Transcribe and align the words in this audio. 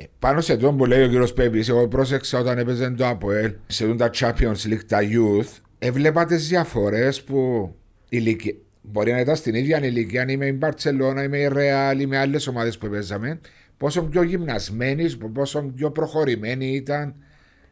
Ε, 0.00 0.04
πάνω 0.18 0.40
σε 0.40 0.52
αυτό 0.52 0.72
που 0.72 0.84
λέει 0.86 1.02
ο 1.02 1.08
κύριος 1.08 1.32
Πέπη, 1.32 1.64
εγώ 1.68 1.88
πρόσεξα 1.88 2.38
όταν 2.38 2.58
έπαιζε 2.58 2.90
το 2.90 3.06
ΑΠΟΕΛ 3.06 3.52
σε 3.66 3.94
τα 3.94 4.10
Champions 4.14 4.66
League, 4.66 4.84
τα 4.86 4.98
Youth, 5.00 5.60
έβλεπα 5.78 6.24
τις 6.24 6.48
διαφορές 6.48 7.22
που 7.22 7.70
ηλικία. 8.08 8.54
Μπορεί 8.82 9.12
να 9.12 9.20
ήταν 9.20 9.36
στην 9.36 9.54
ίδια 9.54 9.84
ηλικία, 9.84 10.22
αν 10.22 10.28
είμαι 10.28 10.46
η 10.46 10.54
Μπαρσελόνα, 10.58 11.22
είμαι 11.22 11.38
η 11.38 11.48
Ρεάλ, 11.52 12.00
είμαι 12.00 12.18
άλλες 12.18 12.46
ομάδες 12.46 12.78
που 12.78 12.88
παίζαμε. 12.88 13.40
Πόσο 13.76 14.02
πιο 14.02 14.22
γυμνασμένοι, 14.22 15.16
πόσο 15.16 15.62
πιο 15.76 15.90
προχωρημένοι 15.90 16.66
ήταν 16.74 17.14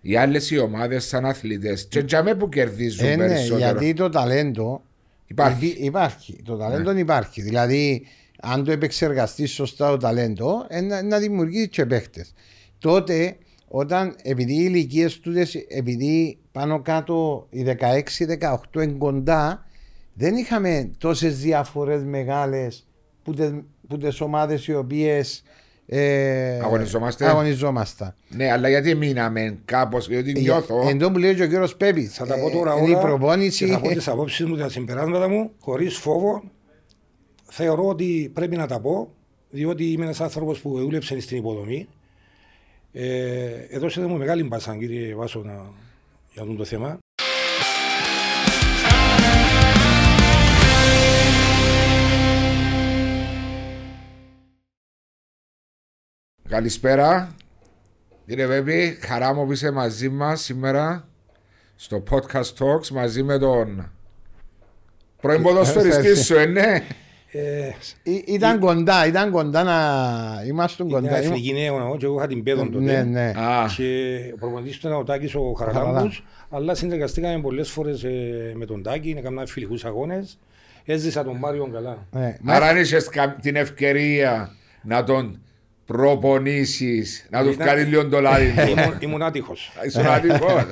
οι 0.00 0.16
άλλες 0.16 0.50
οι 0.50 0.58
ομάδες 0.58 1.04
σαν 1.04 1.24
αθλητές. 1.24 1.86
Και 1.86 2.02
τζαμέ 2.02 2.34
που 2.34 2.48
κερδίζουν 2.48 3.06
Ε, 3.06 3.16
ναι, 3.16 3.26
περισσότερο. 3.26 3.58
γιατί 3.58 3.92
το 3.92 4.08
ταλέντο 4.08 4.82
Υπάρχει. 5.26 5.66
Υπάρχει. 5.66 5.84
υπάρχει. 5.84 6.42
Το 6.44 6.56
ταλέντο 6.56 6.96
υπάρχει. 6.96 7.42
Δηλαδή, 7.42 8.06
αν 8.42 8.64
το 8.64 8.72
επεξεργαστείς 8.72 9.52
σωστά 9.52 9.90
το 9.90 9.96
ταλέντο, 9.96 10.64
ε, 10.68 10.80
να, 10.80 11.02
να 11.02 11.18
δημιουργήσει 11.18 11.68
και 11.68 11.86
παίχτες. 11.86 12.32
Τότε, 12.78 13.36
όταν 13.68 14.16
επειδή 14.22 14.52
οι 14.52 14.64
ηλικίες 14.68 15.20
του, 15.20 15.32
επειδή 15.68 16.38
πάνω 16.52 16.80
κάτω 16.82 17.46
οι 17.50 17.62
16-18 17.62 18.82
είναι 18.82 18.92
κοντά, 18.98 19.66
δεν 20.14 20.36
είχαμε 20.36 20.90
τόσες 20.98 21.38
διαφορές 21.38 22.04
μεγάλες 22.04 22.86
που, 23.22 23.34
τε, 23.34 23.50
που 23.88 23.98
τις 23.98 24.20
ομάδες 24.20 24.66
οι 24.66 24.74
οποίες 24.74 25.42
ε, 25.86 26.58
Αγωνιζόμαστε. 26.62 27.26
αγωνιζόμασταν. 27.26 28.14
Ναι, 28.28 28.50
αλλά 28.50 28.68
γιατί 28.68 28.94
μείναμε 28.94 29.58
κάπως, 29.64 30.08
γιατί 30.08 30.32
νιώθω. 30.40 30.88
Εν 30.88 30.98
τω 30.98 31.10
που 31.10 31.18
λέει 31.18 31.34
και 31.34 31.42
ο 31.42 31.46
κύριος 31.46 31.76
Πέπης, 31.76 32.14
Θα 32.14 32.26
τα 32.26 32.38
πω 32.38 32.50
τώρα 32.50 32.74
είναι 32.76 32.88
η 32.88 32.92
όλα 32.92 33.00
προπόνηση. 33.00 33.66
και 33.66 33.72
θα 33.72 33.80
πω 33.80 33.88
τις 33.88 34.08
απόψεις 34.08 34.46
μου, 34.46 34.56
τα 34.56 34.68
συμπεράσματα 34.68 35.28
μου, 35.28 35.50
χωρίς 35.60 35.96
φόβο. 35.96 36.42
Θεωρώ 37.58 37.88
ότι 37.88 38.30
πρέπει 38.34 38.56
να 38.56 38.66
τα 38.66 38.80
πω, 38.80 39.14
διότι 39.50 39.92
είμαι 39.92 40.04
ένας 40.04 40.20
άνθρωπος 40.20 40.60
που 40.60 40.78
δούλεψε 40.78 41.20
στην 41.20 41.36
υποδομή. 41.36 41.88
Ε, 42.92 43.66
έδωσετε 43.68 44.06
μου 44.06 44.16
μεγάλη 44.16 44.44
μπασάν, 44.44 44.78
κύριε 44.78 45.14
Βάσο, 45.14 45.42
να, 45.42 45.52
για 46.32 46.42
αυτό 46.42 46.54
το 46.54 46.64
θέμα. 46.64 46.98
Καλησπέρα. 56.48 57.34
Κύριε 58.26 58.46
Βέμπη, 58.46 58.98
χαρά 59.00 59.34
μου 59.34 59.46
που 59.46 59.52
είσαι 59.52 59.70
μαζί 59.70 60.08
μας 60.08 60.40
σήμερα 60.40 61.08
στο 61.76 62.02
podcast 62.10 62.54
talks 62.58 62.88
μαζί 62.92 63.22
με 63.22 63.38
τον 63.38 63.92
πρώην 65.20 65.42
ποδοσφαιριστή 65.42 66.16
σου, 66.16 66.36
ε, 66.36 66.46
ναι. 66.46 66.86
Ε, 67.30 67.68
Ή- 68.02 68.24
Ήταν 68.26 68.58
κοντά, 68.58 69.06
ήταν 69.06 69.30
κοντά 69.30 69.62
να 69.62 69.76
ήμασταν 70.46 70.88
Ήταν 70.88 71.02
κοντά. 71.02 71.16
εθνική 71.16 71.52
νέο 71.52 71.76
εγώ, 71.78 71.96
και 71.96 72.04
εγώ 72.04 72.16
είχα 72.18 72.26
την 72.26 72.42
πέδον 72.42 72.72
τότε. 72.72 72.84
Ναι, 72.84 73.02
ναι. 73.02 73.32
Α, 73.40 73.66
Και 73.76 74.18
ο 74.34 74.38
προπονητής 74.38 74.78
του 74.78 74.86
ήταν 74.86 74.98
ο 75.00 75.04
Τάκης 75.04 75.34
ο 75.34 75.52
Χαραλάμπους, 75.58 76.24
αλλά 76.50 76.74
συνεργαστήκαμε 76.74 77.40
πολλές 77.40 77.70
φορές 77.70 78.04
ε, 78.04 78.52
με 78.56 78.64
τον 78.66 78.82
Τάκη, 78.82 79.14
έκανα 79.18 79.46
φιλικούς 79.46 79.84
αγώνες. 79.84 80.38
Έζησα 80.84 81.24
τον 81.24 81.36
Μάριο 81.36 81.66
καλά. 81.72 82.06
Ναι. 82.10 82.36
άρα 82.44 82.66
αν 82.66 82.76
είσαι 82.76 82.98
την 83.40 83.56
ευκαιρία 83.56 84.50
να 84.82 85.04
τον 85.04 85.40
προπονήσεις, 85.86 87.26
να 87.30 87.42
τους 87.44 87.54
Ήταν- 87.54 87.66
κάνει 87.66 87.82
λίγο 87.82 88.08
το 88.08 88.20
λάδι 88.20 88.52
τους. 88.56 88.64
Ήμουν- 88.70 88.96
Ήμουν 89.02 89.22
άτυχος. 89.22 89.72
Ήσουν 89.86 90.06
άτυχος. 90.06 90.52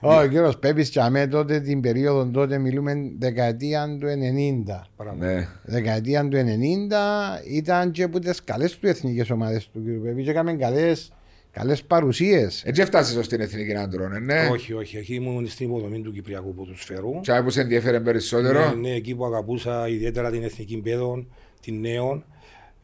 Ο 0.00 0.22
κύριος 0.26 0.58
Πέπης 0.58 0.90
Τσαμέ 0.90 1.26
τότε 1.26 1.60
την 1.60 1.80
περίοδο 1.80 2.26
τότε 2.26 2.58
μιλούμε 2.58 2.94
δεκαετία 3.18 3.96
του 4.00 4.06
90. 4.06 4.86
Παραδείγμα. 4.96 5.26
Ναι. 5.26 5.48
Δεκαετία 5.64 6.28
του 6.28 6.36
90 6.36 7.42
ήταν 7.52 7.90
και 7.90 8.02
από 8.02 8.18
τις 8.18 8.44
καλές 8.44 8.78
του 8.78 8.86
εθνικές 8.86 9.30
ομάδες 9.30 9.68
του 9.72 9.82
κύριου 9.82 10.00
Πέπη. 10.04 10.22
Και 10.22 10.30
έκαμε 10.30 10.52
καλές 10.52 11.12
καλές 11.52 11.82
παρουσίες. 11.82 12.62
Έτσι 12.66 12.80
έφτασες 12.82 13.24
στην 13.24 13.40
εθνική 13.40 13.74
άντρων, 13.74 14.24
ναι. 14.24 14.48
Όχι, 14.52 14.72
όχι. 14.72 14.96
Εκεί 14.96 15.14
ήμουν 15.14 15.46
στην 15.48 15.66
υποδομή 15.66 16.00
του 16.00 16.12
Κυπριακού 16.12 16.54
ποδοσφαίρου. 16.54 17.20
Τι 17.20 17.42
που 17.42 17.50
σε 17.50 17.60
ενδιαφέρει 17.60 18.00
περισσότερο. 18.00 18.58
Ναι, 18.74 18.88
ναι, 18.88 18.94
εκεί 18.94 19.14
που 19.14 19.24
αγαπούσα 19.24 19.88
ιδιαίτερα 19.88 20.30
την 20.30 20.42
εθνική 20.42 20.76
παιδών, 20.76 21.28
την 21.60 21.80
νέων. 21.80 22.24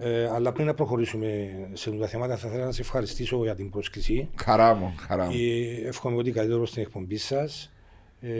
Ε, 0.05 0.29
αλλά 0.29 0.53
πριν 0.53 0.67
να 0.67 0.75
προχωρήσουμε 0.75 1.51
σε 1.73 1.89
αυτά 1.91 2.01
τα 2.01 2.09
θέματα, 2.09 2.37
θα 2.37 2.49
ήθελα 2.49 2.65
να 2.65 2.73
σε 2.73 2.81
ευχαριστήσω 2.81 3.43
για 3.43 3.55
την 3.55 3.71
πρόσκληση. 3.71 4.29
Χαρά 4.35 4.75
μου, 4.75 4.95
χαρά 4.99 5.25
μου. 5.25 5.33
Ε, 5.35 5.89
εύχομαι 5.89 6.17
ότι 6.17 6.31
καλύτερο 6.31 6.67
στην 6.67 6.83
εκπομπή 6.83 7.17
σας. 7.17 7.73
Ε, 8.21 8.31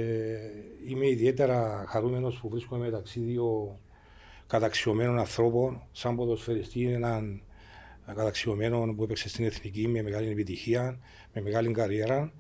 είμαι 0.89 1.09
ιδιαίτερα 1.09 1.85
χαρούμενος 1.89 2.39
που 2.41 2.49
βρίσκομαι 2.49 2.85
μεταξύ 2.85 3.21
δύο 3.21 3.79
καταξιωμένων 4.47 5.19
ανθρώπων, 5.19 5.83
σαν 5.93 6.17
ποδοσφαιριστή, 6.17 6.93
έναν 6.93 7.43
καταξιωμένο 8.07 8.95
που 8.97 9.03
έπαιξε 9.03 9.29
στην 9.29 9.45
εθνική 9.45 9.89
με 9.89 10.03
μεγάλη 10.03 10.31
επιτυχία, 10.31 10.99
με 11.33 11.41
μεγάλη 11.41 11.73
καριέρα. 11.73 12.33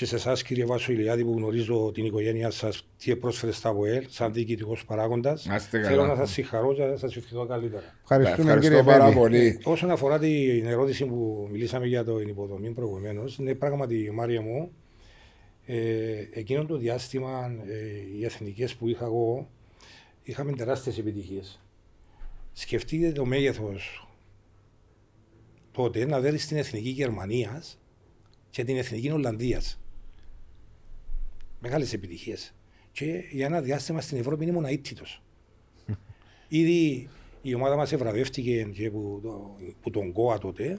Και 0.00 0.06
σε 0.06 0.14
εσάς, 0.14 0.42
κύριε 0.42 0.64
Βάσο 0.64 0.92
Ηλιάδη, 0.92 1.24
που 1.24 1.32
γνωρίζω 1.32 1.90
την 1.94 2.04
οικογένειά 2.04 2.50
σας, 2.50 2.86
τι 2.98 3.16
πρόσφερε 3.16 3.52
στα 3.52 3.68
ΑΒΟΕΛ, 3.68 4.06
σαν 4.08 4.32
διοικητικός 4.32 4.84
παράγοντας. 4.84 5.46
Να 5.46 5.54
είστε 5.54 5.78
καλά. 5.78 5.88
Θέλω 5.88 6.06
να 6.06 6.14
σας 6.14 6.30
συγχαρώ 6.30 6.74
και 6.74 6.84
να 6.84 6.96
σας 6.96 7.16
ευχηθώ 7.16 7.46
καλύτερα. 7.46 7.82
Ευχαριστούμε 8.02 8.52
Ευχαριστώ 8.52 8.68
κύριε 8.68 8.82
πάρα 8.92 9.04
Πέπη. 9.04 9.16
πολύ. 9.16 9.60
Όσον 9.64 9.90
αφορά 9.90 10.18
την 10.18 10.66
ερώτηση 10.66 11.04
που 11.04 11.48
μιλήσαμε 11.50 11.86
για 11.86 12.04
το 12.04 12.20
υποδομή 12.20 12.70
προηγουμένως, 12.70 13.36
είναι 13.36 13.54
πράγματι, 13.54 14.10
Μάρια 14.14 14.40
μου, 14.40 14.72
ε, 15.66 15.76
εκείνο 16.32 16.64
το 16.64 16.76
διάστημα 16.76 17.56
ε, 17.66 18.18
οι 18.18 18.24
εθνικές 18.24 18.74
που 18.74 18.88
είχα 18.88 19.04
εγώ 19.04 19.48
είχαμε 20.22 20.52
τεράστιες 20.52 20.98
επιτυχίες. 20.98 21.60
Σκεφτείτε 22.52 23.12
το 23.12 23.24
μέγεθος 23.24 24.08
τότε 25.72 26.06
να 26.06 26.20
δει 26.20 26.46
την 26.46 26.56
εθνική 26.56 26.88
Γερμανίας 26.88 27.78
και 28.50 28.64
την 28.64 28.76
εθνική 28.76 29.10
Ολλανδίας. 29.10 29.79
Μεγάλες 31.60 31.92
επιτυχίες. 31.92 32.54
Και 32.92 33.04
για 33.30 33.46
ένα 33.46 33.60
διάστημα 33.60 34.00
στην 34.00 34.18
Ευρώπη 34.18 34.44
ήμουν 34.46 34.64
αίτητος. 34.64 35.22
Ήδη 36.48 37.08
η 37.42 37.54
ομάδα 37.54 37.76
μας 37.76 37.92
ευραβεύτηκε 37.92 38.62
και 38.72 38.90
που, 38.90 39.20
το, 39.22 39.56
που 39.82 39.90
τον 39.90 40.12
ΚΟΑ 40.12 40.38
τότε. 40.38 40.78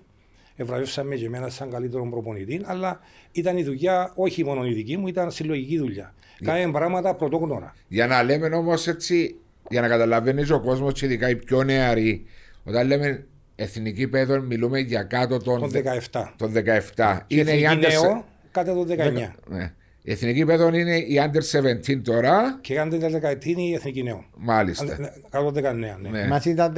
Ευραβεύσαμε 0.55 1.15
και 1.15 1.25
εμένα 1.25 1.49
σαν 1.49 1.69
καλύτερο 1.69 2.09
προπονητή, 2.09 2.61
αλλά 2.65 2.99
ήταν 3.31 3.57
η 3.57 3.63
δουλειά 3.63 4.11
όχι 4.15 4.43
μόνο 4.45 4.65
η 4.65 4.73
δική 4.73 4.97
μου, 4.97 5.07
ήταν 5.07 5.31
συλλογική 5.31 5.77
δουλειά. 5.77 6.13
Κάνε 6.43 6.71
πράγματα 6.71 7.15
πρωτόγνωρα. 7.15 7.75
Για 7.87 8.07
να 8.07 8.23
λέμε 8.23 8.47
όμως 8.55 8.87
έτσι, 8.87 9.35
για 9.69 9.81
να 9.81 9.87
καταλαβαίνεις 9.87 10.49
ο 10.49 10.59
κόσμος 10.61 10.93
και 10.93 11.05
ειδικά 11.05 11.29
οι 11.29 11.35
πιο 11.35 11.63
νεαροί, 11.63 12.25
όταν 12.63 12.87
λέμε 12.87 13.27
εθνική 13.55 14.07
παιδόν, 14.07 14.45
μιλούμε 14.45 14.79
για 14.79 15.03
κάτω 15.03 15.37
των, 15.37 15.59
Τον 15.59 15.69
δε- 15.69 15.81
17. 16.11 16.33
των 16.37 16.53
17. 16.95 17.19
Και 17.27 17.35
Είναι 17.39 17.51
οι 17.51 17.63
εθνική 17.63 17.85
under, 17.85 17.89
νέο, 18.01 18.25
κάτω 18.51 18.73
το 18.73 18.93
19. 18.93 19.33
ναι. 19.47 19.73
Η 20.03 20.11
εθνική 20.11 20.45
παιδόν 20.45 20.73
είναι 20.73 20.95
οι 20.95 21.21
under 21.23 21.59
17 21.89 22.01
τώρα, 22.03 22.57
Και 22.61 22.73
κάντε 22.73 22.97
τα 22.97 23.07
19 23.09 23.45
η 23.57 23.73
εθνική 23.73 24.03
νέο. 24.03 24.23
μάλιστα. 24.37 24.97
Κάτω 25.29 25.51
το 25.51 25.59
19, 25.69 25.73
ναι. 25.73 25.95
Ναι. 26.11 26.27
Μα 26.27 26.41
ήταν 26.45 26.73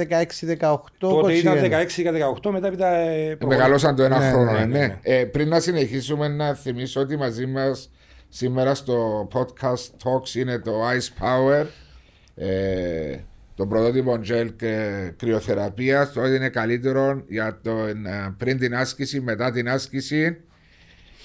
16-18. 0.60 0.76
Τότε 0.98 1.32
ήταν 1.32 1.56
21. 1.56 1.80
16 1.82 1.86
και 2.02 2.10
18, 2.42 2.50
μετά 2.50 2.72
ήταν. 2.72 2.92
ε, 2.92 3.06
προχωρή- 3.38 3.46
Μεγαλώσαν 3.46 3.96
το 3.96 4.02
ένα 4.02 4.18
Ναι, 4.18 4.30
χρόνο, 4.30 4.52
ναι, 4.52 4.58
ε, 4.58 4.64
ναι, 4.64 4.78
ναι. 4.78 4.86
ναι. 4.86 4.98
Ε, 5.02 5.24
πριν 5.24 5.48
να 5.48 5.60
συνεχίσουμε 5.60 6.28
να 6.28 6.54
θυμίσω 6.54 7.00
ότι 7.00 7.16
μαζί 7.16 7.46
μας 7.46 7.90
σήμερα 8.28 8.74
στο 8.74 9.28
podcast 9.32 9.90
Talks 10.04 10.34
είναι 10.34 10.58
το 10.58 10.72
Ice 10.90 11.22
Power. 11.24 11.64
Ε, 12.34 13.16
το 13.54 13.66
πρωτότυπο 13.66 14.18
gel 14.28 14.48
και 14.56 14.88
κρυοθεραπεία. 15.16 16.10
Το 16.14 16.26
είναι 16.26 16.48
καλύτερο 16.48 17.24
για 17.28 17.58
το, 17.62 17.70
ε, 17.86 18.34
πριν 18.38 18.58
την 18.58 18.74
άσκηση, 18.76 19.20
μετά 19.20 19.50
την 19.50 19.68
άσκηση. 19.68 20.36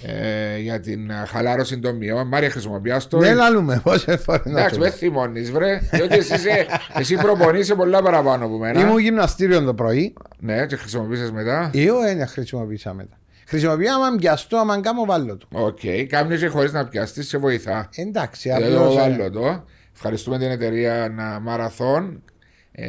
Ε, 0.03 0.57
για 0.57 0.79
την 0.79 1.09
ε, 1.09 1.23
χαλάρωση 1.27 1.79
των 1.79 1.95
μυών. 1.95 2.27
Μάριε, 2.27 2.49
χρησιμοποιάς 2.49 3.07
το. 3.07 3.17
Δεν 3.17 3.35
λαλούμε 3.35 3.79
πόσες 3.83 4.21
φορές 4.21 4.45
να 4.45 4.59
Εντάξει, 4.59 4.75
το 4.75 4.79
με 4.85 4.89
θυμώνεις 4.89 5.51
βρε. 5.51 5.79
Διότι 5.91 6.17
εσύ, 6.17 6.33
είσαι- 6.33 6.65
εσύ 6.93 7.15
προπονείσαι 7.15 7.75
πολλά 7.75 8.01
παραπάνω 8.01 8.45
από 8.45 8.57
μένα. 8.57 8.81
Ήμουν 8.81 8.99
γυμναστήριο 8.99 9.63
το 9.63 9.73
πρωί. 9.73 10.13
Ναι, 10.39 10.65
και 10.65 10.75
χρησιμοποίησες 10.75 11.31
μετά. 11.31 11.69
Ή 11.73 11.89
ο 11.89 12.01
ένας 12.01 12.31
χρησιμοποίησα 12.31 12.93
μετά. 12.93 13.17
Χρησιμοποιώ 13.47 13.93
άμα 13.93 14.15
πιαστώ, 14.17 14.57
άμα 14.57 14.79
κάνω 14.81 15.05
βάλω 15.05 15.37
του. 15.37 15.47
Οκ, 15.51 15.79
κάμνεις 16.07 16.39
και 16.39 16.47
χωρίς 16.47 16.71
να 16.71 16.87
πιαστείς 16.87 17.27
σε 17.27 17.37
βοηθά. 17.37 17.89
Εντάξει, 17.95 18.49
Εγώ 18.49 18.65
απλώς, 18.65 18.95
ε, 18.95 18.99
βάλω 18.99 19.29
το. 19.31 19.63
Ευχαριστούμε 19.95 20.37
την 20.37 20.49
εταιρεία 20.51 21.09
Μαραθών 21.41 22.23
ε, 22.71 22.87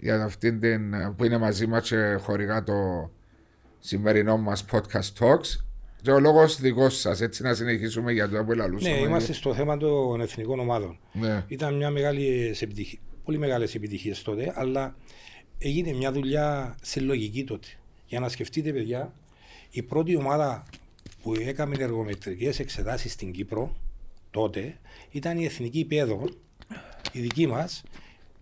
για 0.00 0.22
αυτήν 0.22 0.60
την 0.60 0.80
που 1.16 1.24
είναι 1.24 1.38
μαζί 1.38 1.66
μας 1.66 1.88
και 1.88 2.16
χορηγά 2.20 2.62
το 2.62 2.72
σημερινό 3.78 4.36
μας 4.36 4.64
podcast 4.72 5.24
talks. 5.24 5.67
Και 6.02 6.10
ο 6.10 6.20
λόγος 6.20 6.60
δικός 6.60 6.98
σας, 7.00 7.20
έτσι 7.20 7.42
να 7.42 7.54
συνεχίσουμε 7.54 8.12
για 8.12 8.28
το 8.28 8.44
που 8.44 8.52
λαλούσαμε. 8.52 8.94
Ναι, 8.94 9.00
είμαστε 9.00 9.32
στο 9.32 9.54
θέμα 9.54 9.76
των 9.76 10.20
εθνικών 10.20 10.60
ομάδων. 10.60 10.98
Ναι. 11.12 11.44
Ήταν 11.48 11.74
μια 11.74 11.90
μεγάλη 11.90 12.56
επιτυχία, 12.60 12.98
πολύ 13.24 13.38
μεγάλες 13.38 13.74
επιτυχίες 13.74 14.22
τότε, 14.22 14.52
αλλά 14.56 14.96
έγινε 15.58 15.92
μια 15.92 16.12
δουλειά 16.12 16.76
σε 16.82 17.00
λογική 17.00 17.44
τότε. 17.44 17.68
Για 18.06 18.20
να 18.20 18.28
σκεφτείτε, 18.28 18.72
παιδιά, 18.72 19.12
η 19.70 19.82
πρώτη 19.82 20.16
ομάδα 20.16 20.66
που 21.22 21.34
έκαμε 21.34 21.76
εργομετρικές 21.78 22.58
εξετάσεις 22.58 23.12
στην 23.12 23.32
Κύπρο 23.32 23.76
τότε 24.30 24.78
ήταν 25.10 25.38
η 25.38 25.44
Εθνική 25.44 25.84
Πέδο, 25.84 26.28
η 27.12 27.20
δική 27.20 27.46
μας, 27.46 27.82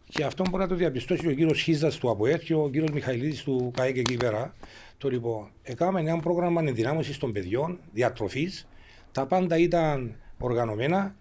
Και 0.08 0.24
αυτό 0.24 0.44
μπορεί 0.50 0.62
να 0.62 0.68
το 0.68 0.74
διαπιστώσει 0.74 1.28
ο 1.28 1.32
κύριος 1.32 1.60
Χίζας 1.60 1.96
του 1.96 2.10
ΑΠΟΕΡ 2.10 2.38
και 2.38 2.54
ο 2.54 2.68
κύριος 2.70 2.90
Μιχαηλίδης 2.90 3.42
του 3.42 3.72
ΚΑΕΚ 3.76 3.96
εκεί 3.96 4.16
πέρα. 4.16 4.54
Το 4.98 5.08
λοιπόν, 5.08 5.50
έκαναμε 5.62 6.00
ένα 6.00 6.18
πρόγραμμα 6.18 6.62
ενδυνάμωσης 6.66 7.18
των 7.18 7.32
παιδιών, 7.32 7.80
διατροφής. 7.92 8.68
Τα 9.12 9.26
πάντα 9.26 9.58
ήταν 9.58 10.16
οργανωμένα. 10.38 11.16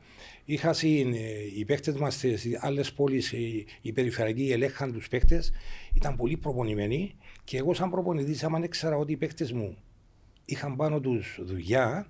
Είχα 0.46 0.76
οι 1.56 1.66
παίχτε 1.66 1.96
μας 2.00 2.14
στις 2.14 2.58
άλλες 2.60 2.94
πόλεις, 2.94 3.32
οι 3.82 3.92
περιφερειακοί 3.94 4.52
ελέγχαν 4.52 4.94
τους 4.94 5.08
παίχτε. 5.08 5.44
Ήταν 5.94 6.16
πολύ 6.16 6.38
προπονημένοι 6.38 7.16
και 7.44 7.58
εγώ, 7.58 7.74
σαν 7.74 7.90
προπονητής, 7.90 8.44
άμα 8.44 8.60
ήξερα 8.64 8.96
ότι 8.98 9.12
οι 9.12 9.18
παίχτε 9.18 9.50
μου 9.54 9.78
είχαν 10.46 10.76
πάνω 10.76 11.00
τους 11.00 11.40
δουλειά, 11.42 12.08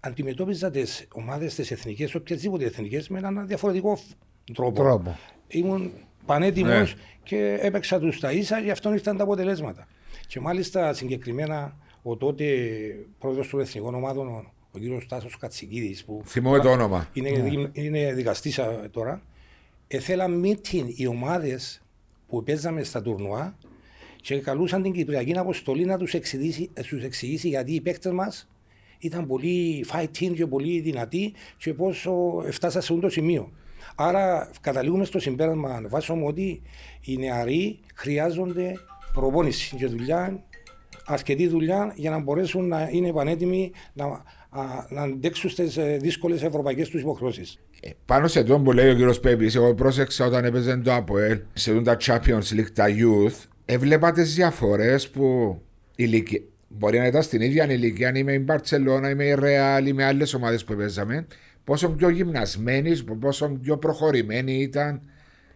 αντιμετώπιζα 0.00 0.70
τις 0.70 1.06
ομάδες 1.12 1.54
τις 1.54 1.70
εθνικές, 1.70 2.14
οποιασδήποτε 2.14 2.64
εθνικές, 2.64 3.08
με 3.08 3.18
έναν 3.18 3.46
διαφορετικό 3.46 3.98
τρόπο. 4.54 4.82
Τρόπο. 4.82 5.18
Ήμουν 5.48 5.92
πανέτοιμος 6.26 6.94
ναι. 6.94 7.00
και 7.22 7.58
έπαιξα 7.60 7.98
τους 7.98 8.20
τα 8.20 8.32
ίσα, 8.32 8.58
γι' 8.58 8.70
αυτό 8.70 8.92
ήρθαν 8.92 9.16
τα 9.16 9.22
αποτελέσματα. 9.22 9.86
Και 10.28 10.40
μάλιστα 10.40 10.92
συγκεκριμένα 10.92 11.76
ο 12.02 12.16
τότε 12.16 12.44
πρόεδρος 13.18 13.48
των 13.48 13.60
εθνικών 13.60 13.94
ομάδων, 13.94 14.28
ο 14.72 14.78
κύριος 14.78 15.06
Τάσος 15.06 15.36
Κατσικίδης, 15.36 16.04
που. 16.04 16.22
Θυμώ 16.24 16.60
το 16.60 16.70
όνομα. 16.70 17.08
Είναι, 17.12 17.30
ναι. 17.30 17.70
είναι 17.72 18.12
δικαστής 18.12 18.60
τώρα. 18.90 19.22
Έθελα 19.88 20.26
meeting 20.42 20.84
οι 20.96 21.06
ομάδες 21.06 21.82
που 22.28 22.42
παίζαμε 22.42 22.82
στα 22.82 23.02
τουρνουά 23.02 23.56
και 24.20 24.38
καλούσαν 24.40 24.82
την 24.82 24.92
Κυπριακή 24.92 25.38
αποστολή 25.38 25.84
να 25.84 25.98
τους 25.98 26.14
εξηγήσει, 26.14 26.70
τους 26.88 27.02
εξηγήσει 27.02 27.48
γιατί 27.48 27.72
οι 27.72 27.80
παίκτες 27.80 28.12
μας 28.12 28.48
ήταν 28.98 29.26
πολύ 29.26 29.84
fighting 29.92 30.32
και 30.34 30.46
πολύ 30.46 30.80
δυνατοί 30.80 31.32
και 31.56 31.74
πόσο 31.74 32.12
φτάσαν 32.50 32.82
σε 32.82 32.92
αυτό 32.92 32.98
το 33.06 33.10
σημείο. 33.10 33.52
Άρα 33.94 34.50
καταλήγουμε 34.60 35.04
στο 35.04 35.18
συμπέρασμα 35.18 35.82
βάσο 35.88 36.24
ότι 36.24 36.62
οι 37.00 37.16
νεαροί 37.16 37.78
χρειάζονται 37.94 38.72
προπόνηση 39.18 39.76
και 39.76 39.86
δουλειά, 39.86 40.44
αρκετή 41.06 41.48
δουλειά 41.48 41.92
για 41.96 42.10
να 42.10 42.18
μπορέσουν 42.18 42.68
να 42.68 42.88
είναι 42.92 43.12
πανέτοιμοι 43.12 43.72
να, 43.92 44.04
να 44.88 45.02
αντέξουν 45.02 45.50
στις 45.50 45.76
ε, 45.76 45.96
δύσκολες 46.00 46.42
ευρωπαϊκές 46.42 46.88
τους 46.88 47.00
υποχρεώσεις. 47.00 47.58
Ε, 47.82 47.90
πάνω 48.04 48.26
σε 48.26 48.40
αυτό 48.40 48.58
που 48.58 48.72
λέει 48.72 48.90
ο 48.90 48.94
κύριος 48.94 49.20
Πέμπης, 49.20 49.54
εγώ 49.54 49.74
πρόσεξα 49.74 50.26
όταν 50.26 50.44
έπαιζε 50.44 50.76
το 50.76 50.92
ΑΠΟΕΛ 50.92 51.40
σε 51.52 51.80
τα 51.80 51.96
Champions 52.00 52.54
League, 52.54 52.70
τα 52.74 52.86
Youth, 52.88 53.46
έβλεπα 53.64 54.12
τις 54.12 54.34
διαφορές 54.34 55.08
που 55.08 55.58
ηλικία. 55.96 56.40
Μπορεί 56.68 56.98
να 56.98 57.06
ήταν 57.06 57.22
στην 57.22 57.40
ίδια 57.40 57.72
ηλικία, 57.72 58.08
αν 58.08 58.14
είμαι 58.14 58.32
η 58.32 58.40
Μπαρσελόνα, 58.44 59.10
είμαι 59.10 59.24
η 59.24 59.34
Ρεάλ, 59.34 59.86
είμαι 59.86 60.04
άλλες 60.04 60.34
ομάδες 60.34 60.64
που 60.64 60.76
παίζαμε. 60.76 61.26
Πόσο 61.64 61.88
πιο 61.88 62.08
γυμνασμένοι, 62.08 63.02
πόσο 63.20 63.48
πιο 63.62 63.78
προχωρημένοι 63.78 64.52
ήταν 64.52 65.02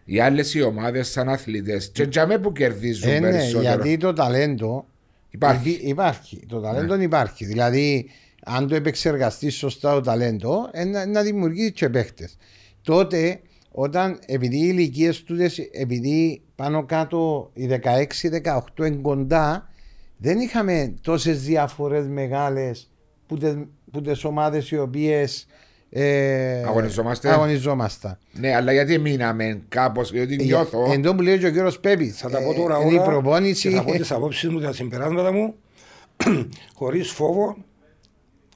οι 0.05 0.19
άλλες 0.19 0.53
οι 0.53 0.61
ομάδες 0.61 1.11
σαν 1.11 1.29
αθλητές. 1.29 1.89
Και 1.89 2.07
τζαμέ 2.07 2.37
που 2.37 2.51
κερδίζουν 2.51 3.09
ε, 3.09 3.19
ναι, 3.19 3.29
περισσότερο. 3.29 3.61
Γιατί 3.61 3.97
το 3.97 4.13
ταλέντο 4.13 4.85
υπάρχει. 5.29 5.79
υπάρχει. 5.83 6.45
Το 6.47 6.59
ταλέντο 6.59 6.95
ναι. 6.95 7.03
υπάρχει. 7.03 7.45
Δηλαδή, 7.45 8.09
αν 8.43 8.67
το 8.67 8.75
επεξεργαστείς 8.75 9.55
σωστά 9.55 9.93
το 9.93 10.01
ταλέντο, 10.01 10.69
ε, 10.71 10.83
να, 10.83 11.05
να 11.05 11.21
δημιουργήσει 11.21 11.71
και 11.71 11.89
παίχτες. 11.89 12.37
Τότε, 12.81 13.39
όταν 13.71 14.19
επειδή 14.25 14.57
οι 14.57 14.67
ηλικίες 14.71 15.23
του, 15.23 15.35
επειδή 15.71 16.41
πάνω 16.55 16.85
κάτω 16.85 17.51
οι 17.53 17.67
16-18 17.83 18.85
είναι 18.85 18.99
κοντά, 19.01 19.69
δεν 20.17 20.39
είχαμε 20.39 20.93
τόσες 21.01 21.43
διαφορές 21.43 22.07
μεγάλες 22.07 22.89
που 23.91 24.01
τι 24.01 24.11
ομάδες 24.23 24.71
οι 24.71 24.77
οποίες 24.77 25.47
ε, 25.95 26.63
αγωνιζόμαστε. 26.63 27.29
αγωνιζόμαστε. 27.29 28.17
Ναι, 28.33 28.55
αλλά 28.55 28.71
γιατί 28.71 28.97
μείναμε 28.97 29.61
κάπως, 29.69 30.11
γιατί 30.11 30.33
ε, 30.39 30.43
νιώθω. 30.43 30.91
Εν 30.91 31.01
τω 31.01 31.15
που 31.15 31.21
λέει 31.21 31.37
και 31.37 31.45
ο 31.45 31.51
κύριος 31.51 31.79
Πέπη. 31.79 32.09
Θα 32.09 32.29
τα 32.29 32.41
πω 32.43 32.53
τώρα 32.53 32.77
όλα. 32.77 33.03
Η 33.03 33.05
προπόνηση. 33.05 33.69
Θα 33.69 33.83
πω 33.83 33.91
τις 33.91 34.11
απόψεις 34.11 34.49
μου, 34.49 34.59
τα 34.59 34.73
συμπεράσματα 34.73 35.31
μου. 35.31 35.55
Χωρίς 36.75 37.11
φόβο. 37.11 37.57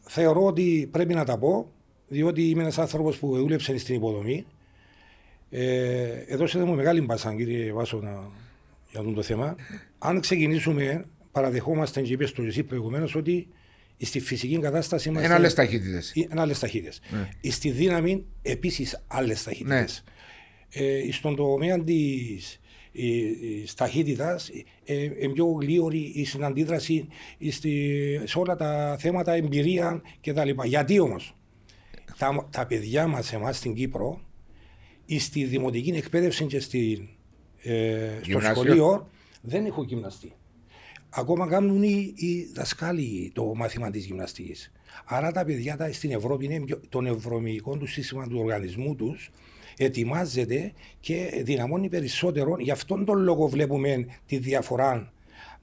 Θεωρώ 0.01 0.45
ότι 0.45 0.89
πρέπει 0.91 1.13
να 1.13 1.25
τα 1.25 1.37
πω, 1.37 1.71
διότι 2.07 2.49
είμαι 2.49 2.61
ένας 2.61 2.77
άνθρωπος 2.77 3.17
που 3.17 3.37
δούλεψε 3.37 3.77
στην 3.77 3.95
υποδομή. 3.95 4.45
Ε, 5.49 6.05
εδώ 6.27 6.65
μου 6.65 6.75
μεγάλη 6.75 7.01
μπασάν, 7.01 7.37
κύριε 7.37 7.71
Βάσο, 7.71 7.99
να, 8.03 8.11
για 8.91 8.99
αυτό 8.99 9.11
το 9.11 9.21
θέμα. 9.21 9.55
Αν 9.97 10.19
ξεκινήσουμε, 10.19 11.05
παραδεχόμαστε 11.31 12.01
και 12.01 12.13
είπες 12.13 12.29
στο 12.29 12.43
εσύ 12.43 12.63
προηγουμένως 12.63 13.15
ότι 13.15 13.47
Στη 14.01 14.19
φυσική 14.19 14.59
κατάσταση 14.59 15.09
είμαστε. 15.09 15.27
Είναι 15.27 15.37
άλλες 15.37 15.53
ταχύτητες. 15.53 16.11
Είναι 16.15 16.41
άλλες 16.41 16.59
ταχύτητες. 16.59 16.99
Ναι. 17.09 17.51
Στη 17.51 17.69
δύναμη 17.69 18.25
επίσης 18.41 19.03
άλλες 19.07 19.43
ταχύτητες. 19.43 20.03
Ναι. 20.75 20.85
Ε, 20.85 21.11
στον 21.11 21.35
τομέα 21.35 21.83
της 21.83 22.59
ταχύτητας, 23.75 24.49
ε, 24.85 25.03
ε, 25.03 25.27
πιο 25.33 25.45
γλίωρη 25.45 26.11
η 26.15 26.25
συναντίδραση 26.25 27.07
σε 28.23 28.39
όλα 28.39 28.55
τα 28.55 28.97
θέματα 28.99 29.33
εμπειρία 29.33 30.01
κτλ. 30.21 30.49
Γιατί 30.63 30.99
όμως 30.99 31.35
τα, 32.17 32.47
τα 32.51 32.65
παιδιά 32.65 33.07
μας, 33.07 33.33
εμάς 33.33 33.57
στην 33.57 33.73
Κύπρο, 33.73 34.21
στη 35.19 35.43
δημοτική 35.43 35.89
εκπαίδευση 35.89 36.45
και 36.45 36.59
στη, 36.59 37.09
ε, 37.61 38.09
στο 38.21 38.39
σχολείο 38.39 39.09
δεν 39.41 39.65
έχουν 39.65 39.85
γυμναστεί 39.85 40.31
ακόμα 41.09 41.47
κάνουν 41.47 41.83
οι, 41.83 42.13
οι 42.15 42.51
δασκάλοι 42.53 43.31
το 43.33 43.55
μάθημα 43.55 43.89
της 43.89 44.05
γυμναστικής. 44.05 44.71
Άρα 45.05 45.31
τα 45.31 45.45
παιδιά 45.45 45.77
τα, 45.77 45.91
στην 45.91 46.11
Ευρώπη 46.11 46.45
είναι 46.45 46.63
το 46.89 47.01
νευρομυϊκό 47.01 47.77
του 47.77 47.87
σύστημα 47.87 48.27
του 48.27 48.39
οργανισμού 48.39 48.95
τους 48.95 49.31
ετοιμάζεται 49.77 50.73
και 50.99 51.41
δυναμώνει 51.43 51.89
περισσότερο. 51.89 52.55
Γι' 52.59 52.71
αυτόν 52.71 53.05
τον 53.05 53.21
λόγο 53.21 53.47
βλέπουμε 53.47 54.05
τη 54.25 54.37
διαφορά 54.37 55.11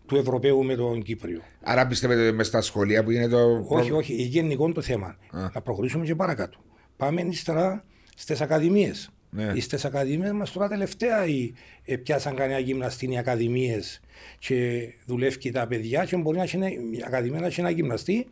του 0.07 0.17
Ευρωπαίου 0.17 0.65
με 0.65 0.75
τον 0.75 1.03
Κύπριο. 1.03 1.41
Άρα 1.63 1.87
πιστεύετε 1.87 2.33
μες 2.33 2.47
στα 2.47 2.61
σχολεία 2.61 3.05
που 3.05 3.11
είναι 3.11 3.29
το. 3.29 3.65
Όχι, 3.69 3.91
όχι, 3.91 4.15
γενικό 4.15 4.73
το 4.73 4.81
θέμα. 4.81 5.17
Να 5.33 5.61
προχωρήσουμε 5.63 6.05
και 6.05 6.15
παρακάτω. 6.15 6.59
Πάμε 6.97 7.21
ύστερα 7.21 7.85
στις 8.17 8.41
ακαδημίες. 8.41 9.14
Ναι. 9.35 9.61
Στι 9.61 9.87
ακαδημίες 9.87 10.33
μας 10.33 10.53
τώρα 10.53 10.69
τελευταία 10.69 11.27
οι, 11.27 11.53
ε, 11.85 11.97
πιάσαν 11.97 12.35
κανένα 12.35 12.59
γυμναστή 12.59 13.13
οι 13.13 13.19
ακαδημίες 13.19 14.01
και 14.39 14.89
δουλεύει 15.07 15.51
τα 15.51 15.67
παιδιά 15.67 16.05
και 16.05 16.17
μπορεί 16.17 16.37
να 16.37 16.43
έχει 16.43 16.59
η 16.91 17.03
ακαδημία 17.07 17.41
να 17.41 17.47
έχει 17.47 17.61
ένα 17.61 17.71
γυμναστή 17.71 18.27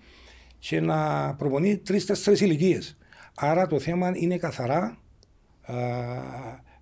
και 0.59 0.81
να 0.81 1.35
προπονεί 1.35 1.77
τρει-τέσσερι 1.77 2.45
ηλικίες. 2.45 2.97
Άρα 3.35 3.67
το 3.67 3.79
θέμα 3.79 4.13
είναι 4.15 4.39
καθαρά 4.39 4.99
α, 5.63 5.77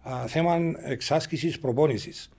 α, 0.03 0.27
θέμα 0.27 0.59
εξάσκησης 0.85 1.59
προπόνησης. 1.59 2.31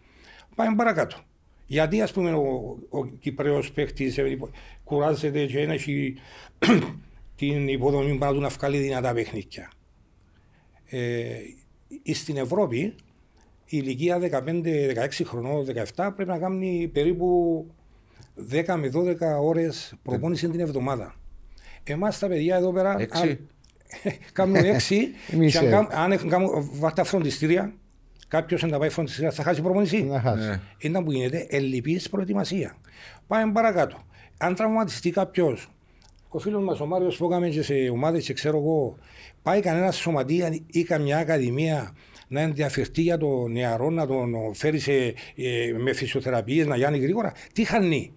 Πάμε 0.56 0.76
παρακάτω. 0.76 1.18
Γιατί 1.66 2.02
ας 2.02 2.12
πούμε 2.12 2.32
ο, 2.34 2.78
ο 2.90 3.06
Κυπρέος 3.06 3.72
παίχτη 3.72 4.14
ε, 4.16 4.38
κουράζεται 4.84 5.46
και 5.46 5.60
έχει 5.60 6.16
την 7.36 7.68
υποδομή 7.68 8.18
πάνω 8.18 8.34
του 8.34 8.40
να 8.40 8.50
βγάλει 8.50 8.78
δυνατά 8.78 9.14
παιχνίδια. 9.14 9.72
Ε, 10.90 11.38
στην 12.14 12.38
Ευρώπη 12.38 12.80
η 13.74 13.78
ηλικία 13.84 14.20
15-16 14.20 15.08
χρονών, 15.24 15.66
17 15.96 16.10
πρέπει 16.16 16.30
να 16.30 16.38
κάνει 16.38 16.90
περίπου 16.94 17.66
10 18.52 18.76
με 18.78 18.92
12 18.94 19.42
ώρες 19.42 19.94
προπόνηση 20.04 20.50
την 20.50 20.60
εβδομάδα. 20.60 21.16
Εμάς 21.84 22.20
τα 22.20 22.28
παιδιά 22.28 22.56
εδώ 22.56 22.72
πέρα 22.72 22.96
κάνουν 24.34 24.56
6 24.56 24.60
και 25.52 25.58
αν, 25.58 25.88
αν 25.92 26.12
έχουν 26.12 26.32
βατά 26.72 27.04
φροντιστήρια, 27.04 27.74
κάποιος 28.28 28.64
να 28.64 28.80
πάει 28.80 28.90
φροντιστήρια 28.90 29.32
θα 29.32 29.44
χάσει 29.44 29.62
προπόνηση. 29.62 30.04
Ναι. 30.04 30.60
Είναι 30.78 31.04
που 31.04 31.12
γίνεται 31.12 31.48
ελλειπής 31.50 32.10
προετοιμασία. 32.10 32.76
Πάμε 33.28 33.52
παρακάτω. 33.52 33.98
Αν 34.38 34.56
τραυματιστεί 34.56 35.12
κάποιος, 35.12 35.72
ο 36.34 36.40
φίλος 36.40 36.64
μας 36.64 36.80
ο 36.80 36.86
Μάριος 36.86 37.18
που 37.18 37.26
έκαμε 37.26 37.52
σε 37.52 37.74
ομάδες 37.92 38.26
και 38.26 38.34
ξέρω 38.34 38.58
εγώ, 38.58 38.98
πάει 39.42 39.60
κανένας 39.60 39.96
σωματεία 39.96 40.60
ή 40.68 40.84
καμιά 40.84 41.18
ακαδημία 41.18 41.96
να 42.28 42.42
ενδιαφερθεί 42.42 43.02
για 43.02 43.18
τον 43.18 43.52
νεαρό, 43.52 43.90
να 43.90 44.08
τον 44.08 44.34
φέρει 44.54 44.80
σε, 44.80 44.94
ε, 45.36 45.74
με 45.78 45.94
φυσιοθεραπείες, 45.94 46.68
να 46.68 46.76
γιάνει 46.76 46.98
γρήγορα. 46.98 47.34
Τι 47.54 47.64
χάνει; 47.64 48.14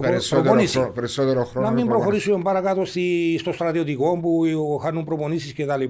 Περισσότερο, 0.00 0.92
περισσότερο 0.92 1.44
χρόνο. 1.44 1.68
Να 1.68 1.72
μην 1.72 1.86
προχωρήσουμε 1.86 2.42
παρακάτω 2.42 2.84
στη, 2.84 3.36
στο 3.38 3.52
στρατιωτικό 3.52 4.18
που 4.18 4.78
χάνουν 4.82 5.04
προπονήσεις 5.04 5.54
κτλ. 5.54 5.84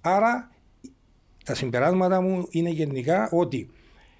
Άρα 0.00 0.50
τα 1.44 1.54
συμπεράσματα 1.54 2.20
μου 2.20 2.46
είναι 2.50 2.70
γενικά 2.70 3.28
ότι 3.32 3.70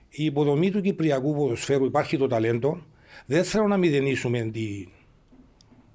η 0.09 0.25
υποδομή 0.25 0.71
του 0.71 0.81
Κυπριακού 0.81 1.35
ποδοσφαίρου 1.35 1.85
υπάρχει 1.85 2.19
το 2.19 2.27
ταλέντο. 2.27 2.83
Δεν 3.27 3.45
θέλω 3.45 3.67
να 3.67 3.77
μηδενίσουμε 3.77 4.41
την, 4.41 4.89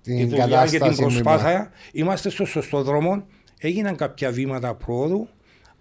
την 0.04 0.18
τη 0.18 0.26
δουλειά 0.26 0.68
και 0.70 0.80
την 0.80 0.96
προσπάθεια. 0.96 1.72
Είμαστε 1.92 2.30
στο 2.30 2.46
σωστό 2.46 2.82
δρόμο. 2.84 3.26
Έγιναν 3.60 3.96
κάποια 3.96 4.32
βήματα 4.32 4.76
πρόοδου 4.76 5.30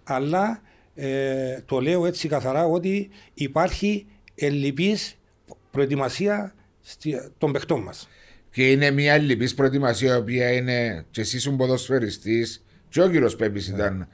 αλλά 0.03 0.61
ε, 0.95 1.61
το 1.65 1.79
λέω 1.79 2.05
έτσι 2.05 2.27
καθαρά 2.27 2.65
ότι 2.65 3.09
υπάρχει 3.33 4.05
ελλειπής 4.35 5.17
προετοιμασία 5.71 6.53
των 7.37 7.51
παιχτών 7.51 7.81
μας. 7.81 8.09
Και 8.51 8.71
είναι 8.71 8.91
μια 8.91 9.13
ελλειπής 9.13 9.53
προετοιμασία 9.53 10.15
η 10.15 10.17
οποία 10.17 10.51
είναι 10.51 11.05
και 11.11 11.21
εσύ 11.21 11.35
ήσουν 11.35 11.57
ποδοσφαιριστής 11.57 12.63
και 12.89 13.01
ο 13.01 13.09
κύριος 13.09 13.35
Πέπης 13.35 13.67
ήταν 13.67 14.07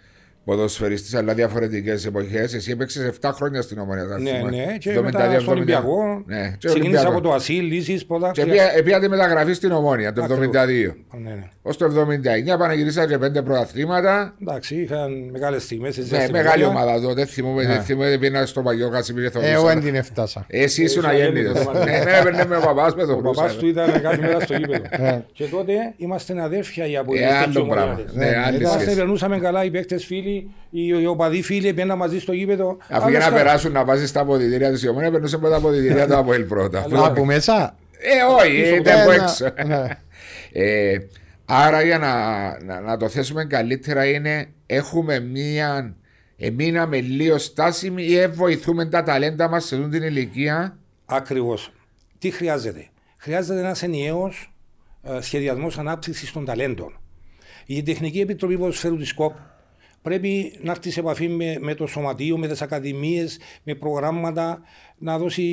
ποδοσφαιριστής, 0.46 1.14
αλλά 1.16 1.34
διαφορετικές 1.34 2.06
εποχές. 2.06 2.54
Εσύ 2.54 2.72
έπαιξες 2.72 3.06
7 3.22 3.32
χρόνια 3.34 3.62
στην 3.62 3.80
ομονία. 3.80 4.06
θα 4.08 4.20
Ναι, 4.20 4.30
θυμάμαι. 4.30 4.50
ναι, 4.56 4.78
και 4.80 4.90
72, 4.92 5.02
μετά 5.04 5.20
στον 5.40 5.40
70. 5.40 5.48
Ολυμπιακό. 5.52 6.24
Ναι, 6.26 6.56
και 6.58 6.68
Ξεκίνησα 6.68 7.00
Ολυμπιακό. 7.00 7.10
από 7.18 7.22
το 7.22 7.34
Ασίλ, 7.34 7.66
Λύσης, 7.66 8.06
πρώτα. 8.06 8.32
Και 8.32 8.46
πήγα- 8.46 8.84
πήγατε 8.84 9.08
μεταγραφή 9.08 9.54
στην 9.54 9.72
ομόνια 9.72 10.14
το 10.14 10.24
Ακριβώς. 10.24 10.46
72. 10.46 10.96
Ναι, 11.24 11.30
ναι. 11.30 11.44
Ω 11.62 11.76
το 11.76 11.86
79 11.86 12.58
πανηγυρίσα 12.58 13.08
και 13.08 13.18
πέντε 13.18 13.42
πρωταθλήματα. 13.42 14.36
Εντάξει, 14.42 14.76
είχαν 14.76 15.30
μεγάλες 15.32 15.64
στιγμές. 15.64 15.98
εσύ 15.98 16.14
Ναι, 16.14 16.20
στην 16.20 16.32
μεγάλη 16.32 16.64
ομόνια. 16.64 16.82
ομάδα 16.84 17.08
τότε. 17.08 17.26
Θυμούμαι, 17.26 17.64
Ναι. 17.64 17.68
δεν 17.74 17.82
θυμούμαι, 17.82 18.18
πήγα 18.18 18.46
στο 18.46 18.62
παγιό 18.62 18.90
Κασιμίρι. 18.90 19.30
Εγώ 19.42 19.66
δεν 19.68 19.82
την 19.82 19.96
έφτασα. 19.96 20.46
Εσύ 20.48 20.84
ήσουν 20.84 21.00
Ήσουν 21.02 21.12
αγέννητος. 21.12 21.56
αγέννητος, 21.56 21.74
Ναι, 21.74 21.90
μάλιστα. 21.90 22.12
ναι, 22.12 22.18
έπαιρνε 22.18 22.46
με 22.46 22.56
ο 22.56 22.60
παπάς 22.60 22.96
με 22.96 23.06
τον 23.06 23.18
Ο 23.18 23.22
παπάς 23.22 23.56
του 23.56 23.66
Ρούσα. 23.66 23.84
ήταν 23.86 24.02
κάθε 24.02 24.18
μέρα 24.22 24.40
στο 24.40 24.54
γήπεδο. 24.54 24.84
Ναι. 25.00 25.24
και 25.38 25.46
τότε 25.46 25.74
είμαστε 25.98 26.42
αδέρφια 26.42 26.86
οι 26.88 26.94
Ε, 26.94 26.98
απολύτες 26.98 27.28
και 27.30 27.34
οι 27.34 27.38
άλλο 27.38 27.66
πράγμα. 27.66 27.84
ομονιάτες. 27.84 28.14
Ναι, 28.16 28.26
Ναι, 28.26 28.36
άλλη 28.36 28.40
ήταν- 28.48 28.62
Είμαστε, 28.62 28.80
σχέση. 28.82 28.96
περνούσαμε 28.98 29.40
καλά 29.40 29.64
οι 29.64 29.70
παίκτες 29.72 30.06
φίλοι, 30.06 30.29
οι, 30.70 30.86
οι 31.02 31.06
οπαδοί 31.06 31.42
φίλοι, 31.42 31.74
πήγαιναν 31.74 31.98
μαζί 31.98 32.20
στο 32.20 32.34
γήπεδο. 32.34 32.78
Αφού 32.90 33.10
για 33.10 33.18
Άλλος 33.20 33.32
να 33.32 33.38
κα- 33.38 33.44
περάσουν 33.44 33.72
να 33.72 33.86
βάζεις 33.86 34.12
τα 34.12 34.22
αποδητήρια 34.22 34.72
τη 34.74 34.88
ομόνια, 34.88 35.12
περνούσε 35.12 35.38
με 35.38 35.50
τα 35.50 35.56
αποδητήρια 35.56 36.08
του 36.08 36.18
από 36.18 36.32
πρώτα. 36.48 36.82
Αλλά- 36.84 37.06
Από 37.06 37.26
μέσα. 37.26 37.76
Ε, 38.00 38.44
όχι, 38.44 38.62
Πίσω 38.62 38.76
ήταν 38.76 39.00
από 39.02 39.12
Ένα- 39.12 39.24
έξω. 39.24 39.46
ναι. 39.68 39.88
Ε, 40.52 40.98
άρα 41.46 41.82
για 41.82 41.98
να, 41.98 42.14
να, 42.64 42.80
να 42.82 42.98
το 42.98 43.10
θέσουμε 43.10 43.46
καλύτερα 43.46 44.06
είναι 44.06 44.48
έχουμε 44.66 45.20
μία 45.20 45.96
εμείναμε 46.38 47.00
λίγο 47.02 47.38
στάσιμοι 47.38 48.04
ή 48.04 48.18
ε, 48.18 48.28
βοηθούμε 48.28 48.86
τα 48.86 49.04
ταλέντα 49.04 49.50
μας 49.50 49.66
σε 49.66 49.76
αυτή 49.76 49.90
την 49.90 50.04
ηλικία; 50.04 50.78
Ακριβώς. 51.06 51.72
Τι 52.20 52.30
χρειάζεται; 52.32 52.88
Χρειάζεται 53.18 53.60
ένας 53.60 53.84
ενιαίος 53.84 54.54
σχεδιασμός 55.20 55.78
ανάπτυξης 55.78 56.32
των 56.32 56.46
ταλέντων. 56.46 57.00
Η 57.66 57.84
Τεχνική 57.84 58.20
Επιτροπή 58.20 58.58
Ποδοσφαίρου 58.58 58.98
της 58.98 59.14
ΚΟΠ 59.14 59.34
πρέπει 60.02 60.60
να 60.62 60.72
έρθεις 60.72 60.94
σε 60.94 61.00
επαφή 61.00 61.28
με, 61.28 61.58
με 61.60 61.74
το 61.76 61.88
σωματείο, 61.88 62.38
με 62.38 62.48
τις 62.48 62.62
ακαδημίες, 62.62 63.40
με 63.64 63.76
προγράμματα, 63.76 64.62
να 64.98 65.18
δώσει 65.18 65.46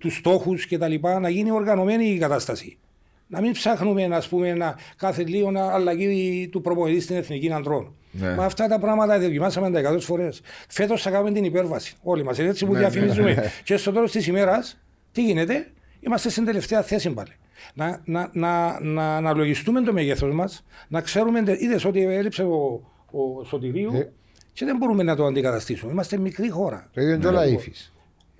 τους 0.00 0.16
στόχους 0.16 0.66
κτλ. 0.66 0.94
Να 1.20 1.28
γίνει 1.28 1.50
οργανωμένη 1.50 2.04
η 2.06 2.18
κατάσταση. 2.18 2.78
Να 3.26 3.40
μην 3.40 3.52
ψάχνουμε 3.52 4.06
να 4.06 4.22
πούμε, 4.30 4.54
να 4.54 4.76
κάθε 4.96 5.22
λίγο 5.24 5.50
να 5.50 5.72
αλλαγή 5.72 6.48
του 6.52 6.60
προπονητή 6.60 7.00
στην 7.00 7.16
εθνική 7.16 7.52
αντρών. 7.52 7.94
Ναι. 8.10 8.34
Μα 8.34 8.44
αυτά 8.44 8.68
τα 8.68 8.78
πράγματα 8.78 9.18
δοκιμάσαμε 9.20 9.70
τα 9.70 9.92
100 9.94 10.00
φορές. 10.00 10.40
Φέτος 10.68 11.02
θα 11.02 11.10
κάνουμε 11.10 11.32
την 11.32 11.44
υπέρβαση. 11.44 11.94
Όλοι 12.02 12.24
μας. 12.24 12.38
Έτσι 12.38 12.66
που 12.66 12.72
Ναι, 12.72 12.78
διαφημίζουμε. 12.78 13.52
και 13.64 13.76
στο 13.76 13.92
τέλος 13.92 14.10
της 14.10 14.26
ημέρας, 14.26 14.78
τι 15.12 15.22
γίνεται, 15.24 15.70
είμαστε 16.00 16.28
στην 16.28 16.44
τελευταία 16.44 16.82
θέση 16.82 17.10
πάλι. 17.10 17.32
Να, 17.74 18.00
να, 18.04 18.30
να, 18.32 18.80
να 18.80 19.16
αναλογιστούμε 19.16 19.80
το 19.82 19.92
μέγεθος 19.92 20.34
μας, 20.34 20.64
να 20.88 21.00
ξέρουμε, 21.00 21.42
είδες 21.58 21.84
ότι 21.84 22.02
έλειψε 22.02 22.42
ο, 22.42 22.82
ο 23.10 23.44
Σωτηρίου 23.44 23.92
Ναι. 23.92 24.08
και 24.52 24.64
δεν 24.64 24.76
μπορούμε 24.76 25.02
να 25.02 25.16
το 25.16 25.24
αντικαταστήσουμε. 25.24 25.92
Είμαστε 25.92 26.16
μικρή 26.18 26.50
χώρα. 26.50 26.90
Το 26.94 27.00
ίδιο 27.00 27.18
και 27.18 27.26
ο 27.26 27.30
Λαΐφης. 27.30 27.92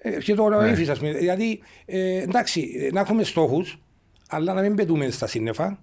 Ε, 0.03 0.19
και 0.19 0.35
το 0.35 0.49
ναι. 0.49 0.91
ας 0.91 0.99
πούμε. 0.99 1.13
Δηλαδή, 1.13 1.61
ε, 1.87 2.23
εντάξει, 2.23 2.71
ε, 2.79 2.93
να 2.93 3.01
έχουμε 3.01 3.23
στόχους, 3.25 3.83
αλλά 4.29 4.55
να 4.55 4.61
μην 4.61 4.75
πετούμε 4.75 5.11
στα 5.11 5.27
σύννεφα. 5.27 5.83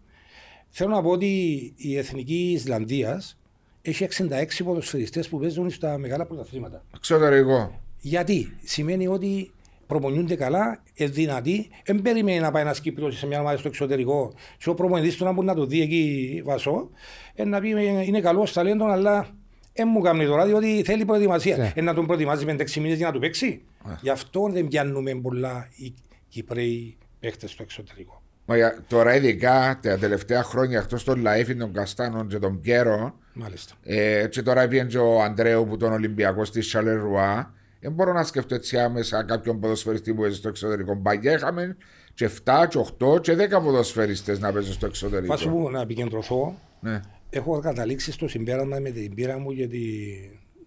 Θέλω 0.70 0.90
να 0.90 1.02
πω 1.02 1.10
ότι 1.10 1.28
η 1.76 1.98
εθνική 1.98 2.52
Ισλανδίας 2.52 3.38
έχει 3.82 4.04
66 4.04 4.64
ποδοσφαιριστές 4.64 5.30
που 5.30 5.40
παίζουν 5.40 5.70
στα 5.70 5.98
μεγάλα 5.98 6.26
πρωταθλήματα. 6.26 6.84
εξωτερικό. 6.96 7.82
Γιατί; 8.00 8.58
Σημαίνει 8.64 9.08
ότι 9.08 9.52
προπονιούνται 9.88 10.36
καλά, 10.36 10.84
είναι 10.94 11.10
δυνατοί, 11.10 11.70
δεν 11.86 12.02
περιμένει 12.02 12.40
να 12.40 12.52
πάει 12.52 12.62
ένας 12.62 12.80
Κύπριος 12.80 13.18
σε 13.18 13.28
μια 13.28 13.40
ομάδα 13.40 13.58
στο 13.58 13.68
εξωτερικό. 13.68 14.34
Και 14.58 14.70
ο 14.70 14.74
προπονητής 14.74 15.16
του 15.18 15.24
να 15.24 15.32
μπορεί 15.32 15.48
να 15.48 15.54
το 15.56 15.66
δει 15.66 15.82
εκεί 15.82 16.42
βασό, 16.46 16.90
ε, 17.36 17.44
να 17.46 17.60
πει 17.60 17.72
ε, 17.72 18.04
είναι 18.04 18.22
καλός 18.22 18.54
ταλέντο, 18.54 18.86
αλλά 18.86 19.28
δεν 19.74 19.88
μου 19.92 20.02
κάνει 20.02 20.26
τώρα, 20.26 20.46
διότι 20.46 20.82
θέλει 20.86 21.06
προετοιμασία. 21.06 21.58
Ναι. 21.58 21.72
Ε, 21.76 21.82
να 21.82 21.94
τον 21.94 22.06
προετοιμάζει 22.06 22.46
5-6 22.48 22.72
μήνες 22.82 22.98
για 22.98 23.08
να 23.08 23.14
του 23.14 23.20
παίξει. 23.20 23.62
Γι' 24.02 24.10
αυτό 24.10 24.50
δεν 24.52 24.68
πιάνουμε 24.68 25.16
πολλά 25.16 25.68
οι 25.76 25.94
Κυπρέοι 26.30 26.98
παίχτε 27.20 27.48
στο 27.48 27.64
εξωτερικό. 27.64 28.22
Μα 28.46 28.56
για- 28.56 28.84
τώρα 28.88 29.16
ειδικά 29.16 29.80
τα 29.82 29.98
τελευταία 29.98 30.44
χρόνια 30.44 30.80
εκτός 30.80 31.04
των 31.04 31.24
Λαΐφιν, 31.26 31.58
των 31.60 31.74
Καστάνων 31.74 32.28
και 32.28 32.38
των 32.40 32.62
Πιέρο 32.62 33.16
Μάλιστα. 33.34 33.74
ε, 33.84 34.28
και 34.32 34.42
τώρα 34.42 34.68
πήγαινε 34.68 34.90
και 34.90 34.98
ο 34.98 35.22
Αντρέου 35.24 35.66
που 35.68 35.78
τον 35.78 35.92
Ολυμπιακός 35.92 36.48
στη 36.48 36.62
Σαλερουά 36.62 37.54
δεν 37.80 37.92
μπορώ 37.92 38.14
να 38.14 38.24
σκεφτώ 38.24 38.56
έτσι 38.56 38.78
άμεσα 38.80 39.24
κάποιον 39.24 39.60
ποδοσφαιριστή 39.60 40.14
που 40.14 40.22
παίζει 40.22 40.36
στο 40.38 40.48
εξωτερικό. 40.48 40.98
Παγιά 40.98 41.34
είχαμε 41.34 41.78
και 42.14 42.30
7 42.46 42.66
και 42.70 42.80
8 43.16 43.22
και 43.22 43.34
10 43.34 43.50
ποδοσφαιριστές 43.64 44.40
να 44.40 44.52
παίζουν 44.52 44.74
στο 44.74 44.86
εξωτερικό. 44.86 45.34
Βάσου 45.34 45.50
μου 45.50 45.70
να 45.70 45.82
επικεντρωθώ, 45.82 46.60
Ναι. 46.80 47.00
έχω 47.30 47.60
καταλήξει 47.60 48.12
στο 48.12 48.28
συμπέρασμα 48.28 48.80
με 48.80 48.90
την 48.90 49.14
πείρα 49.16 49.40
μου 49.40 49.54
και 49.54 49.68
την 49.68 49.82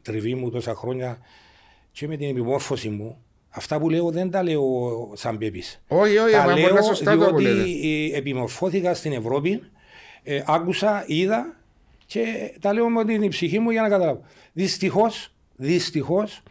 τριβή 0.03 0.35
μου 0.35 0.51
τόσα 0.51 0.75
χρόνια 0.75 1.19
και 1.93 2.07
με 2.09 2.17
την 2.17 2.29
επιμόρφωση 2.29 2.89
μου. 2.89 3.25
Αυτά 3.53 3.79
που 3.79 3.91
λέω 3.91 4.11
δεν 4.11 4.31
τα 4.31 4.43
λέω 4.43 4.63
σαν 5.15 5.39
πέπης. 5.39 5.83
Όχι, 5.89 6.17
όχι, 6.19 6.33
Τα 6.33 6.39
μα 6.45 6.51
μπορεί 6.51 6.63
να 6.63 6.71
λέω 6.73 6.83
σωστά 6.83 7.17
το 7.17 7.19
που 7.31 7.37
διότι 7.37 7.43
λέτε. 7.43 8.15
ε, 8.15 8.19
επιμορφώθηκα 8.19 8.95
στην 8.95 9.13
Ευρώπη, 9.13 9.63
ε, 10.23 10.43
άκουσα, 10.47 11.05
είδα 11.07 11.57
και 12.07 12.23
τα 12.61 12.73
λέω 12.73 12.89
με 12.89 13.05
την 13.05 13.29
ψυχή 13.29 13.59
μου 13.59 13.71
για 13.71 13.83
να 13.83 13.89
καταλάβω. 13.89 14.21
Δυστυχώς, 14.53 15.35
δυστυχώς, 15.57 16.43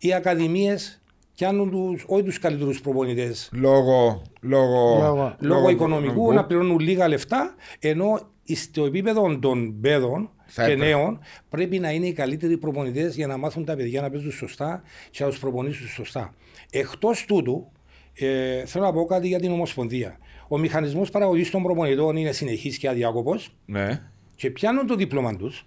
οι 0.00 0.12
ακαδημίες 0.14 1.00
πιάνουν 1.34 1.70
τους, 1.70 2.04
όχι 2.06 2.22
τους 2.22 2.38
καλύτερους 2.38 2.80
προπονητές 2.80 3.50
Λόγω, 3.52 4.22
λόγω, 4.40 4.98
Λόγω- 5.02 5.36
λόγω 5.38 5.68
οικονομικού 5.68 6.32
να 6.32 6.44
πληρώνουν 6.46 6.78
λίγα 6.78 7.08
λεφτά, 7.08 7.54
ενώ 7.78 8.20
στο 8.54 8.84
επίπεδο 8.84 9.38
των 9.38 9.80
παιδών 9.80 10.30
Θα 10.46 10.64
και 10.66 10.72
έπρεπε. 10.72 10.90
νέων 10.90 11.18
πρέπει 11.48 11.78
να 11.78 11.90
είναι 11.92 12.06
οι 12.06 12.12
καλύτεροι 12.12 12.56
προπονητές 12.56 13.14
για 13.16 13.26
να 13.26 13.36
μάθουν 13.36 13.64
τα 13.64 13.76
παιδιά 13.76 14.00
να 14.00 14.10
παίζουν 14.10 14.30
σωστά 14.30 14.82
και 15.10 15.24
να 15.24 15.30
τους 15.30 15.38
προπονήσουν 15.38 15.86
σωστά. 15.88 16.34
Εκτός 16.70 17.24
τούτου, 17.24 17.70
ε, 18.14 18.64
θέλω 18.66 18.84
να 18.84 18.92
πω 18.92 19.04
κάτι 19.04 19.28
για 19.28 19.40
την 19.40 19.52
Ομοσπονδία. 19.52 20.18
Ο 20.48 20.58
μηχανισμός 20.58 21.10
παραγωγής 21.10 21.50
των 21.50 21.62
προπονητών 21.62 22.16
είναι 22.16 22.32
συνεχής 22.32 22.78
και 22.78 22.88
αδιάκοπος 22.88 23.54
Ναι. 23.66 24.02
και 24.36 24.50
πιάνουν 24.50 24.86
το 24.86 24.94
δίπλωμα 24.94 25.36
τους 25.36 25.66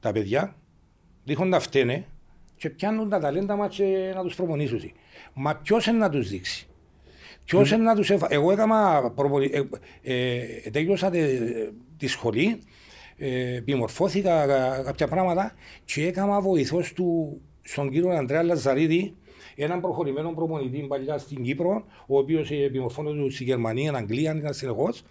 τα 0.00 0.12
παιδιά, 0.12 0.56
δείχνουν 1.24 1.48
να 1.48 1.60
φταίνε 1.60 2.04
και 2.56 2.70
πιάνουν 2.70 3.08
τα 3.08 3.18
ταλέντα 3.20 3.56
μας 3.56 3.74
και 3.76 4.12
να 4.14 4.22
τους 4.22 4.34
προπονήσουν. 4.34 4.80
Μα 5.34 5.54
ποιος 5.56 5.86
είναι 5.86 5.98
να 5.98 6.10
τους 6.10 6.28
δείξει; 6.28 6.68
Ποιος 7.44 7.70
είναι 7.70 7.82
να 7.82 7.94
τους 7.94 8.10
έβα... 8.10 8.26
Εγώ 8.30 8.52
έκανα 8.52 9.10
προπονη... 9.14 9.50
ε, 9.52 9.62
ε, 10.02 10.70
τέλειωσα 10.70 11.10
τε- 11.10 11.72
τη 11.96 12.06
σχολή, 12.06 12.58
ε, 13.16 13.54
επιμορφώθηκα 13.56 14.46
κα- 14.46 14.82
κάποια 14.84 15.08
πράγματα 15.08 15.52
και 15.84 16.06
έκανα 16.06 16.40
βοηθός 16.40 16.92
του 16.92 17.40
στον 17.62 17.90
κύριο 17.90 18.10
Αντρέα 18.10 18.42
Λαζαρίδη, 18.42 19.14
έναν 19.56 19.80
προχωρημένο 19.80 20.30
προπονητή 20.32 20.78
παλιά 20.78 21.18
στην 21.18 21.42
Κύπρο, 21.42 21.84
ο 22.06 22.18
οποίος 22.18 22.50
επιμορφώνεται 22.50 23.30
στη 23.30 23.44
Γερμανία, 23.44 23.92
Αγγλία, 23.92 24.34
ήταν 24.36 24.54
συνεχώς. 24.54 25.04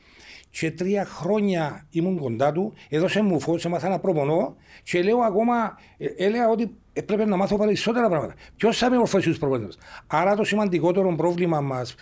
Και 0.49 0.71
τρία 0.71 1.05
χρόνια 1.05 1.87
ήμουν 1.89 2.17
κοντά 2.19 2.51
του, 2.51 2.73
έδωσε 2.89 3.21
μου 3.21 3.39
φως, 3.39 3.65
έμαθα 3.65 3.89
να 3.89 3.99
προπονώ 3.99 4.55
και 4.83 5.01
λέω 5.03 5.17
ακόμα, 5.17 5.77
ε, 5.97 6.05
έλεγα 6.17 6.49
ότι 6.49 6.75
έπρεπε 6.97 7.25
να 7.25 7.35
μάθω 7.35 7.57
περισσότερα 7.57 8.09
πράγματα. 8.09 8.33
Ποιος 8.57 8.77
θα 8.77 8.89
με 8.89 8.97
ορθώσει 8.97 9.29
τους 9.29 9.37
προπονητές; 9.37 9.77
Άρα 10.07 10.35
το 10.35 10.43
σημαντικότερο 10.43 11.15
πρόβλημα 11.15 11.61
μας 11.61 11.95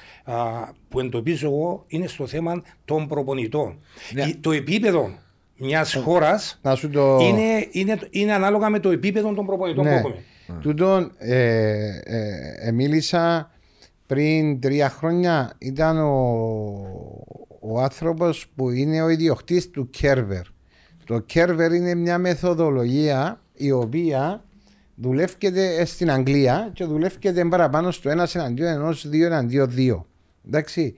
που 0.90 1.00
εντοπίζω 1.00 1.48
εγώ 1.48 1.84
είναι 1.88 2.08
στο 2.08 2.28
θέμα 2.28 2.62
των 2.86 3.08
προπονητών. 3.08 3.80
Ναι. 4.14 4.22
Η- 4.24 4.36
Το 4.36 4.52
επίπεδο 4.52 5.12
μιας 5.58 5.94
χώρας 5.96 6.60
Να 6.62 6.76
σου 6.76 6.90
το... 6.90 7.18
είναι, 7.22 7.68
είναι, 7.72 7.98
είναι 8.10 8.34
ανάλογα 8.34 8.70
με 8.70 8.80
το 8.80 8.90
επίπεδο 8.90 9.34
των 9.34 9.46
προπονητών 9.46 9.84
που 9.84 9.90
Ναι. 9.90 9.96
έχουμε. 9.96 10.16
Τούτον 10.62 11.12
ε, 11.18 11.42
ε, 12.04 12.68
ε, 12.68 12.72
μίλησα 12.72 13.52
πριν 14.06 14.60
τρία 14.60 14.90
χρόνια 14.90 15.54
ήταν 15.58 15.98
ο, 15.98 16.12
ο 17.60 17.80
άνθρωπος 17.82 18.46
που 18.56 18.70
είναι 18.70 19.02
ο 19.02 19.10
ιδιοκτής 19.10 19.70
του 19.70 19.90
Κέρβερ. 19.90 20.42
Το 21.06 21.20
Κέρβερ 21.20 21.72
είναι 21.74 21.96
μια 21.96 22.18
μεθοδολογία 22.18 23.42
η 23.54 23.72
οποία 23.72 24.44
δουλεύκεται 25.04 25.86
στην 25.86 26.12
Αγγλία 26.12 26.70
και 26.74 26.86
δουλεύκεται 26.86 27.46
παραπάνω 27.46 27.92
στο 27.92 28.10
ένα 28.10 28.28
εναντίον 28.34 28.68
ενός, 28.68 29.08
δύο 29.08 29.26
εναντίον 29.26 29.70
δύο. 29.70 30.06
Εντάξει. 30.48 30.96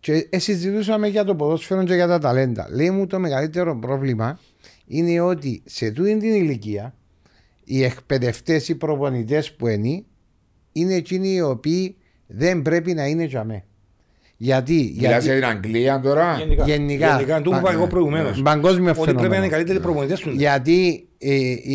Και 0.00 0.26
ε, 0.30 0.38
συζητούσαμε 0.38 1.08
για 1.08 1.24
το 1.24 1.34
ποδόσφαιρο 1.34 1.84
και 1.84 1.94
για 1.94 2.06
τα 2.06 2.18
ταλέντα. 2.18 2.66
Λέει 2.70 2.90
μου 2.90 3.06
το 3.06 3.18
μεγαλύτερο 3.18 3.78
πρόβλημα 3.78 4.38
είναι 4.86 5.20
ότι 5.20 5.62
σε 5.64 5.90
τούτη 5.90 6.16
την 6.16 6.34
ηλικία 6.34 6.94
οι 7.64 7.84
εκπαιδευτές, 7.84 8.68
οι 8.68 8.74
προπονητές 8.74 9.52
που 9.52 9.68
είναι, 9.68 10.04
είναι 10.72 10.94
εκείνοι 10.94 11.28
οι 11.34 11.40
οποίοι 11.40 11.96
δεν 12.26 12.62
πρέπει 12.62 12.94
να 12.94 13.06
είναι 13.06 13.24
για 13.24 13.44
μέ. 13.44 13.64
Γιατί, 14.36 14.94
Μιλάς 14.96 15.24
γιατί 15.24 15.24
για 15.24 15.34
την 15.34 15.44
Αγγλία 15.44 16.00
τώρα; 16.00 16.36
Γενικά. 16.38 16.64
γενικά, 16.64 17.08
Γενικά, 17.16 17.40
το 17.42 17.50
που 17.50 17.56
είπα 17.56 17.72
εγώ 17.72 17.86
προηγουμένως. 17.86 18.42
παγκόσμιο 18.42 18.90
Ότι 18.90 19.00
πρέπει 19.00 19.16
να 19.16 19.20
είναι 19.20 19.28
φαινόμενο. 19.28 19.44
οι 19.46 19.48
καλύτεροι 19.48 19.80
προπονητές 19.80 20.20
του. 20.20 20.30
Γιατί 20.30 20.86
ε, 20.86 20.92
ε, 20.94 21.13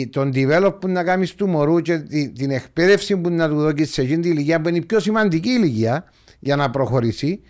τον 0.09 0.31
develop 0.35 0.73
που 0.81 0.87
να 0.87 1.03
κάνεις 1.03 1.35
του 1.35 1.47
μωρού 1.47 1.79
και 1.79 1.97
τη- 1.97 2.29
την 2.29 2.51
εκπαίδευση 2.51 3.17
που 3.17 3.29
να 3.29 3.49
του 3.49 3.55
δώσει 3.55 3.85
σε 3.85 4.01
εκείνη 4.01 4.21
την 4.21 4.31
ηλικία 4.31 4.61
που 4.61 4.67
είναι 4.69 4.77
η 4.77 4.85
πιο 4.85 4.99
σημαντική 4.99 5.49
ηλικία 5.49 6.05
για 6.39 6.55
να 6.55 6.69
προχωρήσει, 6.69 7.41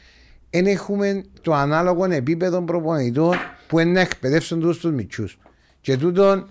δεν 0.50 0.66
έχουμε 0.66 1.24
το 1.42 1.54
ανάλογο 1.54 2.06
επίπεδο 2.06 2.62
προπονητών 2.62 3.36
που 3.68 3.80
είναι 3.80 3.92
να 3.92 4.00
εκπαιδεύσουν 4.00 4.60
τους 4.60 4.80
τους 4.80 4.92
μητσούς. 4.92 5.38
Και 5.82 5.98
τούτον 5.98 6.48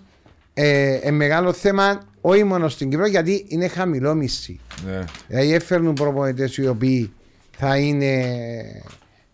ε, 0.53 0.93
ε, 0.93 1.11
μεγάλο 1.11 1.53
θέμα 1.53 2.01
όχι 2.21 2.43
μόνο 2.43 2.67
στην 2.69 2.89
Κύπρο 2.89 3.07
γιατί 3.07 3.45
είναι 3.47 3.67
χαμηλό 3.67 4.15
μισή. 4.15 4.59
Ναι. 4.85 5.03
Δηλαδή 5.27 5.53
έφερνουν 5.53 5.93
προπονητές 5.93 6.57
οι 6.57 6.67
οποίοι 6.67 7.11
θα 7.57 7.77
είναι 7.77 8.23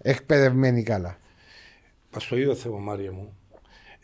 εκπαιδευμένοι 0.02 0.84
καλά. 0.84 1.18
Πα 2.10 2.20
στο 2.20 2.38
ίδιο 2.38 2.56
θέμα, 2.56 2.78
Μάρια 2.78 3.12
μου. 3.12 3.36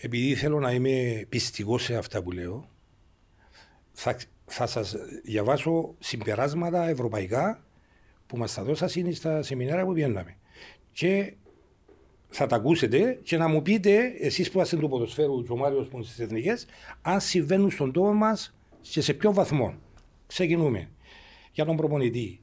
Επειδή 0.04 0.36
θέλω 0.36 0.60
να 0.60 0.72
είμαι 0.72 1.26
πιστικός 1.30 1.84
σε 1.84 1.96
αυτά 1.96 2.22
που 2.22 2.32
λέω, 2.32 2.70
θα, 3.92 4.18
θα 4.46 4.68
σας 4.68 4.96
διαβάσω 5.24 5.96
συμπεράσματα 6.00 6.88
ευρωπαϊκά 6.88 7.66
που 8.28 8.38
μας 8.38 8.54
τα 8.54 8.64
δώσαν 8.64 9.14
στα 9.14 9.42
σεμινάρια 9.42 9.86
που 9.86 9.94
πιέναμε. 9.94 10.38
Και 10.92 11.34
θα 12.28 12.48
τα 12.48 12.56
ακούσετε 12.56 13.20
και 13.24 13.38
να 13.38 13.48
μου 13.48 13.62
πείτε, 13.62 14.14
εσείς 14.20 14.52
που 14.52 14.62
είστε 14.62 14.78
του 14.78 14.90
ποδοσφαίρου, 14.90 15.44
και 15.44 15.52
ο 15.52 15.58
Μάριος 15.58 15.88
που 15.88 15.96
είναι 15.96 16.06
στις 16.06 16.20
εθνικές, 16.20 16.66
αν 17.02 17.22
συμβαίνουν 17.22 17.72
στον 17.72 17.92
τόπο 17.92 18.14
μας 18.14 18.56
και 18.82 19.02
σε 19.02 19.14
ποιο 19.14 19.34
βαθμό. 19.34 19.76
Ξεκινούμε. 20.28 20.90
Για 21.52 21.66
τον 21.66 21.76
προπονητή. 21.76 22.42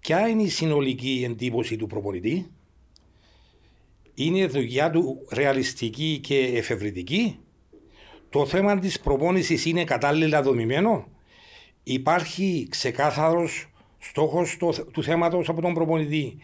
Ποια 0.00 0.28
είναι 0.28 0.42
η 0.42 0.48
συνολική 0.48 1.22
εντύπωση 1.30 1.76
του 1.76 1.86
προπονητή, 1.86 2.50
είναι 4.18 4.38
η 4.38 4.46
δουλειά 4.46 4.90
του 4.90 5.26
ρεαλιστική 5.32 6.18
και 6.22 6.38
εφευρετική. 6.38 7.38
Το 8.30 8.46
θέμα 8.46 8.78
της 8.78 9.00
προπόνησης 9.00 9.64
είναι 9.64 9.84
κατάλληλα 9.84 10.42
δομημένο. 10.42 11.08
Υπάρχει 11.82 12.66
ξεκάθαρος 12.70 13.68
στόχος 13.98 14.56
του 14.92 15.02
θέματος 15.02 15.48
από 15.48 15.60
τον 15.60 15.74
προπονητή 15.74 16.36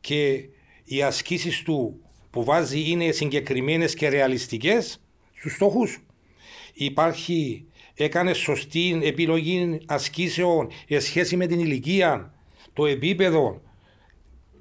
και 0.00 0.48
οι 0.84 1.02
ασκήσεις 1.02 1.62
του 1.62 2.00
που 2.30 2.44
βάζει 2.44 2.90
είναι 2.90 3.10
συγκεκριμένες 3.10 3.94
και 3.94 4.08
ρεαλιστικές 4.08 5.00
στους 5.32 5.52
στόχους. 5.52 6.04
Υπάρχει, 6.72 7.64
έκανε 7.94 8.32
σωστή 8.32 9.00
επιλογή 9.02 9.80
ασκήσεων 9.86 10.68
σε 10.88 11.00
σχέση 11.00 11.36
με 11.36 11.46
την 11.46 11.60
ηλικία, 11.60 12.34
το 12.72 12.86
επίπεδο. 12.86 13.62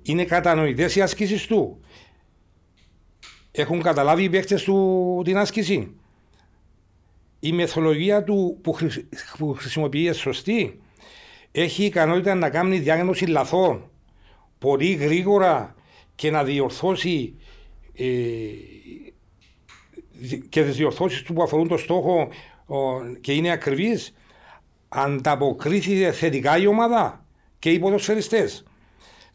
Είναι 0.01 0.25
κατανοητές 0.25 0.95
οι 0.95 1.01
ασκήσεις 1.01 1.47
του; 1.47 1.79
Έχουν 3.51 3.81
καταλάβει 3.81 4.23
οι 4.23 4.29
παίκτες 4.29 4.63
του 4.63 5.21
την 5.25 5.37
άσκηση; 5.37 5.95
Η 7.39 7.51
μεθολογία 7.51 8.23
του 8.23 8.57
που, 8.61 8.73
χρησι... 8.73 9.07
που 9.37 9.53
χρησιμοποιεί 9.53 10.01
είναι 10.01 10.11
σωστή. 10.11 10.79
Έχει 11.51 11.85
ικανότητα 11.85 12.35
να 12.35 12.49
κάνει 12.49 12.79
διάγνωση 12.79 13.25
λαθών 13.25 13.89
πολύ 14.59 14.93
γρήγορα 14.93 15.75
και 16.15 16.31
να 16.31 16.43
διορθώσει 16.43 17.35
ε, 17.95 18.05
και 20.49 20.63
τις 20.63 20.75
διορθώσεις 20.75 21.21
του 21.21 21.33
που 21.33 21.43
αφορούν 21.43 21.67
το 21.67 21.77
στόχο 21.77 22.27
και 23.21 23.33
είναι 23.33 23.51
ακριβή, 23.51 23.97
ανταποκρίθηκε 24.89 26.11
θετικά 26.11 26.57
η 26.57 26.65
ομάδα 26.65 27.25
και 27.59 27.71
οι 27.71 27.79
ποδοσφαιριστές. 27.79 28.63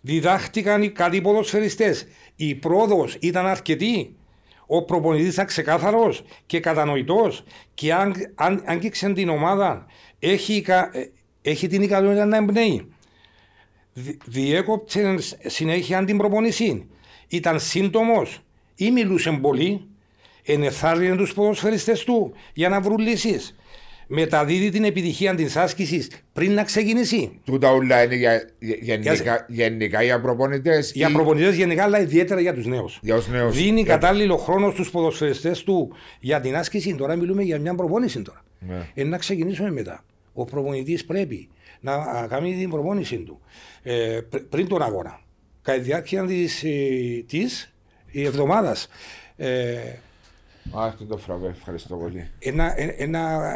Διδάχτηκαν 0.01 0.93
κάτι 0.93 1.17
οι 1.17 1.21
ποδοσφαιριστές. 1.21 2.07
Η 2.37 2.55
πρόοδος 2.55 3.17
ήταν 3.21 3.47
αρκετή. 3.47 4.17
Ο 4.67 4.85
προπονητής 4.85 5.33
ήταν 5.33 5.47
ξεκάθαρος 5.47 6.23
και 6.47 6.61
κατανοητός 6.61 7.45
και 7.75 7.95
αν, 7.95 8.15
αν, 8.35 8.63
άγγιξε 8.67 9.13
την 9.13 9.29
ομάδα, 9.29 9.87
έχει, 10.19 10.65
ε, 10.67 11.05
έχει 11.43 11.67
την 11.67 11.83
ικανότητα 11.83 12.25
να 12.25 12.37
εμπνέει. 12.37 12.89
Διέκοψε 14.25 15.17
συνέχεια 15.47 16.05
την 16.05 16.17
προπονησή. 16.17 16.89
Ήταν 17.29 17.61
σύντομος 17.61 18.41
ή 18.75 18.91
μιλούσε 18.91 19.31
πολύ, 19.31 19.89
ενεθάρρυνε 20.45 21.17
τους 21.17 21.35
ποδοσφαιριστές 21.35 22.05
του 22.05 22.33
για 22.55 22.69
να 22.69 22.81
βρουν 22.81 22.99
λύσεις 22.99 23.55
μεταδίδει 24.09 24.71
την 24.71 24.85
επιτυχία 24.85 25.35
της 25.35 25.57
άσκησης 25.57 26.11
πριν 26.33 26.53
να 26.53 26.65
ξεκινήσει. 26.65 27.41
Τούτα 27.45 27.71
όλα 27.71 28.03
είναι 28.03 28.15
για, 28.15 28.49
γενικά, 28.59 29.15
για, 29.15 29.47
γενικά 29.49 30.03
για 30.03 30.21
προπονητέ. 30.21 30.85
Για 30.93 31.09
ή... 31.09 31.13
προπονητέ 31.13 31.51
γενικά, 31.51 31.83
αλλά 31.83 32.01
ιδιαίτερα 32.01 32.41
για 32.41 32.55
τους 32.55 32.67
νέους. 32.67 33.01
νέους. 33.31 33.57
Δίνει 33.57 33.81
για... 33.81 33.95
κατάλληλο 33.95 34.37
χρόνο 34.37 34.71
στους 34.71 34.91
ποδοσφαιριστές 34.91 35.63
του 35.63 35.93
για 36.21 36.41
την 36.41 36.57
άσκηση. 36.57 36.95
Τώρα 36.95 37.17
μιλούμε 37.17 37.43
για 37.43 37.59
μια 37.59 37.75
προπόνηση 37.75 38.23
τώρα. 38.23 38.45
Ναι. 38.59 38.89
Ε, 38.95 39.05
να 39.05 39.19
ξεκινήσουμε 39.19 39.71
μετά. 39.71 40.05
Ο 40.33 40.45
προπονητής 40.45 41.05
πρέπει 41.05 41.49
να 41.81 42.27
κάνει 42.29 42.55
την 42.55 42.71
προπόνηση 42.71 43.19
του 43.19 43.41
ε, 43.83 44.21
πριν 44.49 44.69
τον 44.69 44.83
αγώνα. 44.83 45.21
Κατά 45.63 45.79
τη 45.79 45.85
διάρκεια 45.85 46.27
της 47.27 47.73
ε, 48.13 48.23
εβδομάδας. 48.23 48.89
Ε, 49.37 49.77
Α, 50.73 50.93
το 51.09 51.17
φραβέ, 51.17 51.49
ευχαριστώ 51.49 51.97
πολύ. 51.97 52.31
Ένα, 52.39 52.75
ένα 52.97 53.51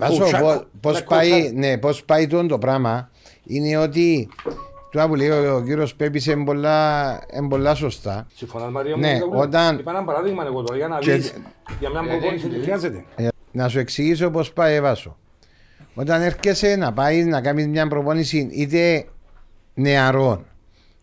Βάσο, 0.00 0.64
πώς 0.80 1.04
πάει, 1.04 1.52
ναι, 1.52 1.78
πώς 1.78 2.04
πάει 2.04 2.26
το 2.26 2.58
πράγμα 2.58 3.10
είναι 3.44 3.76
ότι 3.76 4.28
το 4.90 5.08
που 5.08 5.14
λέει 5.14 5.28
ο 5.28 5.62
κύριος 5.66 5.94
Πέπης 5.94 6.26
είναι 6.26 6.44
πολλά, 6.44 7.18
πολλά 7.48 7.74
σωστά. 7.74 8.26
Συμφωνά, 8.34 8.70
Μαρία 8.70 8.96
ναι, 8.96 9.14
μου. 9.14 9.38
Όταν... 9.38 9.78
Είπα 9.78 9.90
ένα 9.90 10.04
παράδειγμα 10.04 10.44
εγώ 10.46 10.62
τώρα 10.62 10.76
για 10.78 10.88
να 10.88 10.98
και... 10.98 11.14
δεις 11.14 11.34
για 11.80 11.90
μια 11.90 12.02
προπόνηση 12.02 12.48
τι 12.48 12.60
χρειάζεται. 12.60 13.04
Ε, 13.16 13.28
να 13.52 13.68
σου 13.68 13.78
εξηγήσω 13.78 14.30
πώς 14.30 14.52
πάει, 14.52 14.80
Βάσο. 14.80 15.16
Όταν 15.94 16.22
έρχεσαι 16.22 16.76
να 16.76 16.92
πάεις 16.92 17.26
να 17.26 17.40
κάνεις 17.40 17.66
μια 17.66 17.88
προπόνηση 17.88 18.48
είτε 18.52 19.06
νεαρών 19.74 20.46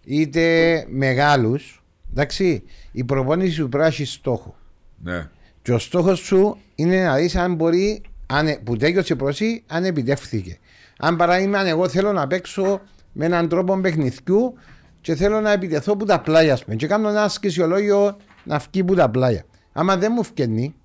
είτε 0.06 0.86
μεγάλους, 0.90 1.84
εντάξει, 2.12 2.64
η 2.92 3.04
προπόνηση 3.04 3.52
σου 3.52 3.70
πράσει 3.70 4.06
στόχο. 4.06 4.56
Ναι. 5.04 5.30
Και 5.62 5.74
ο 5.74 5.78
στόχος 5.78 6.20
σου 6.20 6.58
είναι 6.76 7.04
να 7.04 7.16
δεις 7.16 7.36
αν 7.36 7.56
μπορεί 7.56 8.02
αν, 8.28 8.60
που 8.64 8.76
τέλειωσε 8.76 9.16
η 9.40 9.64
αν 9.68 9.84
επιτεύχθηκε. 9.84 10.58
Αν 11.00 11.16
παράδειγμα, 11.16 11.68
εγώ 11.68 11.88
θέλω 11.90 12.14
να 12.14 12.28
παίξω 12.28 12.82
με 13.12 13.26
έναν 13.26 13.50
τρόπο 13.50 13.80
παιχνιδιού 13.80 14.54
και 15.02 15.16
θέλω 15.16 15.42
να 15.42 15.52
επιτεθώ 15.52 15.94
από 15.94 16.06
τα 16.06 16.20
πλάγια, 16.20 16.60
και 16.76 16.88
κάνω 16.88 17.10
ένα 17.10 17.28
σκησιολόγιο 17.28 18.18
να 18.44 18.58
βγει 18.58 18.82
από 18.82 18.96
τα 18.96 19.10
πλάγια. 19.10 19.44
Άμα 19.74 19.98
δεν 19.98 20.12
μου 20.16 20.24
φκαινεί, 20.24 20.76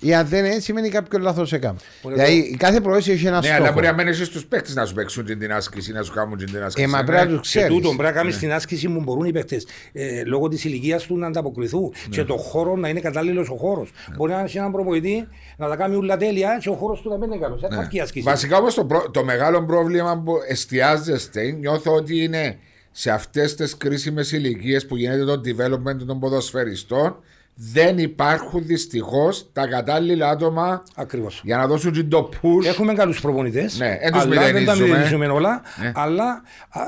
ή 0.00 0.14
αν 0.14 0.26
δεν 0.26 0.44
είναι, 0.44 0.58
σημαίνει 0.58 0.88
κάποιο 0.88 1.18
λάθος 1.18 1.52
έκαμε. 1.52 1.78
Δηλαδή, 2.02 2.56
κάθε 2.58 2.80
προέση 2.80 3.12
έχει 3.12 3.26
ένα 3.26 3.36
ναι, 3.36 3.42
στόχο. 3.42 3.58
Ναι, 3.58 3.64
αλλά 3.64 3.72
μπορεί 3.72 3.86
να 3.86 3.94
μένεις 3.94 4.26
στους 4.26 4.46
παίκτες 4.46 4.74
να 4.74 4.86
σου 4.86 4.94
παίξουν 4.94 5.24
την 5.24 5.52
άσκηση, 5.52 5.92
να 5.92 6.02
σου 6.02 6.12
κάνουν 6.12 6.36
την 6.36 6.62
άσκηση. 6.62 6.86
Ε, 6.86 6.88
μα 6.88 7.04
πρέπει 7.04 7.26
να 7.26 7.36
τους 7.36 7.48
ξέρεις. 7.48 7.68
Και 7.68 7.74
τούτο 7.74 7.88
πρέπει 7.88 8.02
να 8.02 8.12
κάνεις 8.12 8.34
ναι. 8.34 8.40
την 8.40 8.52
άσκηση 8.52 8.88
που 8.88 9.02
μπορούν 9.02 9.24
οι 9.24 9.32
παίκτες 9.32 9.66
ε, 9.92 10.24
λόγω 10.24 10.48
της 10.48 10.64
ηλικίας 10.64 11.06
του 11.06 11.18
να 11.18 11.26
ανταποκριθούν 11.26 11.82
ναι. 11.82 12.16
και 12.16 12.24
το 12.24 12.36
χώρο 12.36 12.76
να 12.76 12.88
είναι 12.88 13.00
κατάλληλος 13.00 13.48
ο 13.48 13.56
χώρος. 13.56 13.92
Ναι. 14.08 14.16
Μπορεί 14.16 14.32
να 14.32 14.40
έχει 14.40 14.58
έναν 14.58 14.72
προπονητή 14.72 15.28
να 15.56 15.68
τα 15.68 15.76
κάνει 15.76 15.96
ούλα 15.96 16.16
τέλεια 16.16 16.58
και 16.60 16.68
ο 16.68 16.74
χώρος 16.74 17.00
του 17.00 17.08
να 17.08 17.16
μην 17.16 17.30
είναι 17.30 17.40
καλό. 17.40 17.58
Ναι. 17.70 18.22
Βασικά 18.22 18.58
όμως 18.58 18.74
το, 18.74 18.86
το 19.10 19.24
μεγάλο 19.24 19.64
πρόβλημα 19.64 20.22
που 20.24 20.32
εστιάζεστε 20.48 21.50
νιώθω 21.50 21.92
ότι 21.92 22.22
είναι 22.22 22.58
σε 22.90 23.10
αυτές 23.10 23.54
τις 23.54 23.76
κρίσιμες 23.76 24.32
ηλικίες 24.32 24.86
που 24.86 24.96
γίνεται 24.96 25.24
το 25.24 25.40
development 25.44 26.06
των 26.06 26.20
ποδοσφαιριστών 26.20 27.16
δεν 27.58 27.98
υπάρχουν 27.98 28.66
δυστυχώς 28.66 29.48
τα 29.52 29.66
κατάλληλα 29.66 30.28
άτομα 30.28 30.82
Ακριβώς. 30.94 31.40
για 31.44 31.56
να 31.56 31.66
δώσουν 31.66 32.08
το 32.08 32.28
push. 32.42 32.64
Έχουμε 32.66 32.94
καλούς 32.94 33.20
προπονητές. 33.20 33.78
Ναι, 33.78 33.98
αλλά 34.12 34.52
δεν 34.52 34.64
τα 34.64 34.76
μηδενίζουμε 34.76 35.26
όλα. 35.26 35.62
Ναι. 35.82 35.92
Αλλά 35.94 36.42
α, 36.68 36.80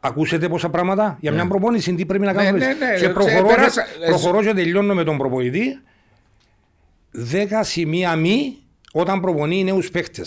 ακούσετε 0.00 0.48
πόσα 0.48 0.70
πράγματα 0.70 1.16
για 1.20 1.32
μια 1.32 1.42
ναι. 1.42 1.48
προπόνηση. 1.48 1.94
Τι 1.94 2.06
πρέπει 2.06 2.24
να 2.24 2.32
κάνουμε. 2.32 2.58
Ναι, 2.58 2.66
ναι, 2.66 2.86
ναι, 2.90 2.98
και 2.98 3.08
προχωρώ, 3.08 3.46
πέρασα... 3.46 3.84
προχωρώ 4.06 4.42
και 4.42 4.52
τελειώνω 4.52 4.94
με 4.94 5.04
τον 5.04 5.18
προπονητή. 5.18 5.80
Δέκα 7.10 7.62
σημεία 7.62 8.16
μη 8.16 8.56
όταν 8.92 9.20
προπονεί 9.20 9.64
νέους 9.64 9.90
παίχτε. 9.90 10.24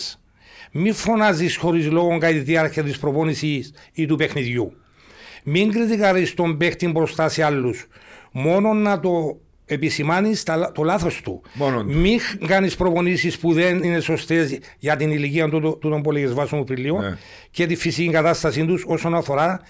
Μη 0.72 0.92
φωνάζεις 0.92 1.56
χωρίς 1.56 1.90
λόγο 1.90 2.18
κατά 2.18 2.32
τη 2.32 2.38
διάρκεια 2.38 2.82
της 2.82 2.98
προπόνησης 2.98 3.74
ή 3.92 4.06
του 4.06 4.16
παιχνιδιού. 4.16 4.72
Μην 5.44 5.72
κριτικάρεις 5.72 6.34
τον 6.34 6.56
παίχτη 6.56 6.88
μπροστά 6.88 7.28
σε 7.28 7.42
άλλους. 7.42 7.86
Μόνο 8.32 8.72
να 8.72 9.00
το 9.00 9.38
επισημάνει 9.66 10.32
το 10.74 10.82
λάθος 10.82 11.20
του. 11.20 11.42
Μόνο 11.54 11.84
Μην 11.84 12.20
κάνεις 12.46 12.76
προπονήσεις 12.76 13.38
που 13.38 13.52
δεν 13.52 13.82
είναι 13.82 14.00
σωστές 14.00 14.58
για 14.78 14.96
την 14.96 15.10
ηλικία 15.10 15.48
του, 15.48 15.60
του, 15.60 15.78
των 15.78 16.02
πολυεσβάσεων 16.02 16.64
πυλίων 16.64 17.02
ναι. 17.02 17.18
και 17.50 17.66
τη 17.66 17.76
φυσική 17.76 18.10
κατάστασή 18.10 18.64
τους 18.64 18.84
όσον 18.86 19.14
αφορά 19.14 19.60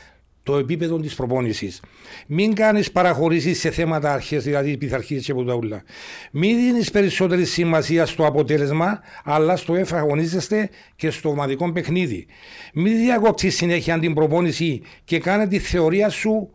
το 0.45 0.57
επίπεδο 0.57 1.01
της 1.01 1.15
προπόνησης. 1.15 1.83
Μην 2.27 2.55
κάνεις 2.55 2.93
παραχωρήσεις 2.93 3.61
σε 3.61 3.71
θέματα 3.71 4.13
αρχές, 4.13 4.45
δηλαδή 4.45 4.77
πειθαρχίες 4.77 5.25
και 5.25 5.35
ποταούλα. 5.35 5.83
Μην 6.31 6.57
δίνεις 6.57 6.91
περισσότερη 6.91 7.45
σημασία 7.45 8.07
στο 8.07 8.27
αποτέλεσμα, 8.27 9.01
αλλά 9.25 9.57
στο 9.57 9.75
εφαγωνίζεστε 9.75 10.71
και 10.97 11.11
στο 11.11 11.29
ομαδικό 11.29 11.73
παιχνίδι. 11.73 12.27
Μην 12.75 12.97
διακόψεις 12.97 13.57
συνέχεια 13.57 13.99
την 13.99 14.15
προπόνηση 14.15 14.83
και 15.05 15.19
κάνε 15.19 15.49
τη 15.49 15.59
θεωρία 15.59 16.09
σου 16.09 16.51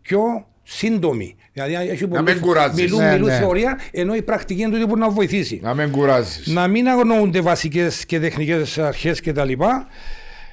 πιο 0.00 0.20
σύντομη. 0.62 1.36
Δηλαδή, 1.54 1.90
έχει 1.90 2.06
να 2.06 2.22
μην 2.22 2.40
κουράζεις. 2.40 2.82
Μιλούν, 2.82 2.98
ναι, 2.98 3.12
μιλούν 3.12 3.28
ναι. 3.28 3.36
θεωρία, 3.36 3.80
ενώ 3.90 4.14
η 4.14 4.22
πρακτική 4.22 4.62
είναι 4.62 4.78
το 4.78 4.86
μπορεί 4.86 5.00
να 5.00 5.10
βοηθήσει. 5.10 5.60
Να 5.62 5.74
μην 5.74 5.90
κουράζεις. 5.90 6.46
Να 6.46 6.68
μην 6.68 6.88
αγνοούνται 6.88 7.40
βασικές 7.40 8.06
και 8.06 8.20
τεχνικές 8.20 8.78
αρχές 8.78 9.20
κτλ. 9.20 9.52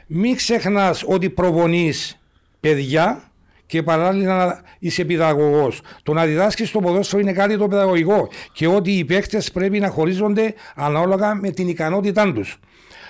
Μην 0.07 0.35
ξεχνάς 0.35 1.03
ότι 1.07 1.29
προπονείς 1.29 2.19
παιδιά 2.59 3.23
και 3.65 3.83
παράλληλα 3.83 4.45
να 4.45 4.61
είσαι 4.79 5.05
παιδαγωγός. 5.05 5.81
Το 6.03 6.13
να 6.13 6.25
διδάσκεις 6.25 6.71
το 6.71 6.79
ποδόσφαιρο 6.79 7.21
είναι 7.21 7.33
κάτι 7.33 7.57
το 7.57 7.67
παιδαγωγικό 7.67 8.29
και 8.53 8.67
ότι 8.67 8.91
οι 8.91 9.05
παίχτε 9.05 9.41
πρέπει 9.53 9.79
να 9.79 9.89
χωρίζονται 9.89 10.53
ανάλογα 10.75 11.35
με 11.35 11.49
την 11.49 11.67
ικανότητά 11.67 12.33
τους. 12.33 12.59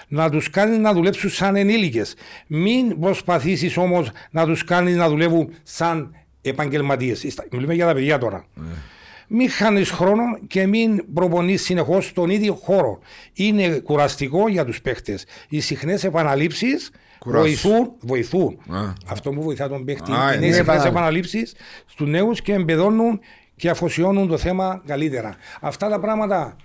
Να 0.07 0.29
τους 0.29 0.49
κάνεις 0.49 0.77
να 0.77 0.93
δουλέψουν 0.93 1.29
σαν 1.29 1.55
ενήλικες. 1.55 2.15
Μην 2.47 2.99
προσπαθήσεις 2.99 3.77
όμως 3.77 4.11
να 4.31 4.45
τους 4.45 4.63
κάνεις 4.63 4.95
να 4.95 5.09
δουλεύουν 5.09 5.53
σαν 5.63 6.15
επαγγελματίες. 6.41 7.39
Μιλούμε 7.51 7.73
για 7.73 7.85
τα 7.85 7.93
παιδιά 7.93 8.17
τώρα. 8.17 8.45
Mm. 8.57 8.61
Μην 9.27 9.49
χάνεις 9.49 9.91
χρόνο 9.91 10.23
και 10.47 10.65
μην 10.67 11.13
προπονείς 11.13 11.63
συνεχώς 11.63 12.05
στον 12.05 12.29
ίδιο 12.29 12.53
χώρο. 12.53 12.99
Είναι 13.33 13.69
κουραστικό 13.69 14.47
για 14.47 14.65
τους 14.65 14.81
παίχτες. 14.81 15.25
Οι 15.49 15.59
συχνές 15.59 16.03
επαναλήψεις 16.03 16.91
βοηθούν. 17.25 17.91
βοηθούν. 17.99 18.57
Αυτό 19.07 19.31
που 19.31 19.41
βοηθά 19.41 19.69
τον 19.69 19.85
παίχτη 19.85 20.11
είναι 20.35 20.45
οι 20.45 20.51
συχνές 20.51 20.85
επαναλήψεις 20.85 21.55
στους 21.85 22.07
νέους 22.09 22.41
και 22.41 22.53
εμπεδώνουν 22.53 23.19
και 23.55 23.69
αφοσιώνουν 23.69 24.27
το 24.27 24.37
θέμα 24.37 24.83
καλύτερα. 24.85 25.35
Αυτά 25.61 25.89
τα 25.89 25.99
πράγματα 25.99 26.55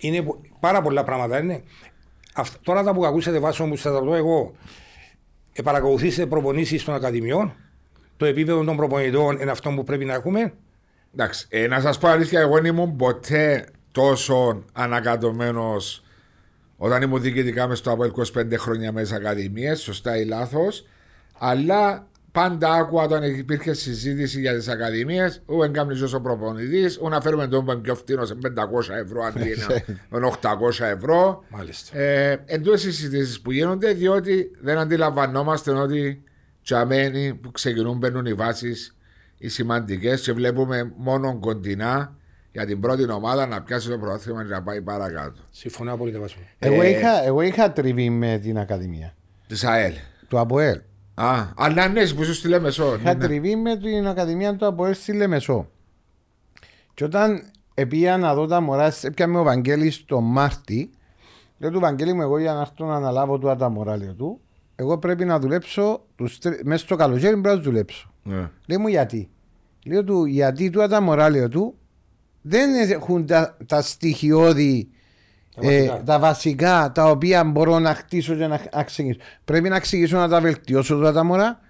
είναι 0.00 0.24
πάρα 0.60 0.82
πολλά 0.82 1.04
πράγματα. 1.04 1.38
Είναι. 1.38 1.62
Αυτά, 2.34 2.58
τώρα 2.62 2.82
τα 2.82 2.94
που 2.94 3.06
ακούσατε 3.06 3.38
βάσο 3.38 3.66
μου, 3.66 3.76
σας 3.76 3.92
τα 3.92 4.00
πω 4.04 4.14
εγώ, 4.14 4.52
ε, 5.52 5.62
παρακολουθήσετε 5.62 6.26
προπονήσεις 6.26 6.84
των 6.84 6.94
Ακαδημιών; 6.94 7.54
Το 8.22 8.28
επίπεδο 8.28 8.64
των 8.64 8.76
προπονητών 8.76 9.40
είναι 9.40 9.50
αυτό 9.50 9.70
που 9.70 9.84
πρέπει 9.84 10.04
να 10.04 10.14
έχουμε; 10.14 10.52
Εντάξει, 11.14 11.46
ε, 11.48 11.66
να 11.66 11.80
σας 11.80 11.98
πω 11.98 12.08
αλήθεια, 12.08 12.40
εγώ 12.40 12.54
δεν 12.54 12.64
ήμουν 12.64 12.96
ποτέ 12.96 13.66
τόσο 13.92 14.64
ανακατωμένος 14.72 16.04
όταν 16.76 17.02
ήμουν 17.02 17.22
διοικητικά 17.22 17.66
μες 17.68 17.78
στο 17.78 17.90
από 17.90 18.04
25 18.04 18.56
χρόνια 18.56 18.92
μέσα 18.92 19.16
ακαδημίες, 19.16 19.80
σωστά 19.80 20.16
ή 20.16 20.24
λάθος. 20.24 20.86
Αλλά 21.38 22.06
πάντα 22.32 22.72
άκουα 22.72 23.02
όταν 23.02 23.22
υπήρχε 23.22 23.72
συζήτηση 23.72 24.40
για 24.40 24.54
τις 24.54 24.68
ακαδημίες, 24.68 25.42
ού 25.46 25.62
εγκάμνει 25.62 26.00
όσο 26.00 26.20
προπονητής, 26.20 26.98
ού 27.00 27.08
να 27.08 27.20
φέρουμε 27.20 27.46
τον 27.46 27.64
που 27.64 27.80
πιο 27.80 27.94
φτύνο 27.94 28.24
σε 28.24 28.34
500 28.34 28.48
ευρώ 29.04 29.22
αντί 29.22 29.54
να 30.10 30.38
800 30.40 30.84
ευρώ. 30.84 31.44
Μάλιστα. 31.48 31.98
Ε, 31.98 32.42
Εντό 32.46 32.72
οι 32.72 32.78
συζητήσεις 32.78 33.40
που 33.40 33.52
γίνονται, 33.52 33.92
διότι 33.92 34.50
δεν 34.60 34.78
αντιλαμβανόμαστε 34.78 35.70
ότι 35.70 36.24
τσαμένοι 36.62 37.34
που 37.34 37.50
ξεκινούν 37.50 37.96
μπαίνουν 37.96 38.26
οι 38.26 38.34
βάσεις 38.34 38.96
οι 39.38 39.48
σημαντικές 39.48 40.20
και 40.22 40.32
βλέπουμε 40.32 40.92
μόνο 40.96 41.38
κοντινά 41.38 42.16
για 42.52 42.66
την 42.66 42.80
πρώτη 42.80 43.10
ομάδα 43.10 43.46
να 43.46 43.62
πιάσει 43.62 43.88
το 43.88 43.98
πρωτάθλημα 43.98 44.42
και 44.42 44.50
να 44.50 44.62
πάει 44.62 44.82
παρακάτω. 44.82 45.40
Συμφωνώ 45.50 45.96
πολύ 45.96 46.18
Βάσο. 46.18 46.36
Εγώ, 46.58 46.82
ε, 46.82 46.88
είχα, 46.88 47.24
εγώ 47.24 47.40
είχα 47.40 47.72
τριβή 47.72 48.10
με 48.10 48.38
την 48.38 48.58
Ακαδημία. 48.58 49.14
Της 49.46 49.64
ΑΕΛ. 49.64 49.92
Του 50.28 50.38
ΑΠΟΕΛ. 50.38 50.80
Α, 51.14 51.46
αλλά 51.56 51.88
ναι, 51.88 52.08
που 52.08 52.22
είσαι 52.22 52.34
στη 52.34 52.48
Λεμεσό. 52.48 52.94
Είχα 52.94 53.14
ναι. 53.14 53.24
τριβή 53.24 53.56
με 53.56 53.76
την 53.76 54.06
Ακαδημία 54.06 54.56
του 54.56 54.66
ΑΠΟΕΛ 54.66 54.94
στη 54.94 55.12
Λεμεσό. 55.12 55.70
Και 56.94 57.04
όταν 57.04 57.42
πήγα 57.88 58.16
να 58.16 58.34
δω 58.34 58.46
τα 58.46 58.60
μωρά, 58.60 58.92
έπιαμε 59.02 59.38
ο 59.38 59.42
Βαγγέλης 59.42 60.04
το 60.04 60.20
Μάρτι. 60.20 60.90
Λέω 61.58 61.70
του 61.70 61.80
Βαγγέλη 61.80 62.12
μου, 62.12 62.22
εγώ 62.22 62.38
για 62.38 62.52
να 62.52 62.60
έρθω 62.60 62.86
να 62.86 62.94
αναλάβω 62.94 63.38
του 63.38 63.56
τα 63.58 63.68
μωρά, 63.68 63.96
λέω 63.96 64.14
του, 64.14 64.40
εγώ 64.76 64.98
πρέπει 64.98 65.24
να 65.24 65.38
δουλέψω, 65.38 66.04
μέσα 66.64 66.84
στο 66.84 66.96
καλοκαίρι 66.96 67.40
πρέπει 67.40 67.56
να 67.56 67.62
δουλέψω. 67.62 68.12
Ναι. 68.22 68.50
Λέει 68.66 68.78
μου 68.78 68.88
γιατί; 68.88 69.30
Λέω 69.84 70.04
του 70.04 70.24
γιατί 70.24 70.70
του 70.70 70.86
τα 70.88 71.00
μωρά, 71.00 71.48
του, 71.48 71.74
δεν 72.42 72.90
έχουν 72.90 73.26
τα, 73.26 73.56
τα 73.66 73.82
στοιχειώδη 73.82 74.88
τα, 75.60 75.70
ε, 75.70 75.78
βασικά. 75.78 76.02
τα 76.04 76.18
βασικά 76.18 76.92
τα 76.94 77.10
οποία 77.10 77.44
μπορώ 77.44 77.78
να 77.78 77.94
χτίσω 77.94 78.34
και 78.34 78.46
να 78.46 78.60
ξεκινήσω. 78.84 79.18
Πρέπει 79.44 79.68
να 79.68 79.80
ξεκινήσω 79.80 80.16
να 80.16 80.28
τα 80.28 80.40
βελτιώσω 80.40 80.96
τώρα 80.96 81.12
τα 81.12 81.24
μωρά 81.24 81.60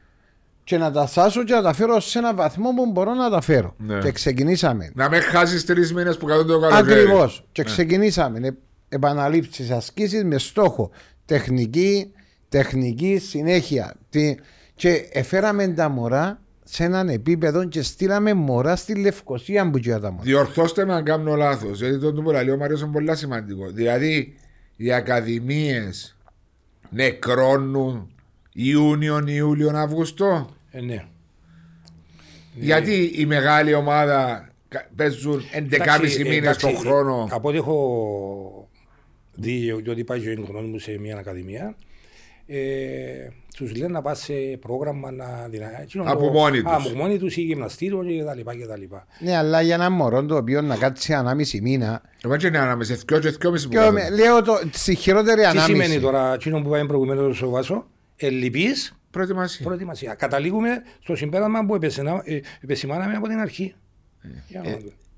και 0.65 0.79
να 0.79 0.91
τα 0.91 1.07
σάσω 1.07 1.45
και 1.45 1.55
να 1.55 1.63
τα 1.63 1.73
φέρω 1.73 2.01
σε 2.01 2.19
ένα 2.19 2.35
βαθμό 2.35 2.75
που 2.75 2.91
μπορώ 2.91 3.15
να 3.15 3.31
τα 3.31 3.41
φέρω. 3.41 3.75
Ναι. 3.79 3.99
Και 3.99 4.13
ξεκινήσαμε. 4.13 4.91
Να 4.95 5.09
με 5.09 5.21
χάσεις 5.21 5.65
τρεις 5.65 5.95
μήνες 5.95 6.17
που 6.17 6.27
κάτω 6.27 6.45
το 6.45 6.61
καλοκαίρι. 6.61 7.01
Ακριβώς. 7.01 7.45
Και 7.53 7.63
ναι. 7.63 7.69
ξεκινήσαμε. 7.69 8.39
Ναι. 8.39 8.49
Επαναλήψεις 8.89 9.71
ασκήσεις 9.71 10.25
με 10.25 10.39
στόχο 10.39 10.91
τεχνική, 11.25 12.13
τεχνική 12.53 13.19
συνέχεια. 13.19 13.95
Και 14.75 15.09
εφέραμε 15.13 15.69
τα 15.69 15.89
μωρά 15.89 16.41
σε 16.65 16.85
έναν 16.85 17.09
επίπεδο 17.09 17.65
και 17.65 17.83
στείλαμε 17.83 18.35
μωρά 18.35 18.77
στη 18.77 18.95
Λευκοσία 18.95 19.71
που 19.71 19.79
τα 19.79 20.11
μωρά. 20.11 20.23
Διορθώστε 20.23 20.85
με 20.85 20.95
αν 20.95 21.05
κάνω 21.05 21.35
λάθος. 21.35 21.79
Γιατί 21.79 21.99
το 21.99 22.13
που 22.13 22.31
λέει 22.31 22.51
ο 22.51 22.57
Μάριο 22.57 22.77
είναι 22.77 22.87
πολύ 22.93 23.17
σημαντικό. 23.17 23.71
Δηλαδή 23.71 24.35
οι 24.77 24.93
ακαδημίες 24.93 26.17
νεκρώνουν 26.91 28.11
Ιούνιο, 28.53 29.25
Ιούλιο, 29.27 29.71
Αύγουστο; 29.75 30.51
Ε, 30.71 30.81
ναι. 30.81 31.05
Γιατί 32.55 33.13
η 33.15 33.27
μεγάλη 33.27 33.75
ομάδα 33.75 34.49
παίζουν 34.97 35.43
11,5 35.71 36.27
μήνες 36.29 36.57
τον 36.57 36.77
χρόνο. 36.77 37.29
Από 37.31 37.49
ό,τι 37.49 37.57
έχω 37.57 38.69
δει, 39.33 39.73
ότι 39.73 40.05
πάει 40.05 40.29
ο 40.29 40.45
γνώμη 40.49 40.69
μου 40.69 40.79
σε 40.79 40.99
μια 40.99 41.17
ακαδημία, 41.17 41.77
ε, 42.47 43.29
τους 43.57 43.77
λένε 43.77 43.93
να 43.93 44.03
πας 44.03 44.19
σε 44.19 44.33
πρόγραμμα 44.61 45.11
να 45.11 45.49
Από 46.05 46.31
μόνοι 46.31 46.63
τους. 46.63 46.73
Από 46.73 46.89
μόνοι 46.89 47.19
τους 47.19 47.37
ή 47.37 47.41
γυμναστήριο 47.41 47.99
κτλ. 47.99 48.95
Ναι, 49.19 49.37
αλλά 49.37 49.61
για 49.61 49.75
ένα 49.75 49.91
μωρό 49.91 50.25
το 50.25 50.37
οποίο 50.37 50.63
να 50.63 50.77
κάτσει 50.77 51.13
ανάμιση 51.13 51.61
μήνα. 51.61 52.03
Εγώ 52.25 52.37
δεν 52.37 52.49
είναι 52.49 52.59
ανάμιση, 52.59 52.95
δυο 52.95 53.19
και 53.19 53.31
δυο 53.31 53.51
μισή 53.51 53.69
Λέω 54.15 54.43
το, 54.43 54.61
στη 54.71 54.95
χειρότερη 54.95 55.45
ανάμιση. 55.45 55.67
Τι 55.67 55.73
σημαίνει 55.73 56.01
τώρα, 56.01 56.35
εκείνο 56.35 56.63
που 56.63 56.69
πάει 56.69 56.87
προηγουμένως 56.87 57.37
στο 57.37 57.51
Βάσο, 57.51 57.87
ελλειπή 58.17 58.67
προετοιμασία. 59.11 59.65
προετοιμασία. 59.65 60.15
Καταλήγουμε 60.15 60.83
στο 61.01 61.17
συμπέρασμα 61.17 61.67
που 61.67 61.75
ε, 61.75 62.41
επεσημάναμε 62.61 63.15
από 63.15 63.29
την 63.29 63.39
αρχή. 63.39 63.75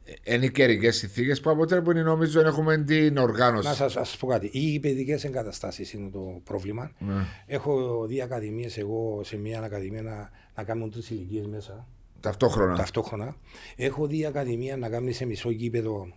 Ε, 0.04 0.34
είναι 0.34 0.44
οι 0.44 0.50
καιρικές 0.50 0.96
συνθήκες 0.96 1.40
που 1.40 1.50
αποτρέπουν, 1.50 2.02
νομίζω, 2.02 2.42
να 2.42 2.48
έχουμε 2.48 2.78
την 2.78 3.16
οργάνωση. 3.16 3.68
Να 3.68 3.88
σας 3.88 4.16
πω 4.16 4.26
κάτι. 4.26 4.50
Οι 4.52 4.80
παιδικές 4.80 5.24
εγκαταστάσεις 5.24 5.92
είναι 5.92 6.10
το 6.10 6.40
πρόβλημα. 6.44 6.92
Ναι. 6.98 7.26
Έχω 7.46 8.04
δει 8.06 8.22
ακαδημίες, 8.22 8.78
εγώ 8.78 9.20
σε 9.24 9.36
μια 9.36 9.62
ακαδημία 9.62 10.02
να, 10.02 10.30
να 10.54 10.64
κάνουν 10.64 10.90
τρεις 10.90 11.10
ηλικίες 11.10 11.46
μέσα. 11.46 11.86
Ταυτόχρονα. 12.20 12.76
Ταυτόχρονα. 12.76 13.36
Έχω 13.76 14.06
δει 14.06 14.26
ακαδημία 14.26 14.76
να 14.76 14.88
κάνει 14.88 15.12
σε 15.12 15.24
μισό 15.24 15.50
γήπεδο, 15.50 16.16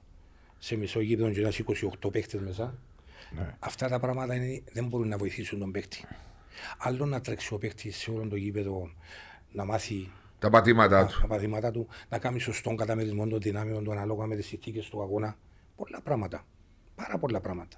σε 0.58 0.76
μισό 0.76 1.00
γήπεδο 1.00 1.32
και 1.32 1.42
να 1.42 1.52
28 2.04 2.12
παίχτε 2.12 2.40
μέσα. 2.40 2.78
Ναι. 3.36 3.56
Αυτά 3.60 3.88
τα 3.88 4.00
πράγματα 4.00 4.36
είναι, 4.36 4.62
δεν 4.72 4.86
μπορούν 4.86 5.08
να 5.08 5.18
βοηθήσουν 5.18 5.60
τον 5.60 5.72
παίχτη. 5.72 6.06
Άλλο 6.78 7.06
να 7.06 7.22
τρέξει 7.22 7.54
ο 7.54 7.58
παίχτη 7.58 7.92
σε 7.92 8.12
όλο 8.12 8.28
το 8.28 8.36
γήπεδο 8.36 8.90
να 9.52 9.66
μάθει 9.66 10.10
τα 10.40 10.50
πατήματά 10.50 11.06
του. 11.06 11.20
Τα 11.22 11.28
πατήματά 11.28 11.72
του, 11.72 11.88
να 12.10 12.18
κάνει 12.18 12.40
σωστόν 12.40 12.78
καταμερισμό 12.78 13.28
των 13.28 13.42
δυνάμεων 13.42 13.84
του 13.84 13.92
ανάλογα 13.92 14.26
με 14.26 14.36
τις 14.36 14.46
συνθήκες 14.46 14.90
του 14.90 15.02
αγώνα. 15.02 15.36
Πολλά 15.76 16.02
πράγματα. 16.04 16.46
Πάρα 16.96 17.18
πολλά 17.18 17.42
πράγματα. 17.42 17.78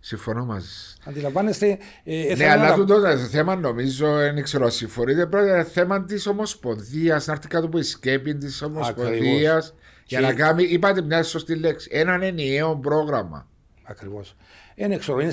Συμφωνώ 0.00 0.44
μαζί 0.44 0.68
Αντιλαμβάνεστε. 1.04 1.78
Ε, 2.04 2.34
ναι, 2.36 2.48
αλλά 2.48 2.76
να... 2.76 2.84
το 2.84 3.16
θέμα 3.16 3.56
νομίζω, 3.56 4.14
δεν 4.14 4.42
ξέρω, 4.42 4.70
συμφωνείτε. 4.70 5.26
Πρώτα 5.26 5.54
είναι 5.54 5.64
θέμα 5.64 6.04
της 6.04 6.26
Ομοσπονδίας, 6.26 7.26
να 7.26 7.32
έρθει 7.32 7.48
κάτω 7.48 7.66
από 7.66 7.78
η 7.78 7.82
σκέπη 7.82 8.36
της 8.36 8.62
Ομοσπονδίας 8.62 9.74
για 10.04 10.20
να 10.20 10.34
κάνει, 10.34 10.62
είπατε 10.62 11.02
μια 11.02 11.22
σωστή 11.22 11.54
λέξη, 11.54 11.88
έναν 11.92 12.22
ενιαίο 12.22 12.76
πρόγραμμα. 12.76 13.48
Ακριβώς. 13.82 14.36
Είναι, 14.74 14.96
ξέρω, 14.96 15.20
είναι, 15.20 15.32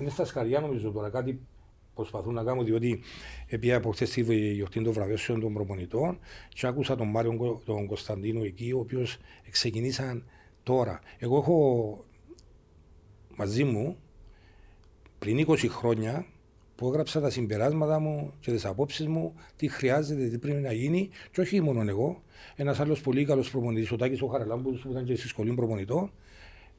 είναι 0.00 0.10
στα 0.10 0.24
σκαριά 0.24 0.60
νομίζω 0.60 0.90
τώρα 0.90 1.10
κάτι 1.10 1.40
προσπαθούν 1.94 2.34
να 2.34 2.44
κάνουν, 2.44 2.64
διότι 2.64 3.00
επειδή 3.46 3.72
από 3.72 3.90
χθε 3.90 4.04
τη 4.04 4.52
γιορτή 4.52 4.82
των 4.82 4.92
βραβεύσεων 4.92 5.40
των 5.40 5.52
προπονητών 5.52 6.18
και 6.48 6.66
άκουσα 6.66 6.96
τον 6.96 7.08
Μάριο 7.08 7.62
τον 7.64 7.86
Κωνσταντίνο 7.86 8.44
εκεί, 8.44 8.72
ο 8.72 8.78
οποίος 8.78 9.18
ξεκινήσαν 9.50 10.24
τώρα. 10.62 11.00
Εγώ 11.18 11.36
έχω 11.36 12.04
μαζί 13.36 13.64
μου 13.64 13.96
πριν 15.18 15.46
20 15.48 15.68
χρόνια 15.68 16.26
που 16.76 16.88
έγραψα 16.88 17.20
τα 17.20 17.30
συμπεράσματα 17.30 17.98
μου 17.98 18.32
και 18.40 18.52
τις 18.52 18.64
απόψεις 18.64 19.06
μου, 19.06 19.34
τι 19.56 19.68
χρειάζεται, 19.68 20.28
τι 20.28 20.38
πρέπει 20.38 20.60
να 20.60 20.72
γίνει, 20.72 21.08
και 21.32 21.40
όχι 21.40 21.60
μόνο 21.60 21.84
εγώ. 21.88 22.22
Ένας 22.56 22.80
άλλος 22.80 23.00
πολύ 23.00 23.24
καλός 23.24 23.50
προπονητής, 23.50 23.92
ο 23.92 23.96
Τάκης 23.96 24.22
ο 24.22 24.26
Χαραλάμπου, 24.26 24.78
που 24.78 24.90
ήταν 24.90 25.04
και 25.04 25.16
στη 25.16 25.28
σχολή 25.28 25.54
προπονητών, 25.54 26.12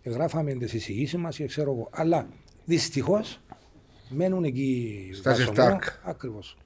γράφαμε 0.04 0.54
τις 0.54 0.73
εισηγήσεις 0.73 1.19
μας 1.19 1.36
και 1.36 1.45
ξέρω 1.45 1.71
εγώ. 1.71 1.89
Αλλά 1.91 2.28
δυστυχώς 2.65 3.39
μένουν 4.10 4.44
εκεί. 4.44 5.10
Στα 5.13 5.34
Ζεφτάρκ. 5.34 5.84
Ακριβώς. 6.04 6.58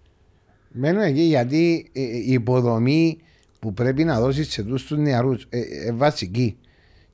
Μένουν 0.72 1.02
εκεί 1.02 1.22
γιατί 1.22 1.90
ε, 1.94 2.02
η 2.02 2.32
υποδομή 2.32 3.18
που 3.60 3.74
πρέπει 3.74 4.04
να 4.04 4.20
δώσεις 4.20 4.52
σε 4.52 4.62
αυτού 4.62 4.74
τους 4.74 4.92
νεαρούς 4.92 5.48
ε, 5.50 5.60
ε, 5.60 5.92
βασική. 5.92 6.58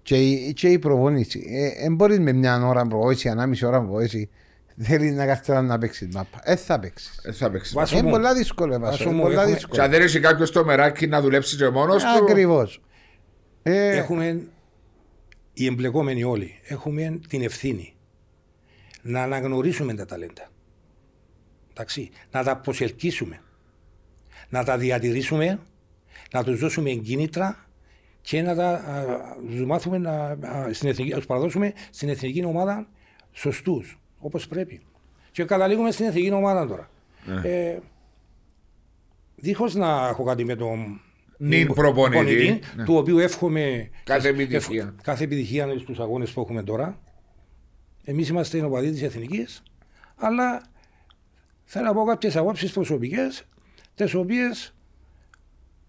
Και, 0.02 0.18
και 0.52 0.68
η 0.70 0.80
προπόνηση. 0.80 1.40
Δεν 1.82 1.92
ε, 1.92 1.96
μπορείς 1.96 2.20
με 2.20 2.32
μια 2.32 2.68
ώρα 2.68 2.88
προπόνηση, 2.88 3.30
ανάμιση 3.30 3.66
ώρα 3.66 3.80
προπόνηση, 3.80 4.30
θέλεις 4.78 5.14
να 5.14 5.26
καθίσει 5.26 5.62
να 5.62 5.78
παίξεις 5.78 6.08
μάπα. 6.14 6.42
Ε, 6.44 6.56
θα 6.56 6.80
παίξεις. 6.80 7.22
Ε, 7.24 7.32
θα 7.32 7.52
παίξεις. 7.52 7.92
Είναι 7.92 8.10
πολλά 8.10 8.34
δύσκολο. 8.34 8.80
Πολλά 9.22 9.46
δύσκολο. 9.46 9.74
Και 9.74 9.82
αν 9.82 9.90
δεν 9.90 10.02
έχει 10.02 10.20
κάποιος 10.20 10.52
το 10.52 10.66
μεράκι 10.66 11.08
να 11.08 11.22
δουλέψει 11.22 11.58
και 11.58 11.70
μόνος 11.70 12.04
του. 12.04 12.24
Ακριβώς. 12.24 12.82
Ε... 13.64 13.98
Έχουμε 13.98 14.42
οι 15.54 15.66
εμπλεκόμενοι 15.66 16.24
όλοι. 16.24 16.60
Έχουμε 16.64 17.20
την 17.28 17.42
ευθύνη 17.42 17.95
να 19.08 19.22
αναγνωρίσουμε 19.24 19.94
τα 19.94 20.06
ταλέντα. 20.06 20.48
Εντάξει, 21.72 22.10
να 22.32 22.44
τα 22.44 22.58
προσελκύσουμε. 22.58 23.40
να 24.50 24.64
τα 24.64 24.78
διατηρήσουμε, 24.78 25.60
να 26.34 26.44
τους 26.44 26.60
δώσουμε 26.60 26.90
κίνητρα 26.90 27.66
και 28.22 28.42
να 28.42 28.56
τα 28.56 28.70
α, 28.70 29.04
τους 29.50 29.66
μάθουμε 29.66 29.98
να, 29.98 30.12
α, 30.12 30.74
στην 30.74 30.90
εθνική, 30.90 31.10
να 31.12 31.16
τους 31.18 31.26
παραδώσουμε 31.26 31.74
στην 31.90 32.10
εθνική 32.10 32.46
ομάδα 32.46 32.88
σωστούς, 33.32 34.00
όπως 34.20 34.48
πρέπει. 34.48 34.82
Και 35.32 35.44
καταλήγουμε 35.44 35.92
στην 35.92 36.06
εθνική 36.06 36.32
ομάδα 36.32 36.68
τώρα. 36.68 36.90
Ε, 37.44 37.78
Δίχως 39.36 39.76
να 39.76 40.08
έχω 40.08 40.24
κάτι 40.24 40.44
με 40.46 40.56
τον 40.56 41.02
Νυν 41.38 41.68
προπονητή. 41.74 42.60
Ναι. 42.76 42.84
του 42.84 42.96
οποίου 42.96 43.18
εύχομαι 43.20 43.90
Κάθε 44.04 44.28
επιτυχία. 44.30 44.96
κάθε 45.02 45.24
επιτυχία 45.24 45.78
στους 45.80 46.00
αγώνες 46.00 46.32
που 46.32 46.42
έχουμε 46.42 46.64
τώρα. 46.64 47.00
Εμείς 48.08 48.30
είμαστε 48.30 48.58
οι 48.58 48.62
οπαδοί 48.62 48.92
της 48.92 49.02
Εθνικής, 49.02 49.64
αλλά 50.16 50.62
θέλω 51.64 51.86
να 51.86 51.94
πω 51.94 52.04
κάποιες 52.04 52.36
απόψεις 52.36 52.72
προσωπικές, 52.72 53.44
τις 53.96 54.14
οποίες 54.14 54.74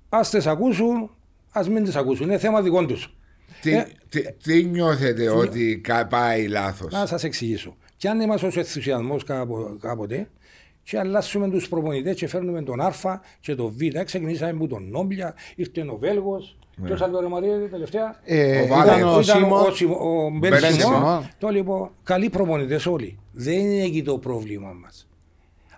ας 0.09 0.31
τις 0.31 0.47
ακούσουν, 0.47 1.11
ας 1.51 1.69
μην 1.69 1.85
τις 1.85 1.97
ακούσουν. 1.97 2.27
Είναι 2.27 2.39
θέμα 2.39 2.63
δικών 2.63 2.87
τους. 2.87 3.17
Τι, 3.61 3.73
Ε, 3.73 3.87
τι, 4.09 4.33
τι 4.33 4.65
νιώθετε 4.65 5.29
ότι 5.31 5.81
κα- 5.81 6.07
πάει 6.07 6.47
λάθος; 6.49 6.93
Να 6.93 7.07
σας 7.07 7.25
εξηγήσω. 7.25 7.77
Και 7.97 8.09
αν 8.09 8.21
είμαστε 8.21 8.47
ως 8.47 8.57
ενθουσιασμός 8.57 9.25
κάποτε, 9.81 10.29
και 10.83 10.99
αλλάσουμε 10.99 11.51
τους 11.51 11.69
προπονητές 11.69 12.15
και 12.17 12.27
φέρνουμε 12.29 12.63
τον 12.63 12.81
Α 12.81 12.93
και 13.41 13.55
τον 13.55 13.73
Β. 13.77 14.03
Ξεκινήσαμε 14.05 14.51
από 14.51 14.67
τον 14.67 14.89
Νόμπλια, 14.91 15.35
ήρθε 15.55 15.81
ο 15.81 15.97
Βέλγος. 15.97 16.59
Ποιο 16.85 16.97
άλλο 17.01 17.21
ρε 17.21 17.29
Μαρία 17.29 17.69
τελευταία. 17.71 18.21
Ε, 18.25 18.61
Ο 18.63 18.67
Βάλε. 18.67 18.91
ήταν 18.97 19.09
ο 19.09 19.21
Ήταν 19.21 19.23
Σίμον. 19.37 19.67
ο, 19.67 19.71
Σιμω- 19.75 20.01
ο 20.01 20.31
Μπεν 20.31 20.51
Μπεν 20.51 20.61
Σιμών. 20.73 20.95
Σιμών. 20.95 21.29
Το 21.39 21.49
λοιπόν, 21.49 21.91
καλοί 22.03 22.31
προπονητές 22.31 22.87
όλοι. 22.87 23.19
Δεν 23.33 23.59
είναι 23.59 23.83
εκεί 23.83 24.03
το 24.03 24.19
πρόβλημα 24.19 24.73
μας. 24.83 25.09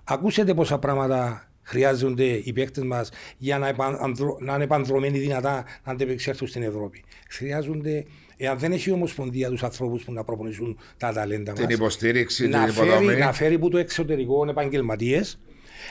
Ακούσετε 0.04 0.54
πόσα 0.54 0.78
πράγματα 0.78 1.42
χρειάζονται 1.62 2.24
οι 2.24 2.52
παίκτες 2.52 2.84
μας 2.84 3.10
για 3.36 3.58
να, 3.58 3.68
επανδρο- 3.68 4.40
να 4.40 4.54
είναι 4.54 4.64
επανδρομένοι 4.64 5.18
δυνατά 5.18 5.64
να 5.84 5.92
αντεπεξέλθουν 5.92 6.48
στην 6.48 6.62
Ευρώπη. 6.62 7.04
Χρειάζονται, 7.28 8.04
εάν 8.36 8.58
δεν 8.58 8.72
έχει 8.72 8.88
η 8.88 8.92
Ομοσπονδία 8.92 9.48
τους 9.48 9.62
ανθρώπους 9.62 10.04
που 10.04 10.12
να 10.12 10.24
προπονήσουν 10.24 10.78
τα 10.96 11.12
ταλέντα 11.12 11.50
μας, 11.50 11.60
Την 11.60 11.68
υποστήριξη, 11.70 12.48
να 12.48 12.64
την 12.64 12.72
φέρει, 12.74 12.88
υποδομή. 12.88 13.16
να 13.16 13.32
φέρει 13.32 13.58
που 13.58 13.68
το 13.68 13.78
εξωτερικό 13.78 14.46
επαγγελματίες, 14.48 15.38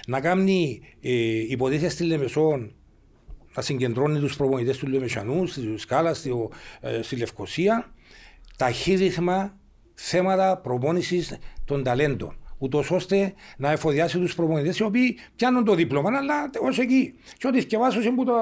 να 0.07 0.19
κάνει 0.19 0.81
ε, 1.01 1.11
υποτίθεται 1.47 1.89
στη 1.89 2.03
Λεμεσόν 2.03 2.71
να 3.57 3.63
συγκεντρώνει 3.63 4.19
τους 4.19 4.35
προπονητές 4.35 4.77
του 4.77 4.87
Λεμεσανού, 4.87 5.45
στη 5.47 5.73
Σκάλα, 5.77 6.13
στη, 6.13 6.31
ε, 6.81 7.01
στη 7.01 7.15
Λευκοσία, 7.15 7.91
ταχύρυθμα 8.57 9.57
θέματα 9.93 10.57
προπόνησης 10.57 11.37
των 11.65 11.83
ταλέντων. 11.83 12.35
Ούτως 12.59 12.91
ώστε 12.91 13.33
να 13.57 13.71
εφοδιάσει 13.71 14.19
τους 14.19 14.35
προπονητές 14.35 14.77
οι 14.77 14.83
οποίοι 14.83 15.17
πιάνουν 15.35 15.63
το 15.65 15.75
δίπλωμα, 15.75 16.09
αλλά 16.17 16.49
ως 16.61 16.79
εκεί. 16.79 17.13
Και 17.37 17.47
ό,τι 17.47 17.61
σκευάσω 17.61 18.01
είναι 18.01 18.15
που 18.15 18.25
το, 18.25 18.33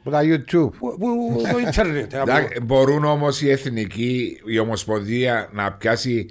Από 0.00 0.10
τα 0.10 0.20
YouTube. 0.22 0.70
που, 0.78 0.96
που, 0.98 1.40
το 1.52 1.58
ίντερνετ. 1.58 2.14
από- 2.14 2.30
Εντάξει, 2.30 2.60
Μπορούν 2.62 3.04
όμως 3.04 3.42
οι 3.42 3.50
εθνικοί, 3.50 4.40
η 4.46 4.58
Ομοσπονδία 4.58 5.48
να 5.52 5.72
πιάσει, 5.72 6.26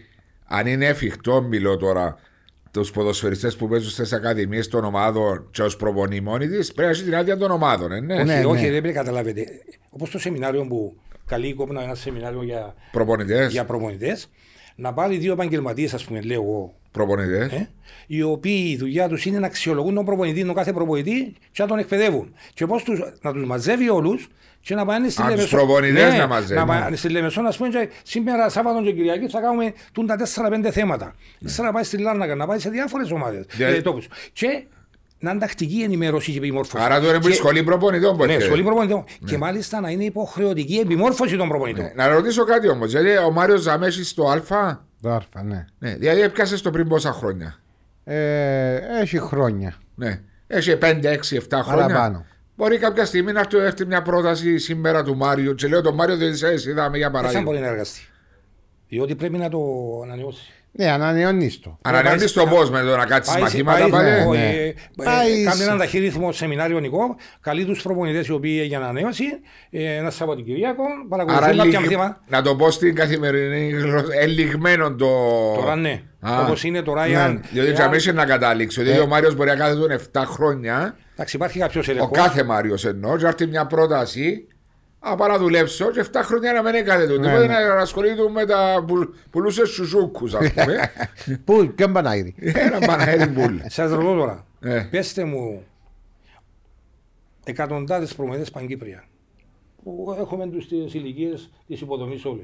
αν 0.46 0.68
είναι 0.68 0.86
εφικτό, 0.86 1.42
μιλώ 1.42 1.78
τώρα, 1.78 2.18
τους 2.72 2.92
ποδοσφαιριστές 2.92 3.56
που 3.56 3.68
παίζουν 3.68 3.90
στις 3.90 4.14
ακαδημίες 4.14 4.68
των 4.68 4.84
ομάδων 4.84 5.48
και 5.52 5.62
ως 5.62 5.76
προπονή 5.76 6.22
μόνη 6.22 6.48
της, 6.48 6.72
πρέπει 6.74 6.92
να 6.92 6.96
έχει 6.98 7.04
την 7.04 7.16
άδεια 7.16 7.38
των 7.38 7.52
ομάδων. 7.52 7.92
Ε, 7.92 8.00
ναι. 8.00 8.14
όχι, 8.16 8.24
Ναι, 8.26 8.46
όχι, 8.46 8.64
ναι. 8.66 8.70
δεν 8.72 8.82
πρέπει 8.82 8.88
να 8.96 9.02
καταλάβετε. 9.04 9.46
Όπως 9.90 10.10
το 10.10 10.20
σεμινάριο 10.20 10.66
που 10.68 10.96
καλεί 11.26 11.54
κόπνα 11.54 11.84
ένα 11.84 11.96
σεμινάριο 11.96 12.44
για, 12.44 12.76
Προπονητές. 12.92 13.52
για 13.52 13.66
προπονητές, 13.66 14.30
να 14.76 14.94
πάρει 14.94 15.18
δύο 15.18 15.34
επαγγελματίες, 15.34 15.94
ας 15.94 16.04
πούμε, 16.06 16.22
λέω 16.22 16.42
εγώ, 16.42 16.74
Προπονητές. 16.92 17.52
ε, 17.52 17.70
οι 18.08 18.22
οποίοι 18.22 18.66
η 18.70 18.78
δουλειά 18.78 19.08
τους 19.08 19.26
είναι 19.26 19.40
να 19.40 19.46
αξιολογούν 19.46 19.94
τον 19.96 20.06
προπονητή, 20.06 20.46
τον 20.46 20.56
κάθε 20.56 20.74
προπονητή 20.74 21.34
και 21.52 21.62
να 21.62 21.68
τον 21.68 21.78
εκπαιδεύουν. 21.78 22.34
Και 22.54 22.66
πώ 22.66 22.76
να 23.22 23.34
τους 23.34 23.46
μαζεύει 23.46 23.90
όλους 23.90 24.28
και 24.62 24.76
να 24.76 24.86
πάνε 24.86 25.10
στη 25.10 25.22
Α, 25.22 25.26
τους 25.26 25.36
Λεμεσό. 25.36 25.56
προπονητές 25.56 26.14
να 26.18 26.28
μαζεύει. 26.28 26.54
Να 26.60 26.66
πάνε 26.66 26.96
στη 26.96 27.10
Λεμεσό, 27.10 27.42
ας 27.42 27.58
πούμε, 27.58 27.70
και 27.70 27.90
σήμερα 28.04 28.50
Σάββατο 28.50 28.82
και 28.84 28.92
Κυριακή 28.92 29.28
θα 29.30 29.40
κάνουμε 29.42 29.74
τούν 29.92 30.08
τα 30.08 30.16
4-5 30.16 30.72
θέματα. 30.72 31.16
Ύστερα 31.40 31.68
να 31.68 31.74
πάει 31.74 31.84
στη 31.84 31.98
Λάρνακα, 31.98 32.36
να 32.36 32.46
πάει 32.48 32.60
σε 32.60 32.70
διάφορες 32.70 33.12
ομάδες. 33.12 33.46
Ναι. 33.58 33.66
Ε, 33.66 33.82
τόπους. 33.82 34.08
Και 34.34 34.64
να 35.20 35.32
είναι 35.32 35.40
τακτική 35.40 35.82
ενημέρωση 35.82 36.32
και 36.32 36.38
επιμόρφωση. 36.38 36.84
Άρα 36.84 37.00
τώρα 37.00 37.20
που 37.20 37.28
η 37.28 37.30
Και- 37.30 37.36
σχολή 37.36 37.64
προπονητών 37.64 38.16
μπορεί. 38.16 38.34
ναι, 38.36 38.40
σχολή 38.40 38.64
προπονητών. 38.64 39.04
Και 39.26 39.38
μάλιστα 39.38 39.80
να 39.80 39.90
είναι 39.90 40.04
υποχρεωτική 40.04 40.74
η 40.76 40.80
επιμόρφωση 40.80 41.38
των 41.38 41.48
προπονητών. 41.48 41.84
Ναι. 41.84 41.92
Να 41.96 42.08
ρωτήσω 42.08 42.44
κάτι 42.44 42.68
όμως. 42.70 42.92
Δηλαδή, 42.92 43.18
ο 43.18 43.32
Μάριος 43.32 43.62
Ζαμέση 43.62 44.04
στο 44.06 44.30
Α; 44.30 44.42
Το 45.02 45.10
άρφα, 45.12 45.44
ναι. 45.44 45.66
Ναι, 45.80 45.96
δηλαδή 45.96 46.22
έπιασε 46.22 46.62
το 46.62 46.70
πριν 46.72 46.88
πόσα 46.88 47.12
χρόνια; 47.12 47.60
Ε, 48.04 48.76
έχει 49.02 49.20
χρόνια. 49.20 49.74
Ναι. 49.96 50.20
Έχει 50.48 50.76
5, 50.76 51.10
6, 51.12 51.36
7 51.36 51.62
χρόνια; 51.64 51.86
Παραπάνω. 51.86 52.26
Μπορεί 52.60 52.78
κάποια 52.78 53.06
στιγμή 53.06 53.32
να 53.32 53.46
του 53.46 53.58
έρθει 53.58 53.86
μια 53.86 54.02
πρόταση 54.02 54.58
σήμερα 54.58 55.04
του 55.04 55.16
Μάριου. 55.16 55.56
Και 55.56 55.68
λέω 55.68 55.82
τον 55.82 55.96
Μάριο 55.96 56.18
δεν 56.18 56.36
σε 56.36 56.54
είδαμε 56.54 56.74
για 56.76 56.90
Δεν 56.92 57.02
θα 57.02 57.12
παράδειγμα. 57.12 57.44
μπορεί 57.44 57.60
να 57.60 57.68
εργαστεί. 57.68 58.02
Διότι 58.88 59.16
πρέπει 59.16 59.38
να 59.38 59.50
το 59.50 59.60
ανανεώσει. 60.04 60.52
Ναι, 60.72 60.92
ανανεώνει 60.92 61.52
το. 61.64 61.78
Ανανεώνει 61.82 62.24
το 62.24 62.46
πώς 62.46 62.70
με 62.70 62.82
το 62.82 62.96
να 62.98 63.06
κάτσεις 63.06 63.34
Πάει 63.34 63.50
σε- 63.50 63.64
μαθήματα 63.64 63.80
πάει- 63.80 63.90
πάλι. 63.92 64.10
ναι, 64.10 64.26
όχι, 64.26 64.38
ναι. 64.40 64.50
ε, 64.50 64.68
ε, 64.68 64.74
Πάει 65.04 65.44
Κάνει 65.44 65.56
σε- 65.58 65.64
έναν 65.64 65.78
ταχύριθμο 65.78 66.32
σεμινάριο 66.32 66.80
νικό, 66.80 67.16
καλεί 67.42 67.66
τους 67.66 67.82
προπονητές 67.82 68.28
οι 68.28 68.32
οποίοι 68.32 68.64
για 68.68 68.78
ανανέωση, 68.78 69.24
ε, 69.70 69.96
ένα 69.96 70.10
Σαββατοκυριακό, 70.10 70.84
Άρα 70.84 71.06
παρακολουθούν 71.26 71.58
κάποια 71.58 71.80
λίγ- 71.80 71.90
θέματα. 71.92 72.22
να 72.28 72.42
το 72.42 72.56
πω 72.56 72.72
στην 72.72 72.96
καθημερινή 72.96 73.70
γλώσσα. 73.70 74.06
Ελιγμένο 74.20 74.96
το. 74.96 75.08
Τώρα 75.56 75.76
ναι. 75.76 76.02
Α. 76.20 76.42
Όπως 76.46 76.64
είναι 76.64 76.82
τώρα, 76.82 77.08
Ναι. 77.08 77.14
εάν. 77.14 77.42
Διότι 77.52 77.68
εάν- 77.68 77.78
για 77.78 77.90
μέσα 77.90 78.12
να 78.14 78.26
καταλήξω. 78.26 78.82
Δηλαδή 78.82 79.00
Ε. 79.00 79.02
ο 79.04 79.08
Μάριος 79.08 79.36
μπορεί 79.36 79.50
να 79.50 79.56
κάθεται 79.56 79.80
τον 79.80 79.92
7 79.92 80.26
χρόνια. 80.26 80.98
Εντάξει, 81.14 81.36
υπάρχει 81.36 81.60
κάποιος 81.60 81.88
Ο 81.88 81.92
έλεγχος. 81.92 82.18
κάθε 82.18 82.44
Μάριος 82.44 82.86
εννοώ. 82.86 83.18
Και 83.18 83.26
έρθει 83.26 83.48
μια 83.48 83.66
πρόταση. 83.66 84.48
Α, 85.00 85.16
πάω 85.16 85.28
να 85.28 85.38
δουλέψω 85.38 85.92
και 85.92 86.06
7 86.12 86.16
χρόνια 86.24 86.54
να 86.54 86.64
μην 86.64 86.74
έκανε 86.74 87.06
το. 87.06 87.18
Ναι, 87.18 87.26
Τίποτε 87.28 87.48
ναι. 87.48 87.54
να 87.54 87.74
ασχολείται 87.82 88.30
με 88.30 88.46
τα 88.46 88.84
που 88.88 89.14
πουλούσες 89.30 89.70
σουζούκου, 89.70 90.26
ας 90.26 90.52
πούμε. 90.54 90.92
Πού, 91.46 91.72
ποιον 91.76 91.94
πανάγυρι. 91.94 92.36
Ένα 92.40 92.80
παναέρι 92.80 93.26
μπουλ. 93.26 93.56
Σας 93.68 93.92
ρωτώ 93.92 94.14
τώρα, 94.16 94.46
Ε. 94.62 94.88
πέστε 94.92 95.24
μου 95.24 95.64
εκατοντάδες 97.44 98.16
προμηθευτές 98.16 98.52
Παγκύπρια 98.52 99.04
που 99.84 100.16
έχουμε 100.20 100.48
του 100.48 100.58
τις 100.58 100.94
ηλικίες 100.94 101.50
της 101.68 101.82
υποδομής 101.82 102.26
όλε. 102.26 102.42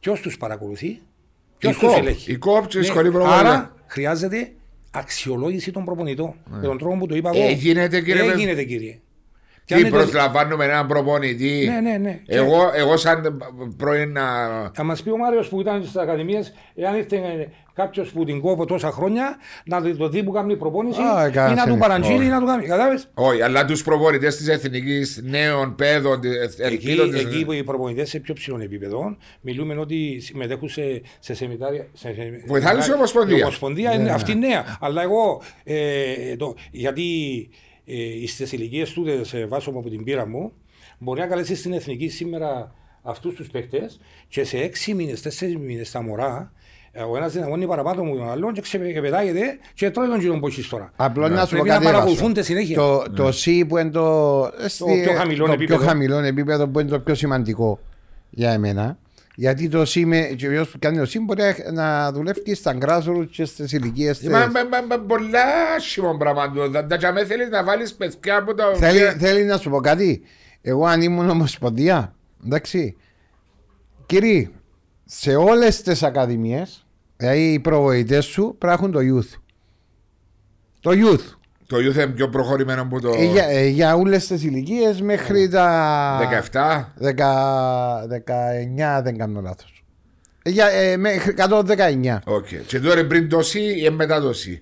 Ποιος 0.00 0.20
τους 0.20 0.36
παρακολουθεί, 0.36 1.00
ποιος 1.58 1.76
Η 1.76 1.78
τους 1.78 1.88
ΚΟΠ, 1.88 1.98
ελέγχει; 1.98 2.32
η 2.32 2.36
ΚΟΠ 2.36 2.66
και 2.66 2.78
η 2.78 2.80
Ναι, 2.80 2.86
σχολή 2.86 3.10
προπονητών. 3.10 3.46
Άρα 3.46 3.74
χρειάζεται 3.86 4.52
αξιολόγηση 4.90 5.70
των 5.70 5.84
προπονητών. 5.84 6.34
Με 6.50 6.62
τον 6.62 6.78
τρόπο 6.78 6.96
που 6.98 7.06
το 7.06 7.14
είπα 7.14 7.30
εγώ. 7.34 7.44
Ε, 7.44 7.50
γίνεται, 7.52 8.00
κύριε 8.00 9.00
Τι 9.64 9.74
Πιάνετε- 9.74 9.94
προσλαμβάνουμε 9.96 10.64
έναν 10.64 10.86
προπονητή. 10.86 11.68
Ναι, 11.72 11.90
ναι, 11.90 11.96
ναι. 11.96 12.20
Εγώ, 12.26 12.70
εγώ 12.74 12.96
σαν 12.96 13.42
πρώην. 13.76 14.18
α, 14.18 14.70
Θα 14.74 14.82
μας 14.84 15.02
πει 15.02 15.10
ο 15.10 15.16
Μάριος 15.16 15.48
που 15.48 15.60
ήταν 15.60 15.82
στις 15.82 15.96
Ακαδημίες, 15.96 16.52
εάν 16.74 16.96
ήρθε 16.96 17.48
κάποιος 17.74 18.10
που 18.10 18.24
την 18.24 18.40
κόβω 18.40 18.64
τόσα 18.64 18.90
χρόνια, 18.90 19.36
να 19.64 19.80
δει- 19.80 19.96
το 19.96 20.08
δει 20.08 20.22
που 20.22 20.32
κάνει 20.32 20.56
προπόνηση 20.56 21.00
Α, 21.00 21.26
ή 21.26 21.30
κανένας 21.30 21.56
να 21.56 21.62
του 21.64 21.70
δεν 21.70 21.78
παραγγείλει 21.78 22.14
είναι. 22.14 22.24
ή 22.24 22.28
να 22.28 22.40
του 22.40 22.46
κάνει. 22.46 22.66
Κατάλαβες; 22.66 23.08
Όχι, 23.14 23.42
αλλά 23.42 23.64
τους 23.64 23.82
προπονητές 23.82 24.36
της 24.36 24.48
εθνικής 24.48 25.20
νέων 25.24 25.74
παιδών, 25.74 26.20
Εκεί, 26.24 26.62
ελπίδων 26.62 27.10
της- 27.10 27.20
εκεί 27.20 27.44
που 27.44 27.52
οι 27.52 27.62
προπονητές 27.64 28.08
σε 28.08 28.18
πιο 28.18 28.34
ψηλό 28.34 28.58
επίπεδο 28.62 29.16
μιλούμε 29.40 29.74
ότι 29.78 30.20
συμμετέχουν 30.20 30.68
σε, 30.68 30.82
σε 31.18 31.34
σεμινάρια. 31.34 31.86
Σε, 31.92 32.14
σε- 32.14 32.42
Βοηθάει 32.46 32.76
τους 32.76 32.86
η 32.86 32.92
Ομοσπονδία. 32.92 33.36
Η 33.38 33.42
Ομοσπονδία 33.42 33.92
είναι 33.94 34.10
αυτή 34.10 34.34
νέα. 34.34 34.76
Αλλά 34.80 35.02
εγώ, 35.02 35.42
ε, 35.64 36.36
το, 36.36 36.54
γιατί 36.70 37.04
ε, 38.22 38.26
στις 38.26 38.52
ηλικίες 38.52 38.92
του, 38.92 39.04
σε 39.24 39.46
βάσο 39.46 39.70
από 39.70 39.88
την 39.90 40.04
πείρα 40.04 40.26
μου, 40.26 40.52
μπορεί 40.98 41.20
να 41.20 41.26
καλέσεις 41.26 41.58
στην 41.58 41.72
εθνική 41.72 42.08
σήμερα 42.08 42.74
αυτούς 43.02 43.34
τους 43.34 43.48
παίχτε 43.48 43.90
και 44.28 44.44
σε 44.44 44.58
έξι 44.58 44.94
μήνες, 44.94 45.22
τέσσερις 45.22 45.56
μήνες 45.56 45.90
τα 45.90 46.02
μωρά. 46.02 46.52
ε, 46.92 47.02
Ο 47.02 47.16
ένας 47.16 47.32
δυναμώνει 47.32 47.66
παραπάνω 47.66 48.04
μου 48.04 48.16
τον 48.16 48.28
άλλον 48.30 48.52
και 48.52 48.60
ξεπετάγεται 48.60 49.58
και 49.74 49.90
τρώει 49.90 50.08
τον 50.08 50.18
κύριο 50.18 50.36
Μποχή 50.36 50.68
τώρα. 50.68 50.92
Απλώς 50.96 51.30
να 51.30 51.36
σου 51.36 51.42
πω 51.42 51.48
Πρέπει 51.50 51.68
να 51.68 51.74
κάτι. 51.74 51.84
παρακολουθούνται 51.84 52.40
Εύασο. 52.40 52.46
συνέχεια. 52.54 52.76
Το, 52.76 53.02
το 53.16 53.28
C 53.28 53.64
που 53.68 53.78
είναι 53.78 53.90
το, 53.90 54.50
στη- 54.66 55.00
πιο 55.02 55.12
χαμηλό 55.14 55.46
το 55.46 55.52
επίπεδο. 55.52 55.78
πιο 55.78 55.88
χαμηλό 55.88 56.18
επίπεδο 56.18 56.68
που 56.68 56.80
είναι 56.80 56.90
το 56.90 57.00
πιο 57.00 57.14
σημαντικό 57.14 57.78
για 58.30 58.50
εμένα. 58.52 58.98
Γιατί 59.34 59.68
το 59.68 59.82
C 59.82 60.02
με, 60.04 60.20
και 60.20 60.48
ποιος 60.48 60.68
που 60.68 60.78
κάνει 60.78 60.96
το 60.98 61.02
C 61.02 61.16
μπορεί 61.22 61.42
να 61.72 62.12
δουλεύει 62.12 62.42
και 62.42 62.54
στα 62.54 62.78
grassroots 62.80 63.26
και 63.30 63.44
στις 63.44 63.72
ηλικίες 63.72 64.20
Μα, 64.20 64.44
της. 64.44 64.52
μα, 64.52 64.64
μα, 64.64 64.80
μα, 64.86 64.98
πολλά 64.98 65.42
άσχημο 65.76 66.16
πράγμα 66.16 66.50
του. 66.52 66.70
Τα- 66.70 66.86
Τα 66.86 66.96
τζαμέ 66.96 67.24
θέλεις 67.24 67.48
να 67.48 67.64
βάλεις 67.64 67.94
παιδιά 67.94 68.36
από 68.36 68.54
τα 68.54 68.74
Θέλει, 68.74 68.96
οποία- 68.98 69.12
θέλει 69.18 69.44
να 69.44 69.56
σου 69.58 69.70
πω 69.70 69.80
κάτι. 69.80 70.22
Εγώ 70.62 70.86
αν 70.86 71.02
ήμουν 71.02 71.30
ομοσπονδία, 71.30 72.14
εντάξει. 72.44 72.96
Κύριε, 74.06 74.50
σε 75.04 75.34
όλες 75.34 75.82
τις 75.82 76.02
ακαδημίες, 76.02 76.86
δηλαδή 77.16 77.52
οι 77.52 77.60
προβοητές 77.60 78.24
σου 78.24 78.56
πρέπει 78.58 78.66
να 78.66 78.72
έχουν 78.72 78.92
το 78.92 78.98
youth. 79.00 79.38
Το 80.80 80.90
youth. 80.94 81.36
Το 81.72 81.78
youth 81.78 81.94
είναι 81.94 82.06
πιο 82.06 82.28
προχωρημένο 82.28 82.86
που 82.86 83.00
το 83.00 83.12
Ε, 83.18 83.24
για, 83.24 83.44
ε, 83.48 83.66
για 83.66 83.94
όλες 83.94 84.26
τις 84.26 84.44
ηλικίες 84.44 85.00
μέχρι 85.00 85.48
τα 85.48 86.18
17. 86.18 86.92
19 86.98 89.00
δεν 89.02 89.18
κάνω 89.18 89.40
λάθος. 89.40 89.84
Ε, 90.42 90.50
Για, 90.50 90.66
ε, 90.66 90.96
μέχρι 90.96 91.30
119. 91.30 92.20
Οκ. 92.24 92.46
Και 92.66 92.80
τώρα 92.80 93.06
πριν 93.06 93.28
το 93.28 93.38
C 93.38 93.54
ή 93.54 93.90
μετά 93.90 94.20
το 94.20 94.30
C; 94.30 94.58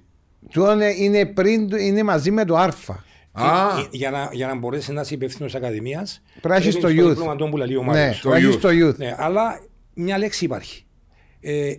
Του 0.50 0.64
είναι, 0.70 0.94
είναι, 0.98 1.26
πριν, 1.26 1.68
είναι 1.78 2.02
μαζί 2.02 2.30
με 2.30 2.44
το 2.44 2.56
Α. 2.56 2.72
Α. 3.32 3.78
Ε, 3.78 3.80
ε, 3.80 3.86
για, 3.90 4.10
να, 4.10 4.28
για 4.32 4.46
να 4.46 4.58
μπορέσεις 4.58 4.88
να 4.88 5.00
είσαι 5.00 5.14
υπεύθυνος 5.14 5.54
Ακαδημίας. 5.54 6.22
Πράσι 6.40 6.70
στο 6.70 6.88
youth. 6.88 7.48
που 7.50 7.56
λέει 7.56 7.74
ο 7.76 7.80
Ναι, 7.80 7.86
Μάριος. 7.86 8.16
Στο 8.16 8.28
πράσι 8.28 8.46
youth. 8.48 8.52
στο 8.58 8.68
youth. 8.72 8.96
Ναι, 8.96 9.14
αλλά 9.18 9.60
μια 9.94 10.18
λέξη 10.18 10.44
υπάρχει. 10.44 10.84
Ε, 11.40 11.72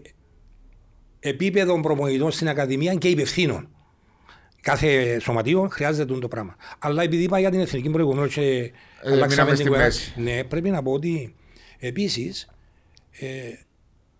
επίπεδο 1.19 1.79
προπονητών 1.81 2.31
στην 2.31 2.49
Ακαδημία 2.49 2.93
και 2.93 3.07
υπευθύνων. 3.07 3.69
Κάθε 4.61 5.19
σωματείο 5.19 5.67
χρειάζεται 5.71 6.19
το 6.19 6.27
πράγμα. 6.27 6.55
Αλλά 6.79 7.03
επειδή 7.03 7.23
είπα 7.23 7.39
για 7.39 7.51
την 7.51 7.59
εθνική 7.59 7.89
προηγουμένως 7.89 8.33
και 8.33 8.71
αλλάξαμε 9.03 9.27
μείναμε 9.27 9.49
την 9.49 9.55
στη 9.55 9.65
κουβέντα, 9.65 9.85
μέση. 9.85 10.13
Ναι, 10.15 10.43
πρέπει 10.43 10.69
να 10.69 10.83
πω 10.83 10.91
ότι 10.91 11.35
επίσης 11.79 12.49
ε, 13.11 13.27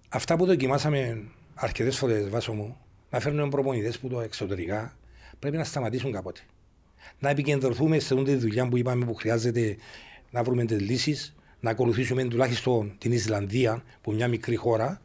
αυτά 0.10 0.36
που 0.36 0.46
δοκιμάσαμε 0.46 1.24
αρκετές 1.54 1.98
φορές 1.98 2.30
βάσο 2.30 2.54
μου, 2.54 2.78
να 3.10 3.20
φέρνουμε 3.20 3.50
προπονητές 3.50 4.00
που 4.00 4.08
το 4.08 4.22
εξωτερικά 4.22 4.98
πρέπει 5.40 5.58
να 5.58 5.64
σταματήσουν 5.64 6.12
κάποτε. 6.12 6.40
Να 7.20 7.30
επικεντρωθούμε 7.30 8.00
σε 8.00 8.14
αυτή 8.14 8.26
τη 8.26 8.36
δουλειά 8.36 8.68
που 8.68 8.78
είπαμε 8.78 9.06
που 9.06 9.14
χρειάζεται 9.14 9.78
να 10.32 10.44
βρούμε 10.44 10.66
τις 10.66 10.80
λύσεις, 10.80 11.36
να 11.60 11.70
ακολουθήσουμε 11.70 12.24
τουλάχιστον 12.24 12.96
την 12.98 13.12
Ισλανδία, 13.12 13.84
που 14.02 14.10
είναι 14.10 14.20
μια 14.20 14.28
μικρή 14.28 14.56
χώρα, 14.56 15.02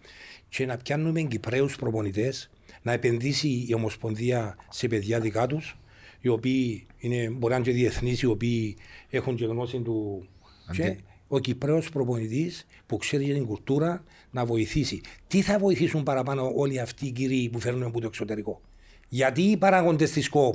και 0.49 0.67
να 0.67 0.77
πιάνουμε 0.77 1.21
Κυπραίου 1.21 1.69
προπονητές, 1.79 2.51
να 2.87 2.93
επενδύσει 2.93 3.65
η 3.69 3.75
Ομοσπονδία 3.75 4.57
σε 4.69 4.87
παιδιά 4.87 5.21
δικά 5.21 5.47
τους, 5.47 5.79
οι 6.21 6.29
οποίοι 6.29 6.87
είναι, 6.99 7.31
μπορεί 7.31 7.53
να 7.53 7.59
είναι 7.59 7.65
και 7.65 7.73
διεθνείς, 7.73 8.23
οι 8.23 8.27
οποίοι 8.27 8.77
έχουν 9.11 9.37
και 9.37 9.45
γνώση 9.45 9.81
του. 9.81 10.29
Και 10.73 10.97
ο 11.29 11.39
Κυπρέος 11.39 11.91
προπονητής 11.91 12.67
που 12.87 12.97
ξέρει 12.97 13.25
για 13.25 13.35
την 13.35 13.47
κουλτούρα 13.47 14.05
να 14.31 14.45
βοηθήσει. 14.45 15.01
Τι 15.27 15.41
θα 15.41 15.59
βοηθήσουν 15.59 16.03
παραπάνω 16.03 16.53
όλοι 16.55 16.81
αυτοί 16.81 17.07
οι 17.07 17.11
κύριοι 17.11 17.49
που 17.53 17.61
φέρνουν 17.61 17.83
από 17.83 18.01
το 18.01 18.07
εξωτερικό; 18.07 18.61
Γιατί 19.09 19.43
οι 19.43 19.57
παράγοντες 19.57 20.11
της 20.11 20.29
ΚΟΠ 20.29 20.55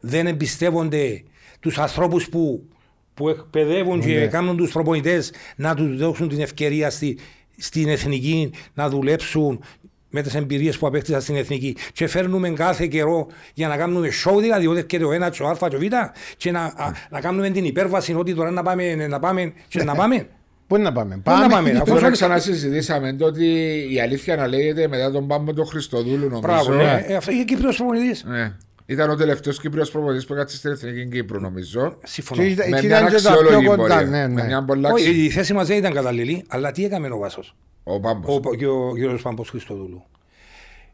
δεν 0.00 0.26
εμπιστεύονται 0.26 1.22
τους 1.60 1.78
ανθρώπους 1.78 2.28
που, 2.28 2.68
που 3.14 3.28
εκπαιδεύουν 3.28 4.00
και 4.00 4.26
κάνουν 4.26 4.56
τους 4.56 4.72
προπονητές 4.72 5.32
να 5.56 5.74
τους 5.74 5.96
δώσουν 5.96 6.28
την 6.28 6.40
ευκαιρία 6.40 6.90
στη, 6.90 7.18
στην 7.56 7.88
εθνική 7.88 8.50
να 8.74 8.88
δουλέψουν 8.88 9.60
με 10.10 10.22
τις 10.22 10.34
εμπειρίες 10.34 10.78
που 10.78 10.86
απέκτησαν 10.86 11.20
στην 11.20 11.36
εθνική. 11.36 11.76
Και 11.92 12.06
φέρνουμε 12.06 12.50
κάθε 12.50 12.86
καιρό 12.86 13.26
για 13.54 13.68
να 13.68 13.76
κάνουμε 13.76 14.08
show, 14.26 14.38
δηλαδή 14.40 14.66
ότι 14.66 14.84
και 14.84 14.98
το 14.98 15.12
ένας, 15.12 15.36
το 15.36 15.46
Α, 15.46 15.56
το 15.56 15.78
Β, 15.78 15.82
και 16.36 16.50
να, 16.50 16.60
α, 16.60 16.92
να 17.10 17.20
κάνουμε 17.20 17.50
την 17.50 17.64
υπέρβαση 17.64 18.14
ότι 18.14 18.34
τώρα 18.34 18.50
να 18.50 18.62
πάμε, 18.62 18.94
να 18.94 19.18
πάμε 19.18 19.52
και 19.68 19.82
να 19.84 19.94
πάμε. 19.94 20.26
Πού 20.68 20.78
να 20.78 20.92
πάμε; 20.92 21.14
Πού 21.24 21.30
να 21.30 21.48
πάμε, 21.48 21.70
αφού 21.70 21.84
Τώρα 21.84 22.00
όλοι- 22.06 22.10
ξανασυζητήσαμε 22.12 23.12
το 23.12 23.24
ότι 23.26 23.46
η 23.90 24.00
αλήθεια 24.00 24.36
να 24.36 24.46
λέγεται 24.46 24.88
μετά 24.88 25.10
τον 25.10 25.26
Πάμπο 25.26 25.52
τον 25.52 25.66
Χριστοδούλου 25.66 26.18
νομίζω. 26.24 26.40
Μπράβο, 26.40 26.72
ναι. 26.74 27.04
Ε, 27.06 27.14
Αυτό 27.16 27.32
είναι 27.32 27.44
Κύπριος 27.44 27.76
προπονητής. 27.76 28.24
Ναι. 28.24 28.52
Ήταν 28.86 29.10
ο 29.10 29.14
τελευταίος 29.16 29.60
Κύπριος 29.60 29.90
προπονητής 29.90 30.26
που 30.26 30.32
έκατσε 30.34 30.56
στην 30.56 30.70
Εθνική 30.70 31.06
Κύπρου, 31.06 31.40
νομίζω. 31.40 31.98
Συμφωνώ. 32.04 32.42
Και 32.42 32.48
ήταν- 32.48 32.68
Με 32.70 32.76
εκεί 32.76 32.86
μια 32.86 32.98
ήταν 32.98 33.08
και 33.16 33.22
τα 33.22 33.30
πιο 33.30 33.38
αξιόλογη 33.40 33.66
κοντά. 33.66 33.76
πορεία. 33.94 34.02
Ναι, 34.02 34.28
Με 34.28 34.40
ναι. 34.40 34.46
μια 34.46 34.64
πολλά 34.64 34.92
Όχι, 34.92 35.08
αξι- 35.08 35.22
η 35.24 35.30
θέση 35.30 35.52
μας 35.52 35.66
δεν 35.66 35.76
ήταν 35.76 35.92
καταλληλή, 35.92 36.44
αλλά 36.48 36.72
τι 36.72 36.84
έκαμε 36.84 37.08
ο 37.08 37.18
Βάσος; 37.18 37.54
Ο 37.88 38.00
Πάμπος. 38.00 38.36
Ο, 38.44 38.54
και 38.54 38.66
ο 38.66 38.92
κ. 38.92 39.20
Πάμπος 39.22 39.48
Χριστοδούλου. 39.50 40.02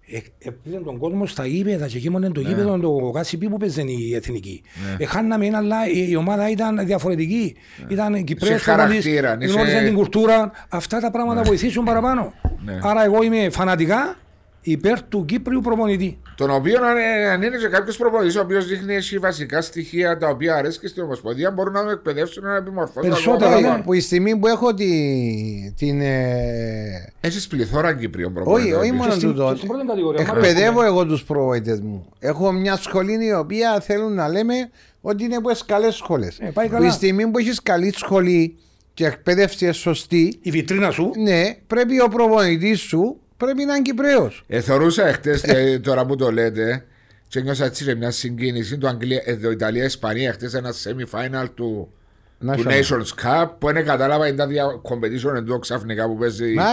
Ε, 0.06 0.18
Έπαιρνε 0.48 0.78
τον 0.84 0.98
κόσμο 0.98 1.26
στα 1.26 1.46
γήπεδα 1.46 1.86
και 1.86 1.98
γέμονε 1.98 2.30
το 2.30 2.40
γήπεδο 2.40 2.78
το 2.78 3.10
Κάσιπι 3.14 3.48
που 3.48 3.56
παίζανε 3.56 3.90
η 3.90 4.14
εθνική. 4.14 4.62
Ε, 4.98 5.04
χάναμε 5.04 5.46
ένα, 5.46 5.58
αλλά 5.58 5.88
η, 5.88 6.06
η 6.10 6.16
ομάδα 6.16 6.50
ήταν 6.50 6.86
διαφορετική. 6.86 7.54
Ήταν 7.88 8.24
Κυπρέος 8.24 8.54
Είχε 8.60 8.70
χαρακτήρα, 8.70 9.20
προπονητής, 9.20 9.48
είχε- 9.50 9.54
γνώριζαν 9.58 9.84
την 9.84 9.94
κουλτούρα. 9.94 10.50
Αυτά 10.68 11.00
τα 11.00 11.10
πράγματα 11.10 11.42
βοηθήσουν 11.42 11.84
παραπάνω. 11.84 12.32
Ναι. 12.64 12.78
Άρα 12.82 13.04
εγώ 13.04 13.22
είμαι 13.22 13.50
φανατικά 13.50 14.16
υπέρ 14.60 15.02
του 15.02 15.24
Κύπριου 15.24 15.60
προπονητή. 15.60 16.18
Τον 16.34 16.50
οποίο 16.50 16.84
αν, 16.84 16.96
αν 17.32 17.42
είναι 17.42 17.56
και 17.56 17.66
κάποιος 17.68 17.96
προπονητής 17.96 18.36
ο 18.36 18.40
οποίος 18.40 18.66
δείχνει 18.66 18.94
έχει 18.94 19.18
βασικά 19.18 19.60
στοιχεία 19.62 20.16
τα 20.16 20.28
οποία 20.28 20.54
αρέσει 20.54 20.78
και 20.78 20.86
στην 20.86 21.02
Ομοσπονδία 21.02 21.50
μπορούν 21.50 21.72
να 21.72 21.80
τον 21.80 21.90
εκπαιδεύσουν 21.90 22.44
να 22.44 22.56
επιμορφώσουν. 22.56 23.02
Περισσότερα, 23.10 23.56
ακόμα. 23.56 23.76
ναι. 23.76 23.82
Που 23.82 23.92
η 23.92 24.00
στιγμή 24.00 24.36
που 24.36 24.46
έχω 24.46 24.74
τη- 24.74 25.72
την. 25.76 26.00
ε, 26.00 27.12
Έχεις 27.20 27.46
πληθώρα 27.46 27.94
Κύπριων 27.94 28.32
προπονητών. 28.32 28.64
Όχι, 28.64 28.72
όχι 28.78 28.88
επίσης. 28.88 29.00
μόνο 29.06 29.12
στην- 29.14 29.28
τούτο. 29.28 29.52
στην 29.56 29.68
πρώτη 29.68 29.86
κατηγορία, 29.86 30.20
Εκπαιδεύω 30.20 30.82
εγώ 30.82 31.06
τους 31.06 31.24
προβοητέ 31.24 31.80
μου. 31.82 32.06
Έχω 32.18 32.52
μια 32.52 32.76
σχολή 32.76 33.24
η 33.26 33.32
οποία 33.32 33.80
θέλουν 33.80 34.14
να 34.14 34.28
λέμε 34.28 34.54
ότι 35.00 35.24
είναι 35.24 35.36
από 35.36 35.50
τις 35.50 35.64
καλές 35.64 35.94
σχολές. 35.94 36.38
Ε, 36.40 36.50
πάει 36.54 36.66
Που 36.66 36.72
καλά. 36.72 36.86
η 36.86 36.90
στιγμή 36.90 37.26
που 37.26 37.38
έχεις 37.38 37.62
καλή 37.62 37.92
σχολή 37.96 38.56
και 38.94 39.06
εκπαίδευση 39.06 39.72
σωστή, 39.72 40.38
Η 40.42 40.50
βιτρίνα 40.50 40.90
σου 40.90 41.10
ναι, 41.22 41.56
πρέπει 41.66 42.00
ο 42.00 42.08
προπονητής 42.08 42.80
σου 42.80 43.16
πρέπει 43.36 43.64
να 43.64 43.74
είναι 43.74 43.82
Κυπρέος. 43.82 44.44
Ε, 44.46 44.60
θεωρούσα 44.60 45.06
εχθές, 45.06 45.44
τώρα 45.82 46.06
που 46.06 46.16
το 46.16 46.32
λέτε, 46.32 46.84
και 47.28 47.40
νιώσα 47.40 47.64
έτσι 47.64 47.84
και 47.84 47.94
μια 47.94 48.10
συγκίνηση. 48.10 48.78
Το, 48.78 48.88
Αγγλία, 48.88 49.22
ε, 49.24 49.36
το 49.36 49.50
Ιταλία-Ισπανία 49.50 50.32
χτε 50.32 50.50
ένα 50.54 50.72
semi-final 50.84 51.46
του, 51.54 51.92
του 52.38 52.64
Nations 52.64 53.24
Cup 53.24 53.46
που 53.58 53.72
δεν 53.72 53.84
κατάλαβα 53.84 54.26
είναι 54.26 54.36
τα 54.36 54.46
δια 54.46 54.64
competition 54.82 55.34
εντός 55.36 55.58
ξαφνικά 55.60 56.06
που 56.06 56.16
παίζει 56.16 56.54
Μα, 56.54 56.64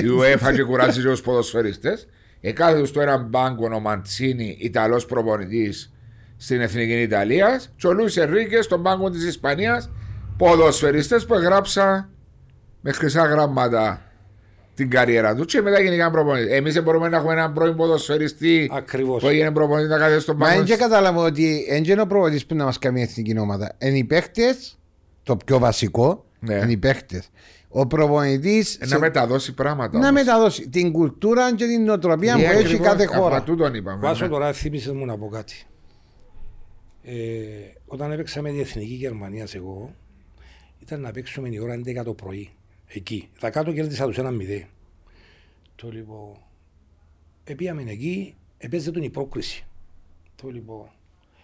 η 0.00 0.06
UEFA 0.20 0.54
και 0.54 0.62
κουράζει 0.62 1.02
τους 1.02 1.20
ποδοσφαιριστές. 1.20 2.06
Εκάθετο 2.40 2.86
στο 2.86 3.00
έναν 3.00 3.26
μπάνκο 3.28 3.68
ο 3.74 3.80
Μαντσίνη, 3.80 4.56
Ιταλός 4.60 5.06
προπονητής 5.06 5.92
στην 6.36 6.60
Εθνική 6.60 7.00
Ιταλία, 7.00 7.60
και 7.76 7.86
ο 7.86 7.92
Λούι 7.92 8.12
Ενρίκες 8.14 8.64
στον 8.64 8.82
πάγκο 8.82 9.10
της 9.10 9.24
Ισπανίας, 9.24 9.90
ποδοσφαιριστές 10.36 11.26
που 11.26 11.34
έγραψα 11.34 12.10
με 12.80 12.92
χρυσά 12.92 13.24
γράμματα 13.24 14.02
την 14.78 14.90
καριέρα 14.90 15.34
τους 15.34 15.46
και 15.52 15.60
μετά 15.60 15.80
γενικά 15.80 16.10
προπονητής. 16.10 16.52
Εμείς 16.52 16.74
δεν 16.74 16.82
μπορούμε 16.82 17.08
να 17.08 17.16
έχουμε 17.16 17.32
έναν 17.32 17.52
πρώην 17.52 17.76
ποδοσφαιριστή 17.76 18.70
ακριβώς. 18.72 19.22
που 19.22 19.28
έγινε 19.28 19.50
προπονητής 19.52 19.90
να 19.90 19.98
κάθεται 19.98 20.20
στον 20.20 20.36
Μα 20.38 20.46
πάγκο. 20.48 20.62
δεν 20.64 20.78
κατάλαβα 20.78 21.22
ότι 21.22 21.66
δεν 21.70 21.84
είναι 21.84 22.00
ο 22.00 22.06
προπονητής 22.06 22.46
που 22.46 22.54
να 22.54 22.64
μας 22.64 22.78
κάνει 22.78 23.00
η 23.00 23.02
εθνική 23.02 23.38
ομάδα. 23.38 23.76
Είναι 23.78 23.98
οι 23.98 24.04
παίχτες, 24.04 24.78
το 25.22 25.36
πιο 25.36 25.58
βασικό, 25.58 26.24
Ναι. 26.40 26.54
είναι 26.54 26.70
οι 26.70 26.76
παίχτες. 26.76 27.28
Ο 27.68 27.86
προπονητής 27.86 28.74
Ε, 28.80 28.86
Να 28.86 28.98
μεταδώσει 28.98 29.54
πράγματα. 29.54 29.98
να 29.98 30.08
όμως. 30.08 30.20
μεταδώσει 30.24 30.68
την 30.68 30.92
κουλτούρα 30.92 31.54
και 31.54 31.66
την 31.66 31.84
νοοτροπία 31.84 32.32
που 32.34 32.38
Ναι, 32.40 32.46
έχει 32.46 32.56
ακριβώς, 32.62 32.86
κάθε 32.86 33.04
αφού 33.04 33.20
χώρα. 33.20 33.42
τούτον 33.42 33.74
είπαμε. 33.74 33.98
Βάσο 34.00 34.24
ναι. 34.24 34.30
τώρα 34.30 34.52
θύμισε 34.52 34.92
μου 34.92 35.04
να 35.04 35.18
πω 35.18 35.28
κάτι. 35.28 35.54
Ε, 37.02 37.12
όταν 37.86 38.12
έπαιξα 38.12 38.42
με 38.42 38.50
τη 38.50 38.60
Εθνική 38.60 38.94
Γερμανίας 38.94 39.54
εγώ, 39.54 39.94
ήταν 40.82 41.00
να 41.00 41.10
παίξουμε 41.10 41.48
η 41.48 41.58
ώρα 41.58 41.74
11 41.74 42.04
το 42.04 42.14
πρωί. 42.14 42.50
Εκεί. 42.88 43.30
Τα 43.40 43.50
κάτω 43.50 43.72
κέρδισα 43.72 44.06
τους 44.06 44.18
ένα 44.18 44.30
μηδέ. 44.30 44.68
Το 45.74 45.90
λοιπόν. 45.90 46.36
Επίαμε 47.44 47.82
εκεί, 47.82 48.36
έπαιζε 48.58 48.90
την 48.90 49.02
υπόκριση. 49.02 49.66
Το 50.36 50.48
λοιπόν. 50.48 50.90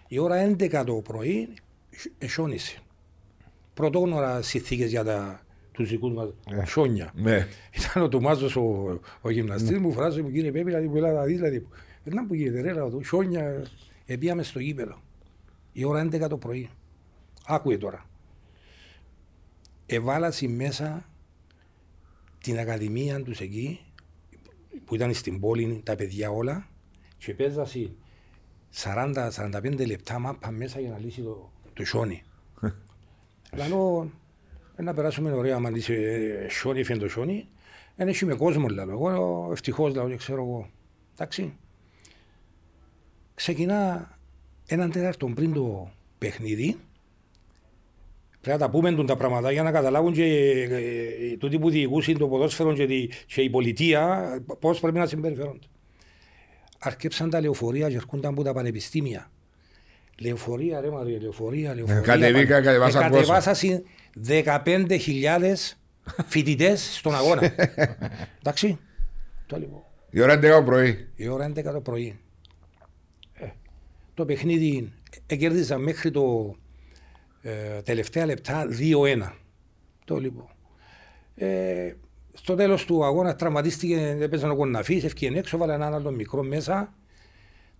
Η 0.07 0.17
ώρα 0.17 0.55
11 0.57 0.83
το 0.85 0.93
πρωί 0.93 1.49
εσώνησε. 2.17 2.79
Πρωτόγνωρα 3.73 4.41
συνθήκες 4.41 4.89
για 4.89 5.03
τα, 5.03 5.45
τους 5.71 5.89
δικούς 5.89 6.13
μας 6.13 6.33
σόνια. 6.69 7.11
Ναι. 7.15 7.47
Ήταν 7.71 8.03
ο 8.03 8.09
Τομάζος 8.09 8.55
ο, 8.55 8.99
ο 9.21 9.29
γυμναστής 9.29 9.77
μου, 9.77 9.91
φράζει 9.91 10.21
μου 10.21 10.31
κύριε 10.31 10.51
Πέπη, 10.51 10.65
δηλαδή 10.65 10.87
που 10.87 10.97
έλα 10.97 11.11
να 11.11 11.23
δεις, 11.23 11.35
δηλαδή. 11.35 11.67
Περνά 12.03 12.25
που 12.25 12.33
γίνεται 12.33 12.61
ρε, 12.61 12.73
λέω 12.73 12.89
του, 12.89 13.01
χιόνια, 13.03 13.65
επίαμε 14.05 14.43
στο 14.43 14.59
γήπεδο. 14.59 15.01
Η 15.71 15.83
ώρα 15.83 16.07
11 16.11 16.29
το 16.29 16.37
πρωί. 16.37 16.69
Άκουε 17.45 17.77
τώρα. 17.77 18.05
Εβάλασε 19.85 20.47
μέσα 20.47 21.05
την 22.45 22.59
ακαδημία 22.59 23.23
τους 23.23 23.39
εκεί, 23.39 23.79
που 24.85 24.95
ήταν 24.95 25.13
στην 25.13 25.39
πόλη 25.39 25.81
τα 25.85 25.95
παιδιά 25.95 26.29
όλα, 26.29 26.67
και 27.17 27.33
παίζασε 27.33 27.91
40-45 28.83 29.87
λεπτά 29.87 30.19
μάπα 30.19 30.51
μέσα 30.51 30.79
για 30.79 30.89
να 30.89 30.99
λύσει 30.99 31.21
το, 31.21 31.51
το 31.73 31.83
χιόνι. 31.83 32.23
Λαλό, 33.57 34.11
«Ε, 34.75 34.81
να 34.81 34.93
περάσουμε 34.93 35.31
ωραία, 35.31 35.55
άμα 35.55 35.69
λύσει 35.69 35.93
ε, 35.93 36.47
χιόνι, 36.49 36.83
φύγει 36.83 36.99
το 36.99 37.07
χιόνι. 37.07 37.47
Δεν 37.95 38.07
έχει 38.07 38.25
με 38.25 38.35
κόσμο, 38.35 38.67
λέω. 38.67 38.89
Εγώ 38.89 39.49
ευτυχώς, 39.51 39.93
λέω, 39.93 40.09
και 40.09 40.15
ξέρω 40.15 40.41
εγώ. 40.41 40.69
Εντάξει. 41.13 41.57
Ξεκινά 43.35 44.09
έναν 44.65 44.91
τέταρτο 44.91 45.27
πριν 45.27 45.53
το 45.53 45.91
παιχνίδι. 46.17 46.77
Πρέπει 48.45 48.59
να 48.59 48.65
τα 48.65 48.71
πούμε 48.71 48.91
τον 48.91 49.05
τα 49.05 49.15
πράγματα 49.15 49.51
για 49.51 49.63
να 49.63 49.71
καταλάβουν 49.71 50.13
και 50.13 50.23
ε, 50.23 51.31
ε, 51.31 51.37
τούτοι 51.37 51.59
που 51.59 51.69
διηγούσαν 51.69 52.17
το 52.17 52.27
ποδόσφαιρο 52.27 52.73
και, 52.73 52.85
τη- 52.85 53.07
και 53.25 53.41
η 53.41 53.49
πολιτεία 53.49 54.23
πώς 54.59 54.79
πρέπει 54.79 54.97
να 54.97 55.05
συμπεριφέρονται. 55.05 55.67
Αρκέψαν 56.79 57.29
τα 57.29 57.41
λεωφορεία 57.41 57.89
και 57.89 57.95
έρχονταν 57.95 58.31
από 58.31 58.43
τα 58.43 58.53
πανεπιστήμια. 58.53 59.31
Λεωφορεία, 60.19 60.81
ρε 60.81 60.89
Μαρία, 60.89 61.21
λεωφορεία, 61.21 61.75
λεωφορεία. 61.75 62.01
κατεβήκα, 62.01 62.61
κατεβάσαν 62.61 63.01
Ε, 63.03 63.09
πόσο. 63.09 63.31
Κατεβάσαν 63.33 63.83
15.000 64.25 65.53
φοιτητές 66.25 66.95
στον 66.97 67.15
αγώνα. 67.15 67.41
Εντάξει. 68.39 68.77
Το 69.45 69.57
λοιπόν. 69.57 69.81
Η 70.09 70.21
ώρα 70.21 70.33
11 70.37 70.41
το 70.41 70.63
πρωί. 70.63 71.07
Η 71.15 71.27
ώρα 71.27 71.51
11 71.55 71.63
το 71.63 71.81
πρωί. 71.81 72.19
Ε, 73.33 73.45
το 74.13 74.25
παιχνίδι 74.25 74.91
εκέρδιζα 75.27 75.77
μέχρι 75.77 76.11
το 76.11 76.55
ε, 77.47 77.81
τελευταία 77.81 78.25
λεπτά 78.25 78.67
2-1. 78.79 79.31
Το 80.05 80.17
λοιπόν. 80.17 80.47
Ε, 81.35 81.93
στο 82.33 82.55
τέλος 82.55 82.85
του 82.85 83.05
αγώνα 83.05 83.35
τραυματίστηκε, 83.35 84.17
έπαιζε 84.19 84.47
ο 84.47 84.55
Κοναφής, 84.55 85.03
ευκαιρία 85.03 85.37
έξω, 85.37 85.57
βάλε 85.57 85.73
έναν 85.73 85.93
άλλο 85.93 86.11
μικρό 86.11 86.43
μέσα. 86.43 86.93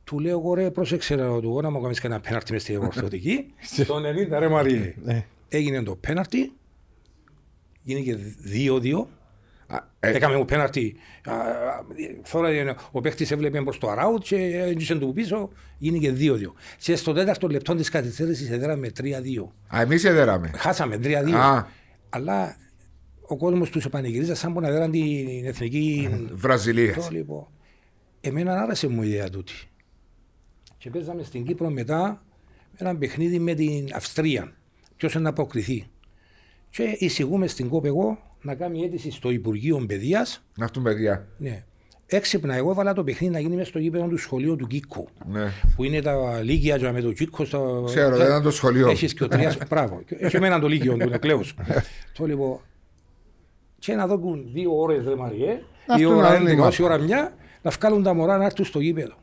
Του 0.03 0.19
λέω 0.19 0.39
εγώ 0.39 0.53
ρε 0.53 0.71
πρόσεξε 0.71 1.15
να 1.15 1.39
του 1.39 1.59
να 1.61 1.69
μου 1.69 1.81
κάνεις 1.81 1.99
και 1.99 2.07
ένα 2.07 2.19
πέναρτι 2.19 2.51
μες 2.51 2.61
στην 2.61 2.77
ορθωτική. 2.77 3.53
Στο 3.61 3.95
90 3.95 4.39
ρε 4.39 4.47
Μαριέ. 4.47 4.95
Ναι. 5.03 5.25
Έγινε 5.47 5.83
το 5.83 5.95
πέναρτι. 5.95 6.51
Γίνηκε 7.81 8.19
2-2. 8.53 9.05
Α, 9.67 9.77
ε, 9.99 10.09
Έκαμε 10.11 10.37
μου 10.37 10.45
πέναρτι. 10.45 10.95
Α, 11.25 11.33
α, 11.33 11.85
Τώρα 12.31 12.53
είναι- 12.53 12.75
ο 12.91 13.01
παίχτης 13.01 13.31
έβλεπε 13.31 13.61
προς 13.61 13.77
το 13.77 13.89
αράουτ 13.89 14.23
και 14.23 14.35
έγγισε 14.37 14.95
του 14.95 15.13
πίσω. 15.13 15.49
Γίνηκε 15.77 16.11
2-2. 16.11 16.53
Και 16.77 16.95
στο 16.95 17.13
τέταρτο 17.13 17.47
λεπτό 17.47 17.75
της 17.75 17.89
καθυστέρησης 17.89 18.49
έδεραμε 18.49 18.89
3-2. 18.89 19.51
α, 19.75 19.81
εμείς 19.81 20.03
έδεραμε. 20.03 20.51
Χάσαμε 20.55 20.97
3-2. 20.97 21.35
Α. 21.35 21.65
Αλλά 22.09 22.55
ο 23.27 23.37
κόσμος 23.37 23.69
τους 23.69 23.85
επανεγυρίζα 23.85 24.35
σαν 24.35 24.53
που 24.53 24.59
να 24.59 24.69
δέραν 24.71 24.91
την 24.91 25.45
εθνική 25.45 26.09
Βραζιλίας. 26.33 26.95
το 26.95 27.07
λοιπόν. 27.11 27.47
Εμένα 28.21 28.61
άρεσε 28.61 28.87
μου 28.87 29.01
η 29.03 29.09
ιδέα 29.09 29.29
τούτη. 29.29 29.53
Και 30.77 30.89
παίζαμε 30.89 31.23
στην 31.23 31.45
Κύπρο 31.45 31.69
μετά 31.69 32.23
ένα 32.77 32.97
παιχνίδι 32.97 33.39
με 33.39 33.53
την 33.53 33.89
Αυστρία. 33.93 34.53
Ποιος 34.95 35.15
να 35.15 35.29
αποκριθεί. 35.29 35.85
Και 36.69 36.95
εισηγούμε 36.99 37.47
στην 37.47 37.69
ΚΟΠ 37.69 37.85
εγώ 37.85 38.17
να 38.45 38.55
κάνει 38.55 38.83
αίτηση 38.83 39.11
στο 39.11 39.29
Υπουργείο 39.29 39.85
Παιδείας. 39.87 40.43
Να 40.57 40.63
έρθουν 40.63 40.83
παιδιά. 40.83 41.27
Ναι. 41.37 41.63
Έξυπνα, 42.07 42.55
εγώ 42.55 42.71
έβαλα 42.71 42.93
το 42.93 43.03
παιχνίδι 43.03 43.33
να 43.33 43.39
γίνει 43.39 43.55
μέσα 43.55 43.69
στο 43.69 43.79
γήπεδο 43.79 44.07
του 44.07 44.17
σχολείου 44.17 44.55
του 44.55 44.67
Κίκου. 44.67 45.07
Ναι. 45.31 45.51
Που 45.75 45.83
είναι 45.83 46.01
τα 46.01 46.41
λίγια 46.43 46.77
και 46.77 46.91
με 46.91 47.01
το 47.01 47.11
Κίκο. 47.11 47.45
Στο... 47.45 47.83
Ξέρω, 47.85 48.17
δεν 48.17 48.25
ήταν 48.25 48.43
το 48.43 48.51
σχολείο. 48.51 48.89
Έχεις 48.89 49.13
και 49.13 49.23
ο 49.23 49.27
τρία. 49.27 49.55
Μπράβο. 49.69 50.01
Έχει 50.07 50.35
εμένα 50.35 50.59
το 50.59 50.67
λίγιο 50.67 50.97
του 50.97 51.09
νεκλέου. 51.09 51.41
το 52.13 52.25
λοιπόν. 52.25 52.59
Και 53.79 53.95
να 53.95 54.07
δώκουν 54.07 54.49
δύο 54.53 54.79
ώρες, 54.79 55.05
ρε 55.05 55.15
Μαριέ. 55.15 55.59
Να 55.87 55.95
Δύο 55.95 56.09
έρθουν 56.09 56.23
ώρα, 56.23 56.33
άλλοι 56.33 56.45
έντεκα, 56.45 56.61
μας. 56.61 56.67
όση 56.67 56.83
ώρα 56.83 56.97
μια, 56.97 57.35
να 57.61 57.71
βγάλουν 57.71 58.03
τα 58.03 58.13
μωρά 58.13 58.37
να 58.37 58.45
έρθουν 58.45 58.65
στο 58.65 58.79
γήπεδο. 58.79 59.15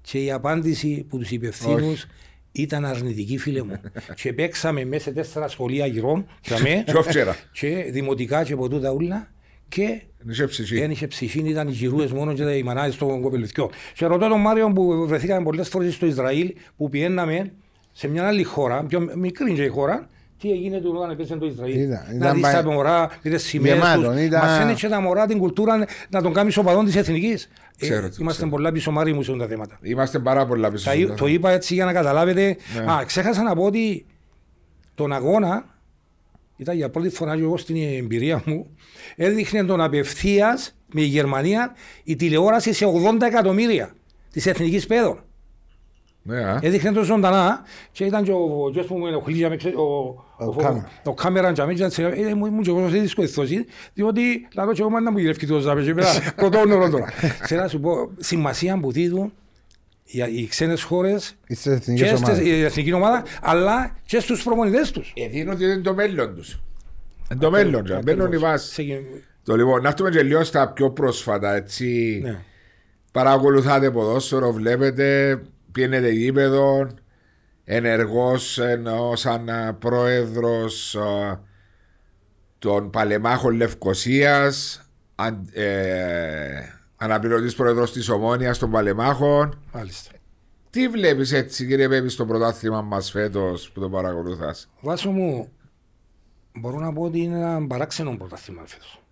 Και 0.00 0.18
η 0.24 0.32
απάντηση 0.32 1.06
που 1.08 1.18
τους 1.18 1.30
υπευθύνους 1.30 2.06
ήταν 2.52 2.84
αρνητική, 2.84 3.38
φίλε 3.38 3.62
μου. 3.62 3.80
και 4.20 4.32
παίξαμε 4.32 4.84
μέσα 4.84 5.02
σε 5.02 5.10
τέσσερα 5.12 5.48
σχολεία 5.48 5.86
γυρών, 5.86 6.26
και 6.40 6.54
αμέ, 6.54 6.84
Τζόφτσερα. 6.86 7.36
και 7.52 7.86
δημοτικά 7.90 8.44
και 8.44 8.52
από 8.52 8.68
τούτα 8.68 8.90
ούλα. 8.90 9.30
Και 9.68 10.02
Είχε 10.30 10.46
ψυχή. 10.46 10.78
δεν 10.78 10.90
είχε 10.90 11.06
ψυχή, 11.06 11.38
ήταν 11.38 11.68
οι 11.68 11.72
γυρούες 11.72 12.12
μόνος 12.12 12.34
και 12.34 12.42
οι 12.42 12.62
μανάδες 12.62 12.94
στο 12.94 13.18
κοπελουθιό. 13.22 13.70
Και 13.94 14.06
ρωτώ 14.06 14.28
τον 14.28 14.40
Μάριο 14.40 14.72
που 14.72 15.06
βρεθήκαμε 15.06 15.42
πολλές 15.42 15.68
φορές 15.68 15.94
στο 15.94 16.06
Ισραήλ, 16.06 16.54
που 16.76 16.88
πιέναμε 16.88 17.52
σε 17.92 18.08
μια 18.08 18.26
άλλη 18.26 18.42
χώρα, 18.42 18.84
πιο 18.84 19.08
μικρή 19.16 19.52
και 19.52 19.62
η 19.62 19.68
χώρα, 19.68 20.08
τι 20.42 20.50
έγινε 20.50 20.80
του 20.80 20.92
όταν 20.96 21.10
έπαιζε 21.10 21.36
το 21.36 21.46
Ισραήλ. 21.46 21.80
Ήταν- 21.80 22.04
να 22.08 22.14
ήταν 22.14 22.32
δεις 22.34 22.42
πα- 22.42 22.62
τα 22.62 22.70
μωρά, 22.70 23.10
τις 23.22 23.42
σημαίες 23.42 23.74
Γεμάτον, 23.74 24.12
τους. 24.14 24.20
ήταν- 24.22 24.40
Μαθαίνει 24.44 24.74
και 24.74 24.88
τα 24.88 25.00
μωρά 25.00 25.26
την 25.26 25.38
κουλτούρα 25.38 25.86
να 26.08 26.22
τον 26.22 26.32
κάνεις 26.32 26.56
οπαδόν 26.56 26.84
της 26.84 26.96
εθνικής. 26.96 27.44
Ε, 27.78 27.84
Ξέρω, 27.84 28.00
το 28.08 28.16
είμαστε 28.18 28.32
ξέρω. 28.42 28.48
πολλά 28.56 28.72
πίσω 28.72 28.90
Μάριοι 28.90 29.12
μου 29.16 29.22
σε 29.22 29.30
αυτά 29.32 29.42
τα 29.42 29.48
θέματα. 29.50 29.78
Είμαστε 29.82 30.18
πάρα 30.18 30.46
πολλά 30.46 30.70
πίσω. 30.70 30.84
Τα, 30.84 30.96
σε 30.96 31.02
αυτά. 31.02 31.14
το 31.14 31.26
είπα 31.26 31.50
έτσι 31.50 31.74
για 31.74 31.84
να 31.84 31.92
καταλάβετε. 31.92 32.56
Ναι. 32.84 32.92
Α, 32.92 33.04
ξέχασα 33.06 33.42
να 33.42 33.54
πω 33.54 33.62
ότι 33.64 34.06
τον 34.94 35.12
αγώνα 35.12 35.64
ήταν 36.56 36.76
για 36.76 36.90
πρώτη 36.90 37.08
φορά 37.08 37.36
και 37.36 37.42
εγώ 37.42 37.56
στην 37.56 37.76
εμπειρία 37.98 38.42
μου. 38.46 38.66
Έδειχνε 39.16 39.64
τον 39.64 39.80
απευθείας 39.80 40.74
με 40.92 41.00
η 41.00 41.04
Γερμανία 41.04 41.74
η 42.04 42.16
τηλεόραση 42.16 42.72
σε 42.72 42.84
80 42.84 43.26
εκατομμύρια 43.26 43.92
της 44.32 44.46
εθνικής 44.46 44.86
παιδών. 44.86 45.24
Ναι, 46.24 46.44
α. 46.44 46.58
Έδειχνε 46.62 46.92
τον 46.92 47.04
ζωντανά 47.04 47.62
και 47.92 48.04
ήταν 48.04 48.22
και 48.24 48.30
ο 48.32 48.70
γιος 48.72 48.86
που 48.86 48.96
με 48.98 49.08
ενοχλεί 49.08 49.34
για 49.36 49.48
με 49.48 49.56
ξέ- 49.56 49.76
ο, 49.76 49.82
ο, 50.36 50.54
κάμερα. 50.56 50.88
ο 51.04 51.14
κάμερα 51.14 51.52
και 51.52 51.60
αμέσως 51.60 51.86
έτσι, 51.86 52.02
ε, 52.02 52.34
μου 52.34 52.46
ήμουν 52.46 52.62
και 52.62 52.70
εγώ 52.70 52.88
σε 52.88 52.98
δύσκολη 52.98 53.28
θέση, 53.28 53.66
διότι 53.94 54.48
λαλό 54.54 54.72
και 54.72 54.80
εγώ 54.80 54.90
μάνα 54.90 55.10
μου 55.10 55.18
γυρεύει 55.18 55.46
το 55.46 55.58
ζάπε 55.58 55.82
και 55.82 55.94
πέρα 55.94 56.08
πρωτόν 56.36 56.70
όλο 56.72 56.90
τώρα. 56.90 57.06
Θέλω 57.42 57.60
να 57.60 57.68
σου 57.68 57.80
πω, 57.80 58.10
σημασία 58.18 58.78
που 58.80 58.92
δίδουν 58.92 59.32
οι, 60.04 60.18
οι 60.36 60.46
ξένες 60.46 60.82
χώρες 60.82 61.34
Είστε 61.46 61.68
και 61.70 61.74
εθνικές 61.76 62.08
στην 62.18 62.24
ομάδες. 62.28 62.62
εθνική 62.64 62.92
ομάδα, 62.92 63.22
αλλά 63.42 63.96
και 64.06 64.20
στους 64.20 64.42
προπονητές 64.42 64.90
τους. 64.90 65.12
Ε, 65.16 65.26
δίνουν 65.28 65.52
ότι 65.54 65.64
είναι 65.64 65.76
το 65.78 65.94
μέλλον 65.94 66.34
τους. 66.34 66.60
Είναι 67.32 67.40
το 67.40 67.50
μέλλον 67.50 67.84
τους. 67.84 67.98
Μπαίνουν 68.02 68.32
οι 68.32 68.38
βάσεις. 68.38 68.72
Σε- 68.72 69.02
Το 69.44 69.56
λοιπόν, 69.56 69.82
να 69.82 69.88
έρθουμε 69.88 70.10
και 70.10 70.22
λίγο 70.22 70.44
στα 70.44 70.72
πιο 70.72 70.90
πρόσφατα, 70.90 71.54
έτσι. 71.54 72.20
Ναι. 72.24 72.38
Παρακολουθάτε 73.12 73.90
ποδόσφαιρο, 73.90 74.52
βλέπετε, 74.52 75.38
πιένετε 75.72 76.10
γήπεδο, 76.10 76.88
ενεργός 77.64 78.58
ενώ 78.58 79.16
σαν 79.16 79.48
α, 79.48 79.74
πρόεδρος 79.74 80.96
α, 80.96 81.40
των 82.58 82.90
Παλεμάχων 82.90 83.54
Λευκοσίας, 83.54 84.86
αν, 85.14 85.48
ε, 85.52 86.62
αναπληρωτής 86.96 87.54
πρόεδρος 87.54 87.92
της 87.92 88.08
Ομόνιας 88.08 88.58
των 88.58 88.70
Παλεμάχων. 88.70 89.62
Μάλιστα. 89.72 90.10
Τι 90.70 90.88
βλέπεις 90.88 91.32
έτσι 91.32 91.66
κύριε 91.66 91.88
Πέπη 91.88 92.08
στο 92.08 92.26
πρωτάθλημα 92.26 92.80
μας 92.80 93.10
φέτος 93.10 93.70
που 93.70 93.80
το 93.80 93.88
παρακολουθάς; 93.90 94.70
Βάσο 94.80 95.10
μου, 95.10 95.52
μπορώ 96.60 96.78
να 96.78 96.92
πω 96.92 97.02
ότι 97.02 97.20
είναι 97.20 97.36
ένα 97.36 97.66
παράξενο 97.66 98.16
πρωτάθλημα 98.16 98.62
φέτος. 98.66 99.02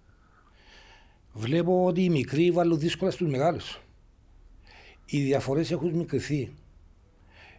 Βλέπω 1.33 1.85
ότι 1.85 2.05
οι 2.05 2.11
μικροί 2.11 2.51
βάλουν 2.51 2.79
δύσκολα 2.79 3.11
στους 3.11 3.31
μεγάλους. 3.31 3.81
Οι 5.11 5.21
διαφορές 5.23 5.71
έχουν 5.71 5.91
μικρηθεί. 5.95 6.53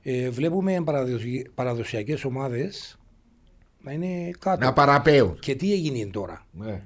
Ε, 0.01 0.29
βλέπουμε 0.29 0.81
παραδοσι... 0.83 1.45
παραδοσιακές 1.55 2.23
ομάδες 2.23 2.99
να 3.81 3.91
είναι 3.91 4.31
κάτω. 4.39 4.65
Να 4.65 4.73
παραπέουν. 4.73 5.39
Και 5.39 5.55
τι 5.55 5.73
έγινε 5.73 6.05
τώρα; 6.05 6.45
Ναι. 6.51 6.81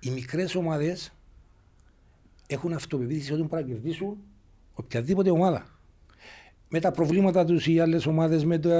Οι 0.00 0.10
μικρές 0.10 0.54
ομάδες 0.54 1.12
έχουν 2.46 2.72
αυτοπεποίθηση 2.72 3.32
ότι 3.32 3.42
μπορούν 3.42 3.66
να 3.66 3.72
κερδίσουν 3.72 4.16
οποιαδήποτε 4.72 5.30
ομάδα. 5.30 5.66
Με 6.68 6.80
τα 6.80 6.90
προβλήματα 6.90 7.44
τους 7.44 7.66
οι 7.66 7.80
άλλες 7.80 8.06
ομάδες, 8.06 8.44
με 8.44 8.58
του 8.58 8.70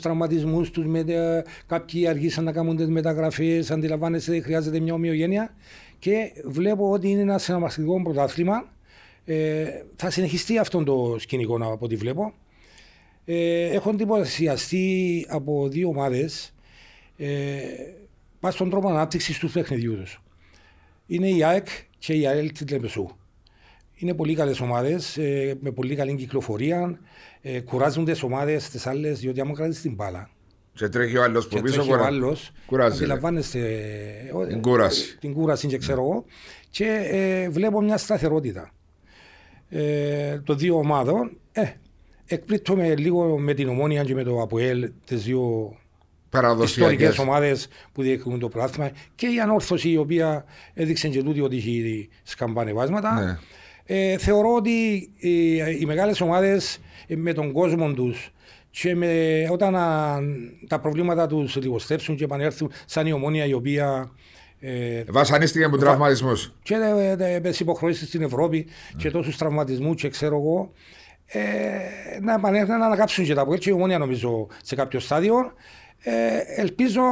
τραυματισμούς 0.00 0.70
τους, 0.70 0.86
με 0.86 1.04
τα... 1.04 1.44
κάποιοι 1.66 2.06
αργήσαν 2.06 2.44
να 2.44 2.52
κάνουν 2.52 2.76
τις 2.76 2.88
μεταγραφές, 2.88 3.70
αντιλαμβάνεσαι 3.70 4.30
ότι 4.30 4.40
χρειάζεται 4.40 4.80
μια 4.80 4.94
ομοιογένεια. 4.94 5.54
Και 5.98 6.32
βλέπω 6.44 6.90
ότι 6.90 7.08
είναι 7.08 7.20
ένα 7.20 7.38
συναρπαστικό 7.38 8.02
πρωτάθλημα. 8.02 8.75
Ε, 9.28 9.66
θα 9.96 10.10
συνεχιστεί 10.10 10.58
αυτό 10.58 10.84
το 10.84 11.16
σκηνικό 11.18 11.56
από 11.56 11.84
ό,τι 11.84 11.96
βλέπω. 11.96 12.32
Ε, 13.24 13.64
έχω 13.66 13.90
εντυπωσιαστεί 13.90 15.26
από 15.28 15.68
δύο 15.68 15.88
ομάδες 15.88 16.54
ε, 17.16 17.56
πας 18.40 18.54
στον 18.54 18.70
τρόπο 18.70 18.88
ανάπτυξης 18.88 19.38
τους 19.38 19.52
παιχνιδιούς 19.52 19.98
τους. 20.00 20.22
Είναι 21.06 21.28
η 21.28 21.44
ΑΕΚ 21.44 21.66
και 21.98 22.12
η 22.12 22.26
ΑΕΛ 22.26 22.52
της 22.52 22.70
Λεμεσού. 22.70 23.08
Είναι 23.94 24.14
πολύ 24.14 24.34
καλές 24.34 24.60
ομάδες, 24.60 25.16
ε, 25.16 25.56
με 25.60 25.70
πολύ 25.70 25.94
καλή 25.96 26.14
κυκλοφορία. 26.14 27.00
Ε, 27.42 27.60
κουράζουν 27.60 28.04
τις 28.04 28.22
ομάδες 28.22 28.68
τις 28.68 28.86
άλλες, 28.86 29.18
διότι 29.20 29.40
άμα 29.40 29.52
κρατήσεις 29.52 29.82
την 29.82 29.94
μπάλα. 29.94 30.30
Και 30.74 30.88
τρέχει 30.88 31.16
ο 31.16 31.22
άλλος 31.22 31.48
που 31.48 31.54
Και 31.54 31.60
πίσω. 31.62 31.74
τρέχει 31.74 31.88
ο 31.88 31.92
κουρά- 31.92 32.06
άλλος. 32.06 32.50
Κουράζεται. 32.66 32.96
Αντιλαμβάνεστε. 33.04 33.58
ε, 33.58 34.42
ε, 34.42 34.46
Την 34.46 34.60
κούραση. 34.60 35.18
Την 35.18 35.32
κούραση, 35.34 35.66
και 35.66 35.78
ξέρω 35.78 36.00
εγώ. 36.02 36.24
Και 36.70 37.08
ε, 37.10 37.48
βλέπω 37.48 37.80
μια 37.80 37.96
σταθερότητα. 37.96 38.70
Ε, 39.68 40.38
των 40.44 40.58
δύο 40.58 40.78
ομάδων. 40.78 41.38
Ε, 41.52 41.64
εκπλήττομαι 42.26 42.96
λίγο 42.96 43.38
με 43.38 43.54
την 43.54 43.68
ομόνια 43.68 44.04
και 44.04 44.14
με 44.14 44.22
το 44.22 44.40
ΑΠΟΕΛ, 44.40 44.90
τις 45.04 45.22
δύο 45.24 45.76
ιστορικές 46.30 46.30
Παραδοσιακές. 46.30 47.18
ομάδες 47.18 47.68
που 47.92 48.02
διεκδικούν 48.02 48.38
το 48.38 48.48
πρωτάθλημα 48.48 48.90
και 49.14 49.26
η 49.26 49.40
ανόρθωση 49.40 49.90
η 49.90 49.96
οποία 49.96 50.44
έδειξε 50.74 51.08
και 51.08 51.22
τούτη 51.22 51.40
ότι 51.40 51.56
έχει 51.56 52.08
σκαμπανεβάσματα. 52.22 53.24
Ναι. 53.24 53.38
Ε, 53.84 54.18
θεωρώ 54.18 54.54
ότι 54.54 54.70
οι, 55.16 55.56
οι 55.56 55.84
μεγάλες 55.86 56.20
ομάδες 56.20 56.78
με 57.08 57.32
τον 57.32 57.52
κόσμο 57.52 57.92
τους 57.92 58.30
και 58.70 58.94
με, 58.94 59.48
όταν 59.50 59.76
α, 59.76 60.18
τα 60.68 60.80
προβλήματα 60.80 61.26
τους 61.26 61.56
λιγοστέψουν 61.56 62.16
και 62.16 62.24
επανέλθουν, 62.24 62.70
σαν 62.86 63.06
η 63.06 63.12
ομόνια 63.12 63.44
η 63.44 63.52
οποία 63.52 64.10
ε, 64.60 65.04
Βασανίστηκε 65.08 65.64
από 65.64 65.76
τραυματισμούς. 65.76 66.52
και 66.62 66.74
ε, 66.74 67.40
με 67.42 67.48
τις 67.48 67.60
υποχρεώσεις 67.60 68.08
στην 68.08 68.22
Ευρώπη 68.22 68.66
και 68.96 69.10
τόσους 69.10 69.36
τραυματισμού 69.36 69.94
και 69.94 70.08
ξέρω 70.08 70.36
εγώ. 70.36 70.72
Ε, 71.26 71.40
να 72.20 72.34
επανέλθουν 72.34 72.78
να 72.78 72.86
ανακάψουν 72.86 73.24
και 73.24 73.34
τα 73.34 73.40
από 73.40 73.54
έτσι 73.54 73.68
η 73.68 73.72
ομόνια 73.72 73.98
νομίζω 73.98 74.46
σε 74.62 74.74
κάποιο 74.74 75.00
στάδιο. 75.00 75.52
Ε, 76.02 76.38
ελπίζω 76.60 77.02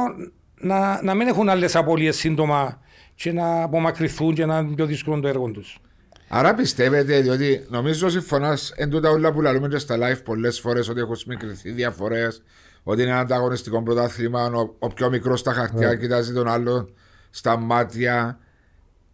να, 0.59 1.03
να 1.03 1.13
μην 1.13 1.27
έχουν 1.27 1.49
άλλες 1.49 1.75
απώλειες 1.75 2.15
σύντομα 2.17 2.81
και 3.15 3.31
να 3.31 3.63
απομακρυνθούν 3.63 4.33
και 4.33 4.45
να 4.45 4.57
είναι 4.57 4.75
πιο 4.75 4.85
δύσκολο 4.85 5.19
το 5.19 5.27
έργο 5.27 5.51
τους. 5.51 5.79
Άρα 6.27 6.53
πιστεύετε, 6.53 7.21
διότι 7.21 7.65
νομίζω 7.69 8.09
συμφωνάς 8.09 8.73
εν 8.75 8.89
τούτα 8.89 9.09
όλα 9.09 9.33
που 9.33 9.41
λαλούμε 9.41 9.67
και 9.67 9.77
στα 9.77 9.97
live 9.97 10.21
πολλές 10.23 10.59
φορές 10.59 10.89
ότι 10.89 10.99
έχουν 10.99 11.15
μικρηθεί 11.27 11.71
διαφορές, 11.71 12.41
ότι 12.83 13.01
είναι 13.01 13.11
ένα 13.11 13.19
ανταγωνιστικό 13.19 13.83
πρωτάθλημα, 13.83 14.45
ο, 14.45 14.75
ο 14.79 14.87
πιο 14.87 15.09
μικρός 15.09 15.39
στα 15.39 15.53
χαρτιά 15.53 15.95
κοιτάζει 15.95 16.33
τον 16.33 16.47
άλλον 16.47 16.93
στα 17.35 17.57
μάτια. 17.57 18.39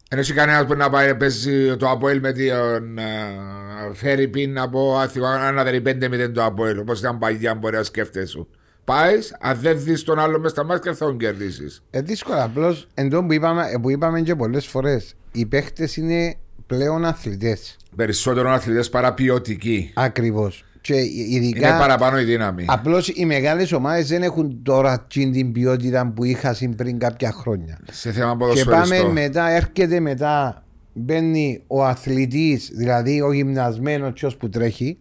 Δεν 0.09 0.19
έχει 0.19 0.33
κανένας 0.33 0.65
που 0.65 0.73
να 0.73 0.89
πάει 0.89 1.07
να 1.07 1.17
παίζει 1.17 1.75
το 1.75 1.89
Αποέλ 1.89 2.19
με 2.19 2.31
τον 2.31 2.97
uh, 2.97 3.93
Φέρι 3.93 4.27
Πιν 4.27 4.53
να 4.53 4.69
πω 4.69 4.97
αν 4.97 5.55
να 5.55 5.63
δει 5.63 5.81
5-0 5.85 6.31
το 6.33 6.43
Αποέλ. 6.43 6.77
Όπως 6.77 6.99
ήταν 6.99 7.17
παλιά, 7.17 7.55
μπορεί 7.55 7.75
να 7.75 7.83
σκέφτεσαι. 7.83 8.45
Πάεις, 8.83 9.35
αν 9.39 9.57
δεν 9.59 9.83
δεις 9.83 10.03
τον 10.03 10.19
άλλο 10.19 10.39
μες 10.39 10.51
στα 10.51 10.63
μάτια, 10.63 10.93
θα 10.93 11.05
τον 11.05 11.17
κερδίσεις. 11.17 11.83
Ε, 11.89 12.01
δύσκολα. 12.01 12.43
Απλώς 12.43 12.87
εντό 12.93 13.25
που 13.25 13.33
είπαμε, 13.33 13.63
που 13.81 13.89
είπαμε 13.89 14.21
και 14.21 14.35
πολλές 14.35 14.67
φορές, 14.67 15.15
οι 15.31 15.45
παίχτες 15.45 15.97
είναι 15.97 16.35
πλέον 16.67 17.05
αθλητές. 17.05 17.77
Περισσότερο 17.95 18.49
αθλητές 18.49 18.89
παρά 18.89 19.13
ποιοτικοί. 19.13 19.91
Ακριβώς. 19.95 20.65
Και 20.81 20.95
ειδικά. 21.29 21.67
Είναι 21.69 21.77
παραπάνω 21.77 22.19
η 22.19 22.23
δύναμη. 22.23 22.65
Απλώς 22.67 23.07
οι 23.07 23.25
μεγάλες 23.25 23.71
ομάδες 23.71 24.07
δεν 24.07 24.23
έχουν 24.23 24.63
τώρα 24.63 25.05
την 25.09 25.51
ποιότητα 25.51 26.11
που 26.15 26.23
είχαν 26.23 26.73
πριν 26.75 26.99
κάποια 26.99 27.31
χρόνια. 27.31 27.79
Σε 27.91 28.11
θέμα 28.11 28.31
Και 28.31 28.37
ποδοσφαιριστών. 28.37 28.97
πάμε 28.99 29.11
μετά, 29.11 29.49
έρχεται 29.49 29.99
μετά, 29.99 30.63
μπαίνει 30.93 31.63
ο 31.67 31.85
αθλητής, 31.85 32.71
δηλαδή 32.73 33.21
ο 33.21 33.33
γυμνασμένος 33.33 34.35
που 34.39 34.49
τρέχει, 34.49 34.97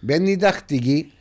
μπαίνει 0.00 0.30
η 0.30 0.36
τακτική 0.36 1.12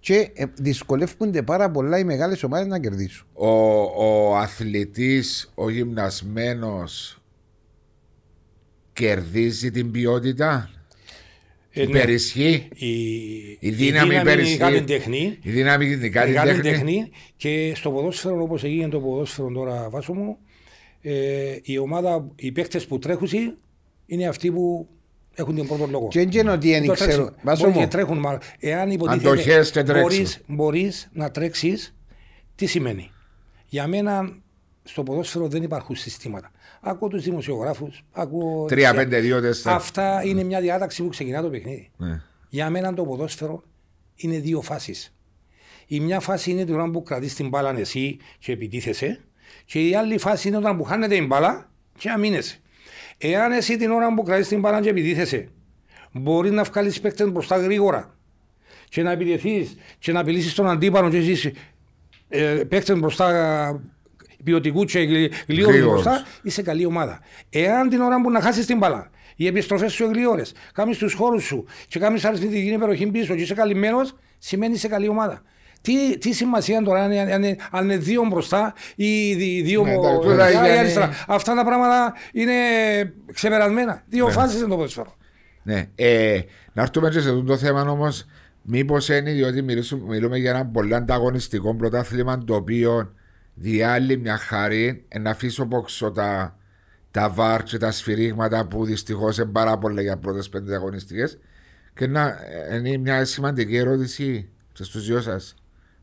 και 0.00 0.30
ε, 0.34 0.44
δυσκολεύονται 0.54 1.42
πάρα 1.42 1.70
πολλά 1.70 1.98
οι 1.98 2.04
μεγάλες 2.04 2.42
ομάδες 2.42 2.66
να 2.66 2.78
κερδίσουν. 2.78 3.26
Ο, 3.32 3.48
ο 3.82 4.36
αθλητής, 4.36 5.52
ο 5.54 5.70
γυμνασμένος 5.70 7.22
κερδίζει 8.92 9.70
την 9.70 9.90
ποιότητα; 9.90 10.70
Ε, 11.76 11.84
ναι. 11.84 11.98
Υπερισχύει. 11.98 12.68
Η, 12.74 12.88
Η 13.60 13.70
δύναμη 13.70 14.14
είναι 14.14 14.22
υπερισχύει. 14.22 14.56
κάτι 14.56 14.82
τεχνή. 14.82 15.38
Η 15.42 15.50
δύναμη 15.50 15.86
είναι 15.86 16.08
κάτι 16.08 16.30
Μεγάλη 16.30 16.50
τέχνη. 16.50 16.70
τεχνή 16.70 17.10
και 17.36 17.72
στο 17.74 17.90
ποδόσφαιρο 17.90 18.42
όπως 18.42 18.64
έγινε 18.64 18.88
το 18.88 19.00
ποδόσφαιρο 19.00 19.48
τώρα 19.52 19.88
βάσο 19.90 20.12
μου 20.14 20.36
ε, 21.00 21.58
η 21.62 21.78
ομάδα, 21.78 22.30
οι 22.36 22.52
παίκτες 22.52 22.86
που 22.86 22.98
τρέχουν 22.98 23.28
είναι 24.06 24.26
αυτοί 24.26 24.50
που 24.52 24.88
έχουν 25.34 25.56
τον 25.56 25.66
πρώτο 25.66 25.86
λόγο. 25.86 26.08
Και 26.08 26.18
δεν 26.26 26.40
είναι 26.40 26.50
ότι 26.50 26.70
δεν 26.70 26.86
Το 26.86 26.92
ξέρω. 26.92 27.10
τρέξιμο. 27.10 27.36
Βάσο 27.42 27.62
Μπορεί 27.64 27.74
μου, 27.74 27.80
και 27.80 27.86
τρέχουν, 27.86 28.18
μα 28.18 28.38
εάν 28.58 28.80
Αντοχές 28.80 28.94
υποτίθεται 28.94 29.70
και 29.70 29.82
τρέξιμο. 29.82 30.02
μπορείς, 30.02 30.40
μπορείς 30.46 31.08
να 31.12 31.30
τρέξεις, 31.30 31.94
τι 32.54 32.66
σημαίνει; 32.66 33.10
Για 33.68 33.86
μένα 33.86 34.32
στο 34.82 35.02
ποδόσφαιρο 35.02 35.48
δεν 35.48 35.62
υπάρχουν 35.62 35.96
συστήματα. 35.96 36.50
Ακούω 36.86 37.08
τους 37.08 37.22
δημοσιογράφους, 37.22 38.04
ακούω... 38.12 38.66
Τρία, 38.66 38.90
τις- 38.90 38.98
πέντε, 38.98 39.20
δύο, 39.20 39.40
τέσσερα. 39.40 39.74
Αυτά 39.74 40.24
είναι 40.24 40.42
μια 40.42 40.60
διάταξη 40.60 41.02
που 41.02 41.08
ξεκινά 41.08 41.42
το 41.42 41.50
παιχνίδι. 41.50 41.90
Ναι. 41.96 42.20
Για 42.48 42.70
μένα 42.70 42.94
το 42.94 43.04
ποδόσφαιρο 43.04 43.62
είναι 44.14 44.38
δύο 44.38 44.60
φάσεις. 44.62 45.14
Η 45.86 46.00
μια 46.00 46.20
φάση 46.20 46.50
είναι 46.50 46.64
την 46.64 46.74
ώρα 46.74 46.90
που 46.90 47.02
κρατείς 47.02 47.34
την 47.34 47.48
μπάλα 47.48 47.78
εσύ 47.78 48.16
και 48.38 48.52
επιτίθεσαι 48.52 49.20
και 49.64 49.88
η 49.88 49.94
άλλη 49.94 50.18
φάση 50.18 50.48
είναι 50.48 50.56
όταν 50.56 50.76
που 50.76 50.84
χάνεται 50.84 51.16
η 51.16 51.24
μπάλα 51.28 51.70
και 51.98 52.10
αμήνεσαι. 52.10 52.58
Εάν 53.18 53.52
εσύ 53.52 53.76
την 53.76 53.90
ώρα 53.90 54.14
που 54.14 54.22
κρατείς 54.22 54.48
την 54.48 54.60
μπάλα 54.60 54.80
και 54.80 54.88
επιτίθεσαι 54.88 55.48
μπορείς 56.12 56.50
να 56.50 56.62
βγάλεις 56.62 57.00
παίκτες 57.00 57.30
μπροστά 57.30 57.56
γρήγορα 57.56 58.16
και 58.88 59.02
να 59.02 59.10
επιτεθείς 59.10 59.76
και 59.98 60.12
να 60.12 60.20
απειλήσεις 60.20 60.54
τον 60.54 60.68
αντίπαλο 60.68 61.10
και 61.10 61.16
εσείς 61.16 61.50
ε, 62.28 62.62
παίκτες 62.68 62.98
μπροστά 62.98 63.80
ποιοτικού 64.44 64.84
και 64.84 64.98
γλυ- 64.98 65.32
γλύωρους 65.46 65.74
Γρήγορους. 65.74 66.02
μπροστά 66.02 66.24
είσαι 66.42 66.62
καλή 66.62 66.84
ομάδα. 66.86 67.20
Εάν 67.50 67.88
την 67.88 68.00
ώρα 68.00 68.20
που 68.20 68.30
να 68.30 68.40
χάσεις 68.40 68.66
την 68.66 68.78
μπάλα 68.78 69.10
οι 69.36 69.46
επιστροφές 69.46 69.92
σου 69.92 70.04
γλύωρες, 70.04 70.52
κάνεις 70.74 70.98
τους 70.98 71.14
χώρους 71.14 71.44
σου 71.44 71.64
και 71.88 71.98
κάνεις 71.98 72.24
αριθμητική 72.24 72.70
υπεροχή 72.72 73.06
πίσω 73.06 73.34
και 73.34 73.42
είσαι 73.42 73.54
καλυμμένος 73.54 74.14
σημαίνει 74.38 74.74
είσαι 74.74 74.88
καλή 74.88 75.08
ομάδα. 75.08 75.42
Τι, 75.80 76.18
τι 76.18 76.32
σημασία 76.32 76.82
τώρα 76.82 77.02
αν, 77.02 77.10
είναι- 77.12 77.32
αν, 77.32 77.42
είναι- 77.42 77.56
αν 77.70 77.84
είναι 77.84 77.96
δύο 77.96 78.24
μπροστά 78.30 78.74
ή 78.96 79.34
δι- 79.34 79.64
δύο 79.64 79.82
Ναι, 79.82 79.90
ναι, 79.90 79.96
εντάξει, 79.96 80.20
τώρα 80.20 80.50
είναι- 80.50 80.78
αριστερά. 80.78 81.10
Αυτά 81.28 81.54
τα 81.54 81.64
πράγματα 81.64 82.14
είναι 82.32 82.52
ξεπερασμένα. 83.32 84.02
Δύο 84.06 84.28
φάσεις 84.28 84.58
είναι 84.60 84.68
το 84.68 84.74
ποδοσφαίρο. 84.76 85.14
Ναι. 85.62 85.88
Ε, 85.94 86.40
να 86.72 86.82
έρθουμε 86.82 87.08
και 87.10 87.20
σε 87.20 87.28
αυτό 87.28 87.42
το 87.42 87.56
θέμα 87.56 87.80
όμως, 87.80 88.24
μήπως 88.62 89.08
είναι 89.08 89.32
διότι 89.32 89.62
μιλήσουμε, 89.62 90.02
μιλούμε 90.06 90.38
για 90.38 90.50
ένα 90.50 90.66
πολύ 90.66 90.94
ανταγωνιστικό 90.94 91.74
πρωτάθλημα 91.74 92.38
το 92.44 92.54
οποίο 92.54 93.14
διάλει 93.54 94.16
μια 94.16 94.36
χάρη 94.36 95.04
ε, 95.08 95.18
να 95.18 95.30
αφήσω 95.30 95.66
πόξω 95.66 96.10
τα, 96.10 96.58
τα 97.10 97.30
βάρ 97.30 97.62
και 97.62 97.78
τα 97.78 97.90
σφυρίγματα 97.90 98.66
που 98.66 98.84
δυστυχώς 98.84 99.36
είναι 99.38 99.50
πάρα 99.50 99.78
πολλά 99.78 100.00
για 100.00 100.16
πρώτες 100.16 100.48
πέντε 100.48 100.74
αγωνιστικές. 100.74 101.38
Και 101.94 102.06
να 102.06 102.38
ε, 102.68 102.76
είναι 102.76 102.96
μια 102.96 103.24
σημαντική 103.24 103.76
ερώτηση 103.76 104.48
και 104.72 104.82
στους 104.82 105.06
δυο 105.06 105.20
σας. 105.20 105.54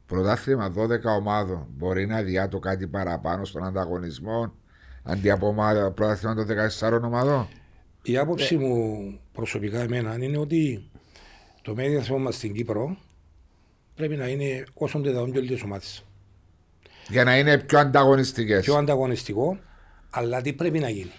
Πρωτάθλημα 0.06 0.74
12 0.78 1.04
ομάδων 1.18 1.68
μπορεί 1.70 2.06
να 2.06 2.22
διάτω 2.22 2.60
κάτι 2.60 2.88
παραπάνω 2.88 3.46
στον 3.46 3.64
ανταγωνισμό 3.64 4.54
αντί 5.04 5.30
από 5.30 5.48
ομάδα, 5.48 5.92
πρωτάθλημα 5.92 6.36
των 6.36 6.48
14 6.80 7.02
ομάδων; 7.04 7.48
Η 8.04 8.18
άποψη 8.18 8.58
μου 8.58 8.98
προσωπικά 9.32 9.82
εμένα 9.82 10.18
είναι 10.24 10.38
ότι 10.38 10.90
το 11.62 11.76
μέγεθος 11.76 12.20
μας 12.22 12.36
στην 12.36 12.54
Κύπρο 12.54 12.98
πρέπει 13.96 14.16
να 14.16 14.28
είναι 14.28 14.64
όσο 14.74 14.98
το 14.98 15.10
δυνατόν 15.10 15.32
πιο 15.32 15.42
λίγες 15.42 15.62
ομάδες. 15.62 16.06
Για 17.12 17.24
να 17.24 17.38
είναι 17.38 17.58
πιο 17.58 17.80
ανταγωνιστικές. 17.80 18.64
Πιο 18.64 18.76
ανταγωνιστικό, 18.76 19.58
αλλά 20.10 20.42
τι 20.42 20.54
πρέπει 20.54 20.80
να 20.80 20.90
γίνει. 20.90 21.12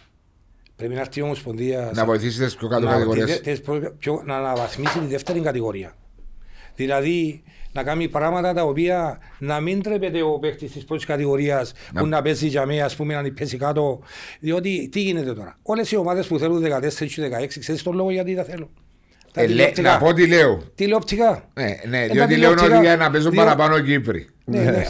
Πρέπει 0.77 0.95
να 0.95 1.01
έρθει 1.01 1.19
η 1.19 1.23
Ομοσπονδία 1.23 1.91
Να 1.95 2.05
βοηθήσει 2.05 2.45
τις 2.45 2.57
πιο 2.57 2.69
κάτω 2.69 2.85
να, 2.85 2.93
κατηγορίε. 2.93 3.25
τις- 3.25 3.41
τις 3.41 3.61
προ- 3.61 3.93
πιο- 3.99 4.23
να 4.27 4.37
αναβαθμίσει 4.37 4.99
τη 4.99 5.07
δεύτερη 5.07 5.41
κατηγορία. 5.41 5.95
Δηλαδή 6.75 7.43
να 7.73 7.83
κάνει 7.83 8.09
πράγματα 8.09 8.53
τα 8.53 8.63
οποία 8.63 9.19
να 9.39 9.61
μην 9.61 9.83
τρέπεται 9.83 10.23
ο 10.23 10.39
παίκτης 10.39 10.73
της 10.73 10.85
πρώτης 10.85 11.05
κατηγορίας 11.05 11.73
που 11.95 12.07
να 12.07 12.23
παίζει 12.23 12.47
για 12.47 12.67
μένα, 12.67 12.85
ας 12.85 12.97
πούμε, 12.97 13.15
να 13.23 13.33
πέσει 13.33 13.57
κάτω. 13.57 14.01
Διότι 14.41 14.89
τι 14.93 15.01
γίνεται 15.01 15.33
τώρα; 15.35 15.59
Όλες 15.63 15.91
οι 15.91 15.97
ομάδες 15.97 16.27
που 16.27 16.39
θέλουν 16.39 16.61
14 16.61 17.07
και 17.07 17.23
16, 17.23 17.61
ξέρεις 17.61 17.83
τον 17.83 17.95
λόγο 17.95 18.11
γιατί 18.11 18.35
τα 18.35 18.45
θέλουν. 18.45 18.69
Τα 19.33 19.41
Ε, 19.41 19.47
λέ- 19.47 19.55
τηλεοπτικά. 19.57 19.93
να 19.93 19.99
πω 19.99 20.13
τι 20.13 20.27
λέω; 20.27 20.63
Τηλεοπτικά. 20.75 21.49
Ναι, 21.55 21.65
ναι, 21.89 22.03
Ε, 22.03 22.07
τα 22.07 22.13
διότι 22.15 22.37
λέω 22.37 22.51
ότι 22.51 22.61
τηλεοπτικά- 22.61 22.81
για 22.83 22.97
να 22.97 23.11
παίζουν 23.11 23.31
διό- 23.31 23.43
παραπάνω 23.45 23.81
Κύπροι. 23.81 24.29
Ναι, 24.45 24.63
ναι. 24.63 24.85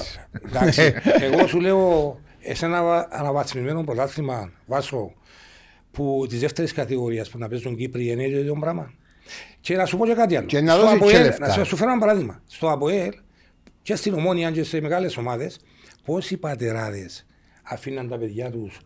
Εντάξει. 0.49 0.95
Εγώ 1.33 1.47
σου 1.47 1.61
λέω 1.61 2.19
σε 2.53 2.65
ένα 2.67 2.83
βα- 2.83 3.09
αναβαθμισμένο 3.11 3.83
πρωτάθλημα 3.85 4.53
βάσο 4.67 5.13
που 5.91 6.27
της 6.29 6.41
δεύτερης 6.41 6.73
κατηγορίας 6.73 7.31
που 7.31 7.39
να 7.39 7.49
παίζουν 7.49 7.77
Κύπροι 7.77 8.07
είναι 8.07 8.23
το 8.29 8.39
ίδιο 8.39 8.57
πράγμα. 8.61 8.93
Και 9.61 9.77
να 9.77 9.85
σου 9.87 9.97
πω 9.97 10.07
και 10.07 10.15
κάτι 10.15 10.37
άλλο. 10.37 10.47
Και 10.47 10.61
να 10.61 10.73
Στο 10.73 10.81
δώσεις 10.81 10.99
και 10.99 11.05
ΑΠΟΕΛ, 11.05 11.23
λεφτά. 11.25 11.47
να 11.47 11.53
σου- 11.53 11.65
σου 11.67 11.77
φέρω 11.77 11.91
ένα 11.91 12.01
παράδειγμα. 12.01 12.43
Στο 12.47 12.71
ΑΠΟΕΛ 12.71 13.13
και 13.83 13.97
στην 13.97 14.15
Ομόνια 14.15 14.51
και 14.51 14.65
σε 14.65 14.81
μεγάλες 14.81 15.17
ομάδες, 15.17 15.59
πόσοι 16.05 16.37
πατεράδες 16.37 17.27
αφήναν 17.63 18.09
τα 18.09 18.19
παιδιά 18.19 18.51
τους 18.51 18.79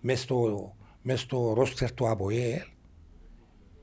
μέσα 0.00 0.22
στο, 0.22 0.72
μες 1.02 1.20
στο 1.20 1.52
ρόστερ 1.56 1.92
του 1.92 2.08
ΑΠΟΕΛ 2.08 2.60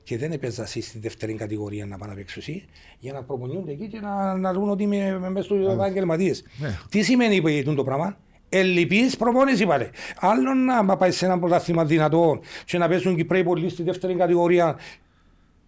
και 0.02 0.18
δεν 0.18 0.32
έπαιζα 0.32 0.62
εσύ 0.62 0.80
στη 0.80 0.98
δεύτερη 0.98 1.34
κατηγορία 1.34 1.86
να 1.86 1.96
πάνε 1.98 2.12
να 2.12 2.18
παίξω 2.18 2.38
εσύ, 2.38 2.64
για 2.98 3.12
να 3.12 3.22
προπονιούνται 3.22 3.70
εκεί 3.70 3.86
και 3.88 4.00
να, 4.00 4.36
να 4.36 4.52
δουν 4.52 4.70
ότι 4.70 4.82
είμαι 4.82 5.18
μέσα 5.28 5.44
στους 5.44 5.72
επαγγελματίες. 5.72 6.42
Τι 6.88 7.02
σημαίνει 7.02 7.40
που 7.40 7.48
είναι 7.48 7.74
το 7.74 7.84
πράγμα; 7.84 8.16
Ελλειπή 8.48 9.10
προπόνηση 9.18 9.66
πάλι. 9.66 9.90
Άλλο 10.20 10.54
να 10.84 10.96
πάει 10.96 11.10
σε 11.10 11.24
ένα 11.24 11.38
πρωτάθλημα 11.38 11.84
δυνατό 11.84 12.40
και 12.64 12.78
να 12.78 12.88
παίζουν 12.88 13.16
Κυπρέοι 13.16 13.44
πολλοί 13.44 13.68
στη 13.68 13.82
δεύτερη 13.82 14.14
κατηγορία. 14.14 14.78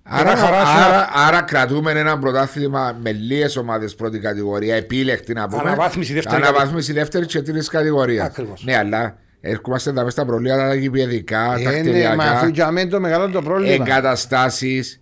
Άρα, 0.07 0.31
να 0.35 0.37
χαράσουν- 0.37 0.83
άρα, 0.85 1.09
άρα 1.15 1.43
κρατούμε 1.43 1.91
ένα 1.91 2.19
πρωτάθλημα 2.19 2.97
με 3.03 3.13
λίγες 3.13 3.57
ομάδες 3.57 3.95
πρώτη 3.95 4.19
κατηγορία, 4.19 4.75
επίλεκτη 4.75 5.33
να 5.33 5.49
πούμε. 5.49 5.61
Αναβάθμιση 5.61 6.13
δεύτερη 6.13 6.43
Αναβάθμιση 6.43 6.93
δεύτερη 6.93 7.27
και 7.27 7.43
τρίτη 7.43 7.69
κατηγορίας. 7.69 8.27
Ακριβώς. 8.27 8.65
Ναι, 8.65 8.77
αλλά 8.77 9.19
ερχόμαστε 9.47 9.91
εδώ 9.91 10.11
στα 10.11 10.25
προβλήματα 10.25 10.69
τα 10.69 10.75
γηπαιδικά, 10.75 11.45
τα 11.47 11.53
Ε, 11.55 11.63
ναι, 11.63 11.71
μα 11.73 11.81
κτηριακά, 11.81 12.31
αφού 12.31 12.47
για 12.47 12.71
μένα 12.71 12.91
το 12.91 13.01
μεγάλο 13.01 13.31
το 13.31 13.43
πρόβλημα. 13.43 13.73
εγκαταστάσεις. 13.73 15.01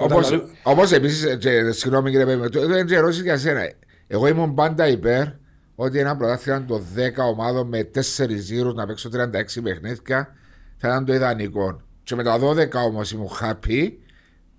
Όπω 0.00 0.20
λέω- 0.20 0.48
όπως 0.62 0.92
επίσης, 0.92 1.26
συγγνώμη 1.70 2.10
κύριε 2.10 2.26
Πέμπη, 2.26 2.48
το 2.48 2.66
δεν 2.66 2.88
ερώτηση 2.92 3.22
για 3.22 3.38
σένα. 3.38 3.60
Εγώ 4.06 4.26
ήμουν 4.26 4.54
πάντα 4.54 4.88
υπέρ 4.88 5.24
ότι 5.74 5.98
ένα 5.98 6.16
πρωτάθλημα 6.16 6.64
των 6.64 6.82
10 6.94 7.24
ομάδων 7.24 7.68
με 7.68 7.82
4 7.84 8.34
γύρους 8.34 8.74
να 8.74 8.86
παίξω 8.86 9.08
36 9.08 9.60
παιχνίδια 9.62 10.34
θα 10.76 10.88
ήταν 10.88 11.04
το 11.04 11.14
ιδανικό. 11.14 11.80
Και 12.02 12.14
με 12.14 12.22
τα 12.22 12.38
12 12.38 12.84
όμως 12.86 13.12
ήμουν 13.12 13.28
happy. 13.42 13.92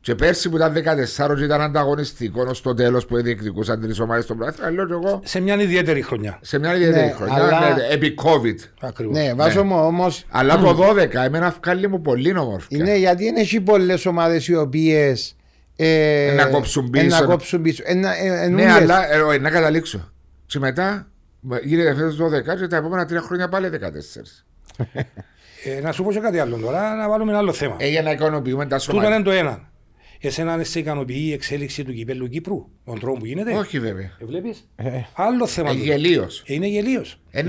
Και 0.01 0.15
πέρσι 0.15 0.49
που 0.49 0.55
ήταν 0.55 0.73
14 0.73 1.35
και 1.37 1.43
ήταν 1.43 1.61
ανταγωνιστικό 1.61 2.45
ως 2.49 2.61
το 2.61 2.73
τέλος 2.73 3.05
που 3.05 3.21
διεκδικούσαν 3.21 3.81
τρεις 3.81 3.99
ομάδες 3.99 4.23
στο 4.23 4.35
πρωτάθλημα, 4.35 4.71
λέω 4.71 4.85
και 4.87 4.93
εγώ 4.93 5.21
Σε 5.23 5.39
μια 5.39 5.61
ιδιαίτερη 5.61 6.01
χρονιά. 6.01 6.39
σε 6.41 6.59
μια 6.59 6.75
ιδιαίτερη 6.75 7.05
Ναι, 7.05 7.11
χρονιά, 7.11 7.35
αλλά- 7.35 7.59
ναι, 7.75 7.83
επί 7.91 8.15
COVID. 8.23 8.55
Ακριβώς. 8.81 9.17
Ναι, 9.17 9.33
βάζω 9.33 9.63
μου 9.63 9.75
όμω. 9.85 10.05
Αλλά 10.29 10.57
το 10.59 10.73
12 10.73 11.23
εμένα 11.23 11.55
βγάλει 11.63 11.87
μου 11.87 12.01
πολύ 12.01 12.37
όμορφια. 12.37 12.83
Ναι, 12.83 12.95
γιατί 12.95 13.23
δεν 13.23 13.35
έχει 13.35 13.61
πολλές 13.61 14.05
ομάδες 14.05 14.47
οι 14.47 14.55
οποίες. 14.55 15.35
Ε, 15.75 16.33
Να 16.35 16.45
κόψουν 16.45 16.89
πίσω. 16.89 17.19
Να 17.19 17.25
κόψουν 17.25 17.61
πίσω. 17.61 17.83
Ε, 17.85 17.93
να- 17.93 18.15
ε, 18.17 18.27
ε, 18.27 18.47
Ναι, 18.47 18.47
νουλες. 18.47 18.71
αλλά 18.73 19.13
ε, 19.13 19.35
ε, 19.35 19.37
να 19.39 19.49
καταλήξω. 19.49 20.11
Και 20.45 20.59
μετά 20.59 21.07
γίνεται 21.63 21.93
φέτος 21.95 22.15
12 22.17 22.55
και 22.59 22.67
τα 22.67 22.75
επόμενα 22.77 23.05
τρία 23.05 23.21
χρόνια 23.21 23.49
πάλι 23.49 23.69
14. 23.69 24.43
Ε, 25.63 25.79
να 25.81 25.91
σου 25.91 26.03
πω 26.03 26.11
και 26.11 26.19
κάτι 26.19 26.39
άλλο 26.39 26.57
τώρα, 26.57 26.95
να 26.95 27.09
βάλουμε 27.09 27.29
ένα 27.31 27.39
άλλο 27.39 27.53
θέμα. 27.53 27.75
Ε, 27.79 27.87
για 27.89 28.01
να 28.01 28.11
ικανοποιούμε 28.11 28.65
τα 28.65 28.77
Τούτο 28.77 28.91
σωματεία. 28.91 29.15
είναι 29.15 29.23
το 29.23 29.31
ένα. 29.31 29.69
Εσένα 30.19 30.53
αν 30.53 30.65
σε 30.65 30.79
ικανοποιεί 30.79 31.23
η 31.27 31.33
εξέλιξη 31.33 31.83
του 31.83 31.93
κυπέλου 31.93 32.27
Κύπρου, 32.27 32.65
τον 32.85 32.99
τρόπο 32.99 33.19
που 33.19 33.25
γίνεται; 33.25 33.53
Όχι 33.53 33.79
βέβαια. 33.79 34.11
Ε, 34.21 34.25
βλέπεις; 34.25 34.69
Άλλο 35.13 35.47
θέμα. 35.47 35.69
Ε, 35.69 35.73
τούτο. 35.73 35.83
Γελίω. 35.85 36.29
Ε, 36.45 36.53
είναι 36.53 36.67
γελίο. 36.67 37.03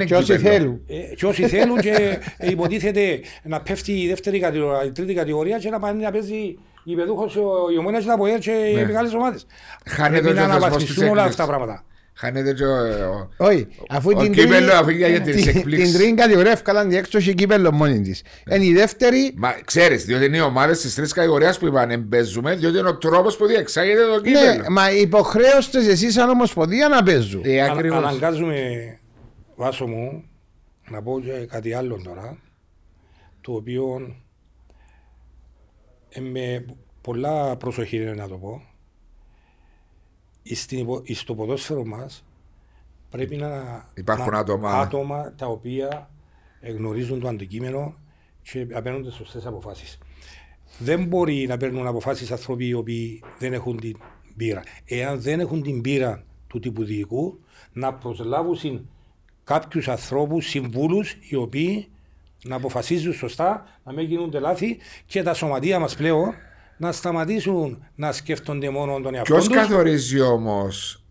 Και 0.07 0.15
όσοι 0.15 0.39
θέλουν. 0.39 0.81
Ε, 0.87 1.15
και 1.15 1.27
όσοι 1.27 1.49
θέλουν 1.49 1.81
και 1.81 2.19
ε, 2.39 2.51
υποτίθεται 2.51 3.21
να 3.43 3.61
πέφτει 3.61 3.93
η 4.03 4.09
δεύτερη 4.09 4.39
κατηγορία, 4.39 4.85
η 4.85 4.91
τρίτη 4.93 5.15
κατηγορία 5.15 5.59
και 5.59 5.71
να 5.71 5.79
πάνε 5.79 6.03
να 6.03 6.11
παίζει 6.11 6.59
η 6.85 6.95
παιδούχος, 6.95 7.37
ο- 7.37 7.71
η 7.75 7.79
ομόνια 7.79 8.01
και 8.01 8.07
τα 8.07 8.17
ΠΟΕΛ 8.17 8.39
και 8.39 8.51
οι 8.51 8.75
Ναι. 8.75 8.85
μεγάλες 8.85 9.15
ομάδες. 9.15 9.47
Χάνεται 9.87 10.21
Πρέπει 10.23 10.39
ο 10.39 10.41
να 10.41 10.47
δεσμός 10.47 10.57
της 10.57 10.65
αναβαθμιστούν 10.67 11.03
όλα 11.09 11.11
έκκλησης. 11.23 11.31
αυτά 11.41 11.43
τα 11.43 11.49
πράγματα. 11.49 11.85
Χάνεται 12.21 12.53
και 12.55 12.65
ο... 12.65 13.29
Όχι, 13.37 13.67
αφού 13.89 14.11
ο 14.17 14.23
την 14.23 14.33
κύπελλο 14.33 14.57
τρίτη- 14.67 14.73
αφήγει 14.83 15.07
για 15.09 15.21
τις 15.21 15.43
την- 15.45 15.57
εκπλήξεις. 15.57 15.91
Την 15.91 16.01
τρίτη 16.01 16.15
κατηγορία 16.15 16.51
έφκαλαν 16.53 16.89
διέξω 16.89 17.21
και 17.21 17.33
κύπελλο 17.33 17.73
μόνη 17.73 18.01
της. 18.01 18.23
Είναι 18.51 18.65
η 18.65 18.73
δεύτερη 18.73 19.33
Μα 19.37 19.53
ξέρεις, 19.65 20.05
διότι 20.05 20.25
είναι 20.25 20.37
οι 20.37 20.41
ομάδες 20.41 20.81
της 20.81 20.95
τρεις 20.95 21.13
κατηγορίας 21.13 21.59
που 21.59 21.67
είπαν 21.67 21.91
εμπέζουμε, 21.91 22.55
διότι 22.55 22.79
είναι 22.79 22.89
ο 22.89 22.97
τρόπος 22.97 23.37
που 23.37 23.47
διεξάγεται 23.47 24.01
το 24.03 24.21
Ναι, 24.21 24.31
κύπελλο. 24.31 24.65
μα 24.71 24.91
υποχρέωστες 24.93 25.87
εσείς 25.87 26.13
σαν 26.13 26.29
ομοσπονδία 26.29 26.89
να 26.89 27.03
παίζουν. 27.03 27.43
Ε, 27.45 27.63
Αν- 27.63 27.71
ακριβώς. 27.71 27.99
Αναγκάζουμε, 27.99 28.57
βάσο 29.57 29.87
μου, 29.87 30.25
να 30.91 31.03
πω 31.03 31.21
και 31.21 31.31
κάτι 31.47 31.73
άλλο 31.73 32.01
τώρα, 32.05 32.39
το 33.41 33.53
οποίο 33.53 34.17
ε, 36.09 36.21
με 36.21 36.65
πολλά 37.01 37.57
προσοχή 37.57 37.97
είναι 37.97 38.13
να 38.15 38.29
το 38.29 38.35
πω. 38.35 38.63
Στην 40.55 40.79
υπο- 40.79 41.03
Στο 41.15 41.35
ποδόσφαιρο 41.35 41.85
μας 41.85 42.25
πρέπει 43.11 43.37
να 43.37 43.85
Υπάρχουν 43.95 44.33
να- 44.33 44.39
άτομα. 44.39 44.71
άτομα 44.73 45.33
τα 45.37 45.47
οποία 45.47 46.11
γνωρίζουν 46.77 47.21
το 47.21 47.29
αντικείμενο 47.29 47.95
και 48.43 48.67
απέναντι 48.73 49.11
σωστές 49.11 49.47
αποφάσεις. 49.47 49.99
Δεν 50.79 51.05
μπορεί 51.05 51.47
να 51.47 51.57
παίρνουν 51.57 51.87
αποφάσεις 51.87 52.31
άνθρωποι 52.31 52.67
οι 52.67 52.73
οποίοι 52.75 53.23
δεν 53.39 53.53
έχουν 53.53 53.81
την 53.81 53.97
πείρα. 54.37 54.63
Εάν 54.85 55.21
δεν 55.21 55.41
έχουν 55.41 55.63
την 55.63 55.81
πείρα 55.81 56.25
του 56.47 56.59
τύπου 56.59 56.85
διοικού, 56.85 57.39
να 57.73 57.95
προσλάβουν 57.95 58.89
κάποιους 59.45 59.89
ανθρώπους, 59.89 60.47
συμβούλους, 60.47 61.17
οι 61.29 61.35
οποίοι 61.35 61.89
να 62.45 62.57
αποφασίζουν 62.57 63.13
σωστά, 63.13 63.67
να 63.85 63.93
μην 63.93 64.07
γίνονται 64.07 64.39
λάθη 64.39 64.79
και 65.07 65.23
τα 65.23 65.35
σωματεία 65.35 65.79
μας 65.79 65.97
πλέον 65.97 66.35
να 66.79 66.93
σταματήσουν 66.93 67.85
να 67.95 68.13
σκέφτονται 68.13 68.71
μόνο 68.71 69.01
τον 69.01 69.15
εαυτό 69.15 69.35
Ποιος 69.35 69.49
τους. 69.49 69.57
καθορίζει 69.57 70.21
όμως 70.21 71.03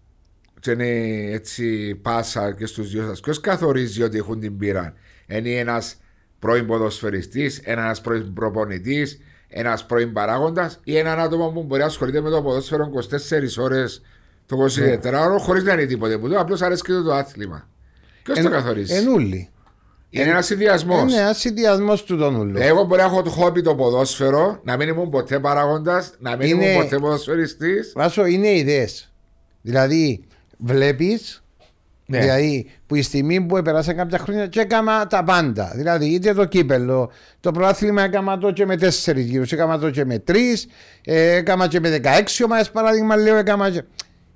και 0.59 0.71
είναι 0.71 1.31
έτσι 1.31 1.95
πάσα 1.95 2.51
και 2.53 2.65
στους 2.65 2.89
δυο 2.89 3.07
σας 3.07 3.19
Ποιος 3.19 3.39
καθορίζει 3.39 4.03
ότι 4.03 4.17
έχουν 4.17 4.39
την 4.39 4.57
πείρα; 4.57 4.93
Είναι 5.27 5.49
ένας 5.49 5.95
πρώην 6.39 6.67
ποδοσφαιριστής 6.67 7.59
Ένας 7.63 8.01
πρώην 8.01 8.33
προπονητής 8.33 9.19
Ένας 9.47 9.85
πρώην 9.85 10.13
παράγοντας 10.13 10.79
Ή 10.83 10.97
έναν 10.97 11.19
άτομο 11.19 11.49
που 11.49 11.63
μπορεί 11.63 11.81
να 11.81 11.87
ασχολείται 11.87 12.21
με 12.21 12.29
το 12.29 12.41
ποδόσφαιρο 12.41 12.89
24 13.57 13.57
ώρες 13.57 14.01
το 14.45 14.57
24ωρο 14.65 15.37
χωρίς 15.39 15.63
να 15.63 15.73
είναι 15.73 15.85
τίποτε 15.85 16.17
που 16.17 16.29
του 16.29 16.39
Απλώς 16.39 16.61
αρέσει 16.61 16.81
και 16.81 16.93
το 16.93 17.13
άθλημα 17.13 17.67
Ποιος 18.23 18.39
το 18.39 18.49
καθορίζει; 18.49 18.93
Ενούλη. 18.93 19.49
Είναι 20.21 20.29
ένας 20.29 20.45
συνδυασμός 20.45 21.01
Είναι 21.11 21.21
ένας 21.21 21.37
συνδυασμός 21.39 22.03
του 22.03 22.17
τον 22.17 22.35
ούλου. 22.35 22.57
Εγώ 22.61 22.83
μπορεί 22.83 23.01
να 23.01 23.07
έχω 23.07 23.21
το 23.21 23.29
χόμπι 23.29 23.61
το 23.61 23.75
ποδόσφαιρο, 23.75 24.59
να 24.63 24.77
μην 24.77 24.87
ήμουν 24.87 25.09
ποτέ 25.09 25.39
παράγοντας, 25.39 26.13
να 26.19 26.35
μην 26.35 26.47
Είναι- 26.49 26.65
ήμουν 26.65 26.83
ποτέ 26.83 26.97
ποδοσφαιριστής. 26.99 27.91
Βάσο 27.95 28.25
είναι 28.25 28.57
ιδέες. 28.57 29.11
Δηλαδή, 29.61 30.23
βλέπεις. 30.57 31.41
Ναι. 32.09 32.19
Δηλαδή, 32.19 32.69
που 32.87 32.95
η 32.95 33.01
στιγμή 33.01 33.41
που 33.41 33.57
επεράσαν 33.57 33.95
κάποια 33.95 34.17
χρόνια 34.17 34.47
και 34.47 34.59
έκανα 34.59 35.07
τα 35.07 35.23
πάντα. 35.23 35.71
Δηλαδή, 35.75 36.05
είτε 36.05 36.33
το 36.33 36.45
κύπελο, 36.45 37.11
το 37.39 37.51
πρωτάθλημα 37.51 38.01
έκανα 38.01 38.37
το 38.37 38.51
και 38.51 38.65
με 38.65 38.77
τέσσερις 38.77 39.25
γύρους, 39.25 39.51
έκανα 39.51 39.79
το 39.79 39.89
και 39.89 40.05
με 40.05 40.19
τρεις, 40.19 40.67
έκανα 41.03 41.67
και 41.67 41.79
με 41.79 41.89
16 41.89 42.43
ομάδες 42.45 42.71
παράδειγμα, 42.71 43.15
λέω, 43.15 43.35
έκανα 43.35 43.69
και... 43.69 43.83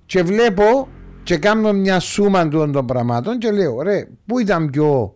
και 0.06 0.24
βλέπω 0.24 0.88
και 1.24 1.38
κάνω 1.38 1.74
μια 1.74 2.00
σούμα 2.00 2.48
των, 2.48 2.72
των 2.72 2.86
πραγμάτων 2.86 3.38
και 3.38 3.52
λέω, 3.52 3.82
ρε, 3.82 4.08
πού 4.26 4.40
ήταν 4.40 4.70
πιο 4.70 5.16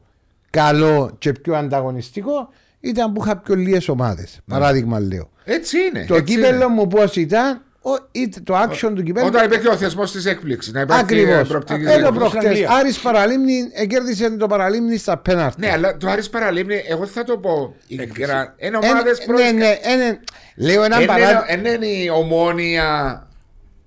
καλό 0.62 1.16
και 1.18 1.32
πιο 1.32 1.56
ανταγωνιστικό, 1.56 2.50
ήταν 2.80 3.14
που 3.14 3.22
είχα 3.24 3.38
πιο 3.38 3.56
λίγες 3.56 3.88
ομάδες. 3.90 4.40
Παράδειγμα, 4.48 5.00
λέω. 5.00 5.30
Έτσι 5.44 5.78
είναι. 5.78 6.06
Το 6.08 6.16
έτσι 6.16 6.34
κύπελο 6.36 6.56
είναι. 6.56 6.68
μου 6.68 6.88
πώς 6.88 7.16
ήταν, 7.16 7.62
ο- 7.82 8.08
είτε 8.12 8.40
το 8.40 8.56
action 8.62 8.92
του 8.96 9.04
κυπέλου. 9.04 9.26
Όταν 9.28 9.46
υπήρχε 9.46 9.68
ο 9.70 9.76
θεσμός 9.78 10.12
της 10.12 10.26
έκπληξης. 10.26 10.74
Να 10.74 10.82
υπάρχει 10.82 11.04
Ακριβώς. 11.04 11.40
ε, 11.40 11.44
προοπτική 11.44 11.82
Εδώ 11.82 11.90
έκπληξη. 11.92 12.14
προχτές. 12.20 12.46
Αγγλία. 12.46 12.70
Άρης 12.72 13.00
Παραλίμνη 13.00 13.70
ε, 13.74 13.86
κέρδισε 13.86 14.30
το 14.38 14.48
Παραλίμνη 14.48 14.98
στα 14.98 15.18
πέναρτα. 15.18 15.56
Ναι, 15.60 15.72
αλλά 15.72 15.98
το 15.98 16.10
Άρης 16.10 16.30
Παραλίμνη, 16.30 16.84
εγώ 16.88 17.06
θα 17.06 17.24
το 17.24 17.38
πω. 17.38 17.76
η 17.88 17.96
Έκπληξη. 18.02 18.32
gra- 18.34 18.64
Είναι 18.66 18.78
Ε, 18.84 18.88
ομάδες 18.92 19.26
ναι, 19.28 19.52
ναι, 19.52 19.52
ναι, 19.52 20.04
ναι. 20.06 20.18
Λέω 20.56 20.84
ένα 20.84 20.98
παράδειγμα. 21.06 21.44
Δεν 21.62 21.74
είναι 21.76 21.86
η 21.86 22.10
ομόνια. 22.10 23.20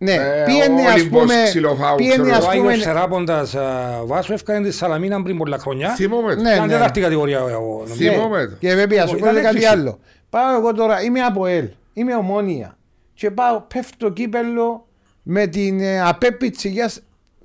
Ναι, 0.00 0.12
ε, 0.12 0.44
πήγαινε 0.46 0.80
ο 0.82 0.86
ας 0.88 0.94
Όλυμπος 0.94 1.20
πούμε. 1.20 1.42
Ξυλοφάου, 1.44 1.96
Πήγαινε 1.96 2.22
ξέρω 2.22 2.36
ας 2.36 2.46
Ο 2.46 2.50
πούμε. 2.50 2.68
Άγιος 2.70 2.84
Θεράποντας 2.84 3.54
α, 3.54 4.00
Βάσο 4.04 4.32
έφκανε 4.32 4.66
τη 4.68 4.72
Σαλαμίνα 4.74 5.22
πριν 5.22 5.36
πολλά 5.36 5.58
χρόνια. 5.58 5.94
Θυμόμαι. 5.94 6.34
το. 6.34 6.40
Ναι. 6.42 6.52
Ήταν 6.52 6.68
τέταρτη 6.68 7.00
κατηγορία. 7.00 7.38
εγώ, 7.38 7.74
νομίζω. 7.76 7.94
Θυμ- 7.94 8.12
θυμόμαι 8.12 8.46
το. 8.46 8.54
Και 8.58 8.74
βέβαια, 8.74 9.06
σου 9.06 9.12
πω 9.12 9.18
Ήταν 9.18 9.34
κάτι 9.34 9.46
έκπληξη. 9.46 9.68
άλλο. 9.68 9.98
Πάω 10.30 10.56
εγώ 10.58 10.72
τώρα, 10.74 11.02
είμαι 11.02 11.20
από 11.20 11.46
ΕΛ, 11.46 11.68
είμαι 11.92 12.14
ομόνια. 12.14 12.76
Και 13.14 13.30
πάω, 13.30 13.60
πέφτω 13.74 14.10
κύπελο 14.10 14.86
με 15.22 15.46
την 15.46 15.80
ε, 15.80 16.00
ΑΠΕ 16.08 16.30
Πιτσιγιάς 16.32 17.00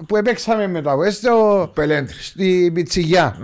που 0.07 0.15
επέξαμε 0.15 0.67
με 0.67 0.81
το 0.81 0.89
ΑΠΕ 0.91 1.09
στο, 1.11 1.71
Πελέντρης. 1.73 2.27
στη 2.27 2.71
Πιτσιγιά. 2.73 3.35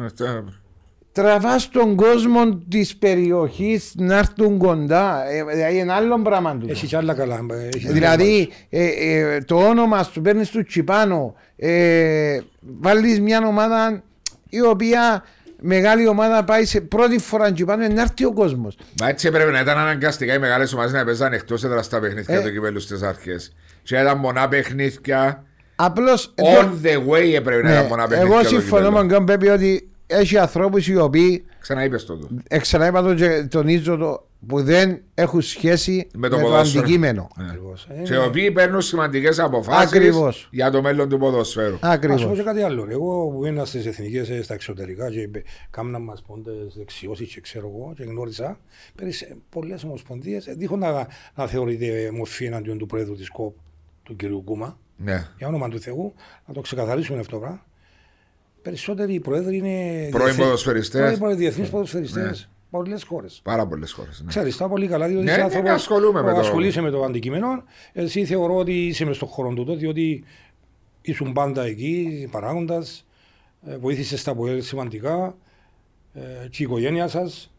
Αυτό. 1.09 1.21
Τραβάς 1.21 1.69
τον 1.69 1.95
κόσμο 1.95 2.55
της 2.69 2.95
περιοχής 2.97 3.93
να 3.97 4.17
έρθουν 4.17 4.57
κοντά. 4.57 5.29
Ε, 5.29 5.43
δηλαδή, 5.43 5.77
είναι 5.77 5.93
άλλο 5.93 6.21
πράγμα 6.21 6.57
του. 6.57 6.65
Έχεις 6.69 6.89
κι 6.89 6.95
άλλα 6.95 7.13
καλά. 7.13 7.45
έχεις 7.73 7.85
κι 7.85 7.91
Δηλαδή 7.91 8.49
ε, 8.69 8.85
ε, 8.85 9.39
το 9.41 9.55
όνομα 9.55 10.03
σου 10.03 10.21
παίρνεις 10.21 10.49
του 10.49 10.63
Τσιπάνο, 10.63 11.33
ε, 11.55 12.39
βάλεις 12.59 13.19
μια 13.21 13.47
ομάδα 13.47 14.03
η 14.49 14.61
οποία 14.61 15.23
μεγάλη 15.61 16.07
ομάδα 16.07 16.43
πάει 16.43 16.65
σε 16.65 16.81
πρώτη 16.81 17.19
φορά 17.19 17.51
Τσιπάνο 17.51 17.87
να 17.87 18.01
έρθει 18.01 18.25
ο 18.25 18.33
κόσμος. 18.33 18.77
Μα 19.01 19.07
έτσι 19.09 19.27
έπρεπε 19.27 19.51
να 19.51 19.59
ήταν 19.59 19.77
αναγκαστικά 19.77 20.33
οι 20.33 20.39
μεγάλες 20.39 20.73
ομάδες 20.73 20.91
να 20.91 21.05
παίζαν 21.05 21.33
εκτός 21.33 21.63
έδρας 21.63 21.89
τα 21.89 21.99
παιχνίδια 21.99 22.35
Ε. 22.35 22.41
του 22.41 22.51
κυπέλους 22.51 22.83
στις 22.83 23.01
αρχές. 23.01 23.55
Και 23.83 23.95
ήταν 23.95 24.17
μονά 24.17 24.47
παιχνίδια. 24.47 25.43
Απλώς. 25.75 26.33
On 26.35 26.65
the 26.85 26.95
way 27.09 27.33
έπρεπε 27.35 27.61
να 27.61 27.71
ήταν 27.71 27.85
μονά 27.85 28.07
παιχνίδια. 28.07 28.33
εγώ 28.33 28.41
το 28.43 28.47
συμφωνώ 28.47 28.87
κυπέλλο. 28.87 29.05
με 29.05 29.13
τον 29.13 29.25
Πέπη 29.25 29.47
ότι 29.47 29.88
έχει 30.11 30.37
ανθρώπους 30.37 30.87
οι 30.87 30.95
οποίοι, 30.95 31.45
Ξαναείπες 31.59 32.05
το 32.05 32.17
του. 32.17 32.41
ξαναείπα 32.61 33.01
το 33.01 33.13
και 33.15 33.47
τονίζω 33.49 33.97
το, 33.97 34.27
που 34.47 34.63
δεν 34.63 35.01
έχουν 35.13 35.41
σχέση 35.41 36.07
Με 36.13 36.19
με 36.19 36.27
το 36.29 36.35
το, 36.35 36.41
ποδόσφαιρο. 36.41 36.83
αντικείμενο. 36.83 37.27
Ακριβώς. 37.37 37.87
Ε, 37.89 38.01
Και 38.03 38.13
οι 38.13 38.17
οποίοι 38.17 38.51
παίρνουν 38.51 38.81
σημαντικές 38.81 39.39
αποφάσεις 39.39 39.95
Ακριβώς. 39.95 40.47
για 40.51 40.71
το 40.71 40.81
μέλλον 40.81 41.09
του 41.09 41.17
ποδοσφαίρου. 41.17 41.73
Ας 41.73 41.79
πω 41.79 41.87
Ακριβώ. 41.87 42.33
και 42.35 42.41
κάτι 42.43 42.61
άλλο. 42.61 42.87
Εγώ 42.89 43.27
που 43.29 43.45
ήμουν 43.45 43.65
στις 43.65 43.85
εθνικές, 43.85 44.29
ε, 44.29 44.41
στα 44.43 44.53
εξωτερικά 44.53 45.09
και 45.11 45.19
είπε, 45.19 45.43
κάμναν 45.69 46.01
μας 46.01 46.21
πόντες 46.21 46.73
δεξιώσεις 46.77 47.33
και 47.33 47.41
ξέρω 47.41 47.67
εγώ 47.75 47.93
και 47.95 48.03
γνώρισα 48.03 48.59
πέρυσι 48.95 49.35
πολλές 49.49 49.83
ομοσπονδίες 49.83 50.47
ε, 50.47 50.53
δίχως 50.53 50.79
να, 50.79 51.07
να 51.35 51.47
θεωρείται 51.47 52.11
μορφή 52.13 52.45
εναντίον 52.45 52.77
του 52.77 52.85
πρόεδρου 52.85 53.15
της 53.15 53.29
ΚΟΠ, 53.29 53.55
του 54.03 54.15
κ. 54.15 54.21
Κούμα, 54.45 54.77
Ναι. 54.97 55.27
για 55.37 55.47
όνομα 55.47 55.69
του 55.69 55.79
Θεού, 55.79 56.13
να 56.47 56.53
το 56.53 56.61
ξεκαθαρίσουμε 56.61 57.19
αυτό 57.19 57.31
το 57.35 57.39
πράγμα. 57.39 57.63
Περισσότεροι 58.61 59.13
οι 59.13 59.19
πρόεδροι 59.19 59.57
είναι 59.57 60.07
Πρώην 60.09 60.25
διεθνείς- 60.25 60.37
ποδοσφαιριστές. 60.45 61.17
πρώην 61.17 61.37
διεθνείς 61.37 61.69
ποδοσφαιριστές. 61.69 62.49
Πολλές 62.69 63.03
χώρες. 63.03 63.39
Πάρα 63.43 63.67
πολλές 63.67 63.91
χώρες. 63.91 64.19
Ναι. 64.21 64.27
Ξέρεις 64.27 64.57
τα 64.57 64.67
πολύ 64.67 64.87
καλά, 64.87 65.07
διότι 65.07 65.23
Ναι, 65.23 65.29
είσαι 65.31 65.39
ναι, 65.39 65.45
άνθρωπος 65.45 65.71
ασχολούμαι 65.71 66.21
με 66.21 66.27
που 66.29 66.33
το- 66.33 66.39
ασχολείσαι 66.41 66.81
με 66.81 66.89
το 66.89 67.03
αντικείμενο. 67.03 67.63
Εσύ 67.93 68.25
θεωρώ 68.25 68.55
ότι 68.55 68.85
είσαι 68.87 69.05
μες 69.05 69.15
στον 69.15 69.27
χώρο 69.27 69.53
του, 69.53 69.75
διότι 69.75 70.23
ήσουν 71.01 71.33
πάντα 71.33 71.63
εκεί, 71.63 72.27
παράγοντας, 72.31 73.05
ε, 73.67 73.77
βοήθησες 73.77 74.23
τα 74.23 74.35
πολύ 74.35 74.61
σημαντικά 74.61 75.35
ε, 76.13 76.19
και 76.47 76.57
η 76.63 76.65
οικογένεια 76.65 77.07
σας. 77.07 77.53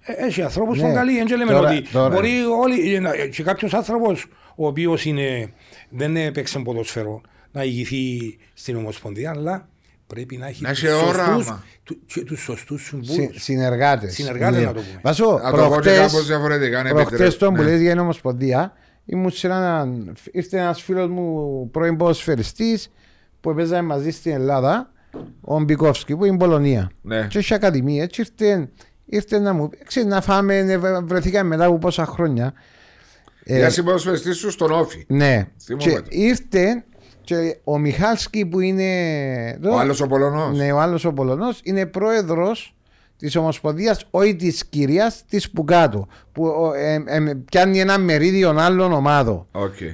Ε, 0.00 0.12
Έχει 0.26 0.42
ανθρώπους 0.42 0.76
που 0.76 0.82
Ναι. 0.82 0.88
είναι 0.88 0.98
καλοί, 0.98 1.16
δεν 1.24 1.38
λέμε 1.38 1.52
Τώρα- 1.52 1.70
ότι 1.70 1.82
τώρα. 1.82 2.14
μπορεί 2.14 2.30
όλοι, 2.62 2.94
ε, 2.94 3.00
να- 3.00 3.16
και 3.26 3.42
κάποιος 3.42 3.74
άνθρωπος 3.74 4.26
ο 4.56 4.66
οποίος 4.66 5.04
είναι, 5.04 5.52
δεν 5.90 6.16
έπαιξε 6.16 6.58
ποδοσφαίρο 6.58 7.20
να 7.52 7.64
ηγηθεί 7.64 8.36
στην 8.54 8.76
Ομοσπονδία, 8.76 9.30
αλλά 9.30 9.68
πρέπει 10.14 10.36
να 10.36 10.46
έχει 10.46 10.62
Να 10.62 10.68
τους 10.70 10.82
έχει 10.82 10.92
σωστούς, 10.92 11.08
όραμα. 11.14 11.62
του- 11.82 11.98
και 12.06 12.22
τους 12.24 12.40
σωστούς 12.40 12.84
συμβούλους. 12.86 13.42
Συνεργάτες. 13.42 14.14
Συνεργάτες, 14.14 14.60
να 14.64 14.72
το 14.72 14.80
πούμε. 14.80 15.00
Βάσο, 15.02 15.40
Να 15.42 15.50
το 15.50 15.56
πω 15.56 15.62
και 15.62 15.68
προχτές- 15.68 15.98
κάπως 15.98 16.26
διαφορετικά. 16.26 16.78
αν 16.78 16.84
Προχτές 16.88 17.06
επιτρέπετε. 17.06 17.36
τον 17.44 17.54
που 17.54 17.62
Ναι. 17.62 17.70
λες 17.70 17.80
για 17.80 17.90
την 17.90 18.00
Ομοσπονδία 18.00 18.72
ήμουν 19.04 19.30
σε 19.30 19.46
έναν, 19.46 20.12
ήρθε 20.32 20.58
ένας 20.58 20.82
φίλος 20.82 21.08
μου 21.08 21.68
πρώην 21.70 21.96
ποδοσφαιριστής 21.96 22.88
που 23.40 23.50
έπαιζε 23.50 23.82
μαζί 23.82 24.10
στην 24.10 24.32
Ελλάδα 24.32 24.92
ο 25.40 25.60
Μπικόφσκι 25.60 26.16
που 26.16 26.24
είναι 26.24 26.36
Πολωνία 26.36 26.90
Ναι. 27.02 27.26
και 27.26 27.38
έχει 27.38 27.54
ακαδημία 27.54 28.02
έτσι 28.02 28.20
ήρθε, 28.20 28.68
ήρθε 29.04 29.38
να 29.38 29.52
μου 29.52 29.70
ξέρεις 29.84 30.08
να 30.08 30.20
φάμε 30.20 30.56
ε, 30.56 30.78
βρεθήκαμε 31.02 31.48
μετά 31.48 31.64
από 31.64 31.78
πόσα 31.78 32.06
χρόνια 32.06 32.52
Ε, 33.46 33.56
Για 33.56 33.70
συμποδοσφαιριστή 33.70 34.32
σου 34.32 34.50
στον 34.50 34.70
Όφη. 34.70 35.04
ναι 35.08 35.46
Θυμούμαι 35.62 35.84
και 35.90 35.96
το. 36.00 36.06
ήρθε 36.08 36.84
και 37.24 37.56
ο 37.64 37.78
Μιχάλσκι 37.78 38.46
που 38.46 38.60
είναι 38.60 38.84
εδώ, 39.48 39.74
Ο 39.74 39.78
άλλος 39.78 40.00
ο 40.00 40.06
Πολωνός. 40.06 40.56
ναι, 40.58 40.72
ο 40.72 40.80
άλλος 40.80 41.04
ο 41.04 41.12
Πολωνός 41.12 41.60
είναι 41.64 41.86
πρόεδρος 41.86 42.74
της 43.16 43.36
Ομοσπονδίας 43.36 44.06
όχι 44.10 44.36
της 44.36 44.64
κυρίας 44.66 45.24
της 45.28 45.50
Πουκάτου 45.50 46.06
που 46.32 46.44
ο, 46.46 46.72
ε, 46.74 46.94
ε, 47.06 47.20
πιάνει 47.44 47.80
ένα 47.80 47.98
μερίδιο 47.98 48.54
άλλων 48.58 48.92
ομάδων 48.92 49.46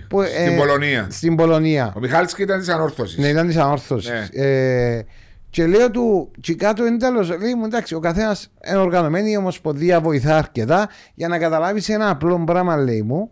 που, 0.08 0.22
Στην 0.22 0.52
ε, 0.52 0.56
Πολωνία. 0.56 1.06
στην 1.10 1.36
Πολωνία 1.36 1.92
Ο 1.96 2.00
Μιχάλης 2.00 2.32
ήταν 2.38 2.58
της 2.58 2.68
ανόρθωσης. 2.68 3.18
ναι 3.18 3.28
ήταν 3.28 3.46
της 3.46 3.56
ανόρθωσης 3.56 4.10
Ναι. 4.10 4.44
ε, 4.44 5.04
και 5.50 5.66
λέω 5.66 5.90
του 5.90 6.30
και 6.40 6.54
κάτω 6.54 6.86
είναι 6.86 6.96
τέλος 6.96 7.28
λέει 7.28 7.54
μου 7.54 7.64
εντάξει 7.64 7.94
ο 7.94 8.00
καθένας 8.00 8.50
είναι 8.68 8.76
οργανωμένη 8.76 9.30
η 9.30 9.36
Ομοσπονδία 9.36 10.00
βοηθά 10.00 10.36
αρκετά 10.36 10.88
για 11.14 11.28
να 11.28 11.38
καταλάβεις 11.38 11.88
ένα 11.88 12.10
απλό 12.10 12.42
πράγμα 12.46 12.76
λέει 12.76 13.02
μου 13.02 13.30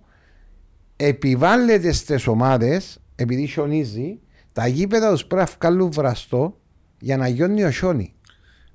επιβάλλεται 0.96 1.92
στις 1.92 2.26
ομάδες 2.26 2.98
επειδή 3.20 3.46
χιονίζει 3.46 4.18
Τα 4.52 4.66
γήπεδα 4.66 5.10
τους 5.10 5.24
πρέπει 5.26 5.50
να 5.50 5.68
βγάλουν 5.68 5.90
βραστό 5.90 6.58
για 7.00 7.16
να 7.16 7.28
γιώνει 7.28 7.64
ο 7.64 7.70
χιόνι. 7.70 8.12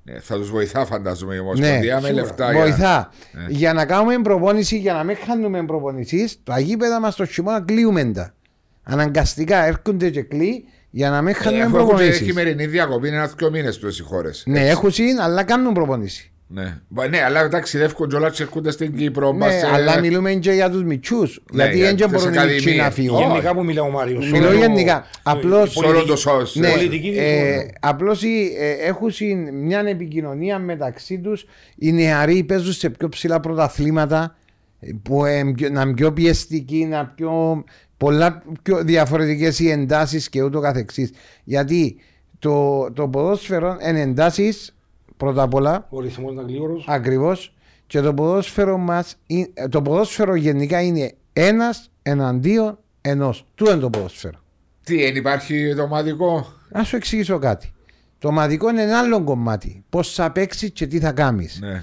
Ναι, 0.02 0.20
θα 0.20 0.36
τους 0.36 0.50
βοηθά, 0.50 0.86
φαντάζομαι 0.86 1.34
η 1.34 1.38
Ομοσπονδία 1.38 1.94
με 2.00 2.06
σίγουρα. 2.06 2.22
λεφτά. 2.22 2.52
Βοηθά. 2.52 3.10
Ναι. 3.32 3.46
Για 3.48 3.72
να 3.72 3.86
κάνουμε 3.86 4.18
προπόνηση, 4.22 4.78
για 4.78 4.92
να 4.92 5.04
μην 5.04 5.16
χάνουμε 5.16 5.64
προπονήσεις, 5.64 6.38
τα 6.44 6.58
γήπεδα 6.58 7.00
μας 7.00 7.14
το 7.16 7.24
χειμώνα 7.26 7.60
κλείουμε 7.60 8.04
τα. 8.04 8.34
Αναγκαστικά 8.82 9.64
έρχονται 9.64 10.10
και 10.10 10.22
κλεί 10.22 10.64
για 10.90 11.10
να 11.10 11.22
μην 11.22 11.32
Για... 11.32 11.40
χάνουμε 11.42 11.62
Ε, 11.62 11.66
Έχουν 11.66 11.78
και 11.78 11.84
προπονήσεις. 11.84 12.20
χειμερινή 12.26 12.66
διακοπή, 12.66 13.08
είναι 13.08 13.16
ένα-δυο 13.16 13.50
μήνες 13.50 13.78
του 13.78 13.88
οι 13.88 14.02
χώρες. 14.02 14.42
Ναι, 14.46 14.68
έχουν 14.68 14.90
συν, 14.90 15.20
αλλά 15.20 15.42
κάνουν 15.42 15.72
προπονήσεις. 15.74 16.30
Ναι. 16.54 16.78
Μπα- 16.88 17.08
ναι, 17.08 17.22
αλλά 17.22 17.48
ταξιδεύουν 17.48 18.08
κιόλα 18.08 18.30
και 18.30 18.42
έρχονται 18.42 18.70
στην 18.70 18.96
Κύπρο. 18.96 19.32
Ναι, 19.32 19.38
πας 19.38 19.54
σε- 19.54 19.66
αλλά 19.72 20.00
μιλούμε 20.00 20.32
και 20.34 20.52
για 20.52 20.70
τους 20.70 20.82
μυτσού. 20.84 21.22
γιατί 21.52 21.76
για 21.76 21.86
δεν 21.86 21.96
τις 21.96 22.06
μπορούν 22.06 22.26
οι 22.26 22.28
μυτσοί 22.28 22.38
ακαδημίες. 22.40 22.76
να 22.84 22.90
φύγουν. 22.90 23.16
Όχι. 23.16 23.26
Γενικά 23.26 23.54
που 23.54 23.64
μιλάω 23.64 23.86
ο 23.86 23.90
Μάριο. 23.90 24.18
Μιλώ 24.32 24.52
γενικά. 24.52 25.04
Απλώς- 25.22 25.72
Σε 25.72 25.84
όλο 25.86 26.04
το 26.04 26.16
σώος. 26.16 26.54
Ναι, 26.54 26.70
πολιτική 26.70 27.08
ε, 27.08 27.12
διαφορά. 27.12 27.70
απλώς 27.80 28.22
έχουν 28.86 29.10
συν- 29.10 29.50
μια 29.52 29.80
επικοινωνία 29.80 30.58
μεταξύ 30.58 31.18
τους. 31.18 31.44
Οι 31.76 31.92
νεαροί 31.92 32.42
παίζουν 32.44 32.72
σε 32.72 32.90
πιο 32.90 33.08
ψηλά 33.08 33.40
πρωταθλήματα 33.40 34.36
ε, 34.80 34.88
που 35.02 35.24
ε, 35.24 35.52
πιο- 35.56 35.70
να 35.70 35.80
είναι 35.82 35.94
πιο 35.94 36.12
πιεστικοί, 36.12 36.84
να 36.84 37.06
πιο, 37.06 37.64
πολλά 37.96 38.42
πιο 38.62 38.82
διαφορετικές 38.84 39.58
οι 39.58 39.70
εντάσεις 39.70 40.28
και 40.28 40.42
ούτω 40.42 40.60
καθεξής. 40.60 41.10
Γιατί 41.44 41.96
το, 42.38 42.86
το 42.92 43.08
ποδόσφαιρο 43.08 43.76
είναι 43.88 44.00
εντάσεις 44.00 44.73
πρώτα 45.24 45.42
απ' 45.42 45.54
όλα 45.54 45.86
Ο 45.90 46.00
ρυθμός 46.00 46.32
ήταν 46.32 46.46
γλύωρος. 46.46 46.84
Ακριβώς. 46.88 47.54
Και 47.86 48.00
το 48.00 48.14
ποδόσφαιρο 48.14 48.78
μας, 48.78 49.16
το 49.68 49.82
ποδόσφαιρο 49.82 50.34
γενικά 50.34 50.80
είναι 50.82 51.12
ένας 51.32 51.90
εναντίον 52.02 52.78
ενός. 53.00 53.46
Του 53.54 53.64
είναι 53.64 53.76
το 53.80 53.90
ποδόσφαιρο. 53.90 54.38
Τι, 54.84 54.96
δεν 55.02 55.16
υπάρχει 55.16 55.74
το 55.76 55.82
ομαδικό; 55.82 56.46
Να 56.68 56.84
σου 56.84 56.96
εξηγήσω 56.96 57.38
κάτι. 57.38 57.72
Το 58.18 58.28
ομαδικό 58.28 58.68
είναι 58.70 58.82
ένα 58.82 58.98
άλλο 58.98 59.24
κομμάτι. 59.24 59.84
Πώς 59.90 60.14
θα 60.14 60.30
παίξεις 60.32 60.70
και 60.70 60.86
τι 60.86 60.98
θα 61.00 61.12
κάνεις. 61.12 61.58
Ναι. 61.60 61.82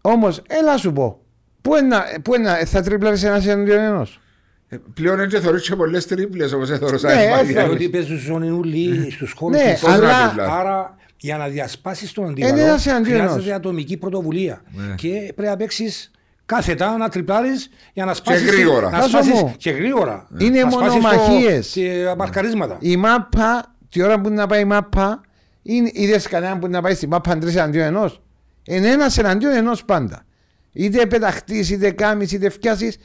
Όμως, 0.00 0.42
έλα 0.48 0.76
σου 0.76 0.92
πω. 0.92 1.20
Πού 1.62 1.76
είναι, 1.76 1.86
να- 1.86 2.04
πού 2.22 2.34
είναι, 2.34 2.48
να- 2.50 2.64
θα 2.64 2.82
τρίπλαρει 2.82 3.20
ένας 3.20 3.46
εναντίον 3.46 3.78
ενός; 3.78 4.20
Ε, 4.68 4.76
Πλέον 4.94 5.20
έτσι 5.20 5.38
θεωρείς 5.40 5.68
και 5.68 5.76
πολλές 5.76 6.06
τρίπλες 6.06 6.52
όπως 6.52 6.70
έθωρωσα 6.70 7.08
Ναι, 7.08 7.14
ναι, 7.14 7.22
έφερε. 7.40 7.68
Ότι 7.68 7.88
παίζουν 7.88 8.18
ζωνιούλοι 8.18 9.10
στους 9.10 9.32
χώρου 9.32 9.54
Ναι, 9.54 9.74
του. 9.74 9.80
Πώς 9.80 9.90
να 9.90 9.94
αλλά- 10.08 10.26
τρίπλα. 10.28 10.52
Άρα 10.58 10.96
για 11.24 11.36
να 11.36 11.46
διασπάσει 11.48 12.14
τον 12.14 12.24
Είναι 12.24 12.32
αντίπαλο 12.46 12.62
ένας 12.64 12.86
εναντίον 12.86 13.16
ενός. 13.16 13.30
χρειάζεται 13.30 13.54
ατομική 13.54 13.96
πρωτοβουλία. 13.96 14.62
Ναι. 14.70 14.94
Και 14.94 15.32
πρέπει 15.34 15.50
να 15.50 15.56
παίξεις 15.56 16.10
κάθετα, 16.46 16.96
να 16.96 17.08
τριπλάρεις 17.08 17.68
για 17.92 18.04
να 18.04 18.14
σπάσεις. 18.14 18.50
γρήγορα. 18.50 18.90
Να 18.90 18.98
Βάζω 18.98 19.08
σπάσεις 19.08 19.32
μου. 19.32 19.54
και 19.56 19.70
γρήγορα. 19.70 20.26
Είναι 20.38 20.62
Να 20.64 20.70
σπάσεις 20.70 20.92
μονομαχίες. 21.02 21.72
το- 21.72 21.80
και 21.80 22.14
μαρκαρίσματα. 22.18 22.76
Η 22.80 22.96
μάπα, 22.96 23.74
τη 23.90 24.02
ώρα 24.02 24.20
που 24.20 24.28
να 24.30 24.46
πάει 24.46 24.60
η 24.60 24.64
μάπα, 24.64 25.20
είναι 25.62 25.90
είδες 25.92 26.26
κανέναν 26.28 26.58
που 26.58 26.68
να 26.68 26.82
πάει 26.82 26.94
στη 26.94 27.06
μάπα 27.08 27.38
τρεις 27.38 27.56
εναντίον 27.56 27.84
ενός. 27.84 28.22
Είναι 28.66 28.88
ένας 28.88 29.18
εναντίον 29.18 29.52
ενός 29.54 29.84
πάντα. 29.84 30.24
Είτε 30.72 31.06
πεταχτείς, 31.06 31.70
είτε 31.70 31.90
κάνεις, 31.90 32.32
είτε 32.32 32.48
φτιάσεις, 32.48 32.96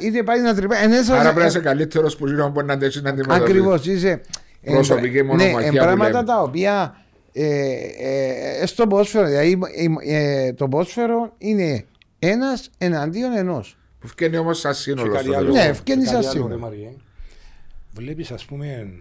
είτε 0.00 0.22
πάει 0.22 0.40
να 0.40 0.54
τρυπάει. 0.54 0.84
Είναι 0.84 0.94
ένας- 0.94 1.08
Άρα 1.10 1.22
πρέπει 1.22 1.38
να 1.38 1.46
είσαι 1.46 1.60
καλύτερος 1.60 2.16
που 2.16 2.26
γύρω 2.26 2.48
μπορεί 2.48 2.66
να 2.66 2.72
αντέξει 2.72 3.02
να 3.02 3.10
αντιμετωπίσει. 3.10 3.42
Ακριβώς 3.42 3.86
είσαι. 3.86 4.20
Προσωπική 4.64 5.18
ε, 5.18 5.22
μονομαχία 5.22 5.60
Ναι, 5.60 5.68
που 5.70 5.76
ε, 5.76 5.78
πράγματα 5.80 6.10
λέμε. 6.10 6.24
τα 6.24 6.42
οποία 6.42 6.96
ε, 7.40 8.60
ε, 8.60 8.66
στο 8.66 8.86
ποδόσφαιρο, 8.86 9.26
δηλαδή 9.26 9.58
ε, 10.04 10.16
ε, 10.16 10.52
το 10.52 10.68
ποδόσφαιρο 10.68 11.34
είναι 11.38 11.86
ένας 12.18 12.70
εναντίον 12.78 13.32
ενός. 13.32 13.76
Που 13.98 14.08
βγαίνει 14.16 14.36
όμως 14.36 14.58
σαν 14.58 14.74
σύνολο. 14.74 15.12
κάτι 15.12 15.24
στο 15.24 15.34
άλλο. 15.36 15.44
τέλος. 15.44 15.54
Ναι, 15.54 15.68
ευκαινεί 15.68 16.04
Και 16.04 16.10
κάτι 16.10 16.22
σαν 16.24 16.30
άλλο, 16.30 16.30
σίγουρα. 16.30 16.54
ρε 16.54 16.60
Μαριέ. 16.60 16.92
Βλέπεις 17.92 18.30
ας 18.30 18.44
πούμε 18.44 18.92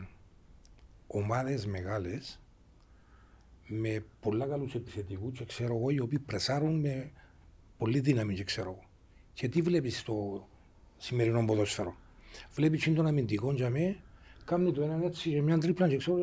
ομάδες 1.07 1.65
μεγάλες 1.65 2.39
με 3.67 4.03
πολλά 4.19 4.45
καλούς 4.45 4.75
επιθετικούς 4.75 5.37
και 5.37 5.45
ξέρω 5.45 5.75
εγώ 5.75 5.89
οι 5.89 5.99
οποίοι 5.99 6.19
πρεσάρουν 6.19 6.79
με 6.79 7.11
πολύ 7.77 7.99
δύναμη 7.99 8.33
και 8.33 8.43
ξέρω 8.43 8.69
εγώ. 8.69 8.83
Και 9.33 9.47
τι 9.47 9.61
βλέπεις 9.61 9.99
στο 9.99 10.47
σημερινό 10.97 11.45
ποδόσφαιρο; 11.45 11.95
Βλέπεις 12.53 12.85
είναι 12.85 12.95
τον 12.95 13.07
αμυντικό 13.07 13.51
για 13.51 13.69
με 13.69 13.97
κάνει 14.45 14.71
το 14.71 14.81
έναν 14.81 15.01
έτσι 15.03 15.29
και 15.29 15.41
μια 15.41 15.57
τρίπλα 15.57 15.87
και 15.87 15.97
ξέρω 15.97 16.17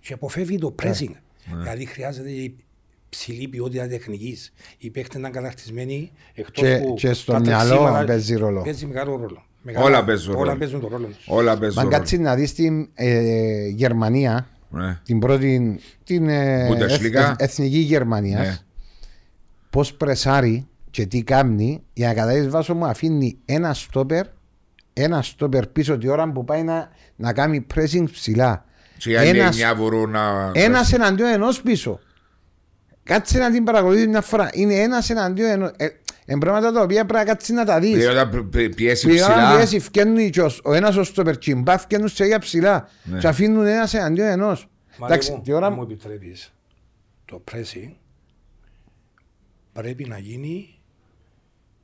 και 0.00 0.12
αποφεύγει 0.12 0.58
το 0.58 0.74
pressing. 0.82 1.12
Δηλαδή 1.58 1.84
χρειάζεται 1.84 2.30
η 2.30 2.56
ψηλή 3.08 3.48
ποιότητα 3.48 3.86
τεχνικής. 3.88 4.52
Οι 4.78 4.90
παίχτε 4.90 5.18
να 5.18 5.28
είναι 5.28 5.36
καταρτισμένοι 5.36 6.12
εκτός 6.34 6.62
Και- 6.68 6.78
που. 6.84 6.94
και 6.94 7.12
στο 7.12 7.32
τα 7.32 7.40
μυαλό 7.40 7.68
τρεξίματα 7.68 8.04
παίζει 8.04 8.34
ρόλο. 8.36 8.62
Παίζει 8.62 8.86
μεγάλο 8.86 9.16
ρόλο. 9.16 9.44
Μεγάλο- 9.62 9.86
Όλα 9.86 10.04
παίζουν 10.04 10.34
Όλα 10.34 10.44
ρόλο. 10.44 10.58
παίζουν 10.58 10.80
το 10.80 10.88
ρόλο 10.88 11.06
τους. 11.06 11.24
Όλα 11.28 11.58
παίζουν. 11.58 11.76
Μα 11.76 11.82
ρόλο. 11.82 11.96
κάτσει 11.96 12.18
να 12.18 12.34
δεις 12.34 12.54
την 12.54 12.88
ε, 12.94 13.66
Γερμανία, 13.68 14.48
Ναι. 14.70 15.00
την 15.04 15.18
πρώτη 15.18 15.78
την, 16.04 16.28
ε, 16.28 16.68
Bundesliga. 16.70 16.80
εθ- 16.90 17.14
εθ- 17.14 17.42
εθνική 17.42 17.78
Γερμανίας, 17.78 18.46
Ναι. 18.46 18.56
πώς 19.70 19.94
πρεσάρει 19.94 20.66
και 20.90 21.06
τι 21.06 21.22
κάνει 21.22 21.82
για 21.92 22.08
να 22.08 22.14
καταλάβεις 22.14 22.48
βάσο 22.48 22.74
μου 22.74 22.86
αφήνει 22.86 23.38
ένα 23.44 23.74
στόπερ 23.74 24.26
ένα 24.92 25.22
στόπερ 25.22 25.66
πίσω 25.66 25.98
τη 25.98 26.08
ώρα 26.08 26.32
που 26.32 26.44
πάει 26.44 26.62
να, 26.62 26.88
να 27.16 27.32
κάνει 27.32 27.66
pressing 27.74 28.04
ψηλά. 28.12 28.64
Και 28.98 29.10
οι 29.10 29.16
άλλοι 29.16 29.28
Ένας- 29.28 29.48
εννιά 29.60 29.74
μπορούν 29.74 30.10
να... 30.10 30.50
Ένας 30.54 30.92
εναντίον 30.92 31.28
ενός 31.28 31.62
πίσω. 31.62 32.00
Κάτσε 33.02 33.38
να 33.38 33.50
την 33.50 33.64
παρακολουθεί 33.64 34.06
μια 34.06 34.20
φορά. 34.20 34.48
Είναι 34.52 34.74
ένας 34.74 35.10
εναντίον 35.10 35.48
ενό. 35.50 35.70
Ε, 35.76 35.86
εν 36.26 36.38
πράγματα 36.38 36.72
τα 36.72 36.80
οποία 36.82 37.04
πρέπει 37.04 37.24
να 37.26 37.32
κάτσεις 37.32 37.54
να 37.54 37.64
τα 37.64 37.80
δεις. 37.80 37.92
Δηλαδή 37.96 38.16
όταν 38.18 38.30
πι- 38.30 38.42
πι- 38.56 38.74
πιέσεις 38.74 39.04
Πήγαν 39.06 39.30
ψηλά... 39.32 39.56
πιέσεις, 39.56 39.84
φκένουν 39.84 40.30
και 40.30 40.40
ο, 40.42 40.50
ο 40.64 40.72
ένας 40.72 40.96
ο 40.96 41.04
στόπερ 41.04 41.38
τσιμπά, 41.38 41.78
φκένουν 41.78 42.08
σε 42.08 42.24
για 42.24 42.38
ψηλά 42.38 42.88
Ναι. 43.04 43.18
και 43.18 43.26
αφήνουν 43.26 43.66
ένας 43.66 43.94
εναντίον 43.94 44.26
ενός. 44.26 44.68
Μα 44.98 45.06
Εντάξει, 45.06 45.30
εγώ, 45.32 45.40
τη 45.40 45.52
ώρα 45.52 45.66
αν 45.66 45.72
μου 45.72 45.82
επιτρέπεις, 45.82 46.52
το 47.24 47.44
pressing 47.52 47.90
πρέπει 49.72 50.04
να 50.04 50.18
γίνει 50.18 50.78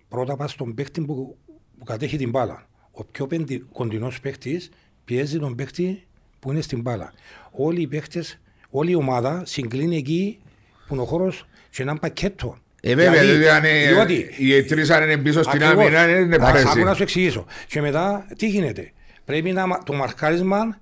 πρώτα 0.09 0.37
πας 0.37 0.51
στον 0.51 0.75
παίχτη 0.75 1.01
που, 1.01 1.37
που 1.79 1.85
κατέχει 1.85 2.17
την 2.17 2.31
μπάλα. 2.31 2.67
Ο 2.91 3.05
πιο 3.05 3.27
πεντι, 3.27 3.67
κοντινός 3.73 4.21
παίχτης 4.21 4.71
πιέζει 5.05 5.39
τον 5.39 5.55
παίχτη 5.55 6.07
που 6.41 6.51
είναι 6.53 6.61
στην 6.61 6.81
μπάλα. 6.81 7.13
Όλοι 7.51 7.81
οι 7.81 7.87
παίχτες, 7.87 8.41
όλη 8.71 8.91
η 8.91 8.95
ομάδα 8.95 9.43
συγκλίνει 9.47 9.97
εκεί 9.97 10.39
που 10.87 10.95
είναι 10.95 11.03
ο 11.03 11.07
χώρος 11.07 11.47
και 11.71 11.83
ένα 11.83 11.97
πακέτο. 11.97 12.57
Ε, 12.83 12.95
βέβαια, 12.95 13.11
Δηλαδή, 13.21 13.39
δηλαδή 13.39 13.49
αν 13.49 13.65
ε, 13.65 13.93
διότι- 13.93 14.39
οι 14.39 14.63
τρεις 14.65 14.91
αν 14.91 15.03
είναι 15.03 15.17
πίσω 15.17 15.43
στην 15.43 15.63
Ακριβώς. 15.65 15.85
άμυνα 15.85 16.09
είναι 16.21 16.35
Εντάξει, 16.35 16.63
Άκου 16.67 16.77
να 16.79 16.83
πρέσι. 16.83 16.97
σου 16.97 17.03
εξηγήσω. 17.03 17.47
Και 17.67 17.81
μετά 17.81 18.27
τι 18.37 18.49
γίνεται; 18.49 18.93
Πρέπει 19.25 19.53
να 19.53 19.67
μα- 19.67 19.83
το 19.83 19.93
μαρκάρισμα 19.93 20.79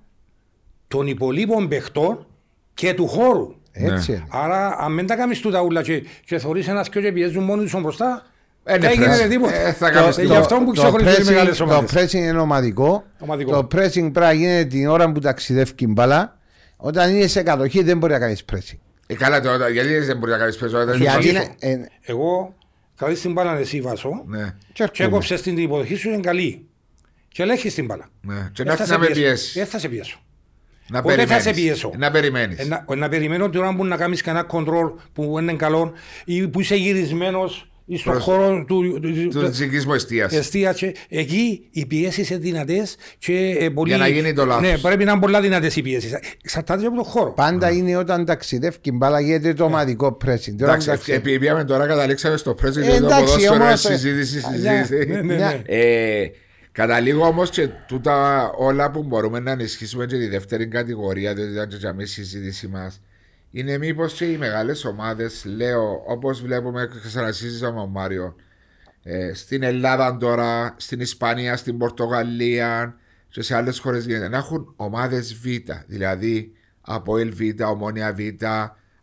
των 0.87 1.07
υπολείπων 1.07 1.67
παιχτών 1.67 2.27
και 2.73 2.93
του 2.93 3.07
χώρου. 3.07 3.55
έτσι 3.71 4.11
Ναι. 4.11 4.17
είναι. 4.17 4.25
Άρα, 4.29 4.77
αν 4.79 4.95
δεν 4.95 5.05
τα 5.05 5.15
κάνεις 5.15 5.39
τούτα 5.39 5.61
ούλα 5.61 5.81
και, 5.81 6.03
και 6.25 6.37
θωρείς 6.37 6.67
ένας 6.67 6.89
και 6.89 7.11
πιέζουν 7.11 7.43
μόνοι 7.43 7.63
τους 7.63 7.81
μπροστά, 7.81 8.25
Ε, 8.69 8.77
ναι, 8.77 8.87
δεν 8.87 8.91
γίνεται 8.91 9.05
πράσι. 9.15 9.27
τίποτα. 9.27 9.55
Ε, 9.55 9.71
θα 9.73 9.87
Το- 9.87 9.93
κάνεις 9.93 10.15
Γι' 10.15 10.21
τίποτα. 10.21 10.39
αυτό 10.39 10.55
που 10.57 10.65
το 10.65 10.71
ξεχωρίζουν 10.81 11.11
οι 11.13 11.15
pressing- 11.15 11.25
μεγάλες 11.25 11.59
ομάδες. 11.59 11.91
Το 11.91 11.99
pressing 11.99 12.13
είναι 12.13 12.39
ομαδικό. 12.39 13.03
Ομαδικό. 13.19 13.51
Το 13.51 13.67
pressing 13.71 13.91
πρέπει 13.93 14.19
να 14.19 14.31
γίνεται 14.33 14.65
την 14.65 14.87
ώρα 14.87 15.11
που 15.11 15.19
ταξιδεύει 15.19 15.71
η 15.77 15.87
μπάλα. 15.87 16.37
Όταν 16.77 17.15
είναι 17.15 17.27
σε 17.27 17.43
κατοχή 17.43 17.83
δεν 17.83 17.97
μπορεί 17.97 18.13
να 18.13 18.19
κάνεις 18.19 18.43
pressing. 18.53 18.77
Ε, 19.07 19.13
καλά 19.15 19.41
τώρα, 19.41 19.69
γιατί 19.69 19.97
δεν 19.99 20.17
μπορεί 20.17 20.31
να 20.31 20.37
κάνεις 20.37 20.57
πέσο 20.57 20.77
όταν 20.81 21.01
Γιατί 21.01 21.27
είσαι 21.27 21.29
είναι, 21.59 21.79
ε, 21.81 21.85
Εγώ, 22.01 22.53
κρατείς 22.97 23.21
την 23.21 23.31
μπάλα 23.31 23.57
εσύ 23.57 23.81
βάσο 23.81 24.23
Ναι, 24.27 24.37
και 24.37 24.53
και 24.73 24.83
έρχομαι. 24.83 25.07
έκοψες 25.07 25.41
την 25.41 25.57
υποδοχή 25.57 25.95
σου 25.95 26.09
είναι 26.09 26.19
καλή. 26.19 26.65
Και 27.27 27.41
ελέγχεις 27.43 27.73
την 27.73 27.85
μπάλα. 27.85 28.09
ναι. 28.21 28.33
Και 28.53 28.63
Δεν 28.63 28.65
να 28.65 28.75
θα 28.75 28.83
έρθεις 28.83 28.87
να 28.87 28.93
σε 28.93 28.99
με 28.99 29.05
πιέσω. 29.05 29.21
πιέσει. 29.21 29.59
Δεν 29.59 29.67
θα 29.67 29.79
σε 29.79 29.87
πιέσω. 29.87 30.19
Να 30.91 31.01
Ποτέ 31.01 31.13
θα 31.15 31.19
περιμένεις. 31.19 31.43
σε 31.43 31.51
πιέσω. 31.53 31.91
Να 31.97 32.11
περιμένεις. 32.11 32.59
Ε, 32.59 32.65
να, 32.65 32.95
να 32.95 33.09
περιμένω 33.09 33.49
την 33.49 33.59
ώρα 33.59 33.75
που 33.75 33.85
να 33.85 33.97
κάνεις 33.97 34.21
κανένα 34.21 34.43
κοντρόλ 34.45 34.91
που 35.13 35.39
είναι 35.39 35.53
καλό 35.53 35.93
ή 36.25 36.47
που 36.47 36.59
είσαι 36.59 36.75
γυρισμένος 36.75 37.61
ή 37.61 37.68
στον 37.97 38.11
Προς- 38.11 38.23
χώρο 38.23 38.65
του, 38.67 38.99
του, 39.01 39.27
Του 39.29 39.49
τσικής 39.49 39.85
μου 39.85 39.93
εστίας. 39.93 40.33
εστία 40.33 40.73
και 40.73 40.95
εκεί 41.09 41.67
οι 41.71 41.85
πιέσεις 41.85 42.29
είναι 42.29 42.39
δυνατές 42.39 42.95
και 43.17 43.57
ε, 43.59 43.69
πολύ. 43.69 43.89
Για 43.89 43.97
να 43.97 44.07
γίνει 44.07 44.33
το 44.33 44.45
λάθος. 44.45 44.61
Ναι, 44.69 44.77
πρέπει 44.77 45.03
να 45.03 45.11
είναι 45.11 45.19
πολλά 45.21 45.41
δυνατές 45.41 45.75
οι 45.75 45.81
πιέσεις. 45.81 46.13
Εξαρτάται 46.43 46.85
από 46.85 46.95
τον 46.95 47.03
χώρο. 47.03 47.31
Πάντα 47.33 47.71
είναι 47.71 47.95
όταν 47.97 48.25
ταξιδεύει 48.25 48.77
η 48.81 48.91
μπάλα 48.91 49.19
γίνεται 49.19 49.53
το 49.53 49.63
ομαδικό 49.63 50.17
pressing. 50.25 50.39
Την 50.39 50.53
ώρα 50.53 50.65
που 50.65 50.69
Εντάξει, 50.71 50.87
ταξιδεύει- 50.87 51.25
επειδή 51.25 51.39
πήγαμε 51.39 51.63
τώρα 51.63 51.87
καταλήξαμε 51.87 52.37
στο 52.37 52.53
πρέσβη 52.53 52.81
Ε, 52.81 52.85
και 52.85 52.89
το 52.99 53.05
εντάξει, 53.05 53.23
ποδόσφαιρο 53.23 53.55
είναι 53.55 53.63
όμως, 53.63 53.85
ε, 53.85 53.95
συζήτηση, 53.97 54.35
ναι, 54.61 54.83
συζήτηση. 54.85 55.09
ναι, 55.11 55.21
ναι, 55.21 55.35
ναι. 55.35 55.61
Ε, 55.65 56.27
Καταλήγω 56.71 57.25
όμως 57.25 57.49
και 57.49 57.67
τούτα 57.87 58.49
όλα 58.57 58.91
που 58.91 59.03
μπορούμε 59.03 59.39
να 59.39 59.51
ενισχύσουμε 59.51 60.05
και 60.05 60.17
τη 60.17 60.27
δεύτερη 60.27 60.67
κατηγορία, 60.67 61.33
διότι 61.33 61.51
ήταν 61.51 61.67
και 61.67 61.75
για 61.79 61.93
μí 61.93 62.05
συζήτηση 62.05 62.67
μας, 62.67 63.01
είναι 63.51 63.77
μήπως 63.77 64.13
και 64.13 64.25
οι 64.25 64.37
μεγάλες 64.37 64.85
ομάδες, 64.85 65.45
λέω, 65.45 66.03
όπως 66.07 66.41
βλέπουμε 66.41 66.89
και 66.91 67.07
ξανασύζησαμε 67.07 67.73
με 67.73 67.79
τον 67.79 67.91
Μάριο, 67.91 68.35
ε, 69.03 69.33
στην 69.33 69.63
Ελλάδα 69.63 70.17
τώρα, 70.17 70.75
στην 70.77 70.99
Ισπανία, 70.99 71.57
στην 71.57 71.77
Πορτογαλία 71.77 72.95
και 73.29 73.41
σε 73.41 73.55
άλλες 73.55 73.79
χώρες 73.79 74.05
γίνεται. 74.05 74.27
Να 74.27 74.37
έχουν 74.37 74.73
ομάδες 74.75 75.33
Β, 75.33 75.45
δηλαδή 75.85 76.51
από 76.81 77.17
ΕΛ 77.17 77.33
Β, 77.33 77.63
Ομόνια 77.63 78.13
Β, 78.13 78.19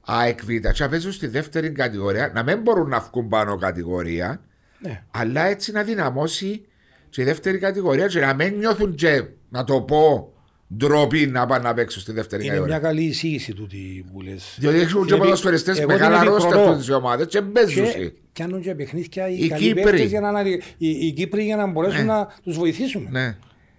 ΑΕΚ 0.01 0.45
Β, 0.45 0.49
και 0.49 0.83
να 0.83 0.89
παίζουν 0.89 1.13
στη 1.13 1.27
δεύτερη 1.27 1.71
κατηγορία, 1.71 2.31
να 2.35 2.43
μην 2.43 2.61
μπορούν 2.61 2.89
να 2.89 3.01
βγουν 3.01 3.29
πάνω 3.29 3.57
κατηγορία, 3.57 4.41
Ναι. 4.79 5.05
αλλά 5.11 5.43
έτσι 5.45 5.73
να 5.73 5.83
δυναμώσει 5.83 6.67
και 7.09 7.23
η 7.23 7.25
δεύτερη 7.25 7.59
κατηγορία 7.59 8.07
και 8.07 8.21
να 8.21 8.35
μην 8.35 8.55
νιώθουν 8.55 8.95
και, 8.95 9.25
να 9.49 9.65
το 9.65 9.81
πω, 9.81 10.33
ντροπή 10.77 11.27
να 11.27 11.47
πάνε 11.47 11.63
να 11.69 11.75
παίξουν 11.75 12.03
στη 12.03 12.13
δεύτερη 12.13 12.45
Είναι 12.45 12.53
μια 12.53 12.61
κατηγορία. 12.63 12.89
καλή 12.89 13.03
εισήγηση 13.09 13.53
τούτη 13.55 14.05
που 14.13 14.21
λες. 14.21 14.57
Διότι 14.59 14.77
έχουν 14.81 14.93
και 15.07 15.13
Επειδή 15.13 15.19
ποδοσφαιριστές 15.19 15.79
εγώ 15.79 15.87
μεγάλα 15.93 16.19
την 16.21 16.29
ρόστερ 16.29 16.53
επικροτώ. 16.53 16.79
τις 16.79 16.91
ομάδες 16.91 17.27
και 17.27 17.41
παίζουν. 17.43 17.85
Και 17.85 18.13
κάνουν 18.33 18.61
και 18.63 18.75
παιχνίδια 18.75 19.29
οι, 19.29 19.37
Οι 19.39 19.49
καλοί 19.49 19.63
Κύπροι. 19.63 19.83
παίκτες 19.83 20.09
για 20.09 20.21
να, 20.21 20.29
αναλυ- 20.29 20.63
οι, 20.79 20.89
οι 21.07 21.13
Κύπροι 21.13 21.43
για 21.45 21.57
να 21.57 21.67
μπορέσουν 21.67 22.05
να 22.07 22.29
τους 22.43 22.57
βοηθήσουμε. 22.57 23.09
Ναι. 23.11 23.37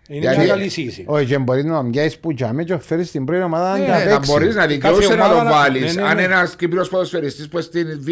Είναι 0.09 0.19
Γιατί- 0.19 0.37
μια 0.37 0.47
καλή 0.47 0.63
εισήγηση. 0.63 1.03
Όχι, 1.07 1.25
και 1.25 1.37
μπορεί 1.37 1.63
να 1.63 1.81
μοιάζεις 1.83 2.17
που 2.19 2.33
τζάμε 2.33 2.63
και 2.63 2.77
φέρεις 2.77 3.11
την 3.11 3.25
πρώτη 3.25 3.41
ομάδα 3.43 3.77
Ναι, 3.77 3.85
να 3.87 3.97
Ναι, 3.97 4.03
να 4.03 4.11
παίξει. 4.15 4.31
μπορείς 4.31 4.55
να 4.55 4.61
Κάθε 4.61 4.73
δικαιούσε 4.73 5.15
να 5.15 5.25
ομάδα 5.25 5.37
το 5.37 5.43
να- 5.43 5.51
βάλεις. 5.51 5.81
ναι, 5.95 6.01
ναι, 6.01 6.01
ναι. 6.01 6.07
Αν 6.07 6.19
ένας 6.19 6.55
Κύπριος 6.55 6.89
ποδοσφαιριστής 6.89 7.47
που 7.47 7.61
στην 7.61 7.87
Β 8.01 8.07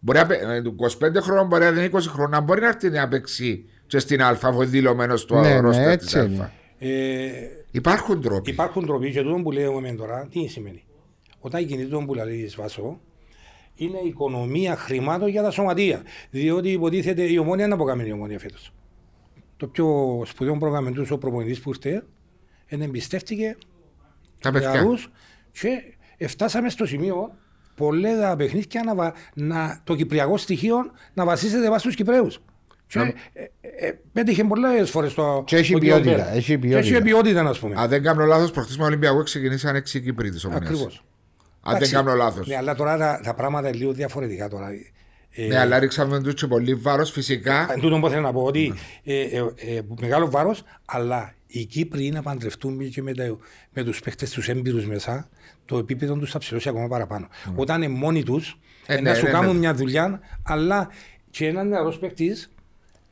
μπορεί 0.00 0.18
να 0.18 0.26
παί- 0.26 0.42
ε, 0.42 0.62
25 0.76 1.20
χρόνων, 1.20 1.46
μπορεί 1.46 1.62
να 1.62 1.68
είναι 1.68 1.84
20 1.84 2.08
χρόνων, 2.08 2.30
να 2.30 2.40
μπορεί 2.40 2.60
να 2.60 2.66
έρθει 2.68 2.90
να 2.90 3.08
παίξει 3.08 3.64
και 3.86 3.98
στην 3.98 4.22
Α, 4.22 4.28
αφού 4.42 4.54
είναι 4.62 4.64
δηλωμένο 4.70 5.16
στο 5.16 5.40
Ναι, 5.40 5.48
ναι, 5.48 5.60
ρόστερ 5.60 5.88
έτσι 5.88 6.06
της 6.06 6.40
Α. 6.40 6.50
είναι. 7.74 7.90
Ε, 7.90 7.90
Υπάρχουν 7.90 8.20
τρόποι. 8.20 8.50
Υπάρχουν 8.50 8.86
τρόποι 8.86 9.10
και 9.10 9.22
τούτο 9.22 9.42
που 9.42 9.50
λέμε 9.52 9.92
τώρα, 9.92 10.26
τι 10.30 10.46
σημαίνει; 10.46 10.84
Όταν 11.40 11.62
γίνει 11.62 11.84
τούτο 11.84 12.04
που 12.06 12.14
λέει 12.14 12.50
Βάσο, 12.56 13.00
είναι 13.74 13.98
οικονομία 13.98 14.76
χρημάτων 14.76 15.28
για 15.28 15.42
τα 15.42 15.50
σωματεία. 15.50 16.02
Διότι 16.30 16.70
υποτίθεται 16.70 17.22
η 17.22 17.38
ομόνια 17.38 17.68
να 17.68 17.74
αποκάμει 17.74 18.08
η 18.08 18.12
ομόνια 18.12 18.38
φέτος. 18.38 18.72
Το 19.56 19.66
πιο 19.68 20.22
σπουδαίο 20.26 20.56
πρόγραμμα 20.58 20.90
του 20.90 21.06
ο 21.10 21.18
προπονητής 21.18 21.60
που 21.60 21.68
ήρθε, 21.70 22.06
εν 22.66 22.82
εμπιστεύτηκε 22.82 23.56
Τα 24.40 24.50
παιδιά. 24.52 24.70
νεαρούς 24.72 25.10
και 26.18 26.26
φτάσαμε 26.26 26.68
στο 26.68 26.86
σημείο 26.86 27.36
πολλέ 27.76 28.16
τα 28.16 28.36
παιχνίδια 28.36 28.82
να, 28.82 28.94
βα- 28.94 29.14
να, 29.34 29.80
το 29.84 29.94
κυπριακό 29.96 30.36
στοιχείο 30.36 30.76
να 31.14 31.24
βασίζεται 31.24 31.68
βάσει 31.68 31.80
στους 31.80 31.94
Κυπραίου. 31.94 32.28
Και 32.94 33.00
Να- 33.00 33.12
ε, 33.32 33.50
ε, 33.60 33.86
ε, 33.86 33.98
πέτυχε 34.12 34.44
πολλές 34.44 34.90
φορές 34.90 35.14
το. 35.14 35.42
Και 35.46 35.56
έχει 35.56 35.72
το 35.72 35.78
ποιότητα, 35.78 36.10
Κιόμπερ. 36.14 36.36
έχει 36.36 36.46
Και 36.52 36.58
ποιότητα. 36.58 36.94
έχει 36.96 37.02
ποιότητα, 37.02 37.40
α 37.40 37.54
πούμε. 37.60 37.74
Αν 37.78 37.88
δεν 37.88 38.02
κάνω 38.02 38.24
λάθος, 38.24 38.50
προχτέ 38.50 38.74
με 38.78 38.84
Ολυμπιακό 38.84 39.22
ξεκινήσαν 39.22 39.76
6 39.76 40.00
Κύπροι 40.00 40.30
της 40.30 40.44
ομονίας. 40.44 40.70
Ακριβώς. 40.70 41.04
Αν 41.62 41.78
δεν 41.78 41.90
κάνω 41.90 42.14
λάθος. 42.14 42.46
Ναι, 42.46 42.56
αλλά 42.56 42.74
τώρα 42.74 42.96
τα, 42.96 43.20
τα 43.24 43.34
πράγματα 43.34 43.68
είναι 43.68 43.76
λίγο 43.76 43.92
διαφορετικά 43.92 44.48
τώρα. 44.48 44.68
Ε, 45.30 45.46
Ναι, 45.46 45.58
αλλά 45.58 45.78
ρίξαμε 45.78 46.20
τους 46.22 46.34
και 46.34 46.46
πολύ 46.46 46.74
βάρος 46.74 47.10
φυσικά. 47.10 47.72
Εν 47.72 47.80
τούτο 47.80 47.98
που 48.00 48.08
θέλω 48.08 48.20
να 48.20 48.32
πω 48.32 48.42
ότι 48.42 48.74
ε, 49.04 49.20
ε, 49.20 49.38
ε, 49.56 49.80
μεγάλο 50.00 50.30
βάρος, 50.30 50.62
αλλά 50.84 51.34
οι 51.46 51.64
Κύπροι 51.64 52.10
να 52.10 52.22
παντρευτούν 52.22 52.90
και 52.90 53.02
με, 53.02 53.14
τα, 53.14 53.36
με 53.72 53.82
τους 53.84 54.00
παίχτε 54.00 54.26
τους 54.32 54.48
έμπειρους 54.48 54.86
μέσα, 54.86 55.28
το 55.64 55.78
επίπεδο 55.78 56.14
τους 56.14 56.30
θα 56.30 56.38
ψηλώσει 56.38 56.68
ακόμα 56.68 56.88
παραπάνω. 56.88 57.28
Όταν 57.54 57.82
είναι 57.82 57.92
μόνοι 57.94 58.22
τους, 58.22 58.58
Ε, 58.86 58.94
να 58.94 59.00
ναι, 59.00 59.14
σου 59.14 59.24
ναι, 59.24 59.30
κάνουν 59.30 59.52
ναι. 59.52 59.58
μια 59.58 59.74
δουλειά, 59.74 60.20
αλλά 60.42 60.88
και 61.30 61.46
έναν 61.46 61.68
νεαρός 61.68 61.98
παίκτης 61.98 62.53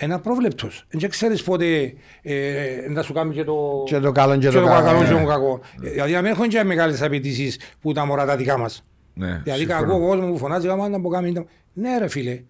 ένα 0.05 0.21
πρόβλεπτος. 0.21 0.85
Δεν 0.91 1.11
ξέρεις 1.11 1.43
πότε 1.43 1.95
ε, 2.23 2.87
να 2.89 3.03
σου 3.03 3.13
κάνει 3.13 3.35
και 3.35 3.45
το, 3.45 3.83
Και 3.87 3.99
το 3.99 4.13
καλό 4.13 4.37
και 4.37 4.47
και 4.47 4.53
το 4.53 4.61
το 4.61 4.67
κακό, 4.67 4.85
καλό 4.85 5.01
ναι. 5.01 5.07
και 5.07 5.13
το 5.13 5.27
κακό. 5.27 5.61
Ε, 5.83 5.91
Δηλαδή, 5.91 6.13
να 6.13 6.23
μην 6.23 6.31
έχουν 6.31 6.49
και 6.49 6.65
μεγάλες 6.65 7.03
απαιτήσεις 7.03 7.59
που 7.81 7.93
τα 7.93 8.07
μωρά 8.07 8.27
τα 8.27 8.37
δικά 8.37 8.59
μας. 8.59 8.85
Ναι, 9.15 9.41
Δηλαδή, 9.43 9.61
συμφωνώ. 9.61 9.81
κακό 9.81 10.07
κόσμο 10.07 10.31
που 10.31 10.39
φωνάζει, 10.39 10.69
άμα 10.69 10.89
να 10.89 10.99
μπορεί 10.99 11.47
Ναι, 11.73 11.99
ρε 11.99 12.09
φίλε, 12.09 12.43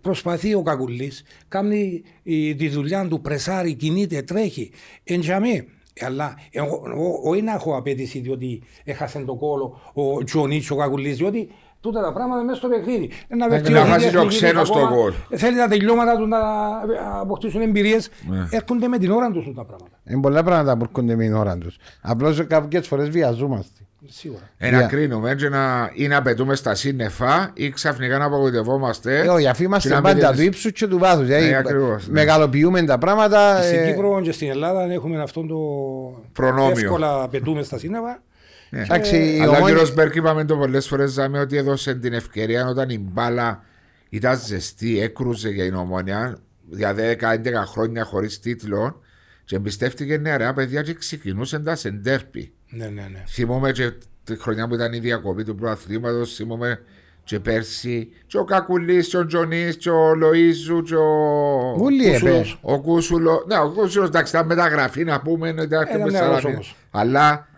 προσπαθεί 0.00 0.54
ο 0.54 0.62
Κακουλής, 0.62 1.22
κάνει 1.48 2.02
ε, 2.24 2.54
τη 2.54 2.68
δουλειά 2.68 3.08
του, 3.08 3.20
πρεσάρει, 3.20 3.74
κινείται, 3.74 4.22
τρέχει. 4.22 4.70
Εντζαμί. 5.04 5.64
Αλλά 6.00 6.38
εγώ, 6.50 6.82
εγώ, 6.86 7.20
όχι 7.24 7.42
να 7.42 7.52
έχω 7.52 7.76
απέτηση 7.76 8.18
διότι 8.18 8.62
έχασε 8.84 9.18
τον 9.18 9.38
κόλο 9.38 9.80
ο 9.92 10.24
Τζονίτσος 10.24 10.70
ο 10.70 10.76
Κακουλής, 10.76 11.16
διότι 11.16 11.48
τούτα 11.80 12.00
τα 12.02 12.12
πράγματα 12.12 12.42
μέσα 12.44 12.56
στο 12.58 12.68
παιχνίδι. 12.68 13.10
Να 13.28 13.48
βελτιωθεί 13.48 13.72
να 13.82 13.86
η 13.86 13.90
χάσει 13.90 14.08
και 14.10 14.16
ο 14.16 14.20
εθνική 14.20 14.36
ξένος 14.36 14.70
ακόμα, 14.70 14.88
το 14.88 14.94
γκολ. 14.94 15.12
Θέλει 15.30 15.56
τα 15.56 15.68
τελειώματα 15.68 16.16
του 16.16 16.26
να 16.26 16.38
αποκτήσουν 17.20 17.60
εμπειρίες. 17.60 18.08
Ναι. 18.28 18.46
Έρχονται 18.50 18.88
με 18.88 18.98
την 18.98 19.10
ώρα 19.10 19.30
τους 19.30 19.44
τα 19.56 19.64
πράγματα. 19.64 19.98
Είναι 20.08 20.20
πολλά 20.20 20.42
πράγματα 20.42 20.76
που 20.76 20.84
έρχονται 20.84 21.14
με 21.16 21.22
την 21.24 21.34
ώρα 21.34 21.56
τους. 21.58 21.76
Απλώς 22.00 22.46
κάποιες 22.46 22.86
φορές 22.86 23.08
βιαζόμαστε. 23.08 23.72
Σίγουρα. 24.06 24.40
Ε, 24.58 24.70
να 24.70 24.84
Yeah. 24.86 24.88
κρίνουμε 24.88 25.34
και 25.34 25.48
να, 25.48 25.90
ή 25.94 26.08
να 26.08 26.22
πετούμε 26.22 26.54
στα 26.54 26.74
σύννεφα 26.74 27.50
ή 27.54 27.70
ξαφνικά 27.70 28.18
να 28.18 28.24
απογοητευόμαστε. 28.24 29.18
Ε, 29.20 29.28
όχι, 29.28 29.46
αφού 29.46 29.58
και 29.58 29.64
είμαστε 29.64 29.88
να 29.88 30.00
πάντα 30.00 30.28
μην- 30.28 30.36
του 30.36 30.42
ύψους 30.42 30.72
και 30.72 30.86
του 30.86 30.98
βάθους. 30.98 31.28
Ε, 31.28 31.54
ακριβώς, 31.56 32.06
ναι. 32.06 32.12
Μεγαλοποιούμε 32.12 32.82
τα 32.82 32.98
πράγματα. 32.98 33.62
Στην 33.62 33.78
ε, 33.78 33.90
Κύπρο 33.90 34.20
και 34.20 34.32
στην 34.32 34.50
Ελλάδα 34.50 34.92
έχουμε 34.92 35.22
αυτό 35.22 35.40
το 35.46 35.56
Προνόμιο. 36.32 36.70
εύκολα 36.70 37.28
πετούμε 37.28 37.62
στα 37.62 37.78
σύννεφα. 37.78 38.22
Εντάξει, 38.70 39.16
η 39.16 39.40
Αλλά 39.40 39.50
ο 39.52 39.56
ομόνια- 39.56 39.76
κύριο 39.76 39.94
Μπέρκ 39.94 40.14
είπαμε 40.14 40.44
το 40.44 40.56
πολλές 40.56 40.86
φορές 40.88 41.10
ζάμε 41.10 41.40
ότι 41.40 41.56
έδωσε 41.56 41.94
την 41.94 42.12
ευκαιρία 42.12 42.66
όταν 42.66 42.88
η 42.90 42.98
μπάλα 42.98 43.64
ήταν 44.08 44.38
ζεστή, 44.40 45.00
έκρουζε 45.00 45.48
για 45.48 45.64
την 45.64 45.74
ομόνια 45.74 46.38
για 46.68 46.94
10-11 46.94 47.64
χρόνια 47.66 48.04
χωρίς 48.04 48.40
τίτλο 48.40 49.00
και 49.44 49.56
εμπιστεύτηκε 49.56 50.16
νεαρά 50.16 50.52
παιδιά 50.52 50.82
και 50.82 50.94
ξεκινούσαν 50.94 51.64
τα 51.64 51.76
σε 51.76 51.90
ντέρπι. 51.90 52.52
Ναι, 52.70 52.84
ναι, 52.84 53.08
ναι. 53.12 53.24
Θυμόμαι 53.28 53.72
και 53.72 53.92
τη 54.24 54.36
χρονιά 54.40 54.68
που 54.68 54.74
ήταν 54.74 54.92
η 54.92 54.98
διακοπή 54.98 55.44
του 55.44 55.54
προαθλήματος, 55.54 56.34
θυμόμαι 56.34 56.80
και 57.24 57.40
πέρσι, 57.40 58.08
και 58.26 58.38
ο 58.38 58.44
Κακουλής, 58.44 59.08
και 59.08 59.16
ο 59.16 59.26
Τζονής, 59.26 59.76
και 59.76 59.90
ο 59.90 60.14
Λοίζου, 60.14 60.82
και 60.82 60.94
ο. 60.94 61.06
Ούλοι 61.78 62.10
Κούσουλος. 62.10 62.50
επέ. 62.52 62.72
Ο 62.74 62.80
Κούσουλο, 62.80 63.44
ναι, 63.48 63.58
ο 63.58 63.70
Κούσουλος 63.70 64.08
εντάξει, 64.08 64.34
ήταν 64.36 64.46
μεταγραφή 64.46 65.04
να 65.04 65.20
πούμε. 65.20 65.48
Ήταν 65.48 65.64
Ήταν 65.64 65.84
με 65.86 65.96
νεαρός 65.96 66.12
Σαλαμίνα. 66.12 66.48
όμως. 66.52 66.76
Αλλά 66.90 67.48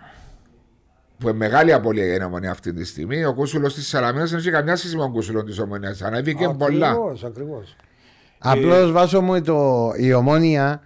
που 1.22 1.28
είναι 1.28 1.38
μεγάλη 1.38 1.72
απώλεια 1.72 2.04
για 2.04 2.14
την 2.14 2.22
ομονία 2.22 2.50
αυτή 2.50 2.72
τη 2.72 2.84
στιγμή, 2.84 3.24
ο 3.24 3.34
Κούσουλος 3.34 3.74
της 3.74 3.88
Σαλαμίνα 3.88 4.24
δεν 4.24 4.38
είχε 4.38 4.50
καμιά 4.50 4.76
σχέση 4.76 4.96
με 4.96 5.02
τον 5.02 5.12
Κούσουλο 5.12 5.44
της 5.44 5.58
ομονίας. 5.58 6.02
Ανέβηκε 6.02 6.54
πολλά. 6.58 6.88
Ακριβώς, 6.88 7.24
ακριβώς. 7.24 7.76
Απλώ 8.38 8.90
βάζω 8.90 9.20
μου 9.20 9.42
το, 9.42 9.92
η 9.96 10.12
ομόνια 10.12 10.82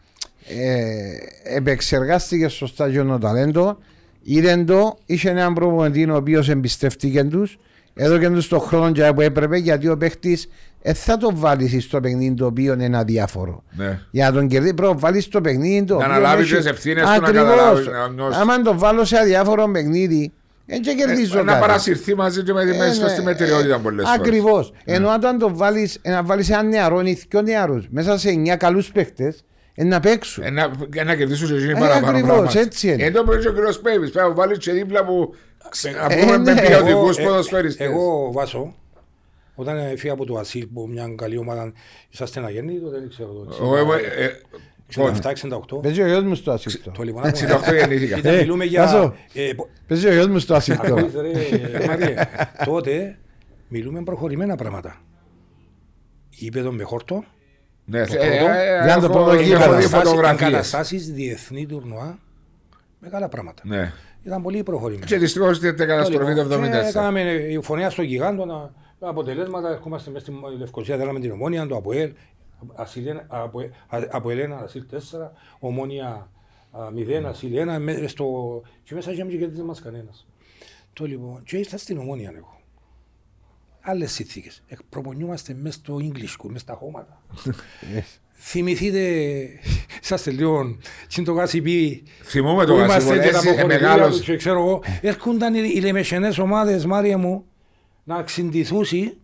ε, 0.48 1.56
επεξεργάστηκε 1.56 2.48
σωστά 2.48 2.88
για 2.88 3.04
το 3.04 3.18
ταλέντο. 3.18 3.78
Είδε 4.22 4.64
το, 4.64 4.98
είχε 5.06 5.30
έναν 5.30 5.54
προπονητή 5.54 6.10
ο 6.10 6.16
οποίος 6.16 6.48
εμπιστεύτηκε 6.48 7.24
τους, 7.24 7.58
έδωκε 7.94 8.28
τους 8.28 8.48
τον 8.48 8.60
χρόνο 8.60 8.92
και 8.92 9.12
που 9.14 9.20
έπρεπε 9.20 9.56
γιατί 9.56 9.88
ο 9.88 9.96
παίχτη 9.96 10.38
δεν 10.86 10.94
θα 10.94 11.16
το 11.16 11.30
βάλεις 11.34 11.84
στο 11.84 12.00
παιχνίδι 12.00 12.34
το 12.34 12.46
οποίο 12.46 12.72
είναι 12.80 12.96
αδιάφορο. 12.98 13.62
Ναι. 13.76 14.00
Για 14.10 14.26
να 14.26 14.32
τον 14.32 14.48
κερδίσει, 14.48 14.74
πρέπει 14.74 14.92
να 14.92 14.98
βάλεις 14.98 15.28
το 15.28 15.40
παιχνίδι 15.40 15.84
το 15.84 15.94
Να 15.94 16.04
οποίο 16.04 16.14
αναλάβει 16.14 16.42
έχει- 16.42 16.56
τις 16.56 16.66
ευθύνες 16.66 17.02
του, 17.02 17.08
να 17.08 17.14
Ακριβώς. 17.14 17.32
καταλάβεις, 17.48 17.86
να 17.86 18.08
νιώσεις. 18.08 18.40
Άμα 18.40 18.62
το 18.62 18.78
βάλω 18.78 19.04
σε 19.04 19.18
αδιάφορο 19.18 19.70
παιχνίδι, 19.72 20.32
δεν 20.66 20.80
και 20.80 20.92
κερδίζω 20.94 21.38
Ε, 21.38 21.42
να 21.42 21.52
κάτι. 21.52 21.60
παρασυρθεί 21.66 22.14
μαζί 22.14 22.42
και 22.42 22.52
με 22.52 22.64
τη 22.64 22.76
μέση 22.76 23.00
Ε, 23.04 23.08
στη 23.08 23.18
ναι, 23.18 23.24
μετριότητα 23.24 23.74
ε, 23.74 23.78
πολλές 23.82 24.04
φορές. 24.06 24.20
Ακριβώς. 24.20 24.72
Ενώ 24.84 25.12
όταν 25.14 25.38
το 25.38 25.56
βάλεις, 25.56 25.98
να 26.02 26.22
βάλεις 26.22 26.50
έναν 26.50 26.68
νεαρό 26.68 27.00
ή 27.00 27.18
δυο 27.30 27.42
νεαρού 27.42 27.82
μέσα 27.90 28.18
σε 28.18 28.28
9 28.28 28.56
καλούς 28.56 28.92
παίχτε, 28.92 29.34
να 29.74 30.00
παίξουν. 30.00 30.44
Ε, 30.44 30.50
να, 30.50 30.70
ε, 30.94 31.04
να 31.04 31.14
κερδίσουν 31.14 31.48
και 31.48 31.54
εκείνοι 31.54 31.70
Ε, 31.70 31.74
παραπάνω 31.74 32.06
ακριβώς, 32.06 32.30
πράγματα. 32.30 32.58
έτσι 32.58 32.92
είναι. 32.92 33.04
Εν 33.04 33.12
τω 33.12 33.24
μεταξύ 33.24 33.48
ο 33.48 33.52
κύριος 33.52 33.80
Πέμπης 33.80 34.10
πρέπει 34.10 34.28
να 34.28 34.34
βάλεις 34.34 34.58
και 34.58 34.72
δίπλα 34.72 35.04
που 35.04 35.34
να 36.08 36.14
Ε, 36.14 36.20
πούμε 36.20 36.38
με 36.38 36.52
ναι. 36.52 36.60
ποιοτικούς 36.60 37.18
Εγώ, 37.18 37.28
ε, 37.28 37.30
ποδοσφαιριστές. 37.30 37.86
Εγώ 37.86 38.30
βάσω, 38.32 38.74
όταν 39.58 39.76
έφυγα 39.76 40.12
από 40.12 40.24
το 40.24 40.38
Ασίλ 40.38 40.66
που 40.66 40.86
μια 40.88 41.12
καλή 41.16 41.36
ομάδα, 41.36 41.72
είσαστε 42.10 42.38
ένα 42.40 42.50
γέννη, 42.50 42.78
τότε 42.80 42.98
δεν 42.98 43.08
ξέρω. 43.08 43.28
το 43.32 43.56
Εγώ 43.60 43.78
είμαι, 43.78 43.94
ε, 43.94 44.28
πότε. 44.96 45.18
67-68. 45.76 45.82
Παίζει 45.82 46.02
ο 46.02 46.06
γιο 46.06 46.22
μου 46.22 46.34
στο 46.34 46.50
ασύκτο. 46.52 46.90
Το 46.90 47.02
λιμονάδι. 47.02 47.46
68 47.70 47.74
γεννήθηκα. 47.78 48.16
Ήταν, 48.16 48.34
Ε, 48.34 48.38
μιλούμε 48.40 48.64
για... 48.64 48.82
Βάσο. 48.84 49.14
ε, 49.34 49.52
πο- 49.56 49.68
Παίζει 49.86 50.06
ο 50.08 50.12
γιο 50.12 50.28
μου 50.28 50.38
στο 50.38 50.54
ασύκτο. 50.54 50.94
Ακούεις, 50.94 51.14
ρε, 51.14 51.86
Μάριε. 51.86 52.14
Τότε 52.64 53.18
μιλούμε 53.68 54.02
προχωρημένα 54.02 54.56
πράγματα. 54.56 55.00
Γήπεδο 56.30 56.72
με 56.72 56.82
χόρτο, 56.82 57.24
Ναι, 57.84 58.06
Το 58.06 58.14
ε, 58.14 58.16
πρώτο. 58.16 58.50
ε, 58.52 58.84
Για 58.84 58.94
να 58.94 59.00
το 59.00 59.04
έχω- 59.04 59.12
πρώτο 59.12 59.30
έχω 59.30 59.42
γήπεδο. 59.42 59.58
δει 59.58 59.64
εγκαταστάσεις, 59.64 60.08
φωτογραφίες. 60.08 60.48
εγκαταστάσεις 60.48 61.12
διεθνή 61.12 61.66
τουρνουά, 61.66 62.18
μεγάλα 62.98 63.28
πράγματα. 63.28 63.62
Ναι. 63.66 63.92
Ήταν 64.22 64.42
πολύ 64.42 64.62
προχωρημένα. 64.62 65.06
Και 65.06 65.16
δυστυχώς 65.18 65.58
την 65.60 65.76
καταστροφή 65.76 66.34
του 66.34 66.48
Και 66.48 66.54
74. 66.54 66.88
Έκαναμε 66.88 67.20
η 67.30 67.58
φωνιά 67.62 67.90
στο 67.90 68.02
γιγάντο, 68.02 68.44
να- 69.00 69.06
τα 69.06 69.08
αποτελέσματα, 69.08 69.68
ερχόμαστε 69.70 70.10
μέσα 70.10 70.24
στη 70.24 70.34
Λευκοσία, 70.58 70.96
θέλαμε 70.96 71.20
την 71.20 71.30
Ομόνια, 71.30 71.66
το 71.66 71.76
ΑΠΟΕΛ, 71.76 72.12
Ασίλ 72.74 73.06
ένα- 73.06 73.26
Αποε- 73.28 73.70
Α- 73.88 74.08
ΑΠΟΕΛ 74.10 74.38
1, 74.38 74.56
Ασίλ 74.62 74.86
4, 74.86 75.32
Ομόνια 75.58 76.30
0, 76.92 77.28
Ασίλ 77.28 77.54
1, 77.56 77.78
με- 77.78 78.06
στο- 78.06 78.62
και 78.82 78.94
μέσα 78.94 79.12
είχαμε 79.12 79.30
και 79.30 79.36
κερδίζει 79.36 79.62
μας 79.62 79.80
κανένας. 79.80 80.26
Το 80.92 81.04
λοιπόν, 81.04 81.42
και 81.42 81.56
ήρθα 81.56 81.76
στην 81.78 81.98
Ομόνια 81.98 82.32
εγώ. 82.36 82.54
Άλλες 83.80 84.12
συνθήκες. 84.12 84.62
Ε, 84.66 84.74
Προπονιούμαστε 84.88 85.54
μέσα 85.54 85.78
στο 85.78 85.96
English 86.00 86.40
school, 86.40 86.46
μέσα 86.46 86.58
στα 86.58 86.74
χώματα. 86.74 87.22
Θυμηθείτε, 88.38 89.00
είσαστε 90.02 90.30
λίγο, 90.30 90.76
τι 91.14 91.22
το 91.22 91.32
γάσι 91.32 91.60
πει, 91.62 92.02
Θυμούμε 92.22 92.64
το 92.64 92.72
που 92.72 92.78
είμαστε 92.78 93.00
Βασίλη, 93.08 93.24
και 93.26 93.30
τα 93.30 93.36
έτσι, 93.36 93.48
ε, 93.48 93.50
αποχωρητήρια 93.50 93.88
μεγάλος. 93.94 94.16
τους 94.16 94.26
και 94.26 94.36
ξέρω 94.36 94.58
εγώ, 94.60 94.82
έρχονταν 95.00 95.54
οι, 95.54 95.70
οι 95.74 95.80
λεμεσενές 95.80 96.38
ομάδες, 96.38 96.84
Μάρια 96.86 97.18
μου, 97.18 97.44
να 98.08 98.22
ξυντηθούσει 98.22 99.16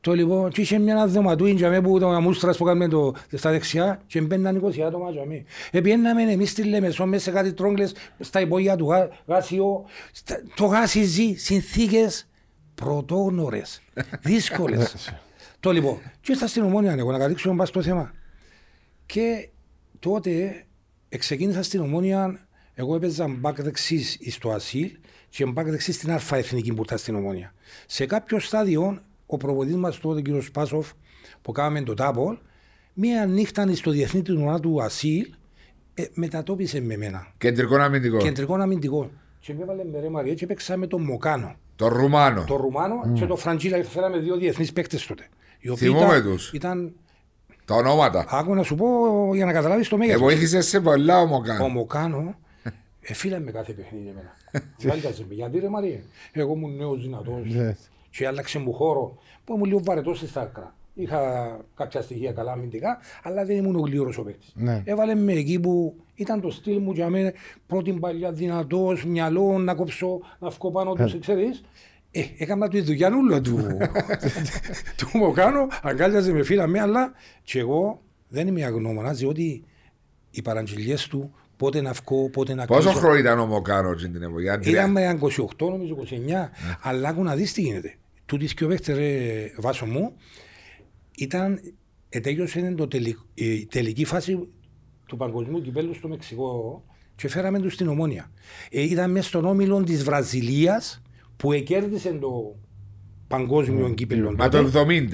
το 0.00 0.12
λοιπόν, 0.12 0.50
και 0.50 0.60
είχε 0.60 0.78
μια 0.78 1.06
δωματούιν 1.06 1.56
για 1.56 1.70
μέ 1.70 1.80
που 1.80 1.98
το 1.98 2.08
αμούστρας 2.08 2.56
που 2.56 2.64
κάνουμε 2.64 2.88
το, 2.88 3.14
στα 3.32 3.50
δεξιά 3.50 4.02
και 4.06 4.20
μπαίναν 4.20 4.62
20 4.64 4.80
άτομα 4.80 5.10
για 5.10 5.24
μέ. 5.24 5.44
Επιέναμε 5.70 6.22
εμείς 6.22 6.50
στη 6.50 6.62
Λεμεσό 6.64 7.06
μέσα 7.06 7.22
σε 7.24 7.30
κάτι 7.30 7.52
τρόγκλες 7.52 7.92
στα 8.18 8.40
υπόγεια 8.40 8.76
του 8.76 8.88
γά- 8.90 9.10
γάσιο. 9.26 9.84
Στα- 10.12 10.42
Το 10.54 10.64
γάσι 10.64 11.02
ζει 11.04 11.34
συνθήκες 11.34 12.28
πρωτόγνωρες, 12.74 13.82
δύσκολες. 14.22 15.12
το 15.60 15.70
λοιπόν, 15.72 15.98
και 16.20 16.32
ήρθα 16.32 16.46
στην 16.46 16.62
Ομόνια 16.62 16.92
εγώ 16.92 17.10
να 17.10 17.16
καταλήξω 17.16 17.52
μπας 17.52 17.68
στο 17.68 17.82
θέμα. 17.82 18.12
Και 19.06 19.48
τότε 19.98 20.64
ξεκίνησα 21.18 21.62
στην 21.62 21.80
Ομόνια 21.80 22.48
Εγώ 22.74 22.94
έπαιζα 22.94 23.28
μπακ 23.28 23.62
δεξί 23.62 24.30
στο 24.30 24.50
Ασίλ 24.50 24.90
και 25.30 25.46
μπακ 25.46 25.68
δεξί 25.68 25.92
στην 25.92 26.12
Αλφα 26.12 26.36
Εθνική 26.36 26.74
που 26.74 26.82
ήταν 26.82 26.98
στην 26.98 27.14
Ομόνια. 27.14 27.54
Σε 27.86 28.06
κάποιο 28.06 28.38
στάδιο, 28.38 28.98
ο 29.26 29.36
προπονητή 29.36 29.76
μας 29.76 29.98
τότε, 29.98 30.22
κ. 30.22 30.42
Σπάσοφ, 30.42 30.90
που 31.42 31.52
κάναμε 31.52 31.82
το 31.82 31.94
τάπολ, 31.94 32.38
μία 32.94 33.26
νύχτα 33.26 33.74
στο 33.74 33.90
διεθνή 33.90 34.22
τουρνουά 34.22 34.60
του 34.60 34.82
Ασίλ, 34.82 35.26
ε, 35.94 36.04
μετατόπισε 36.14 36.80
με 36.80 36.96
μένα. 36.96 37.32
Κεντρικό 37.38 37.76
αμυντικό. 37.76 38.16
Κεντρικό 38.16 38.54
αμυντικό. 38.54 39.10
Και 39.40 39.54
με 39.54 39.62
έβαλε 39.62 39.84
με 39.84 40.00
ρε 40.00 40.08
Μαρία 40.08 40.34
και 40.34 40.46
παίξα 40.46 40.76
με 40.76 40.86
τον 40.86 41.02
Μοκάνο. 41.02 41.54
Το 41.76 41.88
Ρουμάνο. 41.88 42.44
Το 42.46 42.56
Ρουμάνο 42.56 42.94
mm. 43.06 43.12
και 43.14 43.26
το 43.26 43.36
Φραντζίλα. 43.36 43.84
Φέραμε 43.84 44.18
δύο 44.18 44.36
διεθνείς 44.36 44.72
παίκτες 44.72 45.06
τότε. 45.06 45.28
Θυμούμε 45.76 46.20
τους. 46.20 46.52
Ήταν 46.52 46.92
τα 47.64 47.74
ονόματα. 47.74 48.26
Άκου 48.28 48.54
να 48.54 48.62
σου 48.62 48.74
πω 48.74 48.86
για 49.34 49.44
να 49.44 49.52
καταλάβεις 49.52 49.88
το 49.88 49.96
μέγεθος. 49.96 50.20
Εγώ 50.20 50.30
βοήθησε 50.30 50.60
σε 50.60 50.80
πολλά 50.80 51.20
ο 51.20 51.26
Μοκάνο. 51.26 51.64
Ο 51.64 51.68
Μοκάνο 51.68 52.34
εφίλα 53.00 53.40
με 53.40 53.50
κάθε 53.50 53.72
παιχνίδι 53.72 54.08
εμένα. 54.08 54.36
Βάλκαζε 54.88 55.24
με. 55.28 55.34
Γιατί 55.34 55.58
ρε 55.58 55.68
Μαρία, 55.68 56.00
εγώ 56.32 56.52
ήμουν 56.52 56.76
νέος 56.76 57.02
δυνατός 57.02 57.46
και 58.10 58.26
άλλαξε 58.26 58.58
μου 58.58 58.72
χώρο 58.72 59.18
που 59.44 59.54
ήμουν 59.54 59.66
λίγο 59.66 59.80
βαρετός 59.84 60.18
στη 60.18 60.38
άκρα. 60.38 60.74
Είχα 60.94 61.20
κάποια 61.74 62.02
στοιχεία 62.02 62.32
καλά 62.32 62.52
αμυντικά, 62.52 62.98
αλλά 63.22 63.44
δεν 63.44 63.56
ήμουν 63.56 63.76
ο 63.76 63.80
γλύωρο 63.80 64.12
ο 64.18 64.22
παίκτης. 64.22 64.52
Ναι. 64.54 64.82
Έβαλε 64.84 65.14
με 65.14 65.32
εκεί 65.32 65.60
που 65.60 65.94
ήταν 66.14 66.40
το 66.40 66.50
στυλ 66.50 66.78
μου 66.78 66.92
για 66.92 67.08
μένα 67.08 67.32
πρώτη 67.66 67.92
παλιά 67.92 68.32
δυνατός, 68.32 69.04
μυαλό, 69.04 69.58
να 69.58 69.74
κόψω, 69.74 70.20
να 70.38 70.48
βγω 70.48 70.70
πάνω 70.70 70.94
τους, 70.94 71.18
ξέρεις. 71.18 71.62
Ε, 72.10 72.22
έκανα 72.38 72.68
τη 72.68 72.80
δουλειά 72.80 73.10
νουλο 73.10 73.40
του, 73.40 73.66
του 74.98 75.18
Μοκάνο, 75.18 75.68
αγκάλιαζε 75.82 76.32
με 76.32 76.42
φίλα 76.42 76.66
με, 76.66 76.80
αλλά 76.80 77.12
και 77.42 77.58
εγώ 77.58 78.00
δεν 78.28 78.46
είμαι 78.46 78.64
αγνώμονας, 78.64 79.18
διότι 79.18 79.64
οι 80.30 80.42
παραγγελίες 80.42 81.06
του 81.06 81.34
πότε 81.60 81.80
να 81.80 81.92
βγω, 81.92 82.30
πότε 82.30 82.54
να 82.54 82.66
Πόσο 82.66 82.90
χρόνο 82.90 83.18
ήταν 83.18 83.38
ο 83.38 83.46
Μοκάνο 83.46 83.94
την 83.94 84.22
εποχή, 84.22 84.70
Ήταν 84.70 84.90
με 84.90 85.18
28, 85.58 85.68
νομίζω 85.68 85.96
29, 86.04 86.08
ναι. 86.26 86.50
αλλά 86.80 87.08
άκου 87.08 87.22
να 87.22 87.34
δεις 87.34 87.52
τι 87.52 87.60
γίνεται. 87.60 87.94
Τούτης 88.26 88.54
και 88.54 88.64
ο 88.64 88.68
Βέκτερ 88.68 88.96
βάσο 89.58 89.86
μου 89.86 90.12
ήταν, 91.16 91.60
ετέλειωσε 92.08 92.74
το 92.76 92.88
η 93.34 93.66
τελική 93.66 94.04
φάση 94.04 94.48
του 95.06 95.16
παγκοσμίου 95.16 95.60
κυπέλου 95.60 95.94
στο 95.94 96.08
Μεξικό 96.08 96.84
και 97.14 97.28
φέραμε 97.28 97.58
τους 97.58 97.72
στην 97.72 97.88
Ομόνια. 97.88 98.30
Ε, 98.70 98.82
ήταν 98.82 99.10
μέσα 99.10 99.28
στον 99.28 99.44
όμιλο 99.44 99.82
της 99.82 100.04
Βραζιλίας 100.04 101.02
που 101.36 101.52
εκέρδισε 101.52 102.12
το 102.12 102.56
παγκόσμιο 103.28 103.86
mm. 103.86 103.94
κύπελο. 103.94 104.34
Μα 104.36 104.48
το 104.48 104.70
70. 104.74 105.08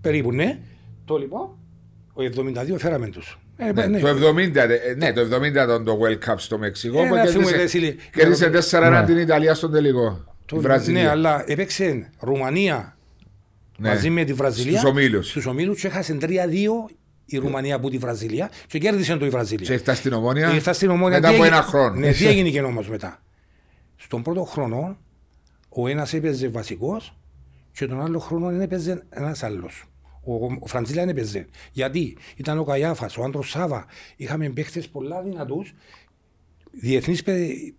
Περίπου, 0.00 0.32
ναι. 0.32 0.60
Το 1.04 1.16
λοιπόν, 1.16 1.48
ο 2.12 2.22
72 2.22 2.74
φέραμε 2.78 3.08
τους. 3.08 3.38
Ε, 3.60 3.72
ναι, 3.72 3.86
ναι. 3.86 4.00
Το 4.00 4.08
70, 4.08 4.56
ε, 4.56 4.94
ναι, 4.96 5.12
το 5.12 5.36
70 5.36 5.44
ήταν 5.44 5.84
το 5.84 5.98
World 6.02 6.30
Cup 6.30 6.34
στο 6.36 6.58
Μεξικό. 6.58 7.02
Ε, 7.02 7.08
κέρδισε 8.12 8.50
4-1 8.80 8.90
ναι. 8.90 9.04
την 9.04 9.16
Ιταλία 9.16 9.54
στον 9.54 9.72
τελικό. 9.72 10.24
Το, 10.44 10.62
ναι, 10.86 11.08
αλλά 11.08 11.44
έπαιξε 11.46 12.10
Ρουμανία 12.18 12.96
ναι. 13.78 13.88
μαζί 13.88 14.10
με 14.10 14.24
τη 14.24 14.32
Βραζιλία. 14.32 14.78
Στους 14.78 14.90
ομίλους. 14.90 15.28
Στους 15.28 15.46
ομίλους 15.46 15.80
και 15.80 15.86
έχασε 15.86 16.18
3-2 16.20 16.26
η 17.24 17.36
Ρουμανία 17.36 17.74
από 17.74 17.90
τη 17.90 17.98
Βραζιλία 17.98 18.50
και 18.66 18.78
κέρδισε 18.78 19.16
το 19.16 19.26
η 19.26 19.28
Βραζιλία. 19.28 19.66
Και 19.66 19.72
έφτασε 19.72 20.00
στην 20.00 20.12
Ομόνια. 20.12 20.48
Έφτασε 20.48 20.72
στην 20.72 20.90
Ομόνια 20.90 21.20
μετά 21.20 21.34
από 21.34 21.44
ένα 21.44 21.62
χρόνο. 21.62 21.94
Ναι, 21.94 22.12
τι 22.12 22.26
έγινε 22.26 22.48
και 22.48 22.60
όμως 22.60 22.88
μετά. 22.88 23.22
Στον 23.96 24.22
πρώτο 24.22 24.44
χρόνο 24.44 24.98
ο 25.68 25.88
ένας 25.88 26.14
έπαιζε 26.14 26.48
βασικός 26.48 27.16
και 27.72 27.86
τον 27.86 28.02
άλλο 28.02 28.18
χρόνο 28.18 28.50
έπαιζε 28.62 29.02
ένας 29.10 29.42
άλλος. 29.42 29.84
Ο, 30.32 30.56
ο 30.60 30.66
Φραντζίλα 30.66 31.04
δεν 31.04 31.16
έπαιζε. 31.16 31.46
Γιατί 31.72 32.16
ήταν 32.36 32.58
ο 32.58 32.64
Καϊάφα, 32.64 33.10
ο 33.18 33.24
Άντρο 33.24 33.42
Σάβα. 33.42 33.86
Είχαμε 34.16 34.48
παίχτε 34.48 34.82
πολλά 34.92 35.22
δυνατού. 35.22 35.64
Διεθνεί 36.70 37.16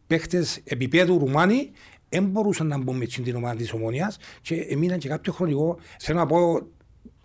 παίχτε 0.07 0.45
επίπεδου 0.63 1.17
Ρουμάνοι 1.17 1.71
δεν 2.09 2.23
μπορούσαν 2.23 2.67
να 2.67 2.77
μπουν 2.77 2.97
με 2.97 3.05
την 3.05 3.35
ομάδα 3.35 3.55
τη 3.55 3.69
Ομόνια 3.73 4.13
και 4.41 4.55
έμειναν 4.55 4.97
και 4.97 5.07
κάποιο 5.07 5.33
χρονικό. 5.33 5.79
Θέλω 5.99 6.19
να 6.19 6.25
πω, 6.25 6.61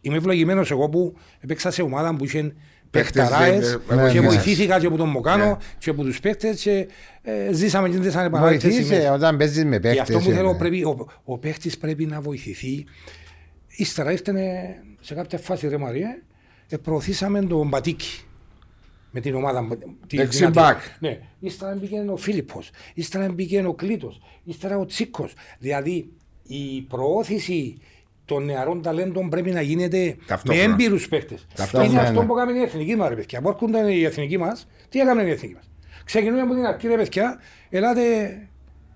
είμαι 0.01 0.16
ευλογημένο 0.16 0.64
εγώ 0.70 0.89
που 0.89 1.16
έπαιξα 1.41 1.70
σε 1.70 1.83
ομάδα 1.83 2.16
που 2.16 2.25
είχε 2.25 2.55
παιχταράες 2.91 3.79
και 4.12 4.20
βοηθήθηκα 4.20 4.81
και 4.81 4.87
από 4.87 4.97
τον 4.97 5.09
Μοκάνο 5.09 5.59
και 5.79 5.91
από 5.91 6.03
τους 6.03 6.20
παίκτες 6.20 6.61
και 6.62 6.89
ε, 7.22 7.53
ζήσαμε 7.53 7.89
και 7.89 7.99
τις 7.99 8.14
ανεπανάληπτες 8.14 8.75
Βοηθήσε 8.75 9.11
όταν 9.11 9.37
παίζεις 9.37 9.64
με 9.64 9.81
παίκτες. 9.81 9.93
Γι' 9.93 10.01
αυτό 10.01 10.18
που 10.18 10.31
θέλω 10.37 10.57
πρέπει, 10.57 10.85
ο, 10.85 11.07
ο 11.25 11.39
παίκτης 11.39 11.79
πρέπει 11.79 12.07
να 12.07 12.20
βοηθηθεί. 12.20 12.85
Ύστερα 13.77 14.12
ήρθε 14.12 14.33
σε 15.01 15.14
κάποια 15.14 15.39
φάση 15.39 15.68
ρε 15.68 15.77
Μαρία, 15.79 16.22
ε, 16.68 16.77
προωθήσαμε 16.77 17.43
τον 17.43 17.68
Μπατίκη 17.68 18.25
με 19.11 19.20
την 19.20 19.35
ομάδα. 19.35 19.68
Δεξιμπάκ. 20.11 20.81
Ναι. 21.01 21.18
Ύστερα 21.41 21.75
μπήκε 21.75 22.05
ο 22.11 22.16
Φίλιππος, 22.16 22.70
ύστερα 22.95 23.33
μπήκε 23.33 23.64
ο 23.66 23.75
Κλήτος, 23.75 24.20
ύστερα 24.45 24.79
ο 24.79 24.87
Τσίκος. 24.87 25.33
Δηλαδή 25.59 26.09
η 26.43 26.81
προώθηση 26.89 27.77
των 28.25 28.45
νεαρών 28.45 28.83
ταλέντων 28.83 29.29
πρέπει 29.29 29.51
να 29.51 29.61
γίνεται 29.61 30.16
Ταυτόχρονα. 30.27 30.66
με 30.66 30.72
έμπειρου 30.72 30.99
παίχτε. 30.99 31.39
Είναι 31.85 32.01
αυτό 32.01 32.22
που 32.25 32.39
έκαμε 32.39 32.59
η 32.59 32.62
εθνική 32.62 32.97
μας, 32.97 33.09
ρε 33.09 33.14
παιδιά. 33.14 33.39
Από 33.39 33.49
έρχονταν 33.49 33.89
η 33.89 34.03
εθνική 34.03 34.39
μας, 34.39 34.66
τι 34.89 35.01
έκαμε 35.01 35.22
η 35.22 35.31
εθνική 35.31 35.55
μας. 35.55 35.70
Ξεκινούμε 36.05 36.41
από 36.41 36.55
την 36.55 36.64
αρχή, 36.64 36.89
ρε 36.89 36.97
παιδιά, 36.97 37.41
ελάτε. 37.70 38.03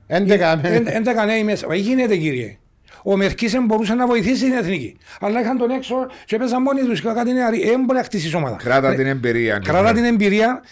11 0.07 1.25
νέοι 1.27 1.45
μέσα. 1.45 1.67
Μα 1.67 1.75
γίνεται, 1.75 2.17
κύριε. 2.17 2.59
Ο 3.03 3.17
Μερκίσεν 3.17 3.65
μπορούσε 3.65 3.95
να 3.95 4.07
βοηθήσει 4.07 4.45
την 4.45 4.53
εθνική. 4.53 4.97
Αλλά 5.21 5.41
είχαν 5.41 5.59
τον 5.59 5.71
έξω 5.71 6.07
και 6.25 6.37
έπαιζαν 6.37 6.63
μόνοι 6.63 6.83
τους. 6.83 7.01
Κάτι 7.03 7.33
νεαροί. 7.33 7.65
Δεν 7.65 7.85
μπορεί 7.85 7.99
να 7.99 8.05
χτίσει 8.05 8.37
ομάδα. 8.37 8.57
Κράτα 8.57 8.95
την 8.95 9.07
εμπειρία. 9.07 9.59
Κράτα 9.59 9.93
την 9.93 10.05
εμπειρία. 10.05 10.63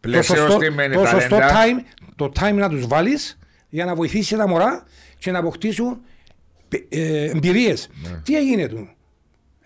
Το 0.00 0.22
σωστό, 0.22 0.58
το 0.92 1.06
σωστό 1.06 1.38
time, 1.38 1.82
το 2.16 2.32
time 2.40 2.54
να 2.54 2.68
τους 2.68 2.86
βάλεις 2.86 3.38
για 3.68 3.84
να 3.84 3.94
βοηθήσει 3.94 4.36
τα 4.36 4.48
μωρά 4.48 4.84
και 5.18 5.30
να 5.30 5.38
αποκτήσουν 5.38 6.00
ε, 6.88 7.24
εμπειρίες. 7.24 7.90
Ναι. 8.02 8.20
Τι 8.24 8.36
έγινε 8.36 8.66
του; 8.66 8.88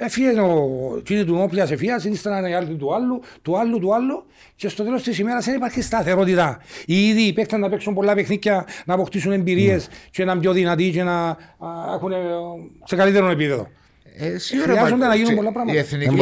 Έφυγε 0.00 0.40
ο 0.40 1.00
κύριος 1.04 1.26
του 1.26 1.38
όπλια 1.38 1.66
σε 1.66 1.76
φία, 1.76 2.02
ύστερα 2.04 2.38
ένα 2.38 2.56
άλλο 2.56 2.74
του 2.76 2.94
άλλου, 2.94 3.22
του 3.42 3.58
άλλου, 3.58 3.78
του 3.78 3.94
άλλου, 3.94 4.24
και 4.56 4.68
στο 4.68 4.84
τέλος 4.84 5.02
της 5.02 5.18
ημέρας 5.18 5.44
δεν 5.44 5.54
υπάρχει 5.54 5.82
σταθερότητα. 5.82 6.60
Οι 6.86 7.08
ίδιοι 7.08 7.22
οι 7.22 7.32
παίκτες 7.32 7.58
να 7.58 7.68
παίξουν 7.68 7.94
πολλά 7.94 8.14
παιχνίδια, 8.14 8.66
να 8.84 8.94
αποκτήσουν 8.94 9.32
εμπειρίες 9.32 9.86
mm. 9.86 9.92
και 10.10 10.24
να 10.24 10.32
είναι 10.32 10.40
πιο 10.40 10.52
δυνατοί 10.52 10.90
και 10.90 11.02
να 11.02 11.36
έχουν 11.94 12.12
σε 12.84 12.96
καλύτερο 12.96 13.30
επίπεδο. 13.30 13.68
Ε, 14.16 14.38
Χρειάζονται 14.62 15.06
να 15.06 15.14
γίνουν 15.14 15.34
πολλά 15.34 15.52
πράγματα. 15.52 15.78
Η 15.78 15.80
εθνική 15.80 16.16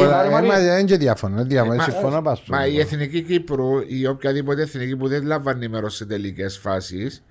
Δεν 1.43 1.65
είναι 1.65 1.83
διαφωνώ. 1.85 2.21
Μα 2.47 2.67
η 2.67 2.79
εθνική 2.79 3.21
Κύπρου 3.21 3.79
ή 3.87 4.07
οποιαδήποτε 4.07 4.61
εθνική 4.61 4.95
που 4.97 5.07
δεν 5.07 5.25
λαμβάνει 5.25 5.67
μέρος 5.67 5.95
σε 5.95 6.05
τελικές 6.05 6.57
φάσεις, 6.57 7.23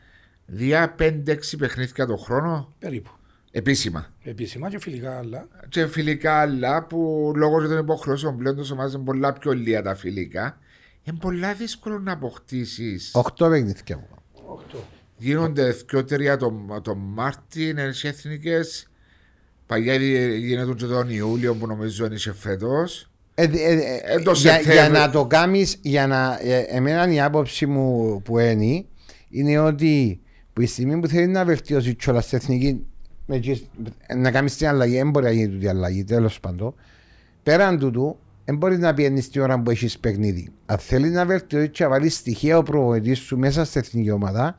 διά 0.47 0.95
5-6 0.99 1.13
παιχνίδια 1.59 2.07
το 2.07 2.17
χρόνο; 2.17 2.73
Περίπου. 2.79 3.11
Επίσημα. 3.57 4.13
Επίσημα 4.23 4.71
και 4.71 4.79
φιλικά 4.79 5.19
άλλα. 5.19 5.49
Και 5.69 5.87
φιλικά 5.87 6.41
άλλα 6.41 6.85
που 6.85 7.33
λόγω 7.37 7.69
των 7.69 7.79
υποχρεώσεων 7.79 8.37
πλέον 8.37 8.57
το 8.57 8.69
ομάδε 8.73 8.97
είναι 8.97 9.05
πολλά 9.05 9.33
πιο 9.33 9.53
λίγα 9.53 9.83
τα 9.83 9.95
φιλικά. 9.95 10.59
Είναι 11.03 11.17
πολλά 11.21 11.55
δύσκολο 11.55 11.99
να 11.99 12.13
αποκτήσεις. 12.13 13.11
Οχτώ 13.15 13.49
παιχνίδια 13.49 13.97
μου. 13.97 14.09
Γίνονται 15.17 15.77
δύο 15.89 16.05
τρία 16.05 16.37
το, 16.37 16.53
το 16.83 16.95
Μάρτιν, 16.95 17.69
είναι 17.69 17.93
εθνικές. 18.03 18.91
Παγιά 19.67 19.95
γίνεται 19.95 20.73
και 20.75 20.85
τον 20.85 21.11
Ιούλιο 21.11 21.55
που 21.55 21.67
νομίζω 21.67 22.07
είναι 22.07 22.17
σε 22.17 22.33
φέτος. 22.33 23.11
Ε, 23.35 23.43
ε, 23.43 23.73
ε, 24.03 24.33
για, 24.35 24.61
για, 24.61 24.89
να 24.89 25.11
το 25.11 25.27
κάνεις, 25.27 25.79
για 25.83 26.07
να. 26.07 26.39
Ε, 26.43 26.59
εμένα 26.59 27.13
η 27.13 27.21
άποψη 27.21 27.67
μου 27.67 28.21
που 28.23 28.39
είναι, 28.39 28.85
είναι 29.29 29.59
ότι 29.59 30.21
που 30.53 30.61
η 30.61 30.67
στιγμή 30.67 31.01
που 31.01 31.09
θέλει 31.09 31.27
να 31.27 31.45
βελτιώσει 31.45 31.95
κιόλα 31.95 32.21
στην 32.21 32.39
εθνική 32.39 32.87
να 34.17 34.31
κάνεις 34.31 34.57
την 34.57 34.67
αλλαγή, 34.67 34.97
δεν 34.97 35.11
μπορεί 35.11 35.25
να 35.25 35.31
γίνει 35.31 35.49
τούτη 35.49 35.69
αλλαγή, 35.69 36.05
τέλος 36.05 36.41
πάντων. 36.41 36.75
Πέραν 37.43 37.79
τούτου, 37.79 38.19
δεν 38.45 38.57
μπορείς 38.57 38.79
να 38.79 38.95
πιένεις 38.95 39.31
την 39.31 39.41
ώρα 39.41 39.61
που 39.61 39.71
έχεις 39.71 39.99
παιχνίδι. 39.99 40.49
Αν 40.67 40.79
θέλεις 40.79 41.11
να 41.11 41.27
βελτιώσεις 41.27 41.71
και 41.71 41.83
να 41.83 41.89
βάλεις 41.89 42.15
στοιχεία 42.15 42.59
ο 42.59 42.63
προπονητής 42.63 43.19
σου 43.19 43.39
μέσα 43.39 43.65
στην 43.65 43.81
εθνική 43.81 44.11
ομάδα, 44.11 44.59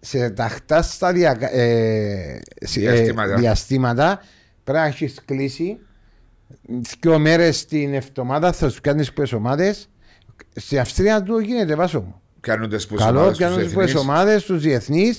σε 0.00 0.30
ταχτά 0.30 0.82
σταδια, 0.82 1.38
ε, 1.40 2.38
διαστήματα. 2.60 3.32
Ε, 3.32 3.36
διαστήματα 3.36 4.20
πρέπει 4.64 4.78
να 4.78 4.86
έχεις 4.86 5.20
κλείσει 5.24 5.78
δύο 7.00 7.18
μέρες 7.18 7.66
την 7.66 7.94
εβδομάδα 7.94 8.52
θα 8.52 8.68
σου 8.68 8.80
κάνεις 8.80 9.12
τι 9.12 9.34
ομάδες. 9.34 9.88
Στην 10.54 10.78
Αυστρία 10.78 11.22
του 11.22 11.38
γίνεται 11.38 11.74
βάσο 11.74 12.00
μου. 12.00 12.20
Κάνουν 12.40 12.68
τι 13.86 13.96
ομάδες, 13.96 14.44
του 14.44 14.56
διεθνεί. 14.56 15.12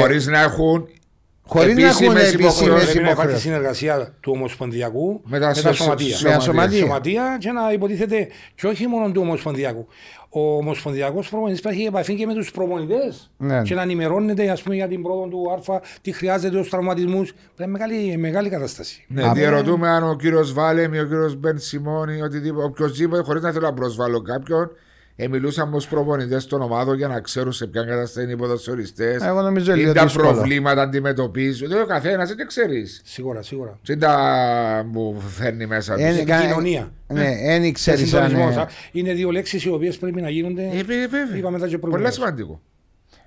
Χωρί 0.00 0.24
να 0.24 0.40
έχουν 0.40 0.88
Χωρίς 1.46 1.76
να 1.76 1.88
έχουν 1.88 2.16
επίσημε 2.16 3.00
να 3.02 3.10
υπάρχει 3.10 3.38
συνεργασία 3.38 4.14
του 4.20 4.32
Ομοσπονδιακού 4.34 5.20
με 5.24 5.38
τα, 5.38 5.54
σωματεία. 5.54 6.16
Με 6.22 6.40
σωματεία. 6.40 6.78
σωματεία 6.78 7.36
και 7.40 7.52
να 7.52 7.72
υποτίθεται 7.72 8.28
και 8.54 8.66
όχι 8.66 8.86
μόνο 8.86 9.10
του 9.10 9.20
Ομοσπονδιακού. 9.20 9.86
Ο 10.28 10.56
Ομοσπονδιακός 10.56 11.28
προπονητής 11.28 11.60
υπάρχει 11.60 11.82
επαφή 11.82 12.14
και 12.14 12.26
με 12.26 12.34
τους 12.34 12.50
προπονητές 12.50 13.30
ναι. 13.36 13.62
και 13.62 13.74
να 13.74 13.82
ενημερώνεται 13.82 14.50
ας 14.50 14.62
πούμε, 14.62 14.74
για 14.74 14.88
την 14.88 15.02
πρόοδο 15.02 15.26
του 15.28 15.72
Α, 15.72 15.80
τι 16.02 16.12
χρειάζεται 16.12 16.58
ω 16.58 16.64
τραυματισμούς. 16.70 17.32
Πρέπει 17.56 17.70
μεγάλη, 17.70 18.16
μεγάλη 18.16 18.48
κατάσταση. 18.48 19.04
Ναι, 19.08 19.32
διαρωτούμε 19.32 19.88
αν 19.88 20.08
ο 20.08 20.16
κύριος 20.16 20.52
Βάλεμ 20.52 20.94
ή 20.94 20.98
ο 20.98 21.04
κύριος 21.04 21.36
Μπεν 21.36 21.58
Σιμώνη, 21.58 22.20
οποιοδήποτε, 22.64 23.22
χωρίς 23.22 23.42
να 23.42 23.52
θέλω 23.52 23.66
να 23.66 23.74
προσβάλλω 23.74 24.22
κάποιον, 24.22 24.70
Ε, 25.16 25.28
μιλούσαμε 25.28 25.70
με 25.72 25.78
του 25.78 25.88
προπονητές 25.88 26.46
των 26.46 26.62
ομάδων 26.62 26.96
για 26.96 27.08
να 27.08 27.20
ξέρουν 27.20 27.52
σε 27.52 27.66
ποια 27.66 27.82
κατάσταση 27.84 28.22
είναι 28.22 28.32
οι 28.32 28.36
ποδοσφαιριστές. 28.36 29.22
Εγώ 29.22 29.42
νομίζω 29.42 29.72
Τι 29.72 29.78
λίγο 29.78 29.92
τα 29.92 30.02
δύσκολο. 30.02 30.32
προβλήματα 30.32 30.82
αντιμετωπίζουν. 30.82 31.68
Δεν 31.68 31.82
ο 31.82 31.86
καθένας 31.86 32.34
δεν 32.34 32.46
ξέρεις. 32.46 33.00
Σίγουρα, 33.04 33.42
σίγουρα. 33.42 33.78
Τι 33.84 33.96
τα 33.96 34.86
μου 34.92 35.20
φέρνει 35.20 35.66
μέσα 35.66 35.94
τους. 35.94 36.04
Ε, 36.04 36.12
Στην 36.12 36.26
κα- 36.26 36.40
κοινωνία. 36.40 36.92
Ναι, 37.06 37.34
δεν 37.58 37.72
ξέρει 37.72 38.00
αν. 38.02 38.06
Συντονισμός, 38.06 38.56
ε, 38.56 38.60
α. 38.60 38.68
Είναι 38.92 39.12
δύο 39.12 39.30
λέξεις 39.30 39.64
οι 39.64 39.70
οποίες 39.70 39.98
πρέπει 39.98 40.20
να 40.20 40.30
γίνονται. 40.30 40.62
Ε, 40.62 40.82
βέ- 40.82 41.08
βέβαια. 41.10 41.36
Είπαμε 41.36 41.58
τα 41.58 41.64
και 41.66 41.70
Πολύ 41.70 41.80
προηγουμένως. 41.80 42.14
σημαντικό. 42.14 42.60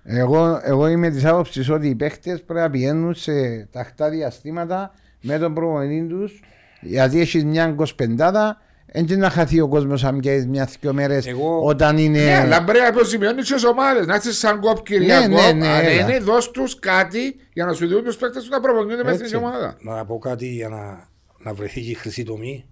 Εγώ, 0.03 0.61
εγώ 0.63 0.87
είμαι 0.87 1.09
της 1.09 1.25
άποψης 1.25 1.69
ότι 1.69 1.87
οι 1.87 1.95
παίχτε 1.95 2.41
πρέπει 2.45 2.59
να 2.61 2.69
πηγαίνουν 2.69 3.13
σε 3.13 3.65
τακτά 3.71 4.09
διαστήματα 4.09 4.93
με 5.21 5.37
τον 5.37 5.53
προπονητή 5.53 6.07
τους 6.07 6.41
γιατί 6.81 7.19
έχεις 7.19 7.45
μια 7.45 7.67
25 7.67 8.57
έτσι 8.91 9.15
να 9.15 9.29
χαθεί 9.29 9.59
ο 9.59 9.67
κόσμος 9.67 10.03
αν 10.03 10.19
πιέζει 10.19 10.47
μια-δυο 10.47 10.93
μέρες 10.93 11.27
Εγώ- 11.27 11.63
όταν 11.63 11.97
είναι. 11.97 12.23
Ναι, 12.23 12.35
αλλά 12.37 12.63
πρέπει 12.63 12.79
να 12.79 12.87
αποζημιώνει 12.87 13.41
τι 13.41 13.67
ομάδες. 13.67 14.05
Να 14.05 14.15
είσαι 14.15 14.33
σαν 14.33 14.59
κόπ 14.59 14.83
Κυριακό. 14.85 15.27
Ναι, 15.27 15.41
ναι, 15.41 15.51
ναι, 15.51 15.67
αν 15.67 15.85
έλα. 15.85 15.91
είναι, 16.01 16.19
δώσ' 16.19 16.51
τους 16.51 16.79
κάτι 16.79 17.35
για 17.53 17.65
να 17.65 17.73
σου 17.73 17.87
δίνουν 17.87 18.03
τους 18.03 18.15
παίκτες 18.17 18.43
του 18.43 18.49
να 18.51 18.59
προπονιούνται 18.59 19.03
με 19.03 19.11
Έτσι. 19.11 19.23
την 19.25 19.37
ομάδα. 19.37 19.77
Να 19.79 20.05
πω 20.05 20.17
κάτι 20.17 20.47
για 20.47 20.69
να, 20.69 21.07
να 21.37 21.53
βρεθεί 21.53 21.81
και 21.81 21.89
η 21.89 21.93
χρυσή 21.93 22.23
τομή. 22.23 22.65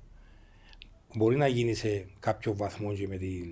Μπορεί 1.15 1.35
να 1.35 1.47
γίνει 1.47 1.73
σε 1.73 2.05
κάποιο 2.19 2.55
βαθμό 2.55 2.93
και 2.93 3.07
με 3.07 3.17
την 3.17 3.43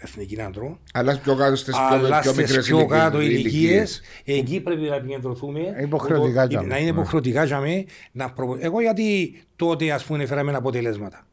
εθνική 0.00 0.40
αντρό. 0.42 0.78
Αλλάς 0.92 1.18
πιο 1.20 1.34
κάτω 1.36 1.56
στις 1.56 1.74
Αλλάς 1.76 2.00
πιο, 2.00 2.08
πιο 2.20 2.30
στις 2.32 2.36
μικρές 2.36 2.66
πιο 2.66 2.86
κάτω 2.86 3.20
ηλικίες, 3.20 4.00
εκεί 4.24 4.60
πρέπει 4.60 4.80
να 4.88 4.94
επικεντρωθούμε. 4.94 5.60
Υποχρεωτικά 5.80 6.40
ούτω- 6.42 6.50
για 6.50 6.60
Να 6.60 6.66
μένα. 6.66 6.78
είναι 6.80 6.90
υποχρεωτικά 6.90 7.44
για 7.44 7.60
μένα. 7.60 7.82
Να 8.12 8.30
προ... 8.30 8.56
Εγώ 8.60 8.80
γιατί 8.80 9.36
τότε 9.56 9.90
ας 9.92 10.04
πούμε 10.04 10.26
φέραμε 10.26 10.52
αποτελέσματα. 10.54 11.26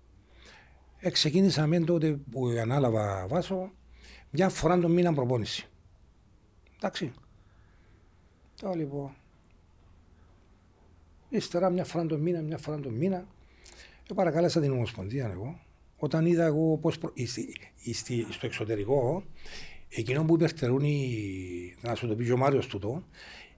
Ε, 1.06 1.10
ξεκίνησα 1.10 1.68
με 1.68 1.80
τότε 1.80 2.20
που 2.32 2.48
ανάλαβα 2.48 3.28
βάσο 3.28 3.72
μια 4.30 4.50
φορά 4.50 4.80
τον 4.80 4.92
μήνα 4.92 5.14
προπόνηση. 5.14 5.68
Εντάξει. 6.76 7.12
Τώρα 8.62 8.76
λοιπόν. 8.76 9.16
Ύστερα 11.30 11.70
μια 11.70 11.84
φορά 11.86 12.06
τον 12.06 12.20
μήνα, 12.20 12.42
μια 12.42 12.58
φορά 12.58 12.80
τον 12.80 12.94
μήνα. 12.94 13.28
Ε, 14.10 14.14
παρακάλεσα 14.14 14.62
την 14.62 14.72
Ομοσπονδία 14.72 15.30
εγώ. 15.32 15.60
Όταν 15.98 16.26
είδα 16.26 16.46
εγώ 16.46 16.78
πώς 16.78 16.98
προ... 16.98 17.14
στη- 17.26 17.56
στη- 17.94 18.28
στο 18.30 18.46
εξωτερικό, 18.46 19.24
εκείνο 19.90 20.24
που 20.26 20.34
υπερτερούν 20.36 20.84
οι... 20.84 21.76
να 21.82 21.96
σου 21.96 22.08
το 22.08 22.16
πει 22.16 22.26
και 22.26 22.32
ο 22.32 22.38
Μάριος 22.38 22.68
τούτο, 22.68 23.04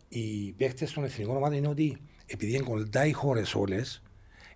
οι 0.09 0.51
παίκτες 0.51 0.91
των 0.91 1.03
εθνικών 1.03 1.35
ομάδων 1.35 1.57
είναι 1.57 1.67
ότι 1.67 1.97
επειδή 2.25 2.53
είναι 2.53 2.63
κοντά 2.63 3.05
οι 3.05 3.11
χώρες 3.11 3.55
όλες, 3.55 4.01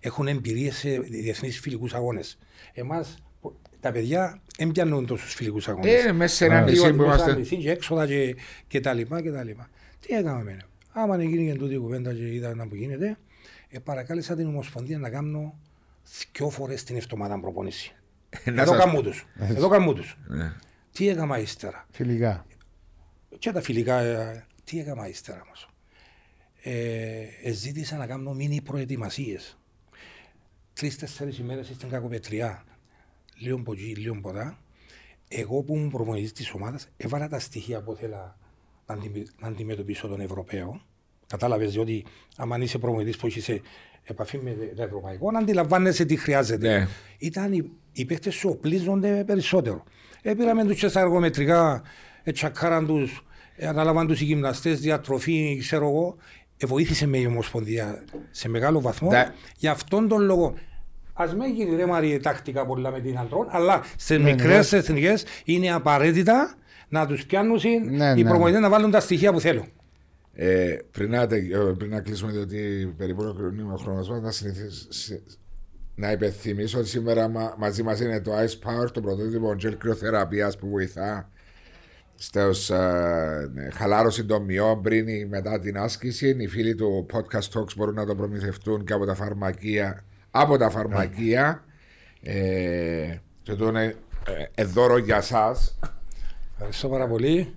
έχουν 0.00 0.26
εμπειρίες 0.28 0.76
σε 0.76 0.98
διεθνείς 0.98 1.60
φιλικούς 1.60 1.94
αγώνες. 1.94 2.38
Εμάς, 2.72 3.22
τα 3.80 3.92
παιδιά 3.92 4.40
δεν 4.58 4.70
πιάνουν 4.72 5.06
τόσους 5.06 5.34
φιλικούς 5.34 5.68
αγώνες. 5.68 6.04
Ε, 6.04 6.12
μέσα 6.12 6.34
σε 6.34 6.44
ένα 6.44 6.60
νησί 6.60 6.74
Διότι 6.74 6.90
που 6.96 7.02
μέσα 7.02 7.14
είμαστε. 7.14 7.34
νησί 7.38 7.56
και 7.56 7.70
έξοδα 7.70 8.06
και, 8.06 8.36
και 8.66 8.80
τα 8.80 8.92
λοιπά 8.92 9.22
και 9.22 9.30
τα 9.30 9.44
λοιπά. 9.44 9.68
Τι 10.00 10.14
έκαναμε. 10.14 10.52
ναι. 10.52 10.56
Άμα 10.92 11.16
δεν 11.16 11.28
γίνει 11.28 11.52
και 11.52 11.58
τούτη 11.58 11.74
η 11.74 11.78
κουβέντα 11.78 12.14
και 12.14 12.34
είδα 12.34 12.54
να 12.54 12.68
που 12.68 12.74
γίνεται, 12.74 13.18
ε, 13.68 13.78
παρακάλεσα 13.78 14.36
την 14.36 14.46
Ομοσπονδία 14.46 14.98
να 14.98 15.10
κάνω 15.10 15.58
δυο 16.32 16.50
φορές 16.50 16.84
την 16.84 16.96
εβδομάδα 16.96 17.40
προπονήση. 17.40 17.94
Να 18.44 18.62
Εδώ 18.62 18.72
σας- 18.72 18.84
καμού 18.84 19.02
τους. 19.02 19.26
Εδώ 19.38 19.68
καμού 19.68 19.94
τους. 19.94 20.18
Ναι. 20.28 20.52
Τι 20.92 21.08
έκανα 21.08 21.38
ύστερα. 21.38 21.86
Φιλικά. 21.90 22.46
Και 23.38 23.52
τα 23.52 23.60
φιλικά, 23.60 24.00
ε, 24.00 24.44
τι 24.64 24.80
έκανα 24.80 25.08
ύστερα 25.08 25.40
όμως. 25.44 25.68
Ε, 26.62 27.20
ε, 27.42 27.52
ζήτησα 27.52 27.96
να 27.96 28.06
κάνω 28.06 28.32
μίνι 28.32 28.60
προετοιμασίες. 28.60 29.58
Τρεις-τέσσερις 30.72 31.38
ημέρες 31.38 31.66
στην 31.66 31.88
κακοπετριά. 31.88 32.64
Λίγο 33.36 33.56
από 33.56 33.72
εκεί, 33.72 33.94
λίγο 33.96 34.14
από 34.18 34.28
εδώ. 34.28 34.56
Εγώ 35.28 35.62
που 35.62 35.74
ήμουν 35.76 35.90
προπονητής 35.90 36.32
της 36.32 36.52
ομάδας, 36.52 36.88
έβαλα 36.96 37.28
τα 37.28 37.38
στοιχεία 37.38 37.82
που 37.82 37.92
ήθελα 37.92 38.36
να, 38.86 38.94
αντιμετω- 38.94 39.32
να 39.40 39.48
αντιμετωπίσω 39.48 40.08
τον 40.08 40.20
Ευρωπαίο. 40.20 40.80
Κατάλαβες, 41.26 41.72
διότι 41.72 42.04
άμα 42.36 42.58
είσαι 42.58 42.78
προπονητής 42.78 43.16
που 43.16 43.26
έχεις 43.26 43.44
σε 43.44 43.60
επαφή 44.02 44.38
με 44.38 44.56
το 44.76 44.82
ευρωπαϊκό, 44.82 45.30
να 45.30 45.38
αντιλαμβάνεσαι 45.38 46.04
τι 46.04 46.16
χρειάζεται. 46.16 46.78
Ναι. 46.78 46.86
Ήταν 47.18 47.52
οι, 47.52 47.70
οι 47.92 48.04
παίχτες 48.04 48.34
σου 48.34 48.48
οπλίζονται 48.48 49.24
περισσότερο. 49.24 49.84
Έπειραμε 50.22 50.64
τους 50.64 50.78
και 50.80 50.88
στα 50.88 51.00
εργομετρικά, 51.00 51.82
ε, 52.22 52.32
τσακάραν 52.32 52.86
τους, 52.86 53.24
ε, 53.56 53.66
ανάλαβαν 53.66 54.06
τους 54.06 54.20
οι 54.20 54.24
γυμναστές, 54.24 54.80
διατροφή, 54.80 55.56
ξέρω 55.60 55.88
εγώ. 55.88 56.16
Ε, 56.62 56.66
βοήθησε 56.66 57.06
με 57.06 57.18
η 57.18 57.26
Ομοσπονδία 57.26 58.04
σε 58.30 58.48
μεγάλο 58.48 58.80
βαθμό. 58.80 59.10
Ναι. 59.10 59.32
Γι' 59.56 59.68
αυτόν 59.68 60.08
τον 60.08 60.20
λόγο. 60.22 60.54
Α 61.12 61.24
μην 61.38 61.54
γίνει 61.54 61.76
ρε 61.76 61.86
Μαρία 61.86 62.20
τακτικά 62.20 62.66
πολλά 62.66 62.90
με 62.90 63.00
την 63.00 63.18
αντρών, 63.18 63.46
αλλά 63.50 63.82
στι 63.96 64.18
Ναι, 64.18 64.30
μικρές 64.30 64.72
ναι. 64.72 64.78
εθνικές 64.78 65.24
είναι 65.44 65.72
απαραίτητα 65.72 66.54
να 66.88 67.06
τους 67.06 67.26
πιάνουν 67.26 67.60
Ναι, 67.90 68.14
οι 68.16 68.22
ναι. 68.22 68.28
προπονητές 68.28 68.60
να 68.60 68.68
βάλουν 68.68 68.90
τα 68.90 69.00
στοιχεία 69.00 69.32
που 69.32 69.40
θέλουν. 69.40 69.64
Ε, 70.34 70.76
πριν, 70.90 71.10
να, 71.10 71.26
τε- 71.26 71.52
ε, 71.52 71.56
πριν 71.78 71.90
να 71.90 72.00
κλείσουμε, 72.00 72.32
διότι 72.32 72.94
περίπου 72.96 73.22
ολοκληρώνει 73.22 73.62
ο 73.62 73.76
χρόνος 73.76 74.08
μας, 74.08 74.20
να, 74.20 74.30
συνηθι- 74.30 74.92
σε- 74.92 75.22
να 75.94 76.10
υπενθυμίσω 76.12 76.78
ότι 76.78 76.88
σήμερα 76.88 77.28
μα- 77.28 77.54
μαζί 77.58 77.82
μας 77.82 78.00
είναι 78.00 78.20
το 78.20 78.32
Ice 78.38 78.68
Power, 78.68 78.90
το 78.92 79.00
πρωτότυπο 79.00 79.54
gel 79.62 79.74
κρυοθεραπεία 79.78 80.52
που 80.58 80.68
βοηθά 80.68 81.30
στο 82.22 82.50
ναι, 83.52 83.70
χαλάρωση 83.70 84.24
των 84.24 84.42
μειών 84.44 84.82
πριν 84.82 85.08
ή 85.08 85.24
μετά 85.24 85.58
την 85.58 85.78
άσκηση. 85.78 86.36
Οι 86.38 86.46
φίλοι 86.46 86.74
του 86.74 87.06
Podcast 87.12 87.58
Talks 87.58 87.76
μπορούν 87.76 87.94
να 87.94 88.06
το 88.06 88.14
προμηθευτούν 88.14 88.84
και 88.84 88.92
από 88.92 89.06
τα 89.06 89.14
φαρμακεία. 89.14 90.04
Από 90.30 90.56
τα 90.58 90.70
φαρμακεία. 90.70 91.64
Ε, 92.22 93.16
και 93.42 93.54
το 93.54 93.66
είναι 93.68 93.84
ε, 94.54 94.62
ε, 94.62 94.64
δώρο 94.64 94.96
για 94.98 95.16
εσά. 95.16 95.56
Ευχαριστώ 96.54 96.88
πάρα 96.88 97.06
πολύ. 97.08 97.54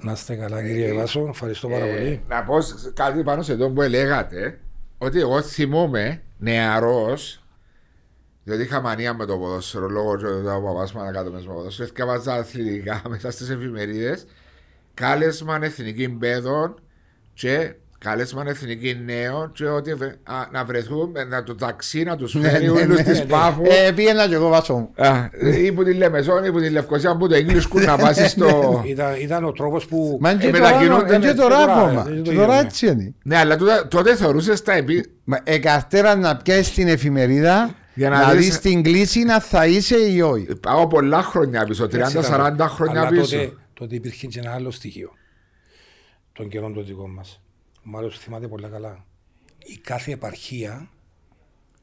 Να 0.00 0.12
είστε 0.12 0.34
καλά, 0.34 0.62
κύριε 0.62 0.92
Βάσο. 0.92 1.26
Ευχαριστώ 1.28 1.68
πάρα 1.68 1.84
Ε, 1.84 1.92
πολύ. 1.94 2.22
να 2.28 2.44
πω 2.44 2.60
σ- 2.60 2.92
κάτι 2.94 3.22
πάνω 3.22 3.42
σε 3.42 3.52
αυτό 3.52 3.70
που 3.70 3.82
έλεγατε. 3.82 4.58
Ότι 4.98 5.20
εγώ 5.20 5.42
θυμούμαι 5.42 6.22
νεαρός, 6.38 7.44
διότι 8.44 8.62
είχα 8.62 8.80
μανία 8.80 9.14
με 9.14 9.24
το 9.26 9.36
ποδόσφαιρο 9.36 9.88
λόγω 9.88 10.16
του 10.16 10.26
ότι 10.38 10.46
ο 10.48 10.60
παπάς 10.66 10.92
μου 10.92 11.00
ανακάτω 11.00 11.30
μέσα 11.30 11.42
στο 11.42 11.52
ποδόσφαιρο. 11.52 11.84
Έφτιαβαζα 11.88 12.34
αθλητικά 12.34 13.02
μέσα 13.10 13.30
στις 13.30 13.50
εφημερίδες. 13.50 14.26
Κάλεσμα 14.94 15.58
εθνική 15.62 16.08
παιδών 16.08 16.74
και 17.34 17.74
κάλεσμα 17.98 18.42
εθνική 18.46 19.00
νέων 19.04 19.52
και 19.52 19.66
ότι 19.66 19.94
βε- 19.94 20.14
α, 20.22 20.34
να 20.52 20.64
βρεθούμε, 20.64 21.24
να 21.24 21.42
το 21.42 21.54
ταξί 21.54 22.02
να 22.02 22.16
τους 22.16 22.36
φέρει 22.40 22.64
ναι, 22.64 22.70
όλους 22.70 22.96
ναι, 22.96 23.02
τη 23.02 23.10
ναι. 23.18 23.24
πάφου. 23.24 23.62
Ε, 23.86 23.90
πήγαινα 23.92 24.28
και 24.28 24.34
εγώ 24.34 24.48
βάσο 24.48 24.74
μου. 24.74 24.90
Α, 24.96 25.28
Ή 25.64 25.72
που 25.72 25.84
τη 25.84 25.94
Λεμεσόν 25.94 26.44
ή 26.44 26.50
που 26.52 26.60
τη 26.60 26.70
Λευκοσία, 26.70 27.16
που 27.16 27.28
το 27.28 27.36
English 27.36 27.62
School 27.76 27.84
να 27.86 27.96
πάσει 27.96 28.28
στο. 28.28 28.82
Ήταν, 28.86 29.14
ήταν 29.20 29.44
ο 29.44 29.52
τρόπος 29.52 29.86
που. 29.86 30.18
Μα 30.20 30.30
είναι 30.30 30.42
Ε, 30.42 30.46
και 30.46 30.52
τώρα- 30.52 30.64
μετακινούνται 30.70 31.14
είναι 31.14 31.18
και 31.18 31.26
με- 31.26 31.34
τώρα 31.34 31.58
τώρα, 31.58 31.72
ακόμα. 31.72 32.00
ε, 32.08 32.12
δεν 32.12 32.22
το 32.24 32.30
Και 32.30 32.36
Τώρα 32.36 32.42
είδαμε. 32.52 32.66
έτσι 32.66 32.86
είναι. 32.86 33.14
Ναι, 33.22 33.36
αλλά 33.36 33.56
τότε, 33.56 33.84
τότε 33.88 34.14
θεωρούσες 34.16 34.62
τα 34.62 34.72
επί. 34.72 35.04
Μα 35.24 35.38
εκαρτέρα 35.44 36.16
να 36.16 36.36
πιάσει 36.36 36.72
την 36.72 36.88
εφημερίδα 36.88 37.74
Για 38.00 38.08
να 38.10 38.26
να 38.26 38.32
δεις- 38.34 38.46
δεις 38.46 38.58
την 38.58 38.82
κλίση 38.82 39.22
να 39.22 39.40
θα 39.40 39.66
είσαι 39.66 39.96
ή 39.96 40.20
όχι. 40.20 40.56
Πάω 40.56 40.86
πολλά 40.86 41.22
χρόνια 41.22 41.64
πίσω, 41.64 41.86
30-40 41.86 42.68
χρόνια 42.68 43.00
Αλλά 43.00 43.08
πίσω. 43.08 43.36
Τότε, 43.36 43.52
τότε 43.74 43.94
υπήρχε 43.94 44.26
και 44.26 44.38
ένα 44.38 44.52
άλλο 44.54 44.70
στοιχείο 44.70 45.10
των 46.32 46.48
καιρών 46.48 46.74
των 46.74 46.84
δικών 46.86 47.10
μας. 47.10 47.40
Ο 47.76 47.80
Μάριος 47.82 48.18
θυμάται 48.18 48.48
πολύ 48.48 48.68
καλά. 48.68 49.04
Η 49.66 49.76
κάθε 49.76 50.12
επαρχία 50.12 50.90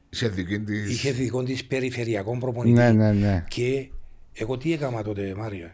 Σε 0.09 0.27
δική 0.27 0.59
τη. 0.59 0.77
είχε 0.91 1.11
δικό 1.11 1.43
της 1.43 1.65
περιφερειακό 1.65 2.37
προπονητή. 2.37 2.77
Ναι, 2.77 2.91
ναι, 2.91 3.11
ναι. 3.11 3.45
Και 3.47 3.89
εγώ 4.33 4.57
τι 4.57 4.73
έκανα 4.73 5.03
τότε, 5.03 5.35
Μάριο. 5.35 5.71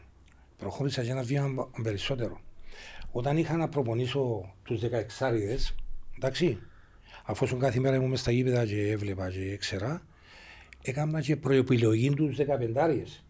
Προχώρησα 0.57 1.01
για 1.01 1.11
ένα 1.11 1.23
βήμα 1.23 1.69
περισσότερο. 1.83 2.41
Όταν 3.11 3.37
είχα 3.37 3.55
να 3.57 3.67
προπονήσω 3.69 4.53
τους 4.63 4.79
16 4.79 5.73
εντάξει, 6.17 6.59
αφού 7.25 7.57
κάθε 7.57 7.79
μέρα 7.79 7.95
ήμουν 7.95 8.09
μες 8.09 8.19
στα 8.19 8.31
γήπεδα 8.31 8.65
και 8.65 8.91
έβλεπα 8.91 9.29
και 9.29 9.51
έξερα, 9.53 10.01
έκανα 10.83 11.21
και 11.21 11.35
προεπιλογή 11.35 12.09
τους 12.09 12.35
15 12.37 13.21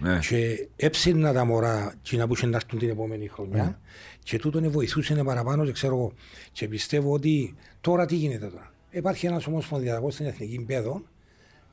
Ναι. 0.00 0.18
και 0.18 0.68
έψηνα 0.76 1.32
τα 1.32 1.44
μωρά 1.44 1.94
κοινά 2.02 2.26
που 2.26 2.34
είχαν 2.34 2.50
να 2.50 2.56
έρθουν 2.56 2.78
την 2.78 2.88
επόμενη 2.88 3.28
χρονιά 3.28 3.80
και 4.22 4.38
τούτον 4.38 4.70
βοηθούσε 4.70 5.14
παραπάνω 5.24 5.64
και 5.64 5.72
ξέρω 5.72 5.94
εγώ. 5.94 6.12
Και 6.52 6.68
πιστεύω 6.68 7.12
ότι 7.12 7.54
τώρα 7.80 8.06
τι 8.06 8.14
γίνεται 8.14 8.46
τώρα. 8.46 8.72
Υπάρχει 8.90 9.26
ένας 9.26 9.46
ομοσπονδιακός 9.46 10.14
στην 10.14 10.26
Εθνική 10.26 10.64
Πέδο 10.66 11.02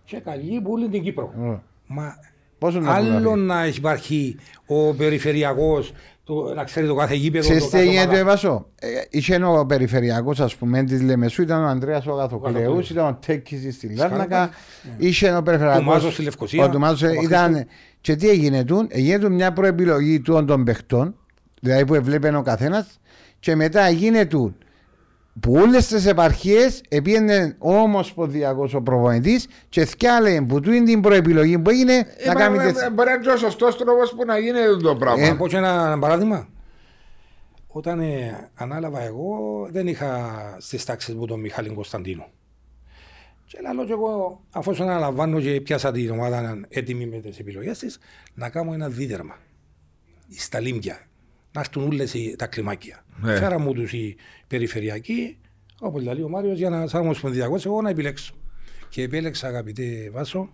και 0.06 0.20
καλεί 0.20 0.62
που 0.62 0.72
όλη 0.72 0.90
την 0.90 1.04
Κύπρο. 1.04 1.34
Ε. 1.38 1.58
Μα 1.88 2.16
Πόσο 2.58 2.80
να 2.80 2.94
άλλο 2.94 3.20
βγάλει. 3.20 3.42
να 3.42 3.68
υπάρχει 3.68 4.36
ο 4.66 4.94
περιφερειακός, 4.94 5.94
το, 6.24 6.54
να 6.56 6.64
ξέρει 6.64 6.88
το 6.88 6.96
κάθε 6.96 7.16
γήπεδο. 7.16 7.44
Ξέρεις 7.44 7.64
το 7.64 7.70
τι 7.70 7.76
κάθε 7.76 7.88
έγινε 7.88 8.02
ομάδα. 8.02 8.24
Βάσο; 8.24 8.66
Ε, 8.80 8.88
Είχε 9.10 9.44
ο 9.44 9.66
περιφερειακός 9.66 10.40
ας 10.40 10.56
πούμε 10.56 10.84
της 10.84 11.02
Λεμεσού, 11.02 11.42
ήταν 11.42 11.64
ο 11.64 11.68
Ανδρέας 11.68 12.06
ο 12.06 12.12
Αγαθοκλέους, 12.12 12.56
Αγαθοκλέους. 12.56 12.90
ήταν 12.90 13.06
ο 13.08 13.18
Τέκης 13.26 13.76
στη 13.76 13.94
Λάρνακα, 13.96 14.24
Σκάλπα. 14.26 14.50
είχε 14.98 15.30
ο 15.32 15.38
Ο 15.38 15.44
περιφερειακός. 15.44 15.84
Μάζος 15.84 16.14
στη 16.14 16.24
Λευκοσία. 16.24 16.64
Ο 16.66 16.70
Τουμάζος 16.70 17.02
ο 17.02 17.10
ήταν. 17.24 17.66
Και 18.02 18.16
τι 18.16 18.30
έγινε 18.30 18.64
του, 18.64 18.86
έγινε 18.90 19.20
του 19.20 19.32
μια 19.32 19.54
προεπιλογή 19.54 20.20
του 20.20 20.46
των 20.46 20.64
παιχτών, 20.64 21.16
δηλαδή 21.62 21.86
που 21.86 21.96
έβλεπε 21.96 22.36
ο 22.36 22.42
καθένας, 22.42 23.00
και 23.40 23.56
μετά 23.56 23.82
έγινε 23.82 24.26
του 24.26 24.56
που 25.40 25.54
όλες 25.54 25.88
τις 25.88 26.06
επαρχίες 26.06 26.82
επήγαινε 26.90 27.56
ο 27.60 27.76
ομοσπονδιακός 27.76 28.74
ο 28.74 28.82
προπονητής 28.82 29.48
και 29.70 29.86
θυκάλε 29.86 30.42
που 30.42 30.60
του 30.60 30.72
είναι 30.72 30.86
την 30.86 31.02
προεπιλογή 31.02 31.60
που 31.60 31.70
έγινε 31.70 31.94
Ε, 31.94 32.26
να 32.28 32.34
μα, 32.34 32.40
κάνει 32.40 32.58
ε, 32.58 32.62
τέτοια. 32.64 32.86
ε, 32.86 32.90
Μπορεί 32.90 33.10
να 33.10 33.16
είναι 33.16 33.32
ο 33.32 33.38
σωστός 33.38 33.78
τρόπος 33.78 34.14
που 34.16 34.26
να 34.26 34.38
γίνει 34.38 34.60
το 34.82 34.96
πράγμα. 34.96 35.28
Να 35.28 35.36
πω 35.38 35.48
και 35.48 35.58
ένα, 35.58 35.70
ένα 35.86 36.00
παράδειγμα. 36.00 36.48
Όταν 37.68 38.00
ε, 38.00 38.50
ανάλαβα 38.56 39.02
εγώ, 39.02 39.38
δεν 39.72 39.88
είχα 39.88 40.32
στις 40.60 40.86
τάξεις 40.86 41.16
μου 41.16 41.26
τον 41.26 41.40
Μιχάλη 41.40 41.70
Κωνσταντίνο. 41.70 42.28
Και 43.48 43.58
λέω 43.76 43.86
και 43.86 43.92
εγώ, 43.92 44.42
αφού 44.52 44.76
αναλαμβάνω 44.84 45.40
και 45.40 45.62
πιάσα 45.62 45.92
την 45.92 46.10
ομάδα 46.12 46.60
έτοιμη 46.70 47.06
με 47.06 47.20
τις 47.20 47.40
επιλογές 47.40 47.80
της, 47.80 48.00
να 48.34 48.50
κάνω 48.50 48.74
ένα 48.74 48.90
δίδερμα 48.90 49.36
στα 50.38 50.60
Λίμπια. 50.60 51.00
Να 51.56 51.62
έρθουν 51.62 51.84
όλες 51.88 52.16
τα 52.38 52.48
κλιμάκια. 52.48 53.06
Ναι. 53.22 53.36
Φέρα 53.36 53.60
μου 53.60 53.74
τους 53.74 53.94
οι 53.94 54.16
περιφερειακοί, 54.48 55.38
όπως 55.80 56.04
λέει 56.04 56.22
ο 56.22 56.30
Μάριος, 56.30 56.58
για 56.58 56.70
να 56.70 56.88
σαν 56.88 57.02
ομοσπονδιακός, 57.02 57.66
εγώ 57.66 57.82
να 57.82 57.90
επιλέξω. 57.90 58.34
Και 58.90 59.02
επέλεξα, 59.02 59.48
αγαπητέ 59.48 60.10
Βάσο, 60.14 60.50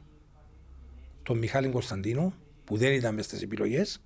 τον 1.24 1.38
Μιχάλη 1.38 1.68
Κωνσταντίνο, 1.68 2.34
που 2.64 2.78
δεν 2.78 2.94
ήταν 2.94 3.14
μέσα 3.16 3.28
στις 3.30 3.42
επιλογές. 3.42 4.02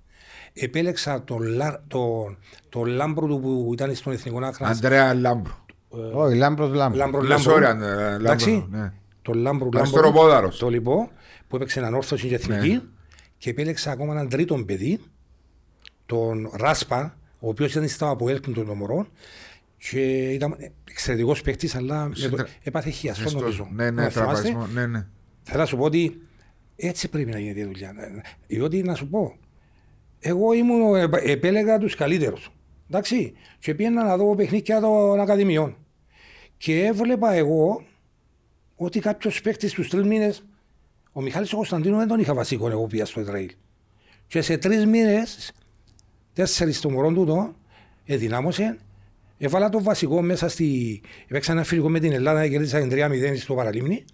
Επέλεξα 0.52 1.24
τον, 1.24 1.42
Λα... 1.42 1.84
τον, 1.88 2.38
τον 2.68 2.86
Λάμπρο 2.86 3.26
του 3.26 3.40
που 3.40 3.70
ήταν 3.72 3.94
στον 3.94 4.12
Εθνικό 4.12 4.44
Άθλημα. 4.44 4.70
Αντρέα 4.72 5.14
Λάμπρο. 5.14 5.64
Όχι, 6.14 6.36
λάμπρος 6.36 6.72
λάμπρο. 6.72 6.98
Λάμπρο, 6.98 7.20
Λες 7.20 7.28
Λάμπρο. 7.28 7.52
ωραία, 7.52 7.74
ναι, 7.74 7.86
Λάμπρο, 7.86 8.14
Εντάξει. 8.14 8.66
ναι. 8.70 8.92
Τον 9.22 9.38
Λάμπρο, 9.38 9.68
Αριστεροπόδαρος. 9.76 10.58
Το 10.58 10.68
λοιπόν, 10.68 11.08
που 11.48 11.56
έπαιξε 11.56 11.78
έναν 11.78 11.94
όρθωση 11.94 12.28
και 12.28 12.34
εθνική. 12.34 12.72
Ναι. 12.72 12.82
Και 13.38 13.50
επέλεξα 13.50 13.90
ακόμα 13.90 14.12
έναν 14.12 14.28
τρίτον 14.28 14.64
παιδί, 14.64 15.00
τον 16.06 16.50
Ράσπα, 16.54 17.18
ο 17.40 17.48
οποίος 17.48 17.70
ήταν 17.74 17.88
στα 17.88 18.08
από 18.08 18.28
έλκυν 18.28 18.54
των 18.54 18.76
μωρών. 18.76 19.08
Και 19.90 20.30
ήταν 20.32 20.56
εξαιρετικός 20.90 21.42
παίκτης, 21.42 21.74
αλλά 21.74 22.04
με 22.04 22.14
το... 22.14 22.20
Συντρα- 22.20 22.46
έπαθε 22.62 22.90
χιαστό 22.90 23.22
Μες 23.22 23.30
στο- 23.30 23.40
νομίζω. 23.40 23.68
Ναι, 23.72 23.84
ναι, 23.90 24.02
Να 24.02 24.08
θυμάστε. 24.08 24.20
τραυματισμό. 24.20 24.66
Ναι, 24.80 24.86
ναι. 24.86 25.06
Θέλω 25.42 25.58
να 25.60 25.66
σου 25.66 25.76
πω 25.76 25.84
ότι 25.84 26.20
έτσι 26.76 27.08
πρέπει 27.08 27.30
να 27.30 27.38
γίνεται 27.38 27.60
η 27.60 27.64
δουλειά. 27.64 27.94
Διότι 28.46 28.82
να 28.82 28.94
σου 28.94 29.08
πω, 29.08 29.36
εγώ 30.18 30.52
ήμουν, 30.52 30.94
ε, 30.94 31.08
επέλεγα 31.22 31.78
τους 31.78 31.94
καλύτερους. 31.94 32.50
Εντάξει. 32.90 33.32
Και 33.58 33.74
πήγαινα 33.74 34.04
να 34.04 34.16
δω 34.16 34.34
παιχνίδια 34.34 34.80
των 34.80 35.20
Ακαδημιών. 35.20 35.76
Και 36.56 36.84
έβλεπα 36.84 37.32
εγώ 37.32 37.84
ότι 38.76 39.00
κάποιος 39.00 39.40
παίκτης 39.40 39.70
στου 39.70 39.88
τρεις 39.88 40.04
μήνες, 40.06 40.44
ο 41.12 41.20
Μιχάλης 41.20 41.52
ο 41.52 41.56
Κωνσταντίνου 41.56 41.96
δεν 41.96 42.08
τον 42.08 42.20
είχα 42.20 42.34
βασικό 42.34 42.70
εγώ 42.70 42.86
πήγα 42.86 43.04
στο 43.04 43.20
Ισραήλ. 43.20 43.50
Και 44.26 44.40
σε 44.40 44.56
τρεις 44.58 44.86
μήνες, 44.86 45.52
τέσσερις 46.36 46.76
στο 46.76 46.90
μωρό 46.90 47.12
τούτο, 47.12 47.54
εδυνάμωσε. 48.04 48.78
Έβαλα 49.38 49.68
το 49.68 49.82
βασικό 49.82 50.22
μέσα 50.22 50.48
στη. 50.48 51.00
Έπαιξα 51.26 51.52
ένα 51.52 51.64
φιλικό 51.64 51.88
με 51.90 52.00
την 52.00 52.12
Ελλάδα, 52.12 52.48
κερδίσαν 52.48 52.88
3-0 52.92 53.36
στο 53.38 53.54
παραλίμνη. 53.54 54.04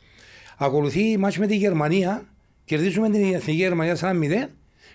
Ακολουθεί 0.59 1.19
μάτς 1.19 1.39
με 1.39 1.47
τη 1.47 1.57
Γερμανία, 1.57 2.23
κερδίζουμε 2.65 3.11
την 3.11 3.35
Εθνική 3.35 3.59
Γερμανία 3.59 3.97
4-0 4.01 4.49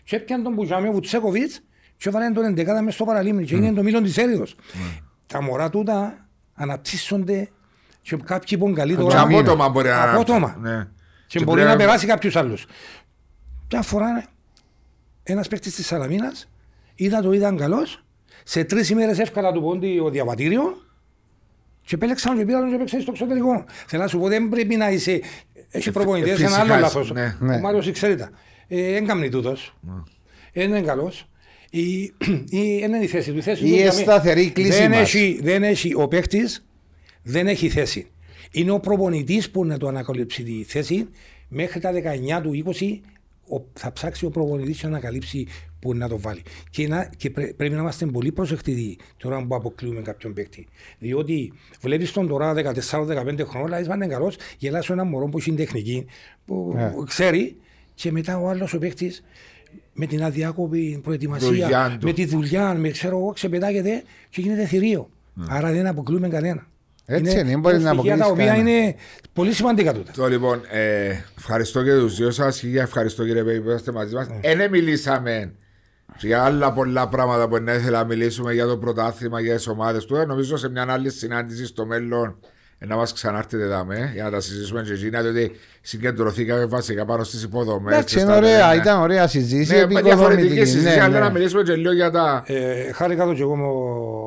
και 0.03 0.15
έπιαν 0.15 0.43
τον 0.43 0.53
Μπουτζάμιο 0.53 0.91
Βουτσέκοβιτς 0.91 1.61
και 1.97 2.09
έβαλαν 2.09 2.33
τον 2.33 2.55
11 2.57 2.81
μες 2.83 2.93
στο 2.93 3.05
παραλίμνη 3.05 3.45
και 3.45 3.55
έγινε 3.55 3.73
το 3.73 3.83
μήλον 3.83 4.03
της 4.03 4.17
έρηδος. 4.17 4.55
Τα 5.27 5.41
μωρά 5.41 5.69
τούτα 5.69 6.25
αναπτύσσονται 6.53 7.49
και 8.01 8.15
κάποιοι 8.15 8.57
πούν 8.57 8.73
καλή 8.73 8.95
Και 8.95 9.01
τώρα. 9.01 9.21
απότομα 9.21 9.69
μπορεί 9.69 9.89
να 9.89 10.11
Απότομα. 10.11 10.57
Ναι. 10.61 10.87
Και 11.27 11.37
Και 11.37 11.43
μπορεί 11.45 11.61
πρέπει 11.61 11.77
να 11.77 11.85
περάσει 11.85 12.05
κάποιους 12.05 12.35
άλλους. 12.35 12.65
Μια 13.71 13.81
φορά 13.81 14.23
ένας 15.23 15.47
παίκτης 15.47 15.75
της 15.75 15.85
Σαλαμίνας 15.85 16.47
είδα 16.97 17.21
το 17.21 17.31
ήταν 17.31 17.57
καλός 17.57 18.03
σε 18.43 18.63
τρεις 18.63 18.89
ημέρες 18.89 19.19
εύκολα 19.19 19.51
του 19.51 19.61
πόντι 19.61 19.99
ο 19.99 20.09
διαβατήριο 20.09 20.61
και 21.85 21.95
επέλεξαν 21.95 22.37
και 22.37 22.45
πήραν 22.45 22.59
τον 22.61 22.69
και 22.69 22.75
έπαιξαν 22.75 23.01
στο 23.01 23.11
εξωτερικό. 23.11 23.65
Θέλω 23.87 24.01
να 24.01 24.07
σου 24.07 24.19
πω 24.19 24.27
δεν 24.27 24.49
πρέπει 24.49 24.75
να 24.75 24.89
είσαι... 24.89 25.21
Έχει 25.69 25.91
προπονητές 25.91 26.39
ε, 26.39 26.43
ένα 26.43 26.49
φυσικά, 26.49 26.73
άλλο 26.73 26.81
λάθος. 26.81 27.11
ναι. 27.11 27.35
Ναι. 27.39 27.55
Ο 27.55 27.59
Μάριος 27.59 27.91
ξέρει 27.91 28.15
τα. 28.15 28.29
Ε, 28.67 28.95
Εν 28.95 29.05
καμνή 29.05 29.29
τούτος. 29.29 29.75
Δεν 30.53 30.67
είναι 30.69 30.81
καλός. 30.81 31.29
Ή, 31.69 31.79
ή 32.49 32.79
δεν 32.79 32.93
είναι 32.93 33.03
η 33.03 33.07
θέση 33.07 33.31
του. 33.31 33.37
Η 33.37 33.41
θέση 33.41 33.65
Ή 33.67 33.69
του 33.69 33.75
για 33.75 33.91
σταθερή 33.91 34.43
μέ- 34.43 34.53
κλίση 34.53 34.77
δεν 34.79 34.89
μας. 34.89 34.99
έχει, 34.99 35.39
δεν 35.43 35.63
έχει, 35.63 35.93
ο 35.95 36.07
παίκτης 36.07 36.65
δεν 37.23 37.47
έχει 37.47 37.69
θέση. 37.69 38.07
Είναι 38.51 38.71
ο 38.71 38.79
προπονητής 38.79 39.51
που 39.51 39.65
να 39.65 39.77
του 39.77 39.87
ανακαλύψει 39.87 40.43
τη 40.43 40.63
θέση 40.63 41.07
μέχρι 41.47 41.79
τα 41.79 41.91
19 42.39 42.41
του 42.43 42.63
20 42.79 42.99
ο, 43.49 43.65
θα 43.73 43.91
ψάξει 43.93 44.25
ο 44.25 44.29
προπονητής 44.29 44.83
να 44.83 44.89
ανακαλύψει 44.89 45.47
που 45.79 45.93
να 45.95 46.07
το 46.09 46.19
βάλει. 46.19 46.41
Και, 46.69 46.87
να, 46.87 47.09
και 47.17 47.29
πρέ- 47.29 47.53
πρέπει 47.53 47.73
να 47.73 47.81
είμαστε 47.81 48.05
πολύ 48.05 48.31
προσεκτικοί 48.31 48.97
τώρα 49.17 49.45
που 49.47 49.55
αποκλείουμε 49.55 50.01
κάποιον 50.01 50.33
παίκτη. 50.33 50.67
Διότι 50.99 51.53
βλέπεις 51.81 52.11
τον 52.11 52.27
τώρα 52.27 52.53
14-15 52.53 53.45
χρόνια, 53.47 53.77
αλλά 53.77 53.95
είναι 53.95 54.07
καλό, 54.07 54.33
γελάς 54.57 54.85
σε 54.85 54.93
έναν 54.93 55.07
μωρό 55.07 55.27
που 55.29 55.37
έχει 55.37 55.53
τεχνική, 55.53 56.05
που 56.45 56.71
Ναι. 56.75 56.93
ξέρει, 57.05 57.55
και 57.93 58.11
μετά 58.11 58.37
ο 58.39 58.49
άλλος 58.49 58.73
ο 58.73 58.79
παίκτης 58.79 59.23
με 59.93 60.05
την 60.05 60.23
αδιάκοπη 60.23 60.99
προετοιμασία, 61.03 61.47
Δουλειά 61.49 61.97
του. 61.99 62.05
με 62.05 62.13
τη 62.13 62.25
δουλειά, 62.25 62.73
με 62.73 62.89
ξέρω 62.89 63.17
εγώ, 63.17 63.31
ξεπετάγεται 63.31 64.03
και 64.29 64.41
γίνεται 64.41 64.65
θηρίο. 64.65 65.09
Άρα 65.49 65.71
δεν 65.71 65.87
αποκλείουμε 65.87 66.27
κανένα. 66.29 66.67
Έτσι 67.09 67.31
είναι, 67.39 67.43
δεν 67.43 67.59
μπορείς 67.59 67.83
να 67.83 67.93
στοιχεία 67.93 68.13
αποκλείσεις 68.13 68.19
τα 68.25 68.31
οποία 68.31 68.45
κανένα. 68.45 68.69
είναι 68.71 68.95
πολύ 69.33 69.53
σημαντικά 69.53 69.93
τούτα. 69.93 70.11
Το 70.11 70.27
λοιπόν, 70.27 70.61
ε, 70.71 71.11
ευχαριστώ 71.37 71.83
και 71.83 71.91
τους 71.91 72.15
δύο 72.15 72.31
σας 72.31 72.59
και 72.59 72.79
ευχαριστώ 72.79 73.25
κύριε 73.25 73.43
Πέμπη 73.43 73.61
που 73.61 73.69
είστε 73.71 73.91
μαζί 73.91 74.15
μας. 74.15 74.27
Δεν 74.41 74.69
μιλήσαμε 74.69 75.53
για 76.19 76.43
άλλα 76.43 76.71
πολλά 76.73 77.07
πράγματα 77.07 77.47
που 77.47 77.57
να 77.61 77.73
ήθελα 77.73 77.97
να 77.99 78.05
μιλήσουμε 78.05 78.53
για 78.53 78.65
το 78.67 78.77
πρωτάθλημα, 78.77 79.39
για 79.41 79.55
τις 79.55 79.67
ομάδες 79.67 80.05
του. 80.05 80.15
Ε, 80.15 80.25
Νομίζω 80.25 80.57
σε 80.57 80.69
μια 80.69 80.85
άλλη 80.89 81.09
συνάντηση 81.09 81.65
στο 81.65 81.85
μέλλον 81.85 82.35
ε, 82.79 82.85
να 82.85 82.95
μας 82.95 83.13
ξανάρθετε 83.13 83.63
εδώ 83.63 83.85
με, 83.85 84.11
για 84.13 84.23
να 84.23 84.31
τα 84.31 84.39
συζητήσουμε 84.39 84.81
και 84.81 84.93
εκείνα, 84.93 85.21
διότι 85.21 85.51
συγκεντρωθήκαμε 85.81 86.65
βασικά 86.65 87.05
πάνω 87.05 87.23
στις 87.23 87.43
υποδομές. 87.43 87.93
Εντάξει, 87.93 88.19
είναι 88.19 88.35
ωραία, 88.35 88.75
ήταν 88.75 89.01
ωραία 89.01 89.27
συζήτηση. 89.27 89.71
Ναι, 89.75 89.85
διαφορετική 89.85 90.09
επικοδομητική. 90.09 90.65
συζήτηση, 90.65 90.95
Ναι, 90.97 91.03
αλλά 91.03 91.13
ναι. 91.13 91.19
να 91.19 91.29
μιλήσουμε 91.29 91.63
και 91.63 91.73
λίγο 91.75 91.93
για 91.93 92.11
τα. 92.11 92.43
Ε, 92.45 92.91
χάρηκα 92.91 93.25
το 93.25 93.33
και 93.33 93.41
εγώ 93.41 93.55
μου 93.55 93.71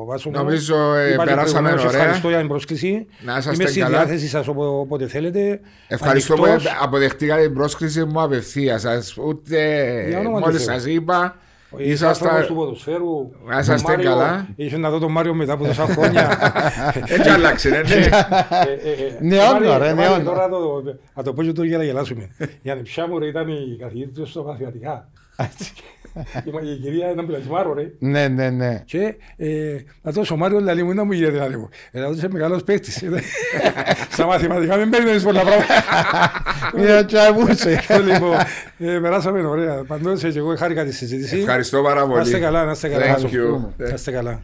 βάσο 0.05 0.29
μου. 0.29 0.37
Νομίζω, 0.37 0.93
ε, 0.95 1.13
Είπα 1.13 1.23
και 1.23 1.29
περάσαμε 1.29 1.51
προηγουμένως, 1.51 1.83
ωραία. 1.85 1.99
Ευχαριστώ 1.99 2.29
για 2.29 2.37
την 2.37 2.47
πρόσκληση. 2.47 3.07
Να 3.25 3.31
είσαστε 3.37 3.61
Είμαι 3.61 3.69
στη 3.69 3.79
καλά. 3.79 3.97
διάθεση 3.97 4.27
σας 4.27 4.47
οπο- 4.47 4.79
όποτε 4.79 5.07
θέλετε. 5.07 5.59
Ευχαριστώ 5.87 6.35
που 6.35 6.43
Ανοιχτός. 6.45 6.77
αποδεχτήκατε 6.81 7.41
την 7.41 7.53
πρόσκληση 7.53 8.05
μου 8.05 8.21
απευθείας. 8.21 8.85
Ούτε 9.17 9.57
Για 10.07 10.19
όνομα 10.19 10.39
του 10.39 10.45
μόλις 10.45 10.63
Θεού. 10.65 10.73
σας 10.75 10.85
είπα. 10.85 11.35
Είσαι 11.77 12.07
άνθρωπος 12.07 12.33
του 12.35 12.37
Ήσασταν. 12.37 12.55
ποδοσφαίρου. 12.55 13.31
Να 13.45 13.59
είσαστε 13.59 13.91
Ο 13.91 13.95
Μάριο- 13.95 14.09
καλά. 14.09 14.47
Είχε 14.55 14.77
να 14.77 14.89
δω 14.89 14.99
τον 14.99 15.11
Μάριο 15.11 15.33
μετά 15.33 15.53
από 15.53 15.65
τόσα 15.65 15.85
χρόνια. 15.85 16.37
Έτσι 17.07 17.29
άλλαξε, 17.29 17.69
ναι, 17.69 17.77
ναι. 17.77 17.93
Ε, 17.95 17.99
ε, 17.99 18.05
ε, 18.05 19.17
Νεώνω, 19.19 19.51
Μάριο, 19.53 19.77
ρε, 19.77 19.93
Μάριο, 19.93 20.09
νεώνω. 20.09 20.23
Τώρα 20.23 20.49
το- 20.49 20.83
να 21.15 21.23
το 21.23 21.33
πω 21.33 21.43
και 21.43 21.51
το 21.51 21.63
για 21.63 21.77
να 21.77 21.83
γελάσουμε. 21.83 22.29
Η 22.61 22.69
ανεψιά 22.69 23.07
μου 23.07 23.19
ρε, 23.19 23.25
ήταν 23.27 23.47
η 23.47 23.77
καθηγήτρια 23.79 24.25
στο 24.25 24.43
μαθηματικά. 24.43 25.09
Η 26.47 26.51
μα- 26.51 26.61
Η 26.61 26.75
κυρία 26.81 27.11
ήταν 27.11 27.25
πλασμάρο 27.25 27.73
ρε. 27.73 27.91
Ναι, 27.99 28.27
ναι, 28.27 28.49
ναι. 28.49 28.81
Και 28.85 29.15
ε, 29.37 29.47
να 30.01 30.13
τόσο 30.13 30.33
ο 30.33 30.37
Μάριο 30.37 30.59
λέει 30.59 30.83
μου 30.83 30.93
να 30.93 31.03
μου 31.03 31.11
γίνεται 31.11 31.37
να 31.37 31.47
λέω. 31.47 31.69
Ε, 31.91 31.99
να 31.99 32.07
είσαι 32.07 32.27
μεγάλος 32.31 32.63
παίκτης. 32.63 33.03
Στα 34.11 34.25
μαθηματικά 34.25 34.77
δεν 34.77 34.89
παίρνεις 34.89 35.23
πολλά 35.23 35.41
πράγματα. 35.41 35.73
Μια 36.77 37.05
τσαβούσε. 37.05 37.79
Λοιπόν, 38.05 38.35
ε, 38.77 38.99
περάσαμε 39.01 39.41
ωραία. 39.45 39.83
Παντός 39.87 40.21
και 40.21 40.27
εγώ 40.35 40.55
χάρηκα 40.55 40.83
τη 40.85 40.93
συζήτηση. 40.93 41.37
Ευχαριστώ 41.37 41.81
πάρα 41.81 42.01
πολύ. 42.01 42.15
Να 42.15 42.21
είστε 42.21 42.39
καλά, 42.39 42.65
να 42.65 42.71
είστε 42.71 42.87
καλά. 42.89 43.17
Thank 43.17 43.21
you. 43.21 43.59
Να 43.77 43.93
είστε 43.93 44.11
καλά. 44.11 44.41